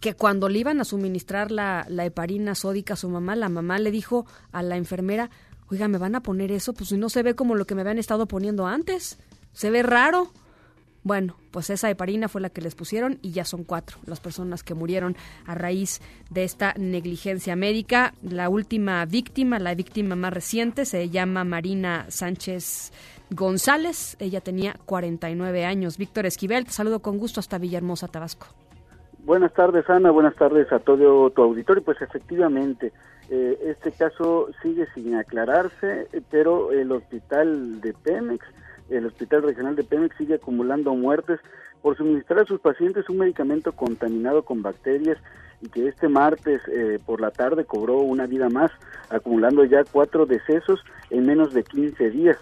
que 0.00 0.14
cuando 0.14 0.48
le 0.48 0.58
iban 0.58 0.80
a 0.80 0.84
suministrar 0.84 1.50
la, 1.50 1.86
la 1.88 2.04
heparina 2.04 2.54
sódica 2.54 2.94
a 2.94 2.96
su 2.96 3.08
mamá, 3.08 3.34
la 3.34 3.48
mamá 3.48 3.78
le 3.78 3.90
dijo 3.90 4.26
a 4.52 4.62
la 4.62 4.76
enfermera, 4.76 5.30
oiga, 5.70 5.88
¿me 5.88 5.98
van 5.98 6.14
a 6.14 6.22
poner 6.22 6.52
eso? 6.52 6.74
Pues 6.74 6.92
no 6.92 7.08
se 7.08 7.22
ve 7.22 7.34
como 7.34 7.54
lo 7.54 7.66
que 7.66 7.74
me 7.74 7.80
habían 7.80 7.98
estado 7.98 8.26
poniendo 8.26 8.66
antes. 8.66 9.18
Se 9.52 9.70
ve 9.70 9.82
raro. 9.82 10.32
Bueno, 11.06 11.36
pues 11.52 11.70
esa 11.70 11.88
heparina 11.88 12.26
fue 12.26 12.40
la 12.40 12.50
que 12.50 12.60
les 12.60 12.74
pusieron 12.74 13.20
y 13.22 13.30
ya 13.30 13.44
son 13.44 13.62
cuatro 13.62 13.98
las 14.06 14.18
personas 14.18 14.64
que 14.64 14.74
murieron 14.74 15.14
a 15.46 15.54
raíz 15.54 16.00
de 16.30 16.42
esta 16.42 16.74
negligencia 16.76 17.54
médica. 17.54 18.12
La 18.22 18.48
última 18.48 19.04
víctima, 19.04 19.60
la 19.60 19.76
víctima 19.76 20.16
más 20.16 20.32
reciente, 20.32 20.84
se 20.84 21.08
llama 21.08 21.44
Marina 21.44 22.06
Sánchez 22.08 22.92
González. 23.30 24.16
Ella 24.18 24.40
tenía 24.40 24.74
49 24.84 25.64
años. 25.64 25.96
Víctor 25.96 26.26
Esquivel, 26.26 26.64
te 26.64 26.72
saludo 26.72 26.98
con 26.98 27.18
gusto 27.18 27.38
hasta 27.38 27.58
Villahermosa, 27.58 28.08
Tabasco. 28.08 28.48
Buenas 29.20 29.54
tardes, 29.54 29.88
Ana. 29.88 30.10
Buenas 30.10 30.34
tardes 30.34 30.72
a 30.72 30.80
todo 30.80 31.30
tu 31.30 31.40
auditorio. 31.40 31.84
Pues 31.84 32.02
efectivamente, 32.02 32.92
eh, 33.30 33.56
este 33.66 33.92
caso 33.92 34.48
sigue 34.60 34.88
sin 34.92 35.14
aclararse, 35.14 36.08
eh, 36.12 36.20
pero 36.32 36.72
el 36.72 36.90
hospital 36.90 37.80
de 37.80 37.92
Pemex, 37.92 38.44
el 38.90 39.06
hospital 39.06 39.42
regional 39.42 39.76
de 39.76 39.84
Pemex 39.84 40.16
sigue 40.16 40.34
acumulando 40.34 40.94
muertes 40.94 41.40
por 41.82 41.96
suministrar 41.96 42.40
a 42.40 42.46
sus 42.46 42.60
pacientes 42.60 43.08
un 43.08 43.18
medicamento 43.18 43.72
contaminado 43.72 44.44
con 44.44 44.62
bacterias 44.62 45.18
y 45.60 45.68
que 45.68 45.88
este 45.88 46.08
martes 46.08 46.60
eh, 46.68 46.98
por 47.04 47.20
la 47.20 47.30
tarde 47.30 47.64
cobró 47.64 47.98
una 47.98 48.26
vida 48.26 48.48
más, 48.48 48.70
acumulando 49.10 49.64
ya 49.64 49.84
cuatro 49.84 50.26
decesos 50.26 50.80
en 51.10 51.26
menos 51.26 51.54
de 51.54 51.64
15 51.64 52.10
días. 52.10 52.36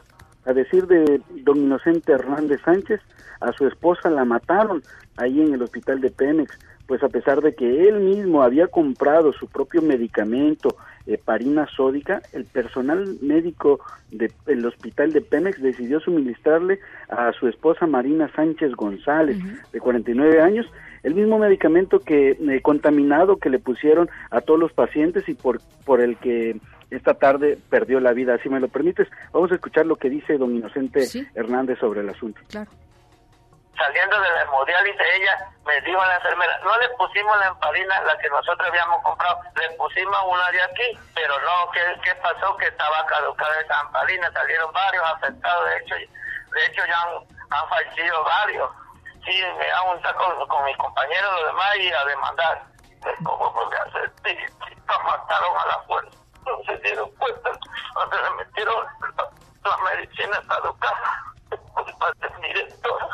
A 0.47 0.53
decir 0.53 0.87
de 0.87 1.21
don 1.43 1.59
Inocente 1.59 2.13
Hernández 2.13 2.61
Sánchez, 2.65 3.01
a 3.41 3.53
su 3.53 3.67
esposa 3.67 4.11
la 4.11 4.25
mataron 4.25 4.83
ahí 5.17 5.41
en 5.41 5.55
el 5.55 5.63
hospital 5.63 6.01
de 6.01 6.11
Pemex, 6.11 6.59
pues 6.87 7.03
a 7.03 7.09
pesar 7.09 7.41
de 7.41 7.55
que 7.55 7.89
él 7.89 8.01
mismo 8.01 8.43
había 8.43 8.67
comprado 8.67 9.33
su 9.33 9.47
propio 9.49 9.81
medicamento, 9.81 10.77
heparina 11.07 11.67
sódica, 11.67 12.23
el 12.33 12.45
personal 12.45 13.17
médico 13.21 13.81
del 14.11 14.67
hospital 14.67 15.13
de 15.13 15.21
Pemex 15.21 15.61
decidió 15.61 16.01
suministrarle 16.01 16.79
a 17.09 17.33
su 17.33 17.49
esposa 17.49 17.87
Marina 17.87 18.31
Sánchez 18.35 18.73
González, 18.73 19.39
de 19.73 19.81
49 19.81 20.41
años, 20.41 20.67
el 21.03 21.15
mismo 21.15 21.39
medicamento 21.39 22.01
que 22.01 22.31
eh, 22.31 22.61
contaminado 22.63 23.37
que 23.37 23.51
le 23.51 23.59
pusieron 23.59 24.09
a 24.31 24.41
todos 24.41 24.59
los 24.59 24.73
pacientes 24.73 25.29
y 25.29 25.35
por, 25.35 25.61
por 25.85 26.01
el 26.01 26.17
que 26.17 26.59
esta 26.91 27.15
tarde 27.15 27.59
perdió 27.69 28.01
la 28.01 28.13
vida. 28.13 28.39
Si 28.43 28.49
me 28.49 28.61
lo 28.61 28.69
permites, 28.69 29.09
vamos 29.33 29.53
a 29.53 29.57
escuchar 29.57 29.87
lo 29.87 29.97
que 29.97 30.09
dice 30.09 30.39
don 30.39 30.55
Inocente 30.55 31.07
Hernández 31.35 31.79
sobre 31.79 32.01
el 32.01 32.09
asunto. 32.09 32.41
Claro. 32.49 32.71
Saliendo 33.77 34.21
de 34.21 34.31
la 34.31 34.43
hemodiálisis, 34.43 35.01
ella 35.01 35.49
me 35.65 35.81
dijo 35.81 36.01
a 36.01 36.07
la 36.07 36.17
enfermera, 36.17 36.59
no 36.63 36.79
le 36.79 36.89
pusimos 36.91 37.39
la 37.39 37.47
emparina, 37.47 38.01
la 38.03 38.17
que 38.19 38.29
nosotros 38.29 38.69
habíamos 38.69 39.03
comprado, 39.03 39.41
le 39.57 39.71
pusimos 39.71 40.19
una 40.27 40.51
de 40.51 40.63
aquí, 40.63 40.99
pero 41.15 41.35
no, 41.41 41.71
¿qué, 41.73 41.81
qué 42.03 42.15
pasó? 42.17 42.57
Que 42.57 42.67
estaba 42.67 43.05
caducada 43.07 43.61
esa 43.61 43.81
emparina, 43.81 44.31
salieron 44.33 44.73
varios 44.73 45.05
afectados, 45.05 45.69
de 45.71 45.77
hecho, 45.79 45.95
de 45.95 46.67
hecho 46.67 46.87
ya 46.87 47.03
han, 47.03 47.27
han 47.51 47.69
fallecido 47.69 48.25
varios. 48.25 48.71
Sí, 49.25 49.43
me 49.59 49.71
han 49.71 49.85
juntado 49.85 50.17
con, 50.17 50.49
con 50.49 50.65
mis 50.65 50.77
compañeros 50.77 51.33
los 51.33 51.47
demás 51.47 51.77
y 51.77 51.93
a 51.93 52.05
demandar. 52.05 52.63
¿Cómo 53.25 53.53
podía 53.55 53.83
hacer? 53.83 54.13
Sí, 54.25 54.37
mataron 54.87 55.57
a 55.57 55.67
la 55.67 55.79
fuerza. 55.87 56.19
No 56.45 56.63
se 56.67 56.77
dieron 56.79 57.11
cuenta, 57.17 57.51
cuando 57.95 58.17
le 58.21 58.31
metieron 58.45 58.87
la, 59.17 59.71
la 59.71 59.77
medicina 59.79 60.43
caducada. 60.47 61.25
Culpa 61.75 62.13
del 62.21 62.41
director. 62.43 63.09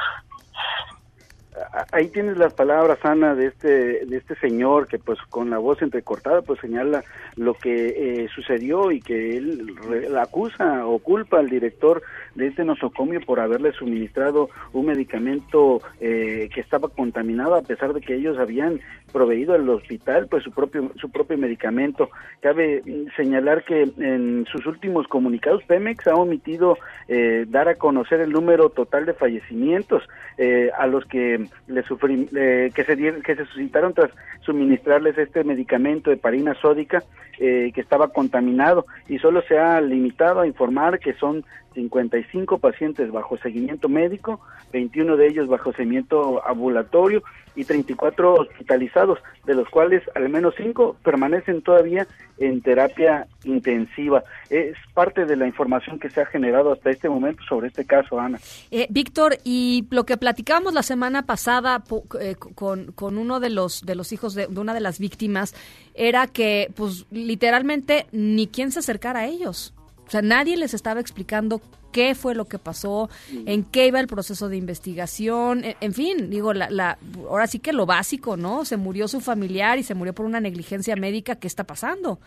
Ahí 1.93 2.09
tienes 2.09 2.37
las 2.37 2.53
palabras 2.55 2.99
Ana 3.03 3.35
de 3.35 3.47
este 3.47 4.07
de 4.07 4.17
este 4.17 4.35
señor 4.37 4.87
que 4.87 4.99
pues 4.99 5.19
con 5.31 5.51
la 5.51 5.59
voz 5.59 5.83
entrecortada 5.83 6.43
pues 6.43 6.61
señala 6.61 7.05
lo 7.37 7.55
que 7.55 8.25
eh, 8.25 8.29
sucedió 8.35 8.91
y 8.93 9.01
que 9.03 9.37
él 9.37 9.77
re- 9.89 10.09
la 10.09 10.23
acusa 10.23 10.87
o 10.87 10.99
culpa 11.01 11.39
al 11.39 11.51
director 11.51 12.03
de 12.41 12.49
este 12.49 12.65
nosocomio 12.65 13.21
por 13.21 13.39
haberle 13.41 13.73
suministrado 13.73 14.49
un 14.73 14.87
medicamento 14.87 15.81
eh, 16.01 16.49
que 16.53 16.61
estaba 16.61 16.89
contaminado 16.89 17.55
a 17.55 17.63
pesar 17.63 17.93
de 17.95 18.01
que 18.01 18.15
ellos 18.15 18.39
habían 18.39 18.81
proveído 19.13 19.55
al 19.55 19.69
hospital 19.69 20.27
pues 20.29 20.43
su 20.45 20.51
propio 20.53 20.91
su 21.01 21.11
propio 21.11 21.37
medicamento. 21.39 22.11
Cabe 22.41 22.83
mm, 22.85 23.15
señalar 23.17 23.65
que 23.65 23.83
en 23.99 24.47
sus 24.51 24.67
últimos 24.67 25.07
comunicados 25.09 25.63
Pemex 25.65 26.07
ha 26.07 26.15
omitido 26.15 26.79
eh, 27.09 27.45
dar 27.49 27.69
a 27.69 27.75
conocer 27.77 28.21
el 28.21 28.31
número 28.31 28.71
total 28.71 29.07
de 29.07 29.15
fallecimientos 29.15 30.03
eh, 30.39 30.71
a 30.79 30.87
los 30.87 31.05
que 31.07 31.45
le 31.67 31.83
sufrí, 31.83 32.29
eh, 32.37 32.71
que 32.75 32.85
se 32.85 32.97
dieron- 32.97 33.23
que 33.23 33.35
se 33.37 33.45
suscitaron 33.47 33.93
tras 33.95 34.11
suministrarles 34.43 35.19
este 35.19 35.45
medicamento 35.45 36.11
de 36.11 36.17
parina 36.17 36.55
sódica 36.55 37.03
eh, 37.41 37.73
que 37.75 37.81
estaba 37.81 38.09
contaminado 38.09 38.85
y 39.09 39.19
solo 39.19 39.41
se 39.43 39.59
ha 39.59 39.81
limitado 39.81 40.41
a 40.41 40.47
informar 40.47 40.99
que 40.99 41.15
son 41.15 41.43
55 41.75 42.59
pacientes 42.59 43.11
bajo 43.11 43.39
seguimiento 43.39 43.89
médico, 43.89 44.41
21 44.73 45.17
de 45.17 45.27
ellos 45.27 45.49
bajo 45.49 45.73
seguimiento 45.73 46.47
ambulatorio 46.47 47.23
y 47.55 47.65
34 47.65 48.35
hospitalizados, 48.35 49.19
de 49.45 49.55
los 49.55 49.69
cuales 49.69 50.03
al 50.15 50.29
menos 50.29 50.55
5 50.57 50.97
permanecen 51.03 51.63
todavía 51.63 52.07
en 52.39 52.63
terapia 52.63 53.27
intensiva. 53.45 54.25
Es 54.49 54.77
parte 54.95 55.27
de 55.27 55.37
la 55.37 55.47
información 55.47 55.99
que 55.99 56.11
se 56.11 56.21
ha 56.21 56.27
generado 56.27 56.73
hasta 56.73 56.91
este 56.91 57.09
momento 57.09 57.43
sobre 57.49 57.69
este 57.69 57.85
caso, 57.85 58.19
Ana. 58.19 58.39
Eh, 58.71 58.87
Víctor, 58.91 59.37
y 59.45 59.87
lo 59.91 60.05
que 60.05 60.17
platicábamos 60.17 60.75
la 60.75 60.83
semana 60.83 61.27
pasada 61.27 61.83
eh, 62.21 62.37
con, 62.37 62.93
con 62.93 63.19
uno 63.19 63.41
de 63.41 63.51
los, 63.51 63.85
de 63.85 63.95
los 63.95 64.13
hijos 64.13 64.35
de, 64.35 64.47
de 64.47 64.61
una 64.61 64.75
de 64.75 64.81
las 64.81 64.99
víctimas 64.99 65.55
era 65.95 66.27
que, 66.27 66.71
pues, 66.77 67.07
literalmente 67.11 68.07
ni 68.13 68.47
quien 68.47 68.73
se 68.73 68.79
acercara 68.79 69.21
a 69.21 69.27
ellos. 69.27 69.75
O 70.11 70.13
sea, 70.13 70.23
nadie 70.23 70.57
les 70.57 70.75
estaba 70.75 70.99
explicando 70.99 71.61
qué 71.93 72.17
fue 72.17 72.35
lo 72.35 72.47
que 72.47 72.59
pasó, 72.59 73.09
en 73.47 73.63
qué 73.63 73.87
iba 73.87 74.01
el 74.01 74.09
proceso 74.09 74.49
de 74.49 74.57
investigación, 74.57 75.65
en, 75.65 75.77
en 75.81 75.93
fin, 75.93 76.31
digo, 76.31 76.53
la, 76.53 76.69
la, 76.69 76.99
ahora 77.29 77.47
sí 77.47 77.61
que 77.61 77.73
lo 77.73 77.87
básico, 77.87 78.37
¿no? 78.37 78.65
Se 78.65 78.77
murió 78.77 79.07
su 79.07 79.21
familiar 79.21 79.79
y 79.79 79.85
se 79.85 79.95
murió 79.95 80.13
por 80.13 80.27
una 80.27 80.41
negligencia 80.41 80.97
médica. 80.97 81.37
¿Qué 81.37 81.47
está 81.47 81.63
pasando? 81.63 82.19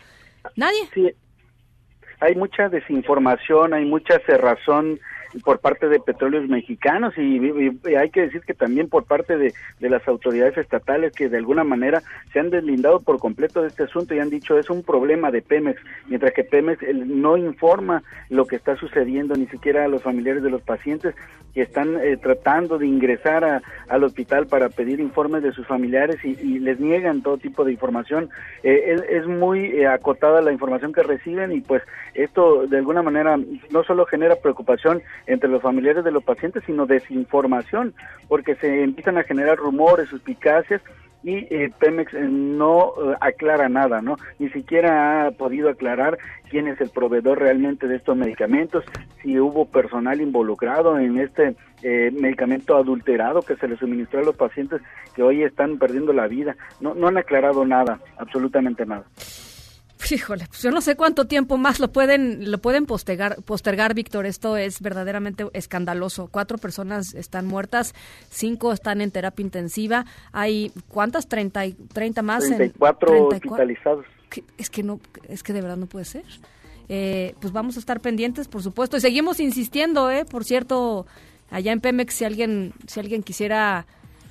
Nadie. 0.56 0.88
Sí, 0.94 1.12
hay 2.20 2.34
mucha 2.36 2.70
desinformación, 2.70 3.74
hay 3.74 3.84
mucha 3.84 4.18
cerrazón 4.20 4.98
por 5.42 5.58
parte 5.58 5.88
de 5.88 6.00
petróleos 6.00 6.48
mexicanos 6.48 7.16
y, 7.16 7.40
hay 7.96 8.10
que 8.10 8.22
decir 8.22 8.42
que 8.42 8.54
también 8.54 8.88
por 8.88 9.04
parte 9.04 9.36
de, 9.36 9.52
de, 9.80 9.90
las 9.90 10.06
autoridades 10.06 10.56
estatales 10.56 11.12
que 11.12 11.28
de 11.28 11.38
alguna 11.38 11.64
manera 11.64 12.02
se 12.32 12.40
han 12.40 12.50
deslindado 12.50 13.00
por 13.00 13.18
completo 13.18 13.62
de 13.62 13.68
este 13.68 13.84
asunto 13.84 14.14
y 14.14 14.18
han 14.18 14.30
dicho 14.30 14.58
es 14.58 14.70
un 14.70 14.82
problema 14.82 15.30
de 15.30 15.42
Pemex, 15.42 15.80
mientras 16.08 16.32
que 16.32 16.44
Pemex 16.44 16.82
no 16.94 17.36
informa 17.36 18.02
lo 18.28 18.46
que 18.46 18.56
está 18.56 18.76
sucediendo 18.76 19.34
ni 19.34 19.46
siquiera 19.46 19.84
a 19.84 19.88
los 19.88 20.02
familiares 20.02 20.42
de 20.42 20.50
los 20.50 20.62
pacientes 20.62 21.14
que 21.54 21.62
están 21.62 21.96
eh, 22.02 22.16
tratando 22.16 22.78
de 22.78 22.86
ingresar 22.86 23.44
a, 23.44 23.62
al 23.88 24.02
hospital 24.02 24.46
para 24.46 24.68
pedir 24.68 24.98
informes 25.00 25.42
de 25.42 25.52
sus 25.52 25.66
familiares 25.66 26.16
y, 26.24 26.34
les 26.64 26.80
niegan 26.80 27.22
todo 27.22 27.38
tipo 27.38 27.64
de 27.64 27.72
información. 27.72 28.28
Eh, 28.62 28.96
es, 29.08 29.26
muy 29.26 29.66
eh, 29.66 29.86
acotada 29.86 30.40
la 30.40 30.52
información 30.52 30.92
que 30.92 31.02
reciben 31.02 31.52
y 31.52 31.60
pues 31.60 31.82
esto 32.14 32.66
de 32.66 32.78
alguna 32.78 33.02
manera 33.02 33.38
no 33.70 33.84
solo 33.84 34.06
genera 34.06 34.36
preocupación 34.36 35.02
entre 35.26 35.48
los 35.48 35.62
familiares 35.62 36.04
de 36.04 36.12
los 36.12 36.24
pacientes, 36.24 36.62
sino 36.64 36.86
desinformación, 36.86 37.94
porque 38.28 38.54
se 38.56 38.82
empiezan 38.82 39.18
a 39.18 39.24
generar 39.24 39.58
rumores, 39.58 40.08
suspicacias 40.08 40.80
y 41.24 41.36
eh, 41.50 41.72
Pemex 41.78 42.12
eh, 42.12 42.20
no 42.28 42.92
eh, 43.02 43.16
aclara 43.20 43.68
nada, 43.68 44.02
¿no? 44.02 44.16
Ni 44.38 44.50
siquiera 44.50 45.26
ha 45.26 45.30
podido 45.30 45.70
aclarar 45.70 46.18
quién 46.50 46.68
es 46.68 46.78
el 46.80 46.90
proveedor 46.90 47.40
realmente 47.40 47.88
de 47.88 47.96
estos 47.96 48.14
medicamentos, 48.16 48.84
si 49.22 49.40
hubo 49.40 49.64
personal 49.64 50.20
involucrado 50.20 50.98
en 50.98 51.18
este 51.18 51.56
medicamento 51.82 52.76
adulterado 52.76 53.42
que 53.42 53.56
se 53.56 53.68
le 53.68 53.76
suministró 53.76 54.20
a 54.20 54.24
los 54.24 54.36
pacientes 54.36 54.80
que 55.14 55.22
hoy 55.22 55.42
están 55.42 55.78
perdiendo 55.78 56.14
la 56.14 56.26
vida. 56.26 56.56
No, 56.80 56.94
no 56.94 57.08
han 57.08 57.18
aclarado 57.18 57.66
nada, 57.66 58.00
absolutamente 58.16 58.86
nada. 58.86 59.04
Híjole, 60.10 60.46
pues 60.46 60.62
yo 60.62 60.70
no 60.70 60.80
sé 60.80 60.96
cuánto 60.96 61.26
tiempo 61.26 61.56
más 61.56 61.80
lo 61.80 61.92
pueden 61.92 62.50
lo 62.50 62.58
pueden 62.58 62.86
postergar, 62.86 63.42
postergar, 63.42 63.94
Víctor. 63.94 64.26
Esto 64.26 64.56
es 64.56 64.80
verdaderamente 64.80 65.46
escandaloso. 65.52 66.28
Cuatro 66.30 66.58
personas 66.58 67.14
están 67.14 67.46
muertas, 67.46 67.94
cinco 68.30 68.72
están 68.72 69.00
en 69.00 69.10
terapia 69.10 69.42
intensiva. 69.42 70.04
Hay 70.32 70.72
cuántas, 70.88 71.28
treinta, 71.28 71.62
treinta 71.92 72.22
más. 72.22 72.44
34 72.44 73.16
en, 73.16 73.22
hospitalizados. 73.22 74.06
Es 74.58 74.70
que 74.70 74.82
no, 74.82 75.00
es 75.28 75.42
que 75.42 75.52
de 75.52 75.60
verdad 75.60 75.76
no 75.76 75.86
puede 75.86 76.04
ser. 76.04 76.24
Eh, 76.88 77.34
pues 77.40 77.52
vamos 77.52 77.76
a 77.76 77.80
estar 77.80 78.00
pendientes, 78.00 78.48
por 78.48 78.62
supuesto, 78.62 78.96
y 78.96 79.00
seguimos 79.00 79.40
insistiendo, 79.40 80.10
eh. 80.10 80.24
Por 80.24 80.44
cierto, 80.44 81.06
allá 81.50 81.72
en 81.72 81.80
Pemex, 81.80 82.14
si 82.14 82.24
alguien, 82.24 82.74
si 82.86 83.00
alguien 83.00 83.22
quisiera, 83.22 83.86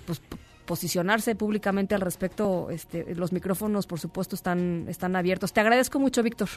pues 0.05 0.21
posicionarse 0.65 1.35
públicamente 1.35 1.95
al 1.95 2.01
respecto, 2.01 2.69
este, 2.69 3.15
los 3.15 3.31
micrófonos, 3.31 3.87
por 3.87 3.99
supuesto, 3.99 4.35
están, 4.35 4.85
están 4.87 5.15
abiertos. 5.15 5.53
Te 5.53 5.61
agradezco 5.61 5.99
mucho, 5.99 6.23
Víctor. 6.23 6.49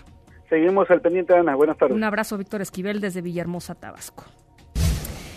Seguimos 0.48 0.90
al 0.90 1.00
pendiente, 1.00 1.34
Ana. 1.34 1.54
Buenas 1.56 1.76
tardes. 1.76 1.96
Un 1.96 2.04
abrazo, 2.04 2.38
Víctor 2.38 2.62
Esquivel, 2.62 3.00
desde 3.00 3.20
Villahermosa, 3.20 3.74
Tabasco. 3.74 4.24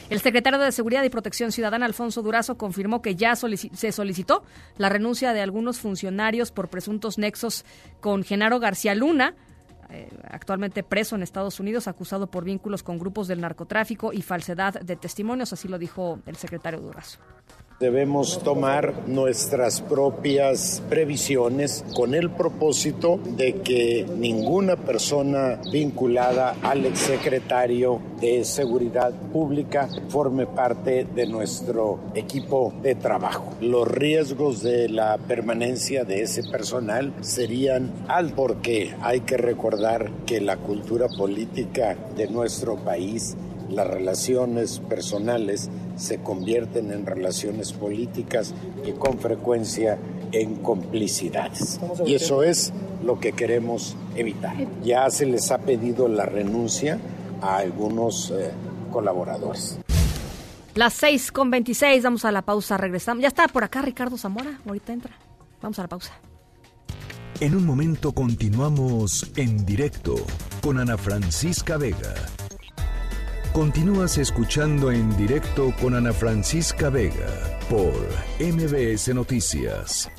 El 0.09 0.19
secretario 0.19 0.57
de 0.57 0.71
Seguridad 0.71 1.03
y 1.03 1.09
Protección 1.09 1.51
Ciudadana, 1.51 1.85
Alfonso 1.85 2.23
Durazo, 2.23 2.57
confirmó 2.57 3.01
que 3.01 3.15
ya 3.15 3.35
se 3.35 3.91
solicitó 3.91 4.43
la 4.77 4.89
renuncia 4.89 5.33
de 5.33 5.41
algunos 5.41 5.79
funcionarios 5.79 6.51
por 6.51 6.67
presuntos 6.67 7.19
nexos 7.19 7.63
con 7.99 8.23
Genaro 8.23 8.59
García 8.59 8.95
Luna, 8.95 9.35
eh, 9.91 10.09
actualmente 10.29 10.81
preso 10.81 11.15
en 11.15 11.21
Estados 11.21 11.59
Unidos, 11.59 11.87
acusado 11.87 12.25
por 12.25 12.43
vínculos 12.43 12.81
con 12.81 12.97
grupos 12.97 13.27
del 13.27 13.41
narcotráfico 13.41 14.11
y 14.11 14.23
falsedad 14.23 14.81
de 14.81 14.95
testimonios, 14.95 15.53
así 15.53 15.67
lo 15.67 15.77
dijo 15.77 16.19
el 16.25 16.35
secretario 16.37 16.79
Durazo. 16.79 17.19
Debemos 17.79 18.43
tomar 18.43 19.07
nuestras 19.07 19.79
propias 19.79 20.83
previsiones 20.89 21.85
con 21.95 22.13
el 22.13 22.29
propósito 22.29 23.21
de 23.37 23.61
que 23.61 24.05
ninguna 24.17 24.75
persona 24.75 25.61
vinculada 25.71 26.57
al 26.61 26.85
exsecretario 26.85 28.01
de 28.19 28.43
Seguridad 28.43 29.13
Pública 29.31 29.87
forme 30.09 30.45
parte 30.45 31.05
de 31.05 31.25
nuestro 31.25 32.01
equipo 32.15 32.73
de 32.83 32.95
trabajo. 32.95 33.53
Los 33.61 33.87
riesgos 33.87 34.61
de 34.61 34.89
la 34.89 35.17
permanencia 35.17 36.03
de 36.03 36.23
ese 36.23 36.43
personal 36.51 37.13
serían 37.21 37.93
al 38.09 38.33
porque 38.33 38.93
hay 39.01 39.21
que 39.21 39.37
recordar 39.37 40.11
que 40.25 40.41
la 40.41 40.57
cultura 40.57 41.07
política 41.07 41.95
de 42.17 42.27
nuestro 42.27 42.75
país 42.75 43.37
las 43.69 43.87
relaciones 43.87 44.79
personales 44.79 45.69
se 45.97 46.19
convierten 46.19 46.91
en 46.91 47.05
relaciones 47.05 47.73
políticas 47.73 48.53
y 48.85 48.91
con 48.93 49.19
frecuencia 49.19 49.97
en 50.31 50.55
complicidades. 50.55 51.79
Y 52.05 52.15
eso 52.15 52.43
es 52.43 52.73
lo 53.03 53.19
que 53.19 53.33
queremos 53.33 53.95
evitar. 54.15 54.55
Ya 54.83 55.09
se 55.09 55.25
les 55.25 55.51
ha 55.51 55.59
pedido 55.59 56.07
la 56.07 56.25
renuncia 56.25 56.99
a 57.41 57.57
algunos 57.57 58.31
eh, 58.31 58.51
colaboradores. 58.91 59.79
Las 60.75 60.93
6 60.93 61.31
con 61.31 61.51
26, 61.51 62.03
vamos 62.03 62.25
a 62.25 62.31
la 62.31 62.43
pausa, 62.43 62.77
regresamos. 62.77 63.21
Ya 63.21 63.27
está 63.27 63.47
por 63.47 63.63
acá 63.63 63.81
Ricardo 63.81 64.17
Zamora, 64.17 64.59
ahorita 64.65 64.93
entra. 64.93 65.11
Vamos 65.61 65.79
a 65.79 65.83
la 65.83 65.89
pausa. 65.89 66.13
En 67.39 67.55
un 67.55 67.65
momento 67.65 68.11
continuamos 68.11 69.31
en 69.35 69.65
directo 69.65 70.15
con 70.61 70.77
Ana 70.77 70.97
Francisca 70.97 71.77
Vega. 71.77 72.13
Continúas 73.53 74.19
escuchando 74.19 74.91
en 74.91 75.17
directo 75.17 75.73
con 75.81 75.95
Ana 75.95 76.13
Francisca 76.13 76.91
Vega 76.91 77.59
por 77.67 77.93
MBS 78.39 79.13
Noticias. 79.15 80.09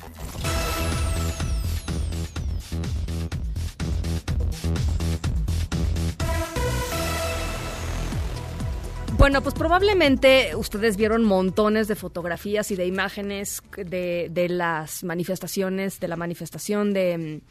Bueno, 9.17 9.41
pues 9.41 9.55
probablemente 9.55 10.55
ustedes 10.57 10.97
vieron 10.97 11.23
montones 11.23 11.87
de 11.87 11.95
fotografías 11.95 12.69
y 12.71 12.75
de 12.75 12.85
imágenes 12.85 13.63
de, 13.77 14.47
las 14.49 15.05
manifestaciones, 15.05 16.01
de 16.01 16.07
la 16.09 16.17
manifestación 16.17 16.93
de, 16.93 17.41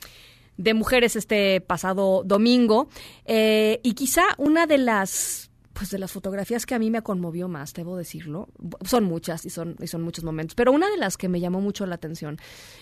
mujeres 0.74 1.16
este 1.16 1.62
pasado 1.62 2.22
domingo. 2.24 2.88
Eh, 3.24 3.80
y 3.82 3.94
quizá 3.94 4.24
una 4.36 4.66
de 4.66 4.78
las 4.78 5.49
pues 5.72 5.90
de 5.90 5.98
las 5.98 6.12
fotografías 6.12 6.66
que 6.66 6.74
a 6.74 6.78
mí 6.78 6.90
me 6.90 7.02
conmovió 7.02 7.48
más, 7.48 7.72
debo 7.74 7.96
decirlo, 7.96 8.48
son 8.84 9.04
muchas 9.04 9.44
y 9.46 9.50
son, 9.50 9.76
y 9.80 9.86
son 9.86 10.02
muchos 10.02 10.24
momentos, 10.24 10.54
pero 10.54 10.72
una 10.72 10.90
de 10.90 10.96
las 10.96 11.16
que 11.16 11.28
me 11.28 11.40
llamó 11.40 11.60
mucho 11.60 11.86
la 11.86 11.94
atención 11.94 12.38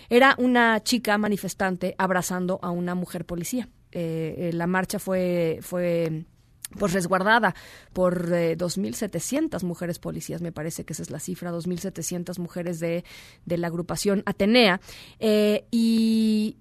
era 0.09 0.35
una 0.39 0.83
chica 0.83 1.19
manifestante 1.19 1.95
abrazando 1.99 2.59
a 2.63 2.71
una 2.71 2.95
mujer 2.95 3.25
policía. 3.25 3.69
Eh, 3.91 4.35
eh, 4.37 4.53
la 4.53 4.67
marcha 4.67 4.99
fue, 4.99 5.61
fue 5.63 6.27
pues 6.77 6.93
resguardada 6.93 7.55
por 7.93 8.33
eh, 8.33 8.57
2.700 8.57 9.63
mujeres 9.65 9.99
policías, 9.99 10.43
me 10.43 10.53
parece 10.53 10.85
que 10.85 10.93
esa 10.93 11.03
es 11.03 11.11
la 11.11 11.21
cifra, 11.21 11.53
2.700 11.53 12.39
mujeres 12.39 12.81
de, 12.81 13.05
de 13.47 13.59
la 13.59 13.69
agrupación 13.69 14.23
Atenea. 14.27 14.81
Eh, 15.19 15.67
y 15.71 16.57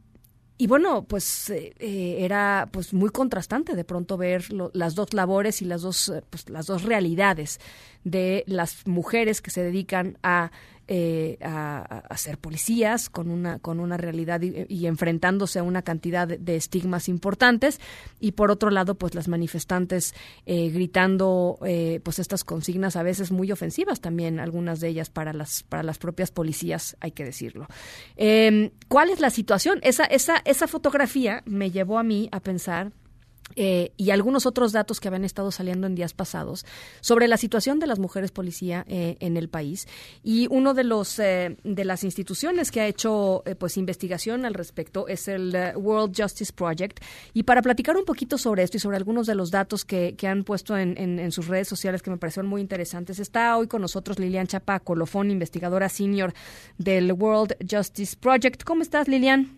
y 0.60 0.66
bueno, 0.66 1.04
pues 1.04 1.52
eh, 1.52 1.76
eh, 1.78 2.18
era 2.20 2.68
pues 2.72 2.92
muy 2.92 3.12
contrastante 3.12 3.76
de 3.76 3.84
pronto 3.84 4.18
ver 4.18 4.46
las 4.74 4.96
dos 4.96 5.14
labores 5.14 5.62
y 5.62 5.66
las 5.66 5.84
dos 5.84 6.10
eh, 6.10 6.24
pues, 6.28 6.50
las 6.50 6.66
dos 6.66 6.84
realidades 6.84 7.60
de 8.04 8.44
las 8.48 8.88
mujeres 8.88 9.42
que 9.42 9.52
se 9.52 9.62
dedican 9.62 10.18
a 10.24 10.52
eh, 10.88 11.38
a, 11.42 12.16
ser 12.16 12.38
policías 12.38 13.10
con 13.10 13.30
una, 13.30 13.60
con 13.60 13.80
una 13.80 13.98
realidad 13.98 14.42
y, 14.42 14.88
enfrentándose 14.88 15.60
a 15.60 15.64
una 15.64 15.82
cantidad 15.82 16.28
de, 16.28 16.56
estigmas 16.56 17.10
importantes 17.10 17.80
y 18.20 18.32
por 18.32 18.52
otro 18.52 18.70
lado 18.70 18.96
pues 18.96 19.14
las 19.14 19.28
manifestantes 19.28 20.16
eh, 20.46 20.70
gritando 20.70 21.60
eh, 21.66 22.00
pues 22.04 22.20
estas 22.20 22.44
consignas 22.44 22.96
a 22.96 23.04
veces 23.04 23.32
muy 23.32 23.52
ofensivas 23.52 24.00
también 24.00 24.40
algunas 24.40 24.80
de 24.80 24.88
ellas 24.88 25.10
para 25.10 25.34
las 25.34 25.64
para 25.64 25.84
las 25.84 25.98
propias 25.98 26.32
policías 26.32 26.96
hay 27.02 27.12
que 27.12 27.26
decirlo 27.26 27.68
em, 28.16 28.72
¿cuál 28.88 29.10
es 29.10 29.20
la 29.20 29.30
situación? 29.30 29.80
esa, 29.84 30.06
esa, 30.06 30.42
esa 30.46 30.68
fotografía 30.68 31.44
me 31.46 31.70
llevó 31.70 32.00
a 32.00 32.04
mí 32.04 32.30
a 32.32 32.40
pensar 32.40 32.92
eh, 33.56 33.92
y 33.98 34.12
algunos 34.12 34.46
otros 34.46 34.72
datos 34.72 35.00
que 35.00 35.08
habían 35.08 35.24
estado 35.24 35.52
saliendo 35.52 35.88
en 35.88 35.96
días 35.96 36.14
pasados 36.14 36.66
sobre 37.02 37.28
la 37.28 37.38
situación 37.38 37.80
de 37.80 37.88
las 37.88 38.00
mujeres 38.00 38.32
policía 38.32 38.86
eh, 38.88 39.18
en 39.20 39.38
el 39.38 39.50
país. 39.50 39.88
Y 40.24 40.48
uno 40.50 40.74
de 40.74 40.84
los 40.84 41.18
eh, 41.20 41.58
de 41.64 41.86
las 41.86 42.04
instituciones 42.04 42.72
que 42.72 42.82
ha 42.82 42.88
hecho 42.88 43.44
pues 43.60 43.78
investigación 43.78 44.46
al 44.46 44.54
respecto 44.54 45.08
es 45.08 45.28
el 45.28 45.56
World 45.76 46.14
Justice 46.16 46.54
Project. 46.54 47.00
Y 47.34 47.44
para 47.44 47.62
platicar 47.62 47.98
un 47.98 48.06
poquito 48.06 48.38
sobre 48.38 48.64
esto 48.64 48.78
y 48.78 48.80
sobre 48.80 48.98
algunos 48.98 49.28
de 49.28 49.36
los 49.36 49.52
datos 49.52 49.86
que, 49.86 50.16
que 50.16 50.28
han 50.28 50.44
puesto 50.44 50.78
en, 50.78 50.98
en, 50.98 51.32
sus 51.32 51.48
redes 51.48 51.68
sociales 51.68 52.02
que 52.02 52.10
me 52.10 52.18
parecieron 52.18 52.50
muy 52.50 52.62
interesantes 52.62 53.20
está 53.20 53.58
hoy 53.58 53.68
con 53.68 53.82
nosotros 53.82 54.20
Lilian 54.20 54.48
Chapa 54.48 54.80
Colofón 54.80 55.32
investigadora 55.32 55.90
senior 55.90 56.34
del 56.78 57.12
World 57.14 57.56
Justice 57.70 58.16
Project. 58.20 58.64
¿cómo 58.64 58.82
estás 58.82 59.08
Lilian? 59.08 59.57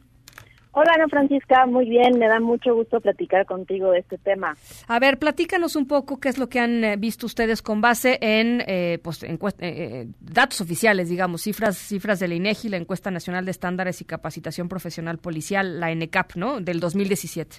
Hola 0.72 0.94
Ana 0.94 1.08
Francisca, 1.08 1.66
muy 1.66 1.90
bien, 1.90 2.20
me 2.20 2.28
da 2.28 2.40
mucho 2.40 2.76
gusto 2.76 3.02
platicar 3.02 3.46
contigo 3.46 3.92
de 3.92 4.00
este 4.00 4.18
tema. 4.20 4.56
A 4.88 5.00
ver, 5.00 5.18
platícanos 5.18 5.76
un 5.76 5.88
poco 5.88 6.20
qué 6.20 6.30
es 6.30 6.38
lo 6.38 6.48
que 6.48 6.60
han 6.60 6.84
eh, 6.84 6.96
visto 6.96 7.26
ustedes 7.26 7.62
con 7.62 7.82
base 7.82 8.20
en, 8.22 8.62
eh, 8.68 9.00
pues, 9.02 9.24
eh, 9.24 10.08
datos 10.20 10.62
oficiales, 10.62 11.10
digamos, 11.10 11.42
cifras, 11.42 11.76
cifras 11.76 12.20
de 12.20 12.28
la 12.28 12.36
INEGI, 12.36 12.70
la 12.70 12.78
Encuesta 12.78 13.10
Nacional 13.10 13.46
de 13.46 13.52
Estándares 13.52 14.00
y 14.02 14.06
Capacitación 14.06 14.70
Profesional 14.70 15.18
Policial, 15.18 15.80
la 15.80 15.90
NCAP, 15.90 16.36
¿no? 16.36 16.62
Del 16.62 16.80
2017. 16.80 17.58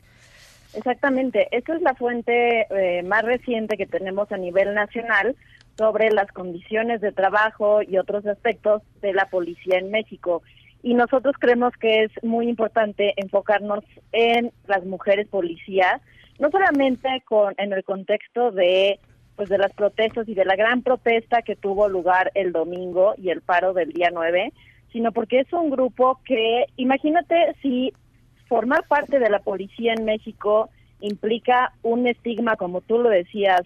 Exactamente, 0.74 1.48
esta 1.50 1.74
es 1.74 1.82
la 1.82 1.94
fuente 1.94 2.66
eh, 2.70 3.02
más 3.02 3.22
reciente 3.22 3.76
que 3.76 3.86
tenemos 3.86 4.30
a 4.30 4.36
nivel 4.36 4.72
nacional 4.74 5.34
sobre 5.76 6.10
las 6.10 6.30
condiciones 6.30 7.00
de 7.00 7.10
trabajo 7.10 7.82
y 7.82 7.98
otros 7.98 8.24
aspectos 8.26 8.82
de 9.00 9.12
la 9.12 9.26
policía 9.26 9.78
en 9.78 9.90
México. 9.90 10.42
Y 10.82 10.94
nosotros 10.94 11.34
creemos 11.38 11.72
que 11.74 12.04
es 12.04 12.12
muy 12.22 12.48
importante 12.48 13.14
enfocarnos 13.16 13.84
en 14.12 14.52
las 14.66 14.84
mujeres 14.84 15.28
policías, 15.28 16.00
no 16.38 16.50
solamente 16.50 17.22
con 17.26 17.54
en 17.58 17.72
el 17.72 17.84
contexto 17.84 18.50
de 18.50 18.98
pues 19.36 19.48
de 19.48 19.56
las 19.56 19.72
protestas 19.72 20.28
y 20.28 20.34
de 20.34 20.44
la 20.44 20.54
gran 20.54 20.82
protesta 20.82 21.40
que 21.40 21.56
tuvo 21.56 21.88
lugar 21.88 22.30
el 22.34 22.52
domingo 22.52 23.14
y 23.16 23.30
el 23.30 23.40
paro 23.40 23.72
del 23.72 23.90
día 23.90 24.10
9, 24.12 24.52
sino 24.92 25.12
porque 25.12 25.40
es 25.40 25.52
un 25.54 25.70
grupo 25.70 26.20
que 26.26 26.66
imagínate 26.76 27.54
si 27.62 27.94
formar 28.48 28.86
parte 28.86 29.18
de 29.18 29.30
la 29.30 29.38
policía 29.38 29.94
en 29.94 30.04
México 30.04 30.68
implica 31.00 31.72
un 31.82 32.06
estigma 32.06 32.56
como 32.56 32.82
tú 32.82 32.98
lo 32.98 33.08
decías 33.08 33.62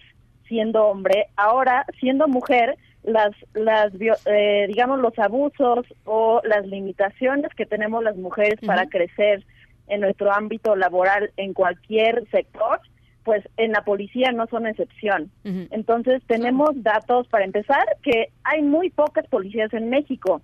siendo 0.47 0.85
hombre, 0.85 1.25
ahora 1.35 1.85
siendo 1.99 2.27
mujer 2.27 2.77
las, 3.05 3.31
las 3.53 3.93
eh, 4.25 4.65
digamos, 4.67 4.99
los 4.99 5.17
abusos 5.19 5.85
o 6.05 6.41
las 6.43 6.65
limitaciones 6.65 7.53
que 7.55 7.65
tenemos 7.65 8.03
las 8.03 8.17
mujeres 8.17 8.59
para 8.65 8.87
crecer 8.87 9.45
en 9.87 10.01
nuestro 10.01 10.33
ámbito 10.33 10.75
laboral 10.75 11.31
en 11.37 11.53
cualquier 11.53 12.27
sector, 12.31 12.79
pues 13.23 13.47
en 13.57 13.71
la 13.71 13.83
policía 13.83 14.31
no 14.31 14.47
son 14.47 14.67
excepción. 14.67 15.31
Entonces 15.43 16.21
tenemos 16.27 16.71
datos 16.83 17.27
para 17.27 17.45
empezar 17.45 17.83
que 18.01 18.29
hay 18.43 18.61
muy 18.61 18.89
pocas 18.89 19.27
policías 19.27 19.73
en 19.73 19.89
México. 19.89 20.41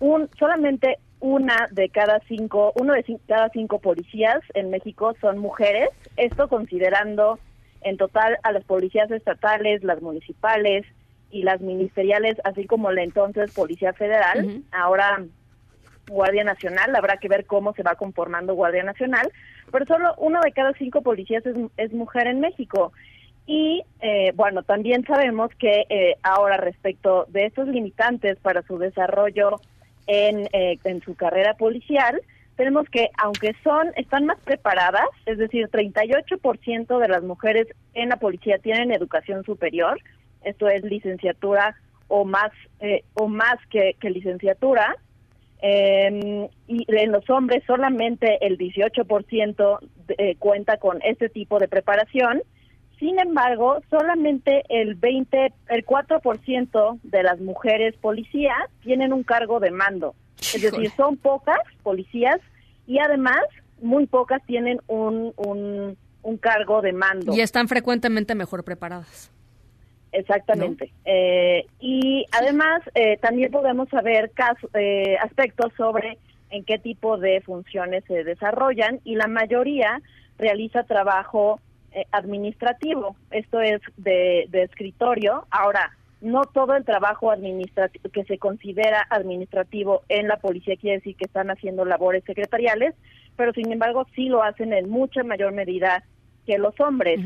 Un, 0.00 0.28
solamente 0.38 0.98
una 1.20 1.68
de 1.70 1.88
cada 1.88 2.20
cinco, 2.28 2.72
uno 2.76 2.92
de 2.92 3.04
cada 3.26 3.48
cinco 3.50 3.78
policías 3.78 4.40
en 4.54 4.70
México 4.70 5.14
son 5.20 5.38
mujeres. 5.38 5.88
Esto 6.16 6.48
considerando 6.48 7.38
en 7.82 7.96
total 7.96 8.38
a 8.42 8.52
las 8.52 8.64
policías 8.64 9.10
estatales, 9.10 9.84
las 9.84 10.02
municipales, 10.02 10.84
y 11.30 11.42
las 11.42 11.60
ministeriales, 11.60 12.36
así 12.44 12.66
como 12.66 12.92
la 12.92 13.02
entonces 13.02 13.52
Policía 13.52 13.92
Federal, 13.92 14.62
ahora 14.72 15.24
Guardia 16.08 16.44
Nacional, 16.44 16.94
habrá 16.94 17.16
que 17.16 17.28
ver 17.28 17.46
cómo 17.46 17.74
se 17.74 17.82
va 17.82 17.94
conformando 17.94 18.54
Guardia 18.54 18.84
Nacional, 18.84 19.30
pero 19.72 19.86
solo 19.86 20.14
uno 20.18 20.40
de 20.40 20.52
cada 20.52 20.72
cinco 20.74 21.02
policías 21.02 21.44
es, 21.76 21.92
mujer 21.92 22.26
en 22.28 22.40
México. 22.40 22.92
Y 23.46 23.82
eh, 24.00 24.32
bueno, 24.34 24.62
también 24.62 25.04
sabemos 25.04 25.50
que 25.58 25.86
eh, 25.88 26.16
ahora 26.22 26.56
respecto 26.56 27.26
de 27.28 27.46
estos 27.46 27.68
limitantes 27.68 28.38
para 28.38 28.62
su 28.62 28.78
desarrollo 28.78 29.60
en, 30.06 30.48
eh, 30.52 30.78
en 30.84 31.00
su 31.02 31.14
carrera 31.14 31.54
policial, 31.54 32.20
tenemos 32.56 32.88
que 32.88 33.10
aunque 33.18 33.54
son 33.62 33.92
están 33.96 34.26
más 34.26 34.38
preparadas, 34.40 35.06
es 35.26 35.38
decir, 35.38 35.68
38% 35.68 36.98
de 36.98 37.08
las 37.08 37.22
mujeres 37.22 37.68
en 37.94 38.08
la 38.08 38.16
policía 38.16 38.58
tienen 38.58 38.92
educación 38.92 39.44
superior, 39.44 40.00
esto 40.42 40.68
es 40.68 40.82
licenciatura 40.84 41.76
o 42.08 42.24
más 42.24 42.50
eh, 42.80 43.04
o 43.14 43.28
más 43.28 43.56
que, 43.70 43.96
licenciatura 44.02 44.96
em, 45.60 46.48
y 46.66 46.84
en 46.88 47.12
los 47.12 47.28
hombres 47.30 47.64
solamente 47.66 48.38
el 48.46 48.58
18% 48.58 49.78
eh, 50.08 50.36
cuenta 50.38 50.76
con 50.76 51.00
este 51.02 51.28
tipo 51.28 51.58
de 51.58 51.68
preparación. 51.68 52.42
Sin 52.98 53.18
embargo 53.18 53.78
solamente 53.90 54.62
el 54.68 54.94
20 54.94 55.52
el 55.68 55.84
4% 55.84 57.00
de 57.02 57.22
las 57.22 57.40
mujeres 57.40 57.94
policías 57.96 58.56
tienen 58.82 59.12
un 59.12 59.22
cargo 59.22 59.60
de 59.60 59.70
mando. 59.70 60.14
Es 60.38 60.62
decir 60.62 60.90
son 60.96 61.16
pocas 61.16 61.60
policías 61.82 62.40
y 62.86 62.98
además 62.98 63.42
muy 63.82 64.06
pocas 64.06 64.42
tienen 64.46 64.80
un, 64.86 65.32
un, 65.36 65.98
un 66.22 66.36
cargo 66.38 66.80
de 66.80 66.92
mando. 66.92 67.34
Y 67.34 67.40
están 67.40 67.68
frecuentemente 67.68 68.34
mejor 68.34 68.64
preparadas 68.64 69.32
Exactamente. 70.12 70.92
Eh, 71.04 71.66
y 71.80 72.24
además 72.32 72.82
eh, 72.94 73.18
también 73.18 73.50
podemos 73.50 73.88
saber 73.88 74.32
eh, 74.74 75.16
aspectos 75.20 75.72
sobre 75.76 76.18
en 76.50 76.64
qué 76.64 76.78
tipo 76.78 77.18
de 77.18 77.40
funciones 77.40 78.04
se 78.06 78.24
desarrollan 78.24 79.00
y 79.04 79.16
la 79.16 79.26
mayoría 79.26 80.00
realiza 80.38 80.84
trabajo 80.84 81.60
administrativo. 82.12 83.16
Esto 83.30 83.60
es 83.60 83.80
de, 83.96 84.46
de, 84.50 84.62
escritorio. 84.64 85.46
Ahora, 85.50 85.96
no 86.20 86.44
todo 86.44 86.74
el 86.76 86.84
trabajo 86.84 87.30
administrativo 87.30 88.10
que 88.10 88.24
se 88.24 88.38
considera 88.38 89.06
administrativo 89.10 90.02
en 90.08 90.28
la 90.28 90.36
policía 90.36 90.76
quiere 90.76 90.98
decir 90.98 91.16
que 91.16 91.24
están 91.24 91.50
haciendo 91.50 91.84
labores 91.84 92.22
secretariales, 92.24 92.94
pero 93.36 93.52
sin 93.52 93.72
embargo 93.72 94.06
sí 94.14 94.28
lo 94.28 94.42
hacen 94.42 94.72
en 94.72 94.88
mucha 94.90 95.22
mayor 95.24 95.52
medida 95.52 96.04
que 96.46 96.58
los 96.58 96.78
hombres. 96.80 97.20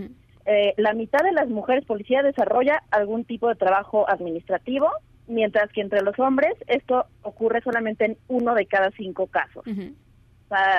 Eh, 0.46 0.74
la 0.76 0.94
mitad 0.94 1.20
de 1.22 1.32
las 1.32 1.48
mujeres 1.48 1.84
policías 1.84 2.24
desarrolla 2.24 2.82
algún 2.90 3.24
tipo 3.24 3.48
de 3.48 3.54
trabajo 3.54 4.08
administrativo, 4.08 4.88
mientras 5.26 5.70
que 5.72 5.80
entre 5.80 6.02
los 6.02 6.18
hombres 6.18 6.54
esto 6.66 7.06
ocurre 7.22 7.60
solamente 7.62 8.04
en 8.04 8.16
uno 8.28 8.54
de 8.54 8.66
cada 8.66 8.90
cinco 8.92 9.26
casos. 9.26 9.64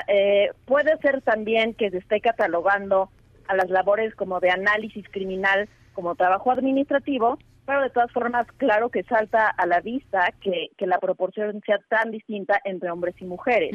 Eh, 0.07 0.49
puede 0.65 0.97
ser 0.97 1.21
también 1.21 1.73
que 1.73 1.89
se 1.89 1.99
esté 1.99 2.19
catalogando 2.19 3.09
a 3.47 3.55
las 3.55 3.69
labores 3.69 4.13
como 4.15 4.39
de 4.39 4.49
análisis 4.49 5.05
criminal 5.09 5.69
como 5.93 6.15
trabajo 6.15 6.51
administrativo, 6.51 7.37
pero 7.65 7.81
de 7.81 7.89
todas 7.89 8.11
formas, 8.11 8.47
claro 8.57 8.89
que 8.89 9.03
salta 9.03 9.47
a 9.47 9.65
la 9.65 9.79
vista 9.79 10.33
que, 10.41 10.71
la 10.79 10.99
proporción 10.99 11.61
sea 11.65 11.79
tan 11.89 12.11
distinta 12.11 12.59
entre 12.65 12.91
hombres 12.91 13.15
y 13.19 13.25
mujeres. 13.25 13.71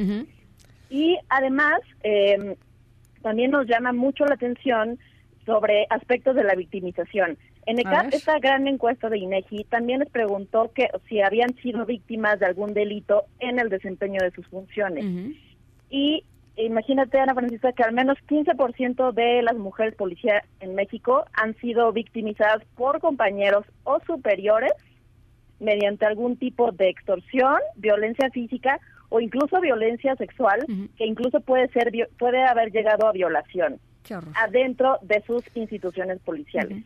Y 0.90 1.18
además, 1.28 1.80
eh, 2.02 2.56
también 3.22 3.50
nos 3.50 3.66
llama 3.66 3.92
mucho 3.92 4.24
la 4.26 4.34
atención 4.34 4.98
sobre 5.46 5.86
aspectos 5.90 6.34
de 6.34 6.44
la 6.44 6.54
victimización. 6.54 7.38
En 7.64 7.78
esta 7.78 8.38
gran 8.38 8.66
encuesta 8.66 9.08
de 9.08 9.18
INEGI 9.18 9.64
también 9.64 10.00
les 10.00 10.10
preguntó 10.10 10.72
que 10.74 10.88
si 11.08 11.22
habían 11.22 11.54
sido 11.62 11.86
víctimas 11.86 12.38
de 12.40 12.46
algún 12.46 12.74
delito 12.74 13.24
en 13.38 13.58
el 13.58 13.70
desempeño 13.70 14.20
de 14.20 14.32
sus 14.32 14.46
funciones. 14.48 15.04
Y 15.88 16.24
imagínate, 16.56 17.18
Ana 17.18 17.34
Francisca, 17.34 17.72
que 17.72 17.84
al 17.84 17.92
menos 17.92 18.18
15% 18.28 19.12
de 19.12 19.42
las 19.42 19.56
mujeres 19.56 19.94
policías 19.94 20.44
en 20.60 20.74
México 20.74 21.24
han 21.32 21.56
sido 21.56 21.92
victimizadas 21.92 22.62
por 22.74 23.00
compañeros 23.00 23.64
o 23.84 24.00
superiores 24.00 24.72
mediante 25.60 26.04
algún 26.04 26.36
tipo 26.36 26.70
de 26.72 26.88
extorsión, 26.88 27.56
violencia 27.76 28.30
física 28.30 28.78
o 29.08 29.20
incluso 29.20 29.60
violencia 29.60 30.16
sexual, 30.16 30.66
que 30.96 31.06
incluso 31.06 31.40
puede 31.40 31.68
ser 31.68 31.92
puede 32.18 32.42
haber 32.42 32.72
llegado 32.72 33.06
a 33.06 33.12
violación 33.12 33.78
adentro 34.34 34.98
de 35.02 35.22
sus 35.26 35.42
instituciones 35.54 36.20
policiales. 36.20 36.84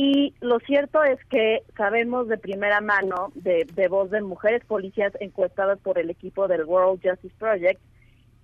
Y 0.00 0.32
lo 0.40 0.60
cierto 0.60 1.02
es 1.02 1.18
que 1.24 1.64
sabemos 1.76 2.28
de 2.28 2.38
primera 2.38 2.80
mano, 2.80 3.32
de, 3.34 3.88
voz 3.88 4.10
de 4.12 4.20
mujeres 4.20 4.64
policías 4.64 5.12
encuestadas 5.18 5.80
por 5.80 5.98
el 5.98 6.08
equipo 6.08 6.46
del 6.46 6.64
World 6.66 7.00
Justice 7.02 7.34
Project, 7.36 7.80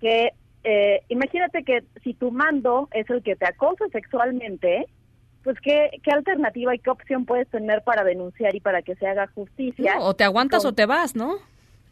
que 0.00 0.32
eh, 0.64 1.02
imagínate 1.08 1.62
que 1.62 1.84
si 2.02 2.14
tu 2.14 2.32
mando 2.32 2.88
es 2.90 3.08
el 3.08 3.22
que 3.22 3.36
te 3.36 3.46
acosa 3.46 3.84
sexualmente, 3.92 4.86
pues 5.44 5.56
¿qué, 5.60 5.90
qué 6.02 6.10
alternativa 6.10 6.74
y 6.74 6.80
qué 6.80 6.90
opción 6.90 7.24
puedes 7.24 7.46
tener 7.48 7.82
para 7.82 8.02
denunciar 8.02 8.56
y 8.56 8.60
para 8.60 8.82
que 8.82 8.96
se 8.96 9.06
haga 9.06 9.28
justicia. 9.28 9.98
o 10.00 10.12
te 10.14 10.24
aguantas 10.24 10.64
o 10.64 10.72
te 10.72 10.86
vas, 10.86 11.14
¿no? 11.14 11.36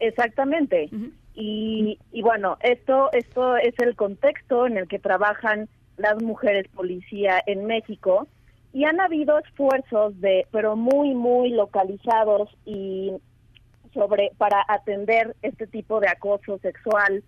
Exactamente. 0.01 0.91
y, 1.35 2.01
y 2.11 2.23
bueno, 2.23 2.57
esto, 2.63 3.13
esto 3.13 3.57
es 3.59 3.79
el 3.79 3.95
contexto 3.95 4.67
en 4.67 4.77
el 4.77 4.89
que 4.89 4.99
trabajan 4.99 5.69
las 6.03 6.23
mujeres 6.23 6.67
policía 6.75 7.43
en 7.47 7.65
México 7.65 8.27
y 8.73 8.85
han 8.85 9.01
habido 9.01 9.39
esfuerzos 9.39 10.21
de 10.21 10.47
pero 10.51 10.77
muy 10.77 11.15
muy 11.15 11.51
localizados 11.51 12.51
y 12.65 13.13
sobre 13.95 14.33
para 14.37 14.65
atender 14.69 15.35
este 15.43 15.67
tipo 15.67 16.01
de 16.01 16.09
acoso 16.09 16.59
sexual 16.59 17.23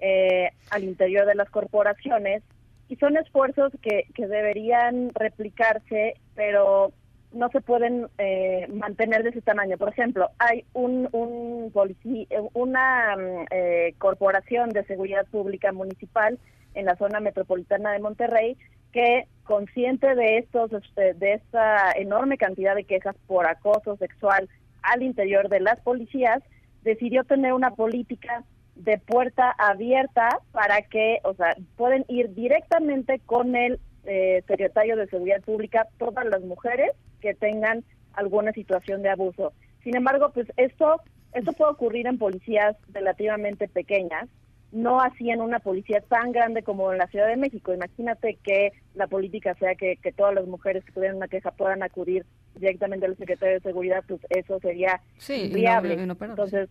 eh, 0.00 0.50
al 0.70 0.84
interior 0.84 1.26
de 1.26 1.34
las 1.34 1.50
corporaciones 1.50 2.42
y 2.88 2.96
son 2.96 3.16
esfuerzos 3.16 3.72
que, 3.82 4.06
que 4.14 4.26
deberían 4.26 5.10
replicarse 5.14 6.14
pero 6.34 6.92
no 7.32 7.48
se 7.50 7.60
pueden 7.60 8.08
eh, 8.18 8.66
mantener 8.72 9.22
de 9.22 9.30
ese 9.30 9.40
tamaño. 9.40 9.78
Por 9.78 9.90
ejemplo, 9.90 10.30
hay 10.40 10.64
un, 10.72 11.08
un 11.12 11.70
policía, 11.72 12.26
una 12.54 13.14
eh, 13.52 13.94
corporación 13.98 14.70
de 14.70 14.84
seguridad 14.84 15.26
pública 15.26 15.70
municipal 15.72 16.40
en 16.74 16.86
la 16.86 16.96
zona 16.96 17.20
metropolitana 17.20 17.92
de 17.92 18.00
Monterrey 18.00 18.56
que 18.92 19.26
consciente 19.44 20.14
de 20.14 20.38
estos 20.38 20.72
este, 20.72 21.14
de 21.14 21.34
esta 21.34 21.92
enorme 21.92 22.38
cantidad 22.38 22.74
de 22.74 22.84
quejas 22.84 23.16
por 23.26 23.46
acoso 23.46 23.96
sexual 23.96 24.48
al 24.82 25.02
interior 25.02 25.48
de 25.48 25.60
las 25.60 25.80
policías 25.80 26.42
decidió 26.82 27.24
tener 27.24 27.52
una 27.52 27.72
política 27.72 28.44
de 28.74 28.98
puerta 28.98 29.54
abierta 29.58 30.40
para 30.52 30.82
que, 30.82 31.18
o 31.24 31.34
sea, 31.34 31.54
pueden 31.76 32.04
ir 32.08 32.34
directamente 32.34 33.20
con 33.26 33.54
el 33.54 33.78
eh, 34.04 34.42
secretario 34.46 34.96
de 34.96 35.06
Seguridad 35.08 35.42
Pública 35.42 35.86
todas 35.98 36.24
las 36.24 36.40
mujeres 36.42 36.92
que 37.20 37.34
tengan 37.34 37.84
alguna 38.14 38.52
situación 38.52 39.02
de 39.02 39.10
abuso. 39.10 39.52
Sin 39.84 39.96
embargo, 39.96 40.30
pues 40.32 40.46
esto 40.56 41.00
esto 41.32 41.52
puede 41.52 41.72
ocurrir 41.72 42.06
en 42.06 42.18
policías 42.18 42.76
relativamente 42.92 43.68
pequeñas 43.68 44.28
no 44.72 45.00
hacían 45.00 45.40
una 45.40 45.58
policía 45.58 46.00
tan 46.00 46.32
grande 46.32 46.62
como 46.62 46.92
en 46.92 46.98
la 46.98 47.06
Ciudad 47.08 47.28
de 47.28 47.36
México. 47.36 47.74
Imagínate 47.74 48.38
que 48.42 48.72
la 48.94 49.06
política 49.06 49.54
sea 49.54 49.74
que, 49.74 49.96
que 49.96 50.12
todas 50.12 50.34
las 50.34 50.46
mujeres 50.46 50.84
que 50.84 50.92
tuvieran 50.92 51.16
una 51.16 51.28
queja 51.28 51.50
puedan 51.50 51.82
acudir 51.82 52.24
directamente 52.54 53.06
al 53.06 53.16
secretario 53.16 53.54
de 53.54 53.60
Seguridad, 53.60 54.04
pues 54.06 54.20
eso 54.30 54.58
sería 54.60 55.00
Sí, 55.18 55.50
viable. 55.52 55.94
Entonces, 55.94 56.68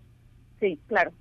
sí, 0.60 0.80
claro. 0.88 1.12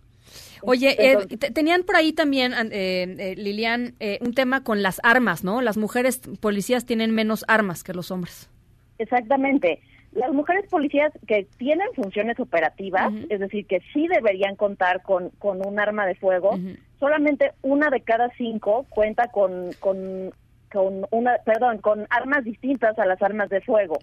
Oye, 0.63 0.97
eh, 0.99 1.27
tenían 1.53 1.85
por 1.85 1.97
ahí 1.97 2.13
también, 2.13 2.53
eh, 2.53 2.67
eh, 2.73 3.35
Lilian, 3.37 3.95
eh, 4.01 4.19
un 4.21 4.35
tema 4.35 4.63
con 4.63 4.83
las 4.83 5.01
armas, 5.03 5.45
¿no? 5.45 5.63
Las 5.63 5.77
mujeres 5.77 6.21
policías 6.41 6.85
tienen 6.85 7.13
menos 7.13 7.45
armas 7.49 7.83
que 7.85 7.95
los 7.95 8.11
hombres. 8.11 8.51
Exactamente. 8.99 9.81
Las 10.12 10.32
mujeres 10.32 10.66
policías 10.70 11.12
que 11.26 11.47
tienen 11.59 11.86
funciones 11.94 12.40
operativas, 12.40 13.12
es 13.28 13.40
decir, 13.40 13.66
que 13.66 13.80
sí 13.93 14.09
deberían 14.09 14.56
contar 14.56 15.02
con, 15.02 15.30
con 15.39 15.64
un 15.66 15.78
arma 15.78 16.06
de 16.06 16.14
fuego, 16.14 16.59
solamente 16.98 17.52
una 17.62 17.90
de 17.90 18.01
cada 18.01 18.30
cinco 18.36 18.86
cuenta 18.89 19.28
con, 19.28 19.70
con, 19.80 20.32
con 20.72 21.06
una, 21.10 21.36
perdón, 21.44 21.78
con 21.78 22.06
armas 22.10 22.44
distintas 22.44 22.98
a 22.98 23.06
las 23.06 23.22
armas 23.22 23.51
de 23.51 23.60
fuego. 23.60 23.98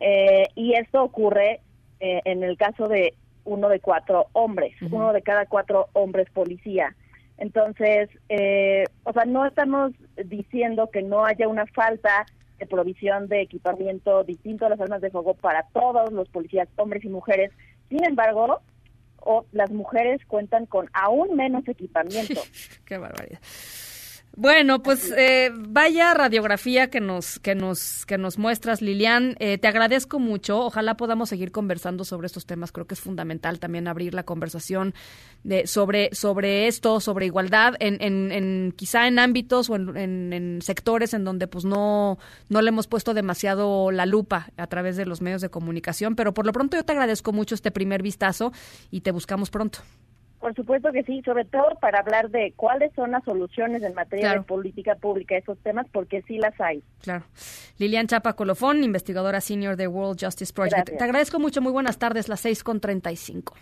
Eh, 0.00 0.44
y 0.54 0.74
esto 0.74 1.02
ocurre 1.02 1.60
eh, 2.00 2.20
en 2.24 2.42
el 2.42 2.56
caso 2.56 2.88
de 2.88 3.14
uno 3.44 3.68
de 3.68 3.80
cuatro 3.80 4.26
hombres, 4.32 4.74
uno 4.90 5.12
de 5.12 5.22
cada 5.22 5.46
cuatro 5.46 5.88
hombres 5.92 6.28
policía. 6.30 6.94
Entonces, 7.38 8.10
eh, 8.28 8.84
o 9.04 9.12
sea, 9.12 9.24
no 9.24 9.46
estamos 9.46 9.92
diciendo 10.24 10.90
que 10.90 11.02
no 11.02 11.24
haya 11.24 11.48
una 11.48 11.66
falta 11.66 12.26
de 12.58 12.66
provisión 12.66 13.28
de 13.28 13.42
equipamiento 13.42 14.24
distinto 14.24 14.66
a 14.66 14.68
las 14.68 14.80
armas 14.80 15.00
de 15.00 15.10
fuego 15.10 15.34
para 15.34 15.64
todos 15.72 16.12
los 16.12 16.28
policías, 16.28 16.68
hombres 16.76 17.04
y 17.04 17.08
mujeres. 17.08 17.52
Sin 17.88 18.04
embargo, 18.04 18.60
o 19.20 19.44
las 19.52 19.70
mujeres 19.70 20.24
cuentan 20.26 20.66
con 20.66 20.88
aún 20.92 21.36
menos 21.36 21.66
equipamiento. 21.68 22.40
Qué 22.84 22.98
barbaridad. 22.98 23.40
Bueno, 24.40 24.84
pues 24.84 25.12
eh, 25.16 25.50
vaya 25.52 26.14
radiografía 26.14 26.90
que 26.90 27.00
nos 27.00 27.40
que 27.40 27.56
nos 27.56 28.06
que 28.06 28.18
nos 28.18 28.38
muestras, 28.38 28.80
Lilian. 28.80 29.34
Eh, 29.40 29.58
te 29.58 29.66
agradezco 29.66 30.20
mucho. 30.20 30.60
Ojalá 30.60 30.96
podamos 30.96 31.28
seguir 31.28 31.50
conversando 31.50 32.04
sobre 32.04 32.26
estos 32.26 32.46
temas. 32.46 32.70
Creo 32.70 32.86
que 32.86 32.94
es 32.94 33.00
fundamental 33.00 33.58
también 33.58 33.88
abrir 33.88 34.14
la 34.14 34.22
conversación 34.22 34.94
de, 35.42 35.66
sobre 35.66 36.14
sobre 36.14 36.68
esto, 36.68 37.00
sobre 37.00 37.26
igualdad, 37.26 37.74
en, 37.80 38.00
en, 38.00 38.30
en 38.30 38.72
quizá 38.76 39.08
en 39.08 39.18
ámbitos 39.18 39.70
o 39.70 39.74
en, 39.74 40.32
en- 40.32 40.62
sectores 40.62 41.14
en 41.14 41.24
donde 41.24 41.48
pues 41.48 41.64
no 41.64 42.18
no 42.48 42.62
le 42.62 42.68
hemos 42.68 42.86
puesto 42.86 43.14
demasiado 43.14 43.90
la 43.90 44.06
lupa 44.06 44.50
a 44.56 44.68
través 44.68 44.96
de 44.96 45.04
los 45.04 45.20
medios 45.20 45.40
de 45.40 45.48
comunicación. 45.48 46.14
Pero 46.14 46.32
por 46.32 46.46
lo 46.46 46.52
pronto 46.52 46.76
yo 46.76 46.84
te 46.84 46.92
agradezco 46.92 47.32
mucho 47.32 47.56
este 47.56 47.72
primer 47.72 48.02
vistazo 48.02 48.52
y 48.92 49.00
te 49.00 49.10
buscamos 49.10 49.50
pronto. 49.50 49.80
Por 50.48 50.54
supuesto 50.54 50.90
que 50.92 51.02
sí, 51.02 51.20
sobre 51.26 51.44
todo 51.44 51.76
para 51.78 51.98
hablar 51.98 52.30
de 52.30 52.54
cuáles 52.56 52.90
son 52.94 53.10
las 53.10 53.22
soluciones 53.24 53.82
en 53.82 53.92
materia 53.92 54.28
Claro. 54.28 54.40
de 54.40 54.46
política 54.46 54.94
pública 54.94 55.34
a 55.34 55.38
esos 55.38 55.58
temas, 55.58 55.86
porque 55.92 56.22
sí 56.22 56.38
las 56.38 56.58
hay. 56.58 56.82
Claro. 57.02 57.24
Lilian 57.76 58.06
Chapa 58.06 58.32
Colofón, 58.32 58.82
investigadora 58.82 59.42
senior 59.42 59.76
de 59.76 59.88
World 59.88 60.18
Justice 60.24 60.54
Project. 60.54 60.74
Gracias. 60.74 60.96
Te 60.96 61.04
agradezco 61.04 61.38
mucho. 61.38 61.60
Muy 61.60 61.72
buenas 61.72 61.98
tardes, 61.98 62.30
las 62.30 62.40
6 62.40 62.64
con 62.64 62.80
35. 62.80 63.54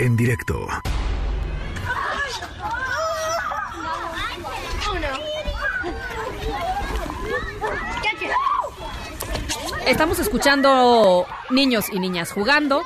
En 0.00 0.14
directo. 0.14 0.66
Estamos 9.86 10.18
escuchando 10.18 11.26
niños 11.50 11.86
y 11.90 11.98
niñas 11.98 12.32
jugando 12.32 12.82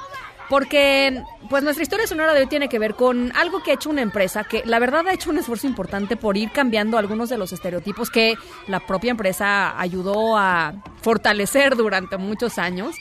porque 0.53 1.25
pues 1.49 1.65
nuestra 1.65 1.83
historia 1.83 2.07
sonora 2.07 2.35
de 2.35 2.43
hoy 2.43 2.47
tiene 2.47 2.69
que 2.69 2.79
ver 2.79 2.95
con 2.95 3.35
algo 3.35 3.63
que 3.63 3.71
ha 3.71 3.75
hecho 3.75 3.89
una 3.89 4.03
empresa 4.03 4.45
que 4.45 4.63
la 4.67 4.79
verdad 4.79 5.09
ha 5.09 5.15
hecho 5.15 5.31
un 5.31 5.39
esfuerzo 5.39 5.67
importante 5.67 6.15
por 6.15 6.37
ir 6.37 6.53
cambiando 6.53 6.99
algunos 6.99 7.31
de 7.31 7.39
los 7.39 7.55
estereotipos 7.55 8.11
que 8.11 8.35
la 8.69 8.81
propia 8.81 9.13
empresa 9.13 9.81
ayudó 9.81 10.37
a 10.37 10.75
fortalecer 11.01 11.75
durante 11.75 12.19
muchos 12.19 12.59
años. 12.59 12.95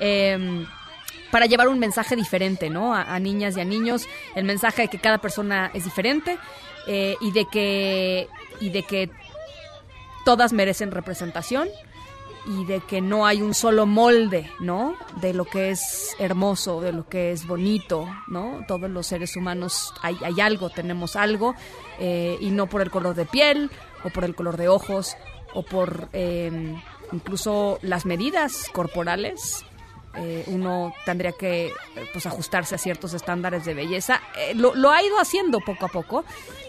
Eh, 0.00 0.64
para 1.30 1.44
llevar 1.44 1.68
un 1.68 1.78
mensaje 1.78 2.16
diferente, 2.16 2.70
¿no? 2.70 2.94
A, 2.94 3.18
niñas 3.18 3.58
y 3.58 3.60
a 3.60 3.64
niños, 3.66 4.06
el 4.34 4.44
mensaje 4.44 4.82
de 4.82 4.88
que 4.88 4.98
cada 4.98 5.18
persona 5.18 5.70
es 5.74 5.84
diferente 5.84 6.38
eh, 6.86 7.16
y 7.20 7.32
de 7.32 7.44
que 7.44 8.28
y 8.60 8.70
de 8.70 8.82
que 8.82 9.10
todas 10.24 10.54
merecen 10.54 10.90
representación 10.90 11.68
y 12.46 12.64
de 12.64 12.80
que 12.80 13.00
no 13.00 13.26
hay 13.26 13.42
un 13.42 13.54
solo 13.54 13.86
molde, 13.86 14.50
¿no? 14.60 14.96
De 15.20 15.32
lo 15.32 15.44
que 15.44 15.70
es 15.70 16.14
hermoso, 16.18 16.80
de 16.80 16.92
lo 16.92 17.08
que 17.08 17.32
es 17.32 17.46
bonito, 17.46 18.06
¿no? 18.28 18.64
Todos 18.68 18.90
los 18.90 19.06
seres 19.06 19.36
humanos 19.36 19.94
hay, 20.02 20.16
hay 20.24 20.40
algo, 20.40 20.70
tenemos 20.70 21.16
algo, 21.16 21.54
eh, 21.98 22.36
y 22.40 22.50
no 22.50 22.66
por 22.66 22.82
el 22.82 22.90
color 22.90 23.14
de 23.14 23.26
piel, 23.26 23.70
o 24.04 24.10
por 24.10 24.24
el 24.24 24.34
color 24.34 24.56
de 24.56 24.68
ojos, 24.68 25.16
o 25.54 25.62
por 25.62 26.08
eh, 26.12 26.74
incluso 27.12 27.78
las 27.82 28.04
medidas 28.06 28.68
corporales. 28.72 29.64
Eh, 30.16 30.44
uno 30.46 30.94
tendría 31.04 31.32
que 31.32 31.66
eh, 31.66 31.72
pues 32.12 32.24
ajustarse 32.26 32.76
a 32.76 32.78
ciertos 32.78 33.14
estándares 33.14 33.64
de 33.64 33.74
belleza. 33.74 34.20
Eh, 34.38 34.54
lo, 34.54 34.74
lo 34.74 34.92
ha 34.92 35.02
ido 35.02 35.18
haciendo 35.18 35.58
poco 35.60 35.86
a 35.86 35.88
poco. 35.88 36.24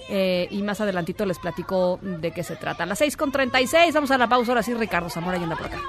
Eh, 0.09 0.47
y 0.51 0.61
más 0.61 0.81
adelantito 0.81 1.25
les 1.25 1.39
platico 1.39 1.99
de 2.01 2.31
qué 2.31 2.43
se 2.43 2.55
trata. 2.55 2.85
Las 2.85 2.99
6 2.99 3.17
con 3.17 3.31
36, 3.31 3.93
vamos 3.93 4.11
a 4.11 4.17
la 4.17 4.27
pausa. 4.27 4.51
Ahora 4.51 4.63
sí, 4.63 4.73
Ricardo 4.73 5.09
Zamora 5.09 5.37
y 5.37 5.43
anda 5.43 5.55
por 5.55 5.67
acá. 5.67 5.79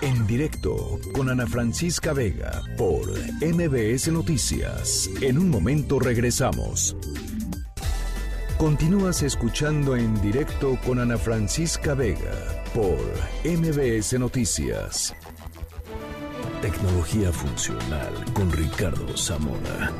En 0.00 0.26
directo 0.26 1.00
con 1.12 1.28
Ana 1.28 1.46
Francisca 1.46 2.12
Vega 2.12 2.62
por 2.76 3.10
MBS 3.40 4.08
Noticias. 4.12 5.10
En 5.20 5.38
un 5.38 5.50
momento 5.50 5.98
regresamos. 5.98 6.96
Continúas 8.58 9.22
escuchando 9.22 9.96
en 9.96 10.20
directo 10.20 10.78
con 10.84 10.98
Ana 10.98 11.16
Francisca 11.16 11.94
Vega 11.94 12.64
por 12.74 12.98
MBS 13.44 14.18
Noticias. 14.18 15.14
Tecnología 16.60 17.32
funcional 17.32 18.12
con 18.34 18.50
Ricardo 18.50 19.16
Zamora. 19.16 19.92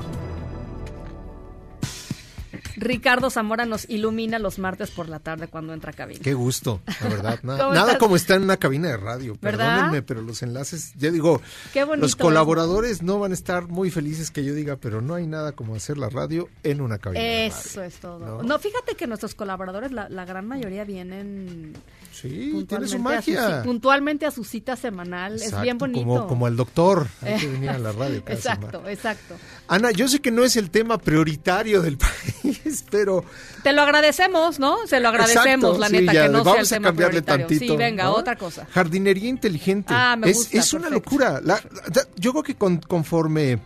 Ricardo 2.78 3.30
Zamora 3.30 3.66
nos 3.66 3.88
ilumina 3.88 4.38
los 4.38 4.58
martes 4.58 4.90
por 4.90 5.08
la 5.08 5.18
tarde 5.18 5.48
cuando 5.48 5.72
entra 5.74 5.90
a 5.90 5.94
cabina. 5.94 6.20
Qué 6.22 6.34
gusto, 6.34 6.80
la 7.02 7.08
verdad. 7.08 7.40
Na- 7.42 7.58
¿Cómo 7.58 7.72
nada 7.72 7.86
estás? 7.92 7.98
como 7.98 8.16
estar 8.16 8.36
en 8.36 8.44
una 8.44 8.56
cabina 8.56 8.88
de 8.88 8.96
radio. 8.96 9.36
¿Verdad? 9.40 9.68
Perdónenme, 9.76 10.02
pero 10.02 10.22
los 10.22 10.42
enlaces, 10.42 10.92
yo 10.96 11.10
digo, 11.12 11.40
Qué 11.72 11.84
bonito 11.84 12.02
los 12.02 12.10
es. 12.12 12.16
colaboradores 12.16 13.02
no 13.02 13.18
van 13.18 13.32
a 13.32 13.34
estar 13.34 13.68
muy 13.68 13.90
felices 13.90 14.30
que 14.30 14.44
yo 14.44 14.54
diga, 14.54 14.76
pero 14.76 15.00
no 15.00 15.14
hay 15.14 15.26
nada 15.26 15.52
como 15.52 15.74
hacer 15.74 15.98
la 15.98 16.08
radio 16.08 16.48
en 16.62 16.80
una 16.80 16.98
cabina. 16.98 17.20
de 17.22 17.48
radio. 17.50 17.54
Eso 17.68 17.82
es 17.82 17.94
todo. 17.96 18.18
¿no? 18.18 18.42
¿no? 18.42 18.58
fíjate 18.58 18.94
que 18.96 19.06
nuestros 19.06 19.34
colaboradores, 19.34 19.92
la, 19.92 20.08
la 20.08 20.24
gran 20.24 20.46
mayoría 20.46 20.84
vienen 20.84 21.74
Sí, 22.12 22.64
tiene 22.68 22.86
su 22.88 22.96
puntualmente 22.96 22.96
a 22.96 23.22
su 23.22 23.30
magia. 23.32 23.48
ci- 23.60 23.64
puntualmente 23.64 24.26
a 24.26 24.30
su 24.32 24.44
cita 24.44 24.76
semanal. 24.76 25.34
es 25.36 25.60
bien 25.60 25.78
bonito. 25.78 26.00
Como, 26.04 26.26
como 26.26 26.48
el 26.48 26.56
doctor, 26.56 27.06
hay 27.22 27.38
que 27.38 27.46
venir 27.52 27.70
a 27.70 27.78
la 27.78 27.92
radio 27.92 28.24
cada 28.24 28.36
exacto, 28.36 28.70
semana. 28.70 28.92
exacto. 28.92 29.34
Ana, 29.68 29.90
yo 29.92 30.08
sé 30.08 30.20
que 30.20 30.30
no 30.30 30.42
es 30.44 30.56
el 30.56 30.70
tema 30.70 30.98
prioritario 30.98 31.80
del 31.82 31.96
país, 32.42 32.47
pero 32.90 33.24
Te 33.62 33.72
lo 33.72 33.82
agradecemos, 33.82 34.58
¿no? 34.58 34.86
Se 34.86 35.00
lo 35.00 35.08
agradecemos, 35.08 35.76
Exacto, 35.76 35.78
la 35.78 35.86
sí, 35.88 35.92
neta, 36.00 36.12
ya, 36.12 36.22
que 36.24 36.28
no 36.28 36.42
sea 36.44 36.52
el 36.52 36.56
vamos 36.56 36.72
a 36.72 36.80
cambiarle 36.80 37.22
tantito. 37.22 37.64
sí, 37.64 37.76
venga, 37.76 38.04
¿no? 38.04 38.12
otra 38.14 38.36
cosa. 38.36 38.66
Jardinería 38.70 39.28
inteligente. 39.28 39.92
Ah, 39.96 40.16
me 40.16 40.30
es, 40.30 40.36
gusta, 40.36 40.58
es 40.58 40.72
una 40.72 40.88
perfecto. 40.88 41.10
locura. 41.10 41.40
La- 41.44 41.60
la- 41.94 42.06
yo 42.16 42.32
creo 42.32 42.42
que 42.42 42.54
con- 42.56 42.78
conforme, 42.78 43.58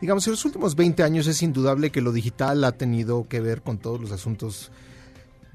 digamos, 0.00 0.26
en 0.26 0.32
los 0.32 0.44
últimos 0.44 0.74
20 0.76 1.02
años 1.02 1.26
es 1.26 1.42
indudable 1.42 1.90
que 1.90 2.00
lo 2.00 2.12
digital 2.12 2.62
ha 2.64 2.72
tenido 2.72 3.26
que 3.28 3.40
ver 3.40 3.62
con 3.62 3.78
todos 3.78 4.00
los 4.00 4.12
asuntos 4.12 4.70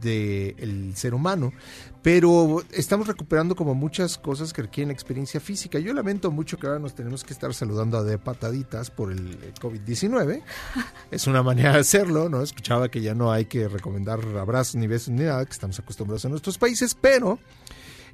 del 0.01 0.93
ser 0.95 1.13
humano, 1.13 1.53
pero 2.01 2.63
estamos 2.71 3.07
recuperando 3.07 3.55
como 3.55 3.75
muchas 3.75 4.17
cosas 4.17 4.53
que 4.53 4.63
requieren 4.63 4.91
experiencia 4.91 5.39
física. 5.39 5.79
Yo 5.79 5.93
lamento 5.93 6.31
mucho 6.31 6.57
que 6.57 6.67
ahora 6.67 6.79
nos 6.79 6.95
tenemos 6.95 7.23
que 7.23 7.33
estar 7.33 7.53
saludando 7.53 8.03
de 8.03 8.17
pataditas 8.17 8.89
por 8.89 9.11
el 9.11 9.33
eh, 9.33 9.53
COVID-19. 9.59 10.41
Es 11.11 11.27
una 11.27 11.43
manera 11.43 11.73
de 11.73 11.79
hacerlo, 11.79 12.29
¿no? 12.29 12.41
Escuchaba 12.41 12.89
que 12.89 13.01
ya 13.01 13.13
no 13.13 13.31
hay 13.31 13.45
que 13.45 13.67
recomendar 13.67 14.19
abrazos 14.37 14.75
ni 14.75 14.87
besos 14.87 15.09
ni 15.09 15.23
nada, 15.23 15.45
que 15.45 15.51
estamos 15.51 15.77
acostumbrados 15.77 16.25
en 16.25 16.31
nuestros 16.31 16.57
países, 16.57 16.95
pero 16.95 17.37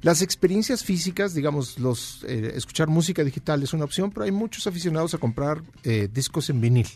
las 0.00 0.22
experiencias 0.22 0.84
físicas, 0.84 1.34
digamos, 1.34 1.78
los 1.78 2.24
eh, 2.28 2.52
escuchar 2.54 2.88
música 2.88 3.24
digital 3.24 3.62
es 3.62 3.72
una 3.72 3.84
opción, 3.84 4.10
pero 4.10 4.24
hay 4.24 4.32
muchos 4.32 4.66
aficionados 4.66 5.14
a 5.14 5.18
comprar 5.18 5.62
eh, 5.82 6.08
discos 6.12 6.50
en 6.50 6.60
vinil. 6.60 6.88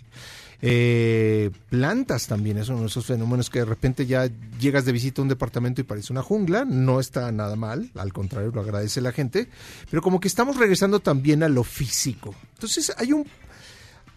Eh, 0.64 1.50
plantas 1.70 2.28
también 2.28 2.56
es 2.56 2.68
uno 2.68 2.82
de 2.82 2.86
esos 2.86 3.04
fenómenos 3.04 3.50
que 3.50 3.58
de 3.58 3.64
repente 3.64 4.06
ya 4.06 4.30
llegas 4.60 4.84
de 4.84 4.92
visita 4.92 5.20
a 5.20 5.24
un 5.24 5.28
departamento 5.28 5.80
y 5.80 5.84
parece 5.84 6.12
una 6.12 6.22
jungla, 6.22 6.64
no 6.64 7.00
está 7.00 7.32
nada 7.32 7.56
mal, 7.56 7.90
al 7.96 8.12
contrario, 8.12 8.52
lo 8.54 8.60
agradece 8.60 9.00
la 9.00 9.10
gente, 9.10 9.48
pero 9.90 10.02
como 10.02 10.20
que 10.20 10.28
estamos 10.28 10.56
regresando 10.56 11.00
también 11.00 11.42
a 11.42 11.48
lo 11.48 11.64
físico. 11.64 12.32
Entonces 12.54 12.92
hay 12.96 13.12
un 13.12 13.26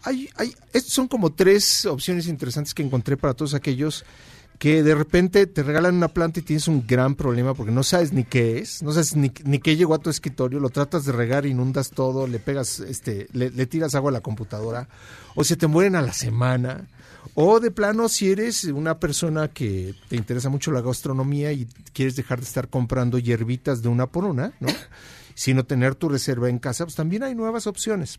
hay, 0.04 0.28
hay, 0.36 0.54
son 0.82 1.08
como 1.08 1.32
tres 1.32 1.84
opciones 1.84 2.28
interesantes 2.28 2.74
que 2.74 2.84
encontré 2.84 3.16
para 3.16 3.34
todos 3.34 3.54
aquellos 3.54 4.04
que 4.58 4.82
de 4.82 4.94
repente 4.94 5.46
te 5.46 5.62
regalan 5.62 5.96
una 5.96 6.08
planta 6.08 6.40
y 6.40 6.42
tienes 6.42 6.68
un 6.68 6.86
gran 6.86 7.14
problema 7.14 7.54
porque 7.54 7.72
no 7.72 7.82
sabes 7.82 8.12
ni 8.12 8.24
qué 8.24 8.58
es, 8.58 8.82
no 8.82 8.92
sabes 8.92 9.14
ni, 9.16 9.30
ni 9.44 9.58
qué 9.58 9.76
llegó 9.76 9.94
a 9.94 9.98
tu 9.98 10.08
escritorio, 10.08 10.60
lo 10.60 10.70
tratas 10.70 11.04
de 11.04 11.12
regar, 11.12 11.46
inundas 11.46 11.90
todo, 11.90 12.26
le 12.26 12.38
pegas, 12.38 12.80
este, 12.80 13.28
le, 13.32 13.50
le 13.50 13.66
tiras 13.66 13.94
agua 13.94 14.10
a 14.10 14.12
la 14.12 14.20
computadora, 14.20 14.88
o 15.34 15.44
se 15.44 15.56
te 15.56 15.66
mueren 15.66 15.96
a 15.96 16.02
la 16.02 16.12
semana, 16.12 16.88
o 17.34 17.60
de 17.60 17.70
plano 17.70 18.08
si 18.08 18.30
eres 18.30 18.64
una 18.64 18.98
persona 18.98 19.48
que 19.48 19.94
te 20.08 20.16
interesa 20.16 20.48
mucho 20.48 20.72
la 20.72 20.80
gastronomía 20.80 21.52
y 21.52 21.66
quieres 21.92 22.16
dejar 22.16 22.38
de 22.38 22.46
estar 22.46 22.68
comprando 22.68 23.18
hierbitas 23.18 23.82
de 23.82 23.88
una 23.88 24.06
por 24.06 24.24
una, 24.24 24.54
¿no? 24.60 24.68
sino 25.34 25.66
tener 25.66 25.94
tu 25.94 26.08
reserva 26.08 26.48
en 26.48 26.58
casa, 26.58 26.84
pues 26.84 26.94
también 26.94 27.22
hay 27.22 27.34
nuevas 27.34 27.66
opciones. 27.66 28.18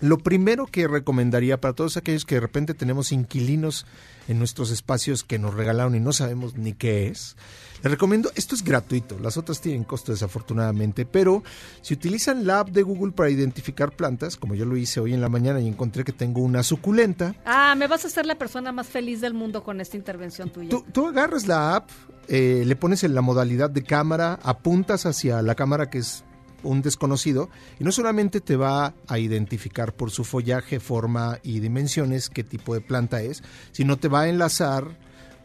Lo 0.00 0.18
primero 0.18 0.66
que 0.66 0.88
recomendaría 0.88 1.60
para 1.60 1.74
todos 1.74 1.96
aquellos 1.96 2.24
que 2.24 2.36
de 2.36 2.40
repente 2.42 2.74
tenemos 2.74 3.12
inquilinos 3.12 3.86
en 4.28 4.38
nuestros 4.38 4.70
espacios 4.70 5.24
que 5.24 5.38
nos 5.38 5.54
regalaron 5.54 5.94
y 5.94 6.00
no 6.00 6.12
sabemos 6.12 6.56
ni 6.56 6.72
qué 6.72 7.08
es, 7.08 7.36
les 7.82 7.90
recomiendo, 7.90 8.30
esto 8.34 8.54
es 8.54 8.64
gratuito, 8.64 9.18
las 9.18 9.36
otras 9.36 9.60
tienen 9.60 9.84
costo 9.84 10.12
desafortunadamente, 10.12 11.04
pero 11.04 11.42
si 11.82 11.94
utilizan 11.94 12.46
la 12.46 12.60
app 12.60 12.70
de 12.70 12.82
Google 12.82 13.12
para 13.12 13.30
identificar 13.30 13.92
plantas, 13.92 14.36
como 14.36 14.54
yo 14.54 14.64
lo 14.64 14.76
hice 14.76 15.00
hoy 15.00 15.14
en 15.14 15.20
la 15.20 15.28
mañana 15.28 15.60
y 15.60 15.68
encontré 15.68 16.02
que 16.02 16.12
tengo 16.12 16.40
una 16.40 16.62
suculenta, 16.62 17.34
Ah, 17.44 17.74
me 17.76 17.86
vas 17.86 18.04
a 18.04 18.08
hacer 18.08 18.26
la 18.26 18.36
persona 18.36 18.72
más 18.72 18.86
feliz 18.86 19.20
del 19.20 19.34
mundo 19.34 19.62
con 19.62 19.80
esta 19.80 19.96
intervención 19.96 20.50
tuya. 20.50 20.70
Tú, 20.70 20.84
tú 20.92 21.06
agarras 21.06 21.46
la 21.46 21.76
app, 21.76 21.90
eh, 22.28 22.64
le 22.66 22.76
pones 22.76 23.04
en 23.04 23.14
la 23.14 23.20
modalidad 23.20 23.70
de 23.70 23.82
cámara, 23.82 24.38
apuntas 24.42 25.06
hacia 25.06 25.42
la 25.42 25.54
cámara 25.54 25.88
que 25.90 25.98
es 25.98 26.24
un 26.62 26.82
desconocido 26.82 27.48
y 27.78 27.84
no 27.84 27.92
solamente 27.92 28.40
te 28.40 28.56
va 28.56 28.94
a 29.06 29.18
identificar 29.18 29.92
por 29.94 30.10
su 30.10 30.24
follaje, 30.24 30.80
forma 30.80 31.38
y 31.42 31.60
dimensiones 31.60 32.30
qué 32.30 32.44
tipo 32.44 32.74
de 32.74 32.80
planta 32.80 33.22
es, 33.22 33.42
sino 33.72 33.96
te 33.96 34.08
va 34.08 34.22
a 34.22 34.28
enlazar 34.28 34.96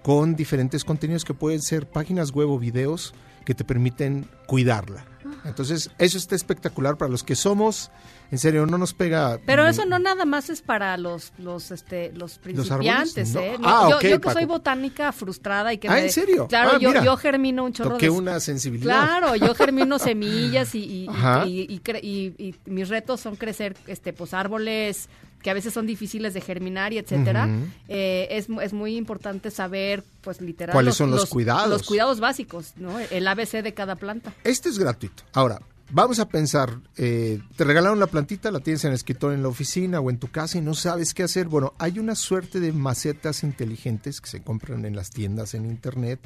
con 0.04 0.36
diferentes 0.36 0.84
contenidos 0.84 1.26
que 1.26 1.34
pueden 1.34 1.62
ser 1.62 1.88
páginas 1.88 2.32
web 2.32 2.50
o 2.50 2.60
videos 2.60 3.14
que 3.46 3.56
te 3.56 3.64
permiten 3.64 4.28
cuidarla. 4.48 5.06
Entonces, 5.46 5.90
eso 5.98 6.18
está 6.18 6.36
espectacular 6.36 6.98
para 6.98 7.12
los 7.12 7.24
que 7.24 7.36
somos, 7.36 7.92
en 8.32 8.38
serio, 8.38 8.66
no 8.66 8.78
nos 8.78 8.94
pega... 8.94 9.40
Pero 9.46 9.68
eso 9.68 9.86
no 9.86 10.00
nada 10.00 10.24
más 10.26 10.50
es 10.50 10.62
para 10.62 10.96
los 10.98 11.34
los 11.38 11.70
este 11.72 12.12
los 12.14 12.38
principiantes. 12.38 13.36
¿eh? 13.36 13.58
No, 13.60 13.68
Ah, 13.68 13.88
yo, 13.90 13.96
yo 13.96 14.00
que 14.00 14.20
Paco. 14.20 14.34
soy 14.34 14.46
botánica 14.46 15.12
frustrada 15.12 15.74
y 15.74 15.78
que 15.78 15.90
Ah, 15.90 15.94
me- 15.96 16.04
¿en 16.06 16.12
serio? 16.12 16.48
Claro, 16.48 16.72
Ah, 16.76 16.80
yo, 16.80 16.90
mira. 16.90 17.04
yo 17.04 17.18
germino 17.18 17.64
un 17.66 17.74
chorro 17.74 17.92
Toqué 17.92 18.06
de 18.06 18.10
una 18.12 18.40
sensibilidad. 18.40 18.94
Claro, 19.06 19.36
yo 19.36 19.54
germino 19.56 20.00
semillas 20.00 20.74
y, 20.76 21.08
y, 21.48 22.56
mis 22.66 22.90
retos 22.90 23.20
son 23.22 23.36
crecer 23.36 23.76
este 23.88 24.14
pues 24.14 24.34
árboles 24.34 25.10
que 25.42 25.50
a 25.50 25.54
veces 25.56 25.74
son 25.74 25.88
difíciles 25.88 26.34
de 26.36 26.42
germinar 26.42 26.94
y 26.94 27.00
etcétera. 27.00 27.48
Ujú. 27.48 27.66
Eh, 27.90 28.28
es, 28.30 28.48
mu- 28.48 28.62
es 28.62 28.74
muy 28.74 28.96
importante 28.96 29.50
saber 29.50 30.04
pues 30.22 30.40
literal 30.40 30.74
¿Cuáles 30.74 30.96
son 30.96 31.10
los 31.10 31.26
cuidados? 31.26 31.68
los 31.70 31.84
cuidados 31.84 32.20
básicos, 32.20 32.74
¿no? 32.78 33.00
El 33.00 33.28
ABC 33.28 33.64
de 33.64 33.74
cada 33.74 33.96
planta. 33.96 34.34
Este 34.44 34.70
es 34.70 34.78
gratuito. 34.78 35.24
Ahora, 35.34 35.60
vamos 35.92 36.20
a 36.20 36.28
pensar, 36.28 36.80
eh, 36.98 37.40
te 37.56 37.64
regalaron 37.64 38.00
la 38.00 38.08
plantita, 38.08 38.52
la 38.52 38.60
tienes 38.60 38.84
en 38.84 38.90
el 38.90 38.96
escritorio 38.96 39.36
en 39.36 39.44
la 39.44 39.50
oficina 39.50 40.00
o 40.00 40.10
en 40.10 40.18
tu 40.18 40.30
casa 40.30 40.58
y 40.58 40.62
no 40.62 40.74
sabes 40.74 41.14
qué 41.14 41.24
hacer. 41.24 41.48
Bueno, 41.48 41.74
hay 41.78 42.00
una 42.00 42.16
suerte 42.16 42.60
de 42.60 42.72
macetas 42.72 43.44
inteligentes 43.44 44.22
que 44.22 44.30
se 44.30 44.42
compran 44.42 44.86
en 44.86 44.96
las 44.96 45.12
tiendas 45.12 45.54
en 45.54 45.66
internet. 45.66 46.20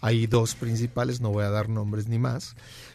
Hay 0.00 0.26
dos 0.26 0.54
principales, 0.54 1.20
no 1.20 1.30
voy 1.30 1.44
a 1.44 1.50
dar 1.50 1.68
nombres 1.68 2.08
ni 2.08 2.18
más. 2.18 2.54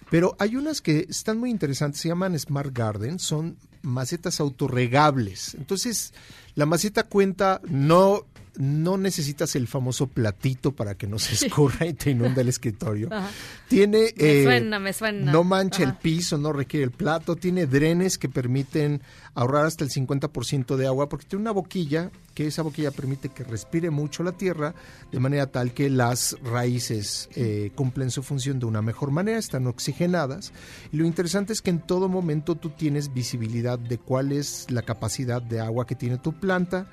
Pero 0.09 0.35
hay 0.39 0.55
unas 0.55 0.81
que 0.81 1.07
están 1.09 1.39
muy 1.39 1.49
interesantes, 1.49 2.01
se 2.01 2.09
llaman 2.09 2.37
Smart 2.37 2.71
Garden, 2.73 3.17
son 3.17 3.57
macetas 3.81 4.39
autorregables. 4.39 5.55
Entonces, 5.55 6.13
la 6.55 6.65
maceta 6.65 7.03
cuenta, 7.03 7.61
no, 7.67 8.25
no 8.57 8.97
necesitas 8.97 9.55
el 9.55 9.67
famoso 9.67 10.07
platito 10.07 10.73
para 10.73 10.95
que 10.95 11.07
no 11.07 11.19
se 11.19 11.33
escurra 11.45 11.85
y 11.85 11.93
te 11.93 12.11
inunda 12.11 12.41
el 12.41 12.49
escritorio. 12.49 13.09
Ajá. 13.11 13.29
Tiene... 13.67 14.13
Me 14.17 14.39
eh, 14.41 14.43
suena, 14.43 14.79
me 14.79 14.93
suena. 14.93 15.31
No 15.31 15.43
mancha 15.43 15.83
el 15.83 15.95
piso, 15.95 16.37
no 16.37 16.51
requiere 16.51 16.83
el 16.83 16.91
plato, 16.91 17.35
tiene 17.35 17.65
drenes 17.65 18.17
que 18.17 18.29
permiten 18.29 19.01
ahorrar 19.33 19.65
hasta 19.65 19.83
el 19.83 19.89
50% 19.89 20.75
de 20.75 20.87
agua 20.87 21.07
porque 21.07 21.25
tiene 21.25 21.41
una 21.41 21.51
boquilla 21.51 22.11
que 22.33 22.47
esa 22.47 22.61
boquilla 22.61 22.91
permite 22.91 23.29
que 23.29 23.43
respire 23.43 23.89
mucho 23.89 24.23
la 24.23 24.33
tierra 24.33 24.73
de 25.11 25.19
manera 25.19 25.47
tal 25.47 25.73
que 25.73 25.89
las 25.89 26.35
raíces 26.43 27.29
eh, 27.35 27.71
cumplen 27.75 28.11
su 28.11 28.23
función 28.23 28.59
de 28.59 28.65
una 28.65 28.81
mejor 28.81 29.11
manera, 29.11 29.37
están 29.39 29.67
oxigenadas 29.67 30.51
y 30.91 30.97
lo 30.97 31.05
interesante 31.05 31.53
es 31.53 31.61
que 31.61 31.69
en 31.69 31.79
todo 31.79 32.09
momento 32.09 32.55
tú 32.55 32.69
tienes 32.69 33.13
visibilidad 33.13 33.79
de 33.79 33.97
cuál 33.97 34.31
es 34.31 34.69
la 34.69 34.81
capacidad 34.81 35.41
de 35.41 35.59
agua 35.59 35.87
que 35.87 35.95
tiene 35.95 36.17
tu 36.17 36.33
planta 36.33 36.87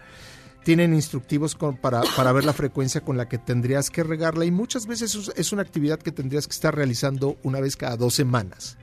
tienen 0.64 0.92
instructivos 0.94 1.54
con- 1.54 1.76
para, 1.76 2.02
para 2.16 2.32
ver 2.32 2.44
la 2.44 2.52
frecuencia 2.52 3.00
con 3.00 3.16
la 3.16 3.28
que 3.28 3.38
tendrías 3.38 3.90
que 3.90 4.02
regarla 4.02 4.44
y 4.44 4.50
muchas 4.50 4.86
veces 4.86 5.14
es- 5.36 5.52
una 5.52 5.62
actividad 5.62 5.98
que 5.98 6.12
tendrías 6.12 6.46
que 6.46 6.52
estar 6.52 6.74
realizando 6.74 7.38
una 7.42 7.60
vez 7.60 7.76
cada 7.76 7.96
dos 7.96 8.14
semanas. 8.14 8.76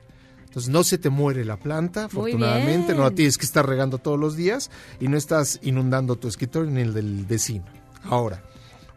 Entonces 0.45 0.71
no 0.71 0.83
se 0.85 0.97
te 0.97 1.09
muere 1.09 1.43
la 1.43 1.57
planta, 1.57 2.05
afortunadamente, 2.05 2.95
no 2.95 3.03
la 3.03 3.11
tienes 3.11 3.37
que 3.37 3.45
estar 3.45 3.67
regando 3.67 3.97
todos 3.97 4.17
los 4.17 4.35
días 4.37 4.71
y 5.01 5.09
no 5.09 5.17
estás 5.17 5.59
inundando 5.63 6.15
tu 6.15 6.27
escritorio 6.29 6.71
ni 6.71 6.81
el 6.81 6.93
del 6.93 7.25
vecino. 7.25 7.65
Ahora, 8.05 8.41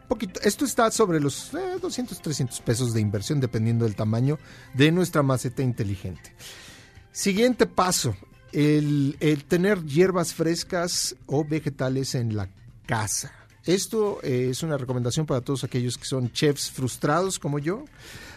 un 0.03 0.07
poquito, 0.07 0.39
esto 0.41 0.63
está 0.63 0.89
sobre 0.89 1.19
los 1.19 1.53
eh, 1.53 1.77
200, 1.81 2.21
300 2.21 2.61
pesos 2.61 2.93
de 2.93 3.01
inversión 3.01 3.39
dependiendo 3.41 3.83
del 3.85 3.95
tamaño 3.95 4.39
de 4.73 4.91
nuestra 4.91 5.21
maceta 5.21 5.61
inteligente. 5.61 6.33
Siguiente 7.11 7.65
paso, 7.65 8.15
el, 8.53 9.17
el 9.19 9.43
tener 9.43 9.83
hierbas 9.85 10.33
frescas 10.33 11.15
o 11.25 11.43
vegetales 11.43 12.15
en 12.15 12.35
la 12.35 12.49
casa. 12.89 13.31
Esto 13.65 14.17
eh, 14.23 14.47
es 14.49 14.63
una 14.63 14.75
recomendación 14.75 15.27
para 15.27 15.41
todos 15.41 15.63
aquellos 15.63 15.95
que 15.99 16.05
son 16.05 16.31
chefs 16.31 16.71
frustrados 16.71 17.37
como 17.37 17.59
yo. 17.59 17.85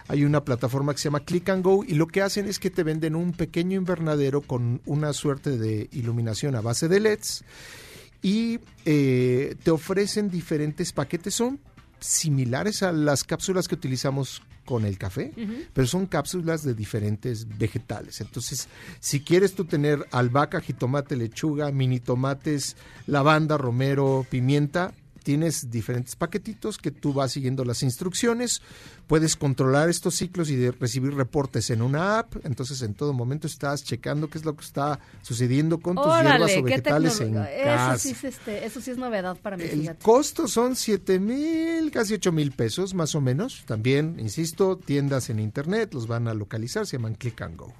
Hay 0.08 0.26
una 0.26 0.44
plataforma 0.44 0.92
que 0.92 0.98
se 0.98 1.04
llama 1.04 1.20
Click 1.20 1.48
and 1.48 1.64
Go 1.64 1.84
y 1.84 1.94
lo 1.94 2.06
que 2.06 2.20
hacen 2.20 2.46
es 2.46 2.58
que 2.58 2.68
te 2.68 2.82
venden 2.82 3.16
un 3.16 3.32
pequeño 3.32 3.78
invernadero 3.78 4.42
con 4.42 4.82
una 4.84 5.14
suerte 5.14 5.56
de 5.56 5.88
iluminación 5.92 6.54
a 6.54 6.60
base 6.60 6.86
de 6.86 7.00
LEDs 7.00 7.44
y 8.20 8.60
eh, 8.84 9.56
te 9.62 9.70
ofrecen 9.70 10.28
diferentes 10.28 10.92
paquetes. 10.92 11.34
Son 11.34 11.58
similares 12.02 12.82
a 12.82 12.92
las 12.92 13.24
cápsulas 13.24 13.68
que 13.68 13.74
utilizamos 13.74 14.42
con 14.64 14.84
el 14.84 14.96
café, 14.96 15.32
pero 15.72 15.86
son 15.86 16.06
cápsulas 16.06 16.62
de 16.62 16.74
diferentes 16.74 17.58
vegetales. 17.58 18.20
Entonces, 18.20 18.68
si 19.00 19.20
quieres 19.20 19.54
tú 19.54 19.64
tener 19.64 20.06
albahaca, 20.12 20.60
jitomate, 20.60 21.16
lechuga, 21.16 21.72
mini 21.72 21.98
tomates, 21.98 22.76
lavanda, 23.06 23.58
romero, 23.58 24.24
pimienta, 24.30 24.94
tienes 25.22 25.70
diferentes 25.70 26.16
paquetitos 26.16 26.78
que 26.78 26.90
tú 26.90 27.12
vas 27.12 27.32
siguiendo 27.32 27.64
las 27.64 27.82
instrucciones, 27.82 28.62
puedes 29.06 29.36
controlar 29.36 29.88
estos 29.88 30.14
ciclos 30.14 30.50
y 30.50 30.56
de 30.56 30.72
recibir 30.72 31.14
reportes 31.14 31.70
en 31.70 31.82
una 31.82 32.18
app, 32.18 32.34
entonces 32.44 32.82
en 32.82 32.94
todo 32.94 33.12
momento 33.12 33.46
estás 33.46 33.84
checando 33.84 34.28
qué 34.28 34.38
es 34.38 34.44
lo 34.44 34.56
que 34.56 34.64
está 34.64 35.00
sucediendo 35.22 35.78
con 35.80 35.96
tus 35.96 36.06
hierbas 36.06 36.52
o 36.56 36.62
vegetales 36.62 37.20
en 37.20 37.36
Eso 37.36 37.46
casa. 37.64 37.98
sí, 37.98 38.10
es, 38.10 38.24
este, 38.24 38.64
eso 38.66 38.80
sí 38.80 38.90
es 38.90 38.98
novedad 38.98 39.36
para 39.36 39.56
mí, 39.56 39.64
El 39.64 39.80
fíjate. 39.80 40.02
costo 40.02 40.48
son 40.48 40.76
7 40.76 41.18
mil, 41.18 41.90
casi 41.90 42.14
8 42.14 42.32
mil 42.32 42.52
pesos 42.52 42.94
más 42.94 43.14
o 43.14 43.20
menos. 43.20 43.62
También, 43.66 44.16
insisto, 44.18 44.76
tiendas 44.76 45.30
en 45.30 45.38
internet 45.40 45.92
los 45.94 46.06
van 46.06 46.28
a 46.28 46.34
localizar, 46.34 46.86
se 46.86 46.96
llaman 46.96 47.14
Click 47.14 47.40
and 47.42 47.56
Go. 47.56 47.72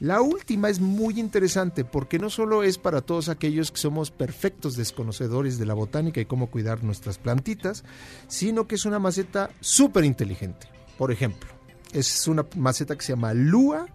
La 0.00 0.20
última 0.20 0.68
es 0.68 0.80
muy 0.80 1.20
interesante 1.20 1.84
porque 1.84 2.18
no 2.18 2.30
solo 2.30 2.62
es 2.62 2.78
para 2.78 3.02
todos 3.02 3.28
aquellos 3.28 3.70
que 3.70 3.78
somos 3.78 4.10
perfectos 4.10 4.76
desconocedores 4.76 5.58
de 5.58 5.66
la 5.66 5.74
botánica 5.74 6.20
y 6.20 6.24
cómo 6.24 6.50
cuidar 6.50 6.82
nuestras 6.82 7.18
plantitas, 7.18 7.84
sino 8.28 8.66
que 8.66 8.74
es 8.74 8.84
una 8.84 8.98
maceta 8.98 9.50
súper 9.60 10.04
inteligente. 10.04 10.66
Por 10.98 11.12
ejemplo, 11.12 11.50
es 11.92 12.26
una 12.26 12.46
maceta 12.56 12.96
que 12.96 13.02
se 13.02 13.12
llama 13.12 13.34
Lua. 13.34 13.86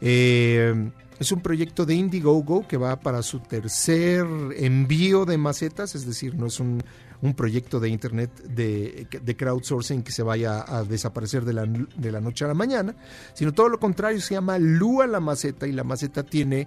Eh, 0.00 0.90
es 1.18 1.32
un 1.32 1.40
proyecto 1.40 1.86
de 1.86 1.94
Indiegogo 1.94 2.66
que 2.68 2.76
va 2.76 3.00
para 3.00 3.22
su 3.22 3.40
tercer 3.40 4.26
envío 4.56 5.24
de 5.24 5.38
macetas, 5.38 5.94
es 5.94 6.06
decir, 6.06 6.34
no 6.34 6.46
es 6.46 6.60
un, 6.60 6.82
un 7.22 7.34
proyecto 7.34 7.80
de 7.80 7.88
internet 7.88 8.30
de, 8.42 9.36
crowdsourcing 9.36 10.02
que 10.02 10.12
se 10.12 10.22
vaya 10.22 10.64
a 10.66 10.84
desaparecer 10.84 11.44
de 11.44 11.52
la, 11.52 11.64
de 11.64 12.12
la 12.12 12.20
noche 12.20 12.44
a 12.44 12.48
la 12.48 12.54
mañana, 12.54 12.94
sino 13.34 13.52
todo 13.52 13.68
lo 13.68 13.78
contrario, 13.78 14.20
se 14.20 14.34
llama 14.34 14.58
Lua 14.58 15.06
la 15.06 15.20
maceta 15.20 15.66
y 15.66 15.72
la 15.72 15.84
maceta 15.84 16.22
tiene 16.22 16.66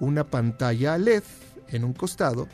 una 0.00 0.24
pantalla 0.24 0.96
LED 0.98 1.22
en 1.68 1.84
un 1.84 1.92
costado 1.92 2.48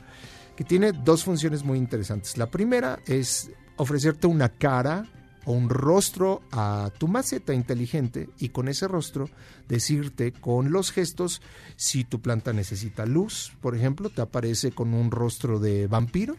que 0.56 0.64
tiene 0.64 0.92
dos 0.92 1.24
funciones 1.24 1.64
muy 1.64 1.78
interesantes. 1.78 2.36
La 2.38 2.46
primera 2.46 2.98
es 3.06 3.50
ofrecerte 3.76 4.26
una 4.26 4.48
cara 4.48 5.06
o 5.46 5.52
un 5.52 5.70
rostro 5.70 6.42
a 6.52 6.90
tu 6.98 7.08
maceta 7.08 7.54
inteligente 7.54 8.28
y 8.38 8.50
con 8.50 8.68
ese 8.68 8.86
rostro 8.88 9.30
decirte 9.68 10.32
con 10.32 10.70
los 10.70 10.92
gestos 10.92 11.40
si 11.76 12.04
tu 12.04 12.20
planta 12.20 12.52
necesita 12.52 13.06
luz, 13.06 13.52
por 13.60 13.74
ejemplo, 13.76 14.10
te 14.10 14.20
aparece 14.20 14.72
con 14.72 14.92
un 14.92 15.10
rostro 15.10 15.58
de 15.58 15.86
vampiro. 15.86 16.36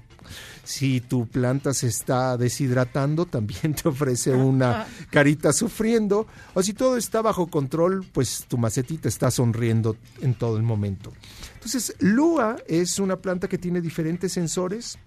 Si 0.64 1.00
tu 1.00 1.26
planta 1.26 1.74
se 1.74 1.88
está 1.88 2.36
deshidratando, 2.38 3.26
también 3.26 3.74
te 3.74 3.88
ofrece 3.88 4.34
una 4.34 4.86
carita 5.10 5.54
sufriendo. 5.54 6.28
O 6.54 6.62
si 6.62 6.74
todo 6.74 6.98
está 6.98 7.22
bajo 7.22 7.48
control, 7.48 8.06
pues 8.12 8.46
tu 8.48 8.58
macetita 8.58 9.08
está 9.08 9.32
sonriendo 9.32 9.96
en 10.22 10.34
todo 10.34 10.58
el 10.58 10.64
momento. 10.64 11.14
Entonces, 11.54 11.96
Lua 12.00 12.58
es 12.68 13.00
una 13.00 13.18
planta 13.18 13.48
que 13.48 13.58
tiene 13.58 13.80
diferentes 13.80 14.34
sensores 14.34 14.98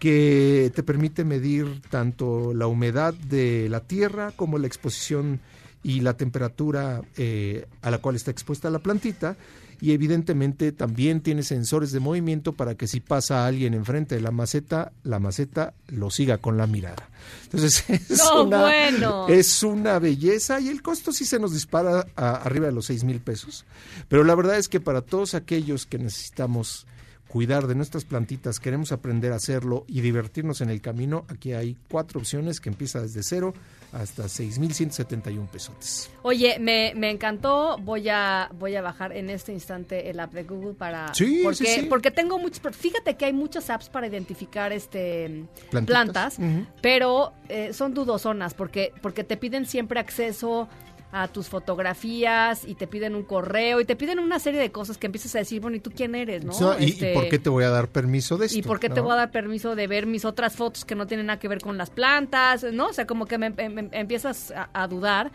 que 0.00 0.72
te 0.74 0.82
permite 0.82 1.24
medir 1.24 1.82
tanto 1.90 2.54
la 2.54 2.66
humedad 2.66 3.12
de 3.12 3.68
la 3.68 3.80
tierra 3.80 4.32
como 4.34 4.58
la 4.58 4.66
exposición 4.66 5.40
y 5.82 6.00
la 6.00 6.14
temperatura 6.14 7.02
eh, 7.16 7.66
a 7.82 7.90
la 7.90 7.98
cual 7.98 8.16
está 8.16 8.30
expuesta 8.30 8.70
la 8.70 8.80
plantita 8.80 9.36
y 9.78 9.92
evidentemente 9.92 10.72
también 10.72 11.20
tiene 11.20 11.42
sensores 11.42 11.92
de 11.92 12.00
movimiento 12.00 12.54
para 12.54 12.74
que 12.74 12.86
si 12.86 13.00
pasa 13.00 13.46
alguien 13.46 13.74
enfrente 13.74 14.14
de 14.14 14.22
la 14.22 14.30
maceta, 14.30 14.92
la 15.04 15.18
maceta 15.18 15.74
lo 15.88 16.10
siga 16.10 16.38
con 16.38 16.56
la 16.56 16.66
mirada. 16.66 17.08
Entonces 17.44 17.84
es, 17.88 18.22
una, 18.34 19.26
es 19.28 19.62
una 19.62 19.98
belleza 19.98 20.60
y 20.60 20.68
el 20.68 20.82
costo 20.82 21.12
sí 21.12 21.26
se 21.26 21.38
nos 21.38 21.52
dispara 21.52 22.06
arriba 22.16 22.66
de 22.66 22.72
los 22.72 22.86
seis 22.86 23.04
mil 23.04 23.20
pesos. 23.20 23.66
Pero 24.08 24.24
la 24.24 24.34
verdad 24.34 24.58
es 24.58 24.68
que 24.68 24.80
para 24.80 25.02
todos 25.02 25.34
aquellos 25.34 25.86
que 25.86 25.98
necesitamos 25.98 26.86
cuidar 27.30 27.68
de 27.68 27.76
nuestras 27.76 28.04
plantitas, 28.04 28.58
queremos 28.58 28.90
aprender 28.90 29.32
a 29.32 29.36
hacerlo 29.36 29.84
y 29.86 30.00
divertirnos 30.00 30.60
en 30.62 30.70
el 30.70 30.80
camino, 30.80 31.24
aquí 31.28 31.52
hay 31.52 31.76
cuatro 31.88 32.18
opciones 32.18 32.60
que 32.60 32.70
empieza 32.70 33.00
desde 33.00 33.22
cero 33.22 33.54
hasta 33.92 34.24
6.171 34.24 35.48
pesotes. 35.48 36.10
Oye, 36.22 36.58
me, 36.58 36.92
me 36.96 37.10
encantó, 37.10 37.76
voy 37.78 38.08
a 38.08 38.50
voy 38.58 38.74
a 38.74 38.82
bajar 38.82 39.12
en 39.16 39.30
este 39.30 39.52
instante 39.52 40.10
el 40.10 40.18
app 40.18 40.32
de 40.32 40.42
Google 40.42 40.74
para... 40.74 41.14
Sí, 41.14 41.40
porque, 41.42 41.56
sí, 41.56 41.80
sí. 41.82 41.86
porque 41.88 42.10
tengo 42.10 42.38
muchos... 42.38 42.60
Fíjate 42.76 43.16
que 43.16 43.26
hay 43.26 43.32
muchas 43.32 43.70
apps 43.70 43.88
para 43.88 44.08
identificar 44.08 44.72
este 44.72 45.44
plantas, 45.86 46.36
pero 46.82 47.32
eh, 47.48 47.72
son 47.72 47.94
dudosonas 47.94 48.54
porque, 48.54 48.92
porque 49.02 49.22
te 49.22 49.36
piden 49.36 49.66
siempre 49.66 50.00
acceso 50.00 50.68
a 51.12 51.26
tus 51.28 51.48
fotografías 51.48 52.64
y 52.64 52.74
te 52.74 52.86
piden 52.86 53.14
un 53.16 53.24
correo 53.24 53.80
y 53.80 53.84
te 53.84 53.96
piden 53.96 54.18
una 54.20 54.38
serie 54.38 54.60
de 54.60 54.70
cosas 54.70 54.96
que 54.96 55.06
empiezas 55.06 55.34
a 55.34 55.38
decir, 55.38 55.60
bueno, 55.60 55.76
¿y 55.76 55.80
tú 55.80 55.90
quién 55.94 56.14
eres? 56.14 56.44
¿no? 56.44 56.52
¿y, 56.78 56.84
Este, 56.90 57.10
¿y 57.10 57.14
por 57.14 57.28
qué 57.28 57.38
te 57.38 57.50
voy 57.50 57.64
a 57.64 57.70
dar 57.70 57.88
permiso 57.88 58.38
de 58.38 58.46
esto? 58.46 58.58
¿Y 58.58 58.62
por 58.62 58.78
qué 58.80 58.88
te 58.88 59.00
voy 59.00 59.12
a 59.12 59.16
dar 59.16 59.30
permiso 59.30 59.74
de 59.74 59.86
ver 59.86 60.06
mis 60.06 60.24
otras 60.24 60.54
fotos 60.56 60.84
que 60.84 60.94
no 60.94 61.06
tienen 61.06 61.26
nada 61.26 61.38
que 61.38 61.48
ver 61.48 61.60
con 61.60 61.76
las 61.78 61.90
plantas? 61.90 62.64
¿No? 62.72 62.86
O 62.88 62.92
sea, 62.92 63.06
como 63.06 63.26
que 63.26 63.38
me, 63.38 63.50
me- 63.50 63.68
me 63.68 63.88
empiezas 63.92 64.52
a, 64.52 64.70
a 64.72 64.86
dudar. 64.86 65.32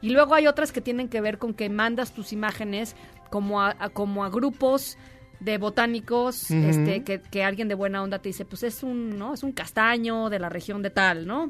Y 0.00 0.10
luego 0.10 0.34
hay 0.34 0.46
otras 0.46 0.70
que 0.72 0.80
tienen 0.80 1.08
que 1.08 1.20
ver 1.20 1.38
con 1.38 1.54
que 1.54 1.68
mandas 1.70 2.12
tus 2.12 2.32
imágenes 2.32 2.94
como 3.30 3.60
a, 3.62 3.74
a- 3.78 3.88
como 3.88 4.24
a 4.24 4.30
grupos 4.30 4.96
de 5.40 5.58
botánicos, 5.58 6.50
este, 6.50 7.02
que, 7.02 7.20
que 7.20 7.42
alguien 7.44 7.68
de 7.68 7.74
buena 7.74 8.02
onda 8.02 8.20
te 8.20 8.28
dice, 8.30 8.44
pues 8.44 8.62
es 8.62 8.82
un, 8.82 9.18
¿no? 9.18 9.34
Es 9.34 9.42
un 9.42 9.52
castaño 9.52 10.30
de 10.30 10.38
la 10.38 10.48
región 10.48 10.82
de 10.82 10.90
tal, 10.90 11.26
¿no? 11.26 11.48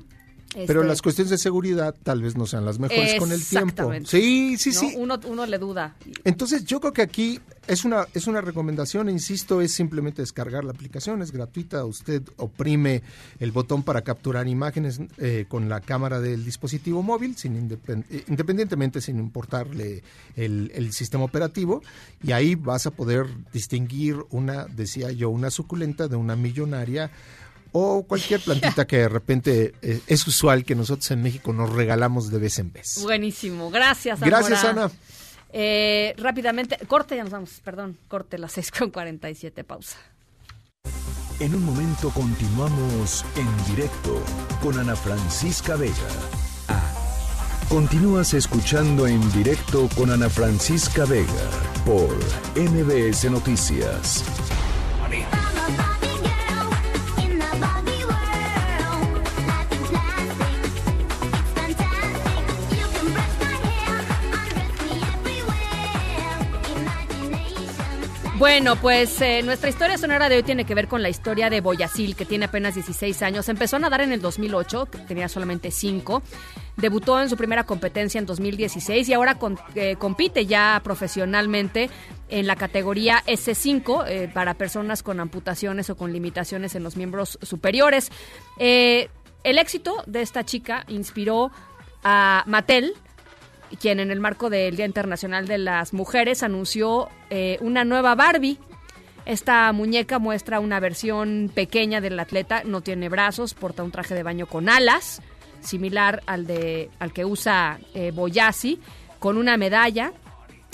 Pero 0.66 0.81
Este, 0.81 0.89
las 0.89 1.03
cuestiones 1.03 1.31
de 1.31 1.37
seguridad 1.37 1.95
tal 2.03 2.23
vez 2.23 2.35
no 2.35 2.47
sean 2.47 2.65
las 2.65 2.78
mejores 2.78 3.16
con 3.19 3.31
el 3.31 3.45
tiempo. 3.45 3.93
Sí, 4.07 4.57
sí, 4.57 4.70
¿no? 4.70 4.81
sí. 4.81 4.95
Uno, 4.97 5.20
uno 5.27 5.45
le 5.45 5.59
duda. 5.59 5.97
Entonces 6.24 6.65
yo 6.65 6.81
creo 6.81 6.95
que 6.95 7.03
aquí 7.03 7.41
es 7.66 7.85
una, 7.85 8.07
es 8.15 8.27
una 8.27 8.41
recomendación, 8.41 9.11
insisto, 9.11 9.61
es 9.61 9.73
simplemente 9.73 10.23
descargar 10.23 10.65
la 10.65 10.70
aplicación, 10.70 11.20
es 11.20 11.31
gratuita, 11.31 11.85
usted 11.85 12.23
oprime 12.37 13.03
el 13.39 13.53
botón 13.53 13.83
para 13.83 14.01
capturar 14.03 14.49
imágenes 14.49 15.01
eh, 15.19 15.45
con 15.47 15.69
la 15.69 15.81
cámara 15.81 16.20
del 16.20 16.45
dispositivo 16.45 17.03
móvil, 17.03 17.37
sin 17.37 17.69
independ- 17.69 18.05
eh, 18.09 18.24
independientemente 18.28 19.01
sin 19.01 19.19
importarle 19.19 20.03
el, 20.37 20.70
el 20.74 20.93
sistema 20.93 21.24
operativo, 21.24 21.83
y 22.23 22.33
ahí 22.33 22.55
vas 22.55 22.87
a 22.87 22.93
poder 22.93 23.27
distinguir 23.53 24.16
una, 24.31 24.66
decía 24.66 25.11
yo, 25.11 25.28
una 25.28 25.51
suculenta 25.51 26.09
de 26.09 26.16
una 26.16 26.37
millonaria 26.37 27.11
o 27.78 28.05
cualquier 28.05 28.40
plantita 28.40 28.86
que 28.86 28.97
de 28.97 29.09
repente 29.09 29.74
eh, 29.82 30.01
es 30.07 30.27
usual 30.27 30.65
que 30.65 30.74
nosotros 30.74 31.11
en 31.11 31.23
México 31.23 31.53
nos 31.53 31.70
regalamos 31.70 32.31
de 32.31 32.39
vez 32.39 32.59
en 32.59 32.73
vez. 32.73 33.01
Buenísimo, 33.03 33.70
gracias. 33.70 34.23
Ana. 34.23 34.27
Gracias, 34.27 34.65
Ana. 34.65 34.90
Eh, 35.53 36.15
rápidamente, 36.16 36.78
corte, 36.86 37.16
ya 37.16 37.23
nos 37.23 37.32
vamos, 37.32 37.61
perdón, 37.62 37.98
corte 38.09 38.39
las 38.39 38.53
6 38.53 38.70
con 38.70 38.90
47, 38.90 39.62
pausa. 39.62 39.98
En 41.39 41.55
un 41.55 41.66
momento 41.66 42.09
continuamos 42.11 43.27
en 43.36 43.74
directo 43.74 44.23
con 44.62 44.78
Ana 44.78 44.97
Francisca 44.97 45.77
Vega. 45.77 45.93
Ah, 46.69 46.93
Continúas 47.69 48.32
escuchando 48.32 49.07
en 49.07 49.20
directo 49.32 49.86
con 49.97 50.11
Ana 50.11 50.31
Francisca 50.31 51.05
Vega 51.05 51.51
por 51.85 52.16
MBS 52.57 53.31
Noticias. 53.31 54.24
Bueno, 68.39 68.77
pues 68.77 69.19
eh, 69.23 69.43
nuestra 69.43 69.71
historia 69.71 69.97
sonora 69.97 70.29
de 70.29 70.37
hoy 70.37 70.43
tiene 70.43 70.67
que 70.67 70.75
ver 70.75 70.89
con 70.89 71.01
la 71.03 71.09
historia 71.09 71.49
de 71.49 71.63
Boyasil, 71.63 72.15
que 72.15 72.27
tiene 72.27 72.45
apenas 72.45 72.75
16 72.75 73.23
años. 73.23 73.49
Empezó 73.49 73.77
a 73.77 73.79
nadar 73.79 74.03
en 74.03 74.13
el 74.13 74.21
2008, 74.21 74.87
que 74.93 74.99
tenía 74.99 75.27
solamente 75.31 75.71
5. 75.71 76.23
Debutó 76.77 77.19
en 77.19 77.31
su 77.31 77.39
primera 77.39 77.65
competencia 77.65 78.19
en 78.19 78.27
2016 78.27 79.09
y 79.09 79.15
ahora 79.15 79.37
con- 79.39 79.59
eh, 79.75 79.97
compite 79.99 80.45
ya 80.45 80.79
profesionalmente 80.85 81.89
en 82.29 82.47
la 82.47 82.57
categoría 82.57 83.23
S5 83.27 84.05
eh, 84.07 84.31
para 84.33 84.53
personas 84.53 85.03
con 85.03 85.19
amputaciones 85.19 85.89
o 85.89 85.97
con 85.97 86.13
limitaciones 86.13 86.75
en 86.75 86.83
los 86.83 86.99
miembros 86.99 87.39
superiores. 87.41 88.11
Eh, 88.59 89.09
el 89.45 89.57
éxito 89.59 90.03
de 90.07 90.21
esta 90.21 90.45
chica 90.45 90.85
inspiró 90.89 91.51
a 92.05 92.45
Mattel, 92.47 92.93
quien 93.81 94.01
en 94.01 94.11
el 94.11 94.21
marco 94.21 94.51
del 94.51 94.77
Día 94.77 94.87
Internacional 94.87 95.47
de 95.47 95.59
las 95.59 95.93
Mujeres 95.93 96.43
anunció 96.43 97.09
eh, 97.31 97.59
una 97.61 97.85
nueva 97.85 98.15
Barbie. 98.15 98.59
Esta 99.25 99.73
muñeca 99.73 100.19
muestra 100.19 100.61
una 100.61 100.79
versión 100.79 101.51
pequeña 101.53 102.01
del 102.01 102.19
atleta, 102.19 102.63
no 102.65 102.81
tiene 102.81 103.09
brazos, 103.09 103.55
porta 103.55 103.83
un 103.83 103.91
traje 103.91 104.15
de 104.15 104.23
baño 104.23 104.47
con 104.47 104.69
alas, 104.69 105.21
similar 105.61 106.23
al, 106.27 106.47
de, 106.47 106.91
al 107.01 107.13
que 107.13 107.25
usa 107.25 107.79
eh, 107.95 108.13
con 109.19 109.37
una 109.37 109.57
medalla 109.57 110.13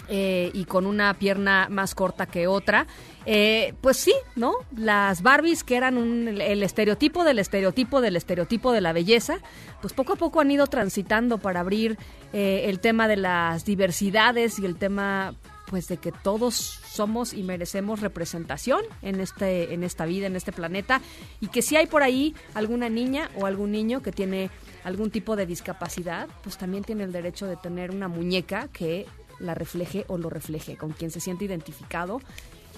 eh, 0.08 0.50
y 0.52 0.64
con 0.66 0.86
una 0.86 1.14
pierna 1.14 1.68
más 1.70 1.94
corta 1.94 2.26
que 2.26 2.46
otra. 2.46 2.86
Eh, 3.24 3.74
pues 3.80 3.98
sí, 3.98 4.12
¿no? 4.34 4.54
Las 4.76 5.22
Barbies 5.22 5.62
que 5.62 5.76
eran 5.76 5.96
un- 5.96 6.26
el, 6.40 6.62
estereotipo 6.62 7.22
del 7.24 7.38
estereotipo 7.38 8.00
del 8.00 8.16
estereotipo 8.16 8.72
de 8.72 8.80
la 8.80 8.92
belleza, 8.92 9.38
pues 9.80 9.92
poco 9.92 10.14
a 10.14 10.16
poco 10.16 10.40
han 10.40 10.50
ido 10.50 10.66
transitando 10.66 11.38
para 11.38 11.60
abrir 11.60 11.98
eh, 12.32 12.64
el 12.68 12.80
tema 12.80 13.06
de 13.06 13.16
las 13.16 13.64
diversidades 13.64 14.58
y 14.58 14.66
el 14.66 14.76
tema 14.76 15.34
pues 15.66 15.88
de 15.88 15.96
que 15.96 16.12
todos 16.12 16.54
somos 16.56 17.32
y 17.32 17.42
merecemos 17.44 18.00
representación 18.00 18.82
en 19.00 19.20
este 19.20 19.72
en 19.72 19.84
esta 19.84 20.04
vida, 20.04 20.26
en 20.26 20.36
este 20.36 20.52
planeta 20.52 21.00
y 21.40 21.46
que 21.46 21.62
si 21.62 21.76
hay 21.76 21.86
por 21.86 22.02
ahí 22.02 22.34
alguna 22.54 22.88
niña 22.90 23.30
o 23.36 23.46
algún 23.46 23.70
niño 23.72 24.02
que 24.02 24.12
tiene 24.12 24.50
algún 24.84 25.10
tipo 25.10 25.34
de 25.36 25.46
discapacidad, 25.46 26.28
pues 26.42 26.58
también 26.58 26.84
tiene 26.84 27.04
el 27.04 27.12
derecho 27.12 27.46
de 27.46 27.56
tener 27.56 27.90
una 27.90 28.08
muñeca 28.08 28.68
que 28.72 29.06
la 29.38 29.54
refleje 29.54 30.04
o 30.08 30.18
lo 30.18 30.28
refleje, 30.28 30.76
con 30.76 30.90
quien 30.92 31.10
se 31.10 31.20
siente 31.20 31.44
identificado 31.46 32.20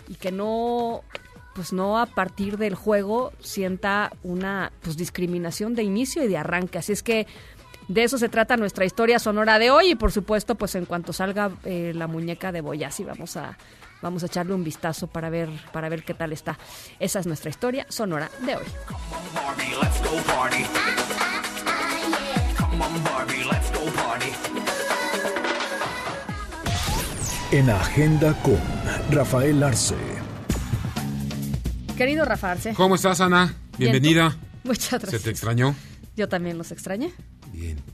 y 0.08 0.14
que 0.14 0.32
no 0.32 1.02
pues 1.54 1.72
no 1.72 1.98
a 1.98 2.06
partir 2.06 2.58
del 2.58 2.74
juego 2.74 3.32
sienta 3.38 4.12
una 4.22 4.72
pues 4.82 4.96
discriminación 4.96 5.74
de 5.74 5.84
inicio 5.84 6.24
y 6.24 6.28
de 6.28 6.36
arranque. 6.36 6.78
Así 6.78 6.92
es 6.92 7.02
que 7.02 7.26
de 7.88 8.02
eso 8.02 8.18
se 8.18 8.28
trata 8.28 8.56
nuestra 8.56 8.84
historia 8.84 9.18
sonora 9.18 9.58
de 9.58 9.70
hoy 9.70 9.90
y 9.90 9.94
por 9.94 10.10
supuesto 10.10 10.56
pues 10.56 10.74
en 10.74 10.84
cuanto 10.84 11.12
salga 11.12 11.52
eh, 11.64 11.92
la 11.94 12.06
muñeca 12.06 12.50
de 12.50 12.60
Boyasi 12.60 13.04
vamos 13.04 13.36
a 13.36 13.56
vamos 14.02 14.22
a 14.22 14.26
echarle 14.26 14.54
un 14.54 14.64
vistazo 14.64 15.06
para 15.06 15.30
ver 15.30 15.48
para 15.72 15.88
ver 15.88 16.02
qué 16.02 16.14
tal 16.14 16.32
está. 16.32 16.58
Esa 16.98 17.20
es 17.20 17.26
nuestra 17.26 17.50
historia 17.50 17.86
sonora 17.88 18.30
de 18.44 18.56
hoy. 18.56 18.66
En 27.52 27.70
Agenda 27.70 28.34
con 28.42 28.83
Rafael 29.10 29.62
Arce. 29.62 29.94
Querido 31.96 32.24
Rafa 32.24 32.52
Arce. 32.52 32.74
¿Cómo 32.74 32.96
estás, 32.96 33.20
Ana? 33.20 33.54
Bien, 33.78 33.92
Bienvenida. 33.92 34.36
Muchas 34.64 34.88
¿Se 34.88 34.98
gracias. 34.98 35.22
te 35.22 35.30
extrañó? 35.30 35.74
Yo 36.16 36.28
también 36.28 36.58
los 36.58 36.72
extrañé. 36.72 37.12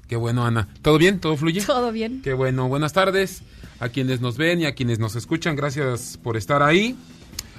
Qué 0.08 0.16
bueno, 0.16 0.44
Ana. 0.46 0.68
¿Todo 0.82 0.98
bien? 0.98 1.20
¿Todo 1.20 1.36
fluye? 1.36 1.62
Todo 1.64 1.92
bien. 1.92 2.22
Qué 2.22 2.32
bueno. 2.32 2.68
Buenas 2.68 2.92
tardes 2.92 3.42
a 3.78 3.88
quienes 3.88 4.20
nos 4.20 4.36
ven 4.36 4.60
y 4.60 4.66
a 4.66 4.74
quienes 4.74 4.98
nos 4.98 5.16
escuchan. 5.16 5.56
Gracias 5.56 6.18
por 6.22 6.36
estar 6.36 6.62
ahí. 6.62 6.96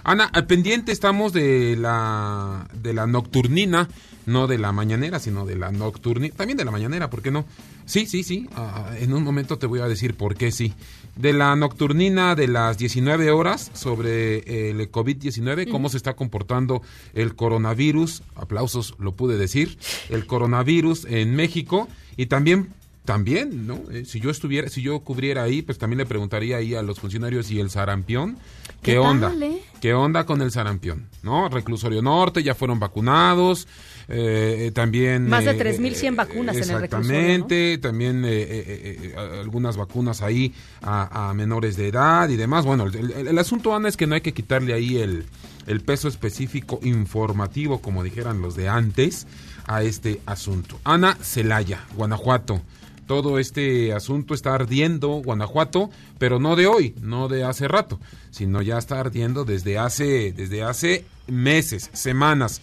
Ana, 0.04 0.26
al 0.26 0.48
pendiente 0.48 0.92
estamos 0.92 1.32
de 1.32 1.76
la 1.78 2.68
de 2.74 2.94
la 2.94 3.06
nocturnina, 3.06 3.88
no 4.26 4.48
de 4.48 4.58
la 4.58 4.72
mañanera, 4.72 5.20
sino 5.20 5.46
de 5.46 5.56
la 5.56 5.72
nocturnina, 5.72 6.34
también 6.36 6.58
de 6.58 6.66
la 6.66 6.72
mañanera, 6.72 7.10
¿por 7.12 7.22
qué 7.22 7.30
no? 7.30 7.46
Sí, 7.86 8.08
sí, 8.08 8.24
sí, 8.24 8.50
ah, 8.56 8.92
en 8.98 9.14
un 9.14 9.24
momento 9.24 9.60
te 9.60 9.68
voy 9.68 9.80
a 9.82 9.88
decir 9.88 10.16
por 10.16 10.36
qué 10.36 10.52
sí. 10.52 10.74
De 11.16 11.34
la 11.34 11.56
nocturnina 11.56 12.36
de 12.36 12.48
las 12.48 12.78
19 12.78 13.32
horas 13.32 13.70
sobre 13.74 14.70
el 14.70 14.92
COVID-19, 14.92 15.70
cómo 15.70 15.90
se 15.90 15.98
está 15.98 16.16
comportando 16.16 16.82
el 17.14 17.36
coronavirus, 17.36 18.24
aplausos, 18.36 18.96
lo 18.98 19.12
pude 19.12 19.38
decir, 19.38 19.78
el 20.10 20.26
coronavirus 20.26 21.06
en 21.06 21.36
México 21.36 21.88
y 22.16 22.28
también 22.28 22.70
también, 23.06 23.66
¿no? 23.66 23.82
Eh, 23.92 24.06
si 24.06 24.20
yo 24.20 24.30
estuviera, 24.30 24.70
si 24.70 24.82
yo 24.82 25.00
cubriera 25.00 25.44
ahí, 25.44 25.62
pues 25.62 25.78
también 25.78 25.98
le 25.98 26.06
preguntaría 26.06 26.58
ahí 26.58 26.76
a 26.76 26.82
los 26.82 27.00
funcionarios 27.00 27.50
y 27.52 27.60
el 27.60 27.70
sarampión, 27.70 28.38
¿qué, 28.82 28.94
¿Qué 28.94 28.98
onda? 29.00 29.30
tal, 29.30 29.44
eh? 29.44 29.64
¿Qué 29.82 29.94
onda 29.94 30.26
con 30.26 30.42
el 30.42 30.52
sarampión? 30.52 31.08
¿No? 31.24 31.50
Reclusorio 31.50 32.02
Norte 32.02 32.44
ya 32.44 32.54
fueron 32.54 32.80
vacunados, 32.80 33.68
eh, 34.12 34.66
eh, 34.68 34.72
también... 34.72 35.28
Más 35.30 35.46
de 35.46 35.52
eh, 35.52 35.58
3.100 35.58 36.16
vacunas 36.16 36.56
en 36.58 36.64
el 36.70 36.82
reclusorio, 36.82 37.20
Exactamente, 37.20 37.78
también 37.78 38.26
eh, 38.26 38.30
eh, 38.30 38.48
eh, 38.50 39.14
eh, 39.16 39.40
algunas 39.40 39.78
vacunas 39.78 40.22
ahí 40.22 40.54
a, 40.82 41.30
a 41.30 41.34
menores 41.34 41.78
de 41.78 41.88
edad 41.88 42.28
y 42.30 42.36
demás. 42.36 42.66
Bueno, 42.66 42.84
el, 42.86 42.96
el- 43.12 43.28
el 43.30 43.38
asunto, 43.40 43.74
Ana, 43.76 43.88
es 43.90 43.98
que 43.98 44.08
no 44.08 44.16
hay 44.16 44.22
que 44.22 44.34
quitarle 44.34 44.74
ahí 44.74 44.98
el, 44.98 45.26
el 45.68 45.82
peso 45.82 46.08
específico 46.08 46.80
informativo, 46.84 47.82
como 47.82 48.04
dijeran 48.04 48.42
los 48.42 48.56
de 48.56 48.68
antes, 48.70 49.28
a 49.66 49.84
este 49.84 50.20
asunto. 50.26 50.80
Ana 50.84 51.18
Celaya, 51.22 51.86
Guanajuato. 51.96 52.62
Todo 53.08 53.40
este 53.40 53.92
asunto 53.94 54.34
está 54.34 54.54
ardiendo 54.56 55.10
Guanajuato, 55.22 55.90
pero 56.18 56.40
no 56.40 56.56
de 56.56 56.68
hoy, 56.68 56.96
no 57.02 57.28
de 57.28 57.44
hace 57.44 57.68
rato, 57.68 58.00
sino 58.30 58.62
ya 58.62 58.78
está 58.78 59.00
ardiendo 59.02 59.44
desde 59.44 59.78
hace, 59.78 60.32
desde 60.32 60.64
hace 60.64 61.04
meses, 61.28 61.90
semanas. 61.92 62.62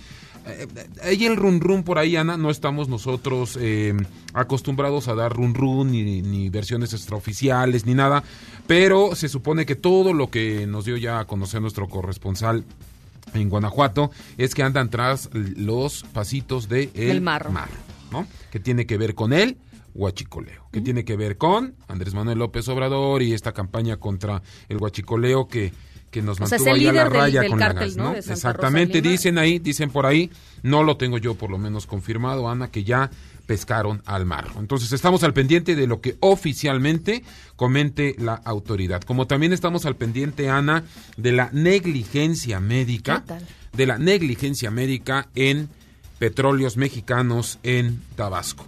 Eh, 0.48 0.66
Hay 1.02 1.24
el 1.26 1.36
run 1.36 1.60
run 1.60 1.82
por 1.82 1.98
ahí, 1.98 2.16
Ana. 2.16 2.36
No 2.36 2.50
estamos 2.50 2.88
nosotros 2.88 3.58
eh, 3.60 3.94
acostumbrados 4.32 5.08
a 5.08 5.14
dar 5.14 5.32
run 5.32 5.54
run 5.54 5.92
ni, 5.92 6.22
ni 6.22 6.48
versiones 6.48 6.92
extraoficiales 6.92 7.86
ni 7.86 7.94
nada. 7.94 8.24
Pero 8.66 9.14
se 9.14 9.28
supone 9.28 9.66
que 9.66 9.76
todo 9.76 10.12
lo 10.12 10.30
que 10.30 10.66
nos 10.66 10.84
dio 10.84 10.96
ya 10.96 11.20
a 11.20 11.26
conocer 11.26 11.60
nuestro 11.60 11.88
corresponsal 11.88 12.64
en 13.34 13.48
Guanajuato 13.48 14.10
es 14.36 14.54
que 14.54 14.62
andan 14.62 14.90
tras 14.90 15.30
los 15.32 16.04
pasitos 16.12 16.68
de 16.68 16.90
el 16.94 17.10
El 17.10 17.20
marro. 17.20 17.50
¿no? 18.10 18.26
Que 18.50 18.60
tiene 18.60 18.86
que 18.86 18.96
ver 18.96 19.14
con 19.14 19.32
él 19.32 19.58
huachicoleo, 19.94 20.68
que 20.70 20.80
tiene 20.80 21.04
que 21.04 21.16
ver 21.16 21.38
con 21.38 21.74
Andrés 21.88 22.14
Manuel 22.14 22.38
López 22.38 22.68
Obrador 22.68 23.22
y 23.22 23.32
esta 23.32 23.52
campaña 23.52 23.96
contra 23.96 24.42
el 24.68 24.76
huachicoleo 24.76 25.48
que, 25.48 25.72
que 26.10 26.22
nos 26.22 26.40
O 26.40 26.46
sea, 26.46 26.56
es 26.56 26.62
mantuvo 26.64 26.74
ahí 26.74 26.86
a 26.86 26.92
la 26.92 27.04
del- 27.04 27.12
raya 27.12 27.40
del 27.42 27.50
con 27.50 27.60
la 27.60 27.72
gas, 27.72 27.96
¿no? 27.96 28.14
Exactamente, 28.14 28.98
Rosa 28.98 29.10
dicen 29.10 29.38
ahí, 29.38 29.58
dicen 29.58 29.90
por 29.90 30.06
ahí, 30.06 30.30
no 30.62 30.82
lo 30.82 30.96
tengo 30.96 31.18
yo 31.18 31.34
por 31.34 31.50
lo 31.50 31.58
menos 31.58 31.86
confirmado, 31.86 32.48
Ana, 32.48 32.70
que 32.70 32.84
ya 32.84 33.10
pescaron 33.46 34.02
al 34.04 34.26
mar. 34.26 34.48
Entonces 34.58 34.92
estamos 34.92 35.22
al 35.24 35.32
pendiente 35.32 35.74
de 35.74 35.86
lo 35.86 36.00
que 36.00 36.16
oficialmente 36.20 37.22
comente 37.56 38.14
la 38.18 38.34
autoridad. 38.34 39.02
Como 39.02 39.26
también 39.26 39.52
estamos 39.52 39.86
al 39.86 39.96
pendiente, 39.96 40.50
Ana, 40.50 40.84
de 41.16 41.32
la 41.32 41.50
negligencia 41.52 42.60
médica, 42.60 43.24
de 43.72 43.86
la 43.86 43.98
negligencia 43.98 44.70
médica 44.70 45.28
en 45.34 45.68
petróleos 46.18 46.76
mexicanos 46.76 47.58
en 47.62 48.02
Tabasco. 48.16 48.64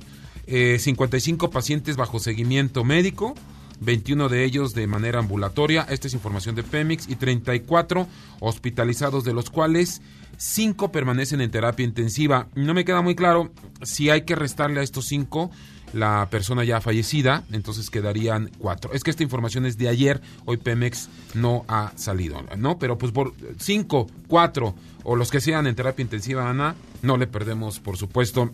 Eh, 0.47 0.79
55 0.79 1.51
pacientes 1.51 1.97
bajo 1.97 2.19
seguimiento 2.19 2.83
médico, 2.85 3.35
21 3.81 4.29
de 4.29 4.45
ellos 4.45 4.75
de 4.75 4.87
manera 4.87 5.19
ambulatoria, 5.19 5.87
esta 5.89 6.07
es 6.07 6.15
información 6.15 6.55
de 6.55 6.63
Pemex, 6.63 7.09
y 7.09 7.17
34 7.17 8.07
hospitalizados, 8.41 9.25
de 9.25 9.33
los 9.33 9.51
cuales 9.51 10.03
5 10.37 10.93
permanecen 10.93 11.41
en 11.41 11.51
terapia 11.51 11.85
intensiva. 11.85 12.47
No 12.55 12.75
me 12.75 12.85
queda 12.85 13.03
muy 13.03 13.15
claro 13.15 13.51
si 13.83 14.11
hay 14.11 14.23
que 14.23 14.37
restarle 14.37 14.81
a 14.81 14.83
estos 14.83 15.07
5 15.07 15.51
la 15.93 16.29
persona 16.31 16.63
ya 16.63 16.81
fallecida, 16.81 17.45
entonces 17.51 17.91
quedarían 17.91 18.51
4. 18.59 18.93
Es 18.93 19.03
que 19.03 19.11
esta 19.11 19.23
información 19.23 19.67
es 19.67 19.77
de 19.77 19.89
ayer, 19.89 20.21
hoy 20.45 20.57
Pemex 20.57 21.09
no 21.35 21.65
ha 21.69 21.93
salido, 21.97 22.43
¿no? 22.57 22.79
Pero 22.79 22.97
pues 22.97 23.13
por 23.13 23.35
5, 23.59 24.07
4 24.29 24.75
o 25.03 25.17
los 25.17 25.31
que 25.31 25.41
sean 25.41 25.67
en 25.67 25.75
terapia 25.75 26.03
intensiva, 26.03 26.49
Ana, 26.49 26.77
no 27.03 27.17
le 27.17 27.27
perdemos, 27.27 27.81
por 27.81 27.97
supuesto, 27.97 28.51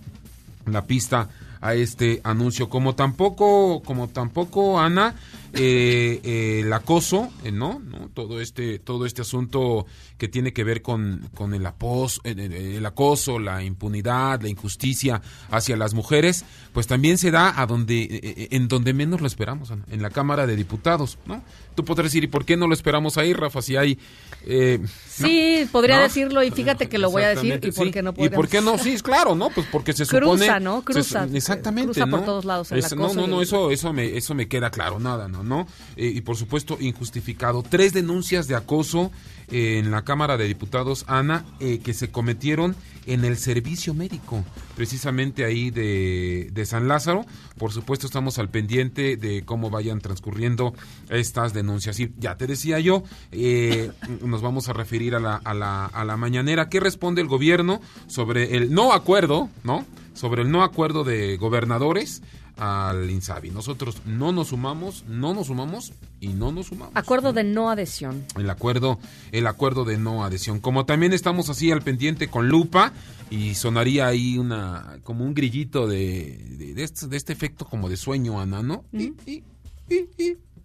la 0.65 0.87
pista 0.87 1.29
a 1.61 1.75
este 1.75 2.21
anuncio. 2.25 2.69
Como 2.69 2.95
tampoco 2.95 3.83
como 3.83 4.09
tampoco 4.09 4.81
Ana 4.81 5.15
eh, 5.57 6.21
eh, 6.25 6.61
el 6.65 6.73
acoso 6.73 7.31
eh, 7.45 7.51
no 7.53 7.79
no 7.81 8.09
todo 8.15 8.41
este 8.41 8.79
todo 8.79 9.07
este 9.07 9.23
asunto 9.23 9.87
que 10.19 10.29
tiene 10.29 10.53
que 10.53 10.65
ver 10.65 10.83
con 10.83 11.29
con 11.35 11.55
el 11.55 11.65
apos- 11.67 12.21
eh, 12.25 12.35
eh, 12.39 12.75
el 12.79 12.87
acoso 12.87 13.39
la 13.39 13.63
impunidad 13.63 14.41
la 14.43 14.49
injusticia 14.49 15.21
hacia 15.51 15.77
las 15.77 15.95
mujeres 15.95 16.45
pues 16.73 16.87
también 16.87 17.19
se 17.19 17.31
da 17.31 17.61
a 17.61 17.67
donde 17.67 18.49
en 18.51 18.69
donde 18.69 18.93
menos 18.93 19.21
lo 19.21 19.27
esperamos 19.27 19.71
Ana, 19.71 19.85
en 19.91 20.03
la 20.03 20.11
cámara 20.11 20.47
de 20.47 20.57
diputados 20.57 21.19
no 21.27 21.43
tú 21.75 21.85
podrás 21.85 22.07
decir 22.07 22.25
y 22.25 22.29
por 22.29 22.45
qué 22.45 22.57
no 22.57 22.67
lo 22.67 22.75
esperamos 22.75 23.17
ahí 23.19 23.33
Rafa 23.33 23.63
si 23.63 23.77
hay 23.77 23.99
eh, 24.47 24.79
¿no? 24.81 24.89
Sí, 25.27 25.69
podría 25.73 25.97
¿No? 25.97 26.03
decirlo 26.03 26.43
y 26.43 26.51
fíjate 26.51 26.89
que 26.89 26.99
lo 26.99 27.11
voy 27.11 27.23
a 27.23 27.29
decir 27.29 27.45
y 27.47 27.53
Exactamente, 27.53 27.73
por 27.77 27.87
sí. 27.87 27.93
qué 27.93 28.03
no 28.03 28.11
¿Y 28.11 28.13
por 28.13 28.49
podríamos? 28.49 28.49
qué 28.49 28.61
no? 28.61 28.79
Sí, 28.79 29.03
claro, 29.03 29.35
¿no? 29.35 29.51
Pues 29.51 29.67
porque 29.73 29.93
se 29.93 30.07
Cruza, 30.07 30.45
supone... 30.47 30.61
¿no? 30.61 30.79
se- 30.79 30.85
Cruza, 30.85 31.25
exactamente, 31.33 31.93
cruza 31.93 32.07
por 32.07 32.21
¿no? 32.21 32.27
todos 32.27 32.45
lados 32.45 32.71
el 32.73 32.79
Es- 32.79 32.95
no, 32.95 33.05
acoso 33.07 33.21
no, 33.23 33.27
no, 33.27 33.37
el- 33.39 33.43
eso, 33.45 33.71
eso, 33.71 33.93
me, 33.93 34.17
eso 34.17 34.35
me 34.35 34.47
queda 34.49 34.71
claro, 34.71 34.99
nada, 35.01 35.29
¿no? 35.29 35.43
¿No? 35.47 35.67
Eh, 35.97 36.13
y 36.15 36.21
por 36.21 36.37
supuesto, 36.37 36.77
injustificado. 36.81 37.63
Tres 37.63 37.93
denuncias 37.93 38.49
de 38.49 38.57
acoso 38.57 39.11
eh, 39.49 39.79
en 39.79 39.91
la 39.91 40.03
Cámara 40.03 40.37
de 40.37 40.47
Diputados, 40.47 41.05
Ana, 41.07 41.45
eh, 41.61 41.79
que 41.79 41.95
se 41.95 42.11
cometieron 42.11 42.77
en 43.07 43.25
el 43.25 43.37
servicio 43.37 43.95
médico, 43.95 44.45
precisamente 44.75 45.45
ahí 45.45 45.71
de, 45.71 46.51
de 46.53 46.67
San 46.67 46.89
Lázaro. 46.89 47.25
Por 47.57 47.73
supuesto, 47.73 48.07
estamos 48.07 48.39
al 48.39 48.49
pendiente 48.51 49.17
de 49.17 49.45
cómo 49.45 49.71
vayan 49.71 50.01
transcurriendo 50.01 50.75
estas 51.09 51.55
denuncias. 51.55 52.01
Y 52.01 52.13
ya 52.19 52.37
te 52.37 52.49
decía 52.49 52.81
yo, 52.81 53.05
eh, 53.31 53.93
nos 54.23 54.43
vamos 54.43 54.69
a 54.69 54.73
referir 54.73 55.15
a 55.15 55.21
la, 55.21 55.37
a, 55.37 55.55
la, 55.55 55.87
a 55.87 56.05
la 56.05 56.17
mañanera. 56.17 56.69
¿Qué 56.69 56.81
responde 56.81 57.21
el 57.21 57.29
gobierno 57.29 57.81
sobre 58.09 58.57
el 58.57 58.73
no 58.75 58.93
acuerdo, 58.93 59.49
¿no? 59.63 59.87
Sobre 60.15 60.43
el 60.43 60.51
no 60.51 60.65
acuerdo 60.65 61.05
de 61.05 61.37
gobernadores 61.37 62.23
al 62.57 63.11
INSABI. 63.11 63.51
Nosotros 63.51 63.97
no 64.07 64.33
nos 64.33 64.49
sumamos, 64.49 65.05
no 65.09 65.35
nos 65.35 65.49
sumamos 65.49 65.93
y 66.21 66.29
no 66.29 66.53
nos 66.53 66.67
sumamos. 66.67 66.97
Acuerdo 66.97 67.33
de 67.33 67.45
no 67.45 67.69
adhesión. 67.71 68.25
el 68.39 68.49
acuerdo 68.51 68.99
el 69.33 69.47
acuerdo 69.47 69.85
de 69.85 69.99
no 69.99 70.25
adhesión. 70.25 70.61
Como 70.61 70.87
también 70.87 71.13
estamos 71.13 71.49
así 71.51 71.71
al 71.71 71.83
pendiente 71.83 72.29
con 72.29 72.49
lupa 72.49 72.93
y 73.31 73.55
sonaría 73.55 74.07
ahí 74.07 74.39
una 74.39 74.99
como 75.05 75.25
un 75.25 75.35
grillito 75.35 75.87
de 75.87 76.39
de, 76.59 76.75
de 76.75 76.83
este, 76.85 77.07
de 77.09 77.17
este 77.17 77.33
efecto 77.33 77.65
como 77.67 77.89
de 77.89 77.97
sueño 77.97 78.41
Ana 78.41 78.63
no 78.63 78.85
Y- 78.93 79.13
y- 79.27 79.43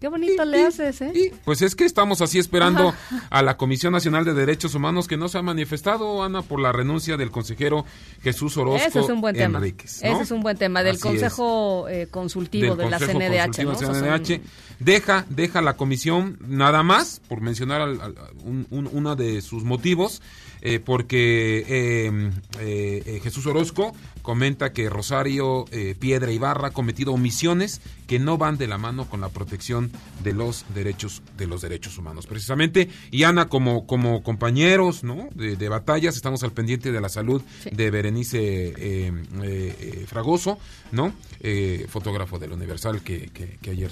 Qué 0.02 0.08
bonito 0.08 0.44
le 0.44 0.64
haces, 0.66 1.00
¿eh? 1.00 1.32
pues 1.44 1.62
es 1.62 1.76
que 1.76 1.84
estamos 1.84 2.20
así 2.22 2.40
esperando 2.40 2.92
a 3.30 3.40
la 3.42 3.56
Comisión 3.56 3.92
Nacional 3.92 4.24
de 4.24 4.34
Derechos 4.34 4.74
Humanos 4.74 5.06
que 5.06 5.16
no 5.16 5.28
se 5.28 5.38
ha 5.38 5.42
manifestado 5.42 6.24
Ana 6.24 6.42
por 6.42 6.58
la 6.58 6.72
renuncia 6.72 7.16
del 7.16 7.30
consejero 7.30 7.84
Jesús 8.20 8.56
Orozco 8.56 8.84
Ese 8.84 8.98
es 8.98 9.08
un 9.08 9.20
buen 9.20 9.36
tema. 9.36 9.58
Enríquez, 9.58 10.00
¿no? 10.02 10.10
Ese 10.14 10.22
es 10.24 10.30
un 10.32 10.40
buen 10.42 10.56
tema 10.58 10.82
del 10.82 10.94
Así 10.96 11.02
Consejo 11.02 11.86
eh, 11.88 12.08
Consultivo 12.10 12.74
del 12.74 12.86
de 12.86 12.90
la 12.90 12.98
CNDH, 12.98 13.44
Consultivo 13.64 13.70
¿no? 13.70 13.76
O 13.76 13.78
sea, 13.78 13.94
son- 13.94 14.02
CNDH. 14.24 14.40
Deja, 14.80 15.24
deja 15.28 15.62
la 15.62 15.76
comisión 15.76 16.36
nada 16.48 16.82
más, 16.82 17.20
por 17.28 17.40
mencionar 17.40 17.80
al- 17.82 18.00
al- 18.00 18.14
un- 18.44 18.66
un- 18.70 18.90
uno 18.92 19.14
de 19.14 19.40
sus 19.40 19.62
motivos, 19.62 20.20
eh, 20.62 20.80
porque 20.80 21.58
eh, 21.68 22.30
eh, 22.60 23.02
eh, 23.06 23.20
Jesús 23.22 23.46
Orozco 23.46 23.94
comenta 24.22 24.72
que 24.72 24.88
Rosario 24.88 25.64
eh, 25.72 25.96
Piedra 25.98 26.30
Ibarra 26.30 26.68
ha 26.68 26.70
cometido 26.70 27.12
omisiones 27.12 27.80
que 28.06 28.18
no 28.20 28.38
van 28.38 28.56
de 28.56 28.68
la 28.68 28.78
mano 28.78 29.08
con 29.10 29.20
la 29.20 29.28
protección 29.30 29.90
de 30.22 30.32
los 30.32 30.64
derechos 30.74 31.22
de 31.36 31.46
los 31.46 31.60
derechos 31.62 31.98
humanos. 31.98 32.26
Precisamente 32.26 32.88
y 33.10 33.24
Ana 33.24 33.48
como 33.48 33.86
como 33.86 34.22
compañeros 34.22 35.02
no 35.02 35.28
de, 35.34 35.56
de 35.56 35.68
batallas 35.68 36.14
estamos 36.16 36.42
al 36.44 36.52
pendiente 36.52 36.92
de 36.92 37.00
la 37.00 37.08
salud 37.08 37.42
de 37.70 37.90
Berenice 37.90 38.38
eh, 38.76 39.12
eh, 39.42 40.04
Fragoso 40.06 40.58
no 40.92 41.12
Eh, 41.44 41.86
fotógrafo 41.88 42.38
del 42.38 42.52
Universal 42.52 43.02
que, 43.02 43.28
que, 43.34 43.58
que 43.60 43.70
ayer 43.70 43.90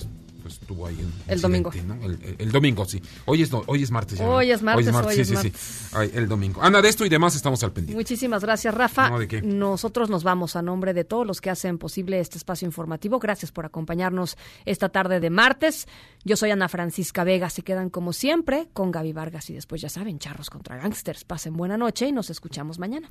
estuvo 0.52 0.86
ahí 0.86 0.96
en 1.00 1.12
El 1.28 1.40
domingo. 1.40 1.70
¿no? 1.86 1.94
el, 2.04 2.12
el- 2.22 2.36
el 2.38 2.52
domingo 2.52 2.84
sí 2.84 3.00
hoy 3.26 3.42
es 3.42 3.50
no, 3.52 3.62
hoy 3.66 3.82
es 3.82 3.90
martes. 3.90 4.20
Hoy 4.20 4.50
es 4.50 4.62
martes, 4.62 4.94
hoy 4.94 5.14
sí, 5.14 5.20
es 5.22 5.28
sí, 5.28 5.36
sí. 5.36 5.42
martes. 5.50 5.88
Ay, 5.92 6.10
el 6.14 6.28
domingo 6.28 6.62
Ana 6.62 6.80
de 6.82 6.88
esto 6.88 7.04
y 7.04 7.08
demás 7.08 7.34
estamos 7.36 7.62
al 7.64 7.72
pendiente 7.72 7.98
Muchísimas 8.00 8.42
gracias, 8.42 8.74
Rafa. 8.74 9.10
No, 9.10 9.18
¿de 9.18 9.28
qué? 9.28 9.42
Nosotros 9.42 10.10
nos 10.10 10.22
vamos 10.24 10.56
a 10.56 10.62
nombre 10.62 10.94
de 10.94 11.04
todos 11.04 11.26
los 11.26 11.40
que 11.40 11.50
hacen 11.50 11.78
posible 11.78 12.20
este 12.20 12.38
espacio 12.38 12.66
informativo. 12.66 13.18
Gracias 13.18 13.52
por 13.52 13.66
acompañarnos 13.66 14.36
esta 14.64 14.88
tarde 14.88 15.20
de 15.20 15.30
martes. 15.30 15.86
Yo 16.24 16.36
soy 16.36 16.50
Ana 16.50 16.68
Francisca 16.68 17.24
Vega. 17.24 17.50
Se 17.50 17.62
quedan 17.62 17.90
como 17.90 18.12
siempre 18.12 18.68
con 18.72 18.90
Gaby 18.90 19.12
Vargas 19.12 19.50
y 19.50 19.54
después 19.54 19.80
ya 19.80 19.88
saben, 19.88 20.18
charros 20.18 20.50
contra 20.50 20.76
gangsters. 20.76 21.24
Pasen 21.24 21.56
buena 21.56 21.76
noche 21.76 22.06
y 22.08 22.12
nos 22.12 22.30
escuchamos 22.30 22.78
mañana. 22.78 23.10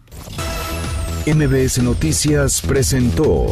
MBS 1.27 1.83
Noticias 1.83 2.61
presentó 2.61 3.45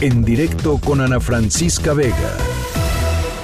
En 0.00 0.24
directo 0.24 0.78
con 0.78 1.00
Ana 1.00 1.20
Francisca 1.20 1.92
Vega 1.92 2.36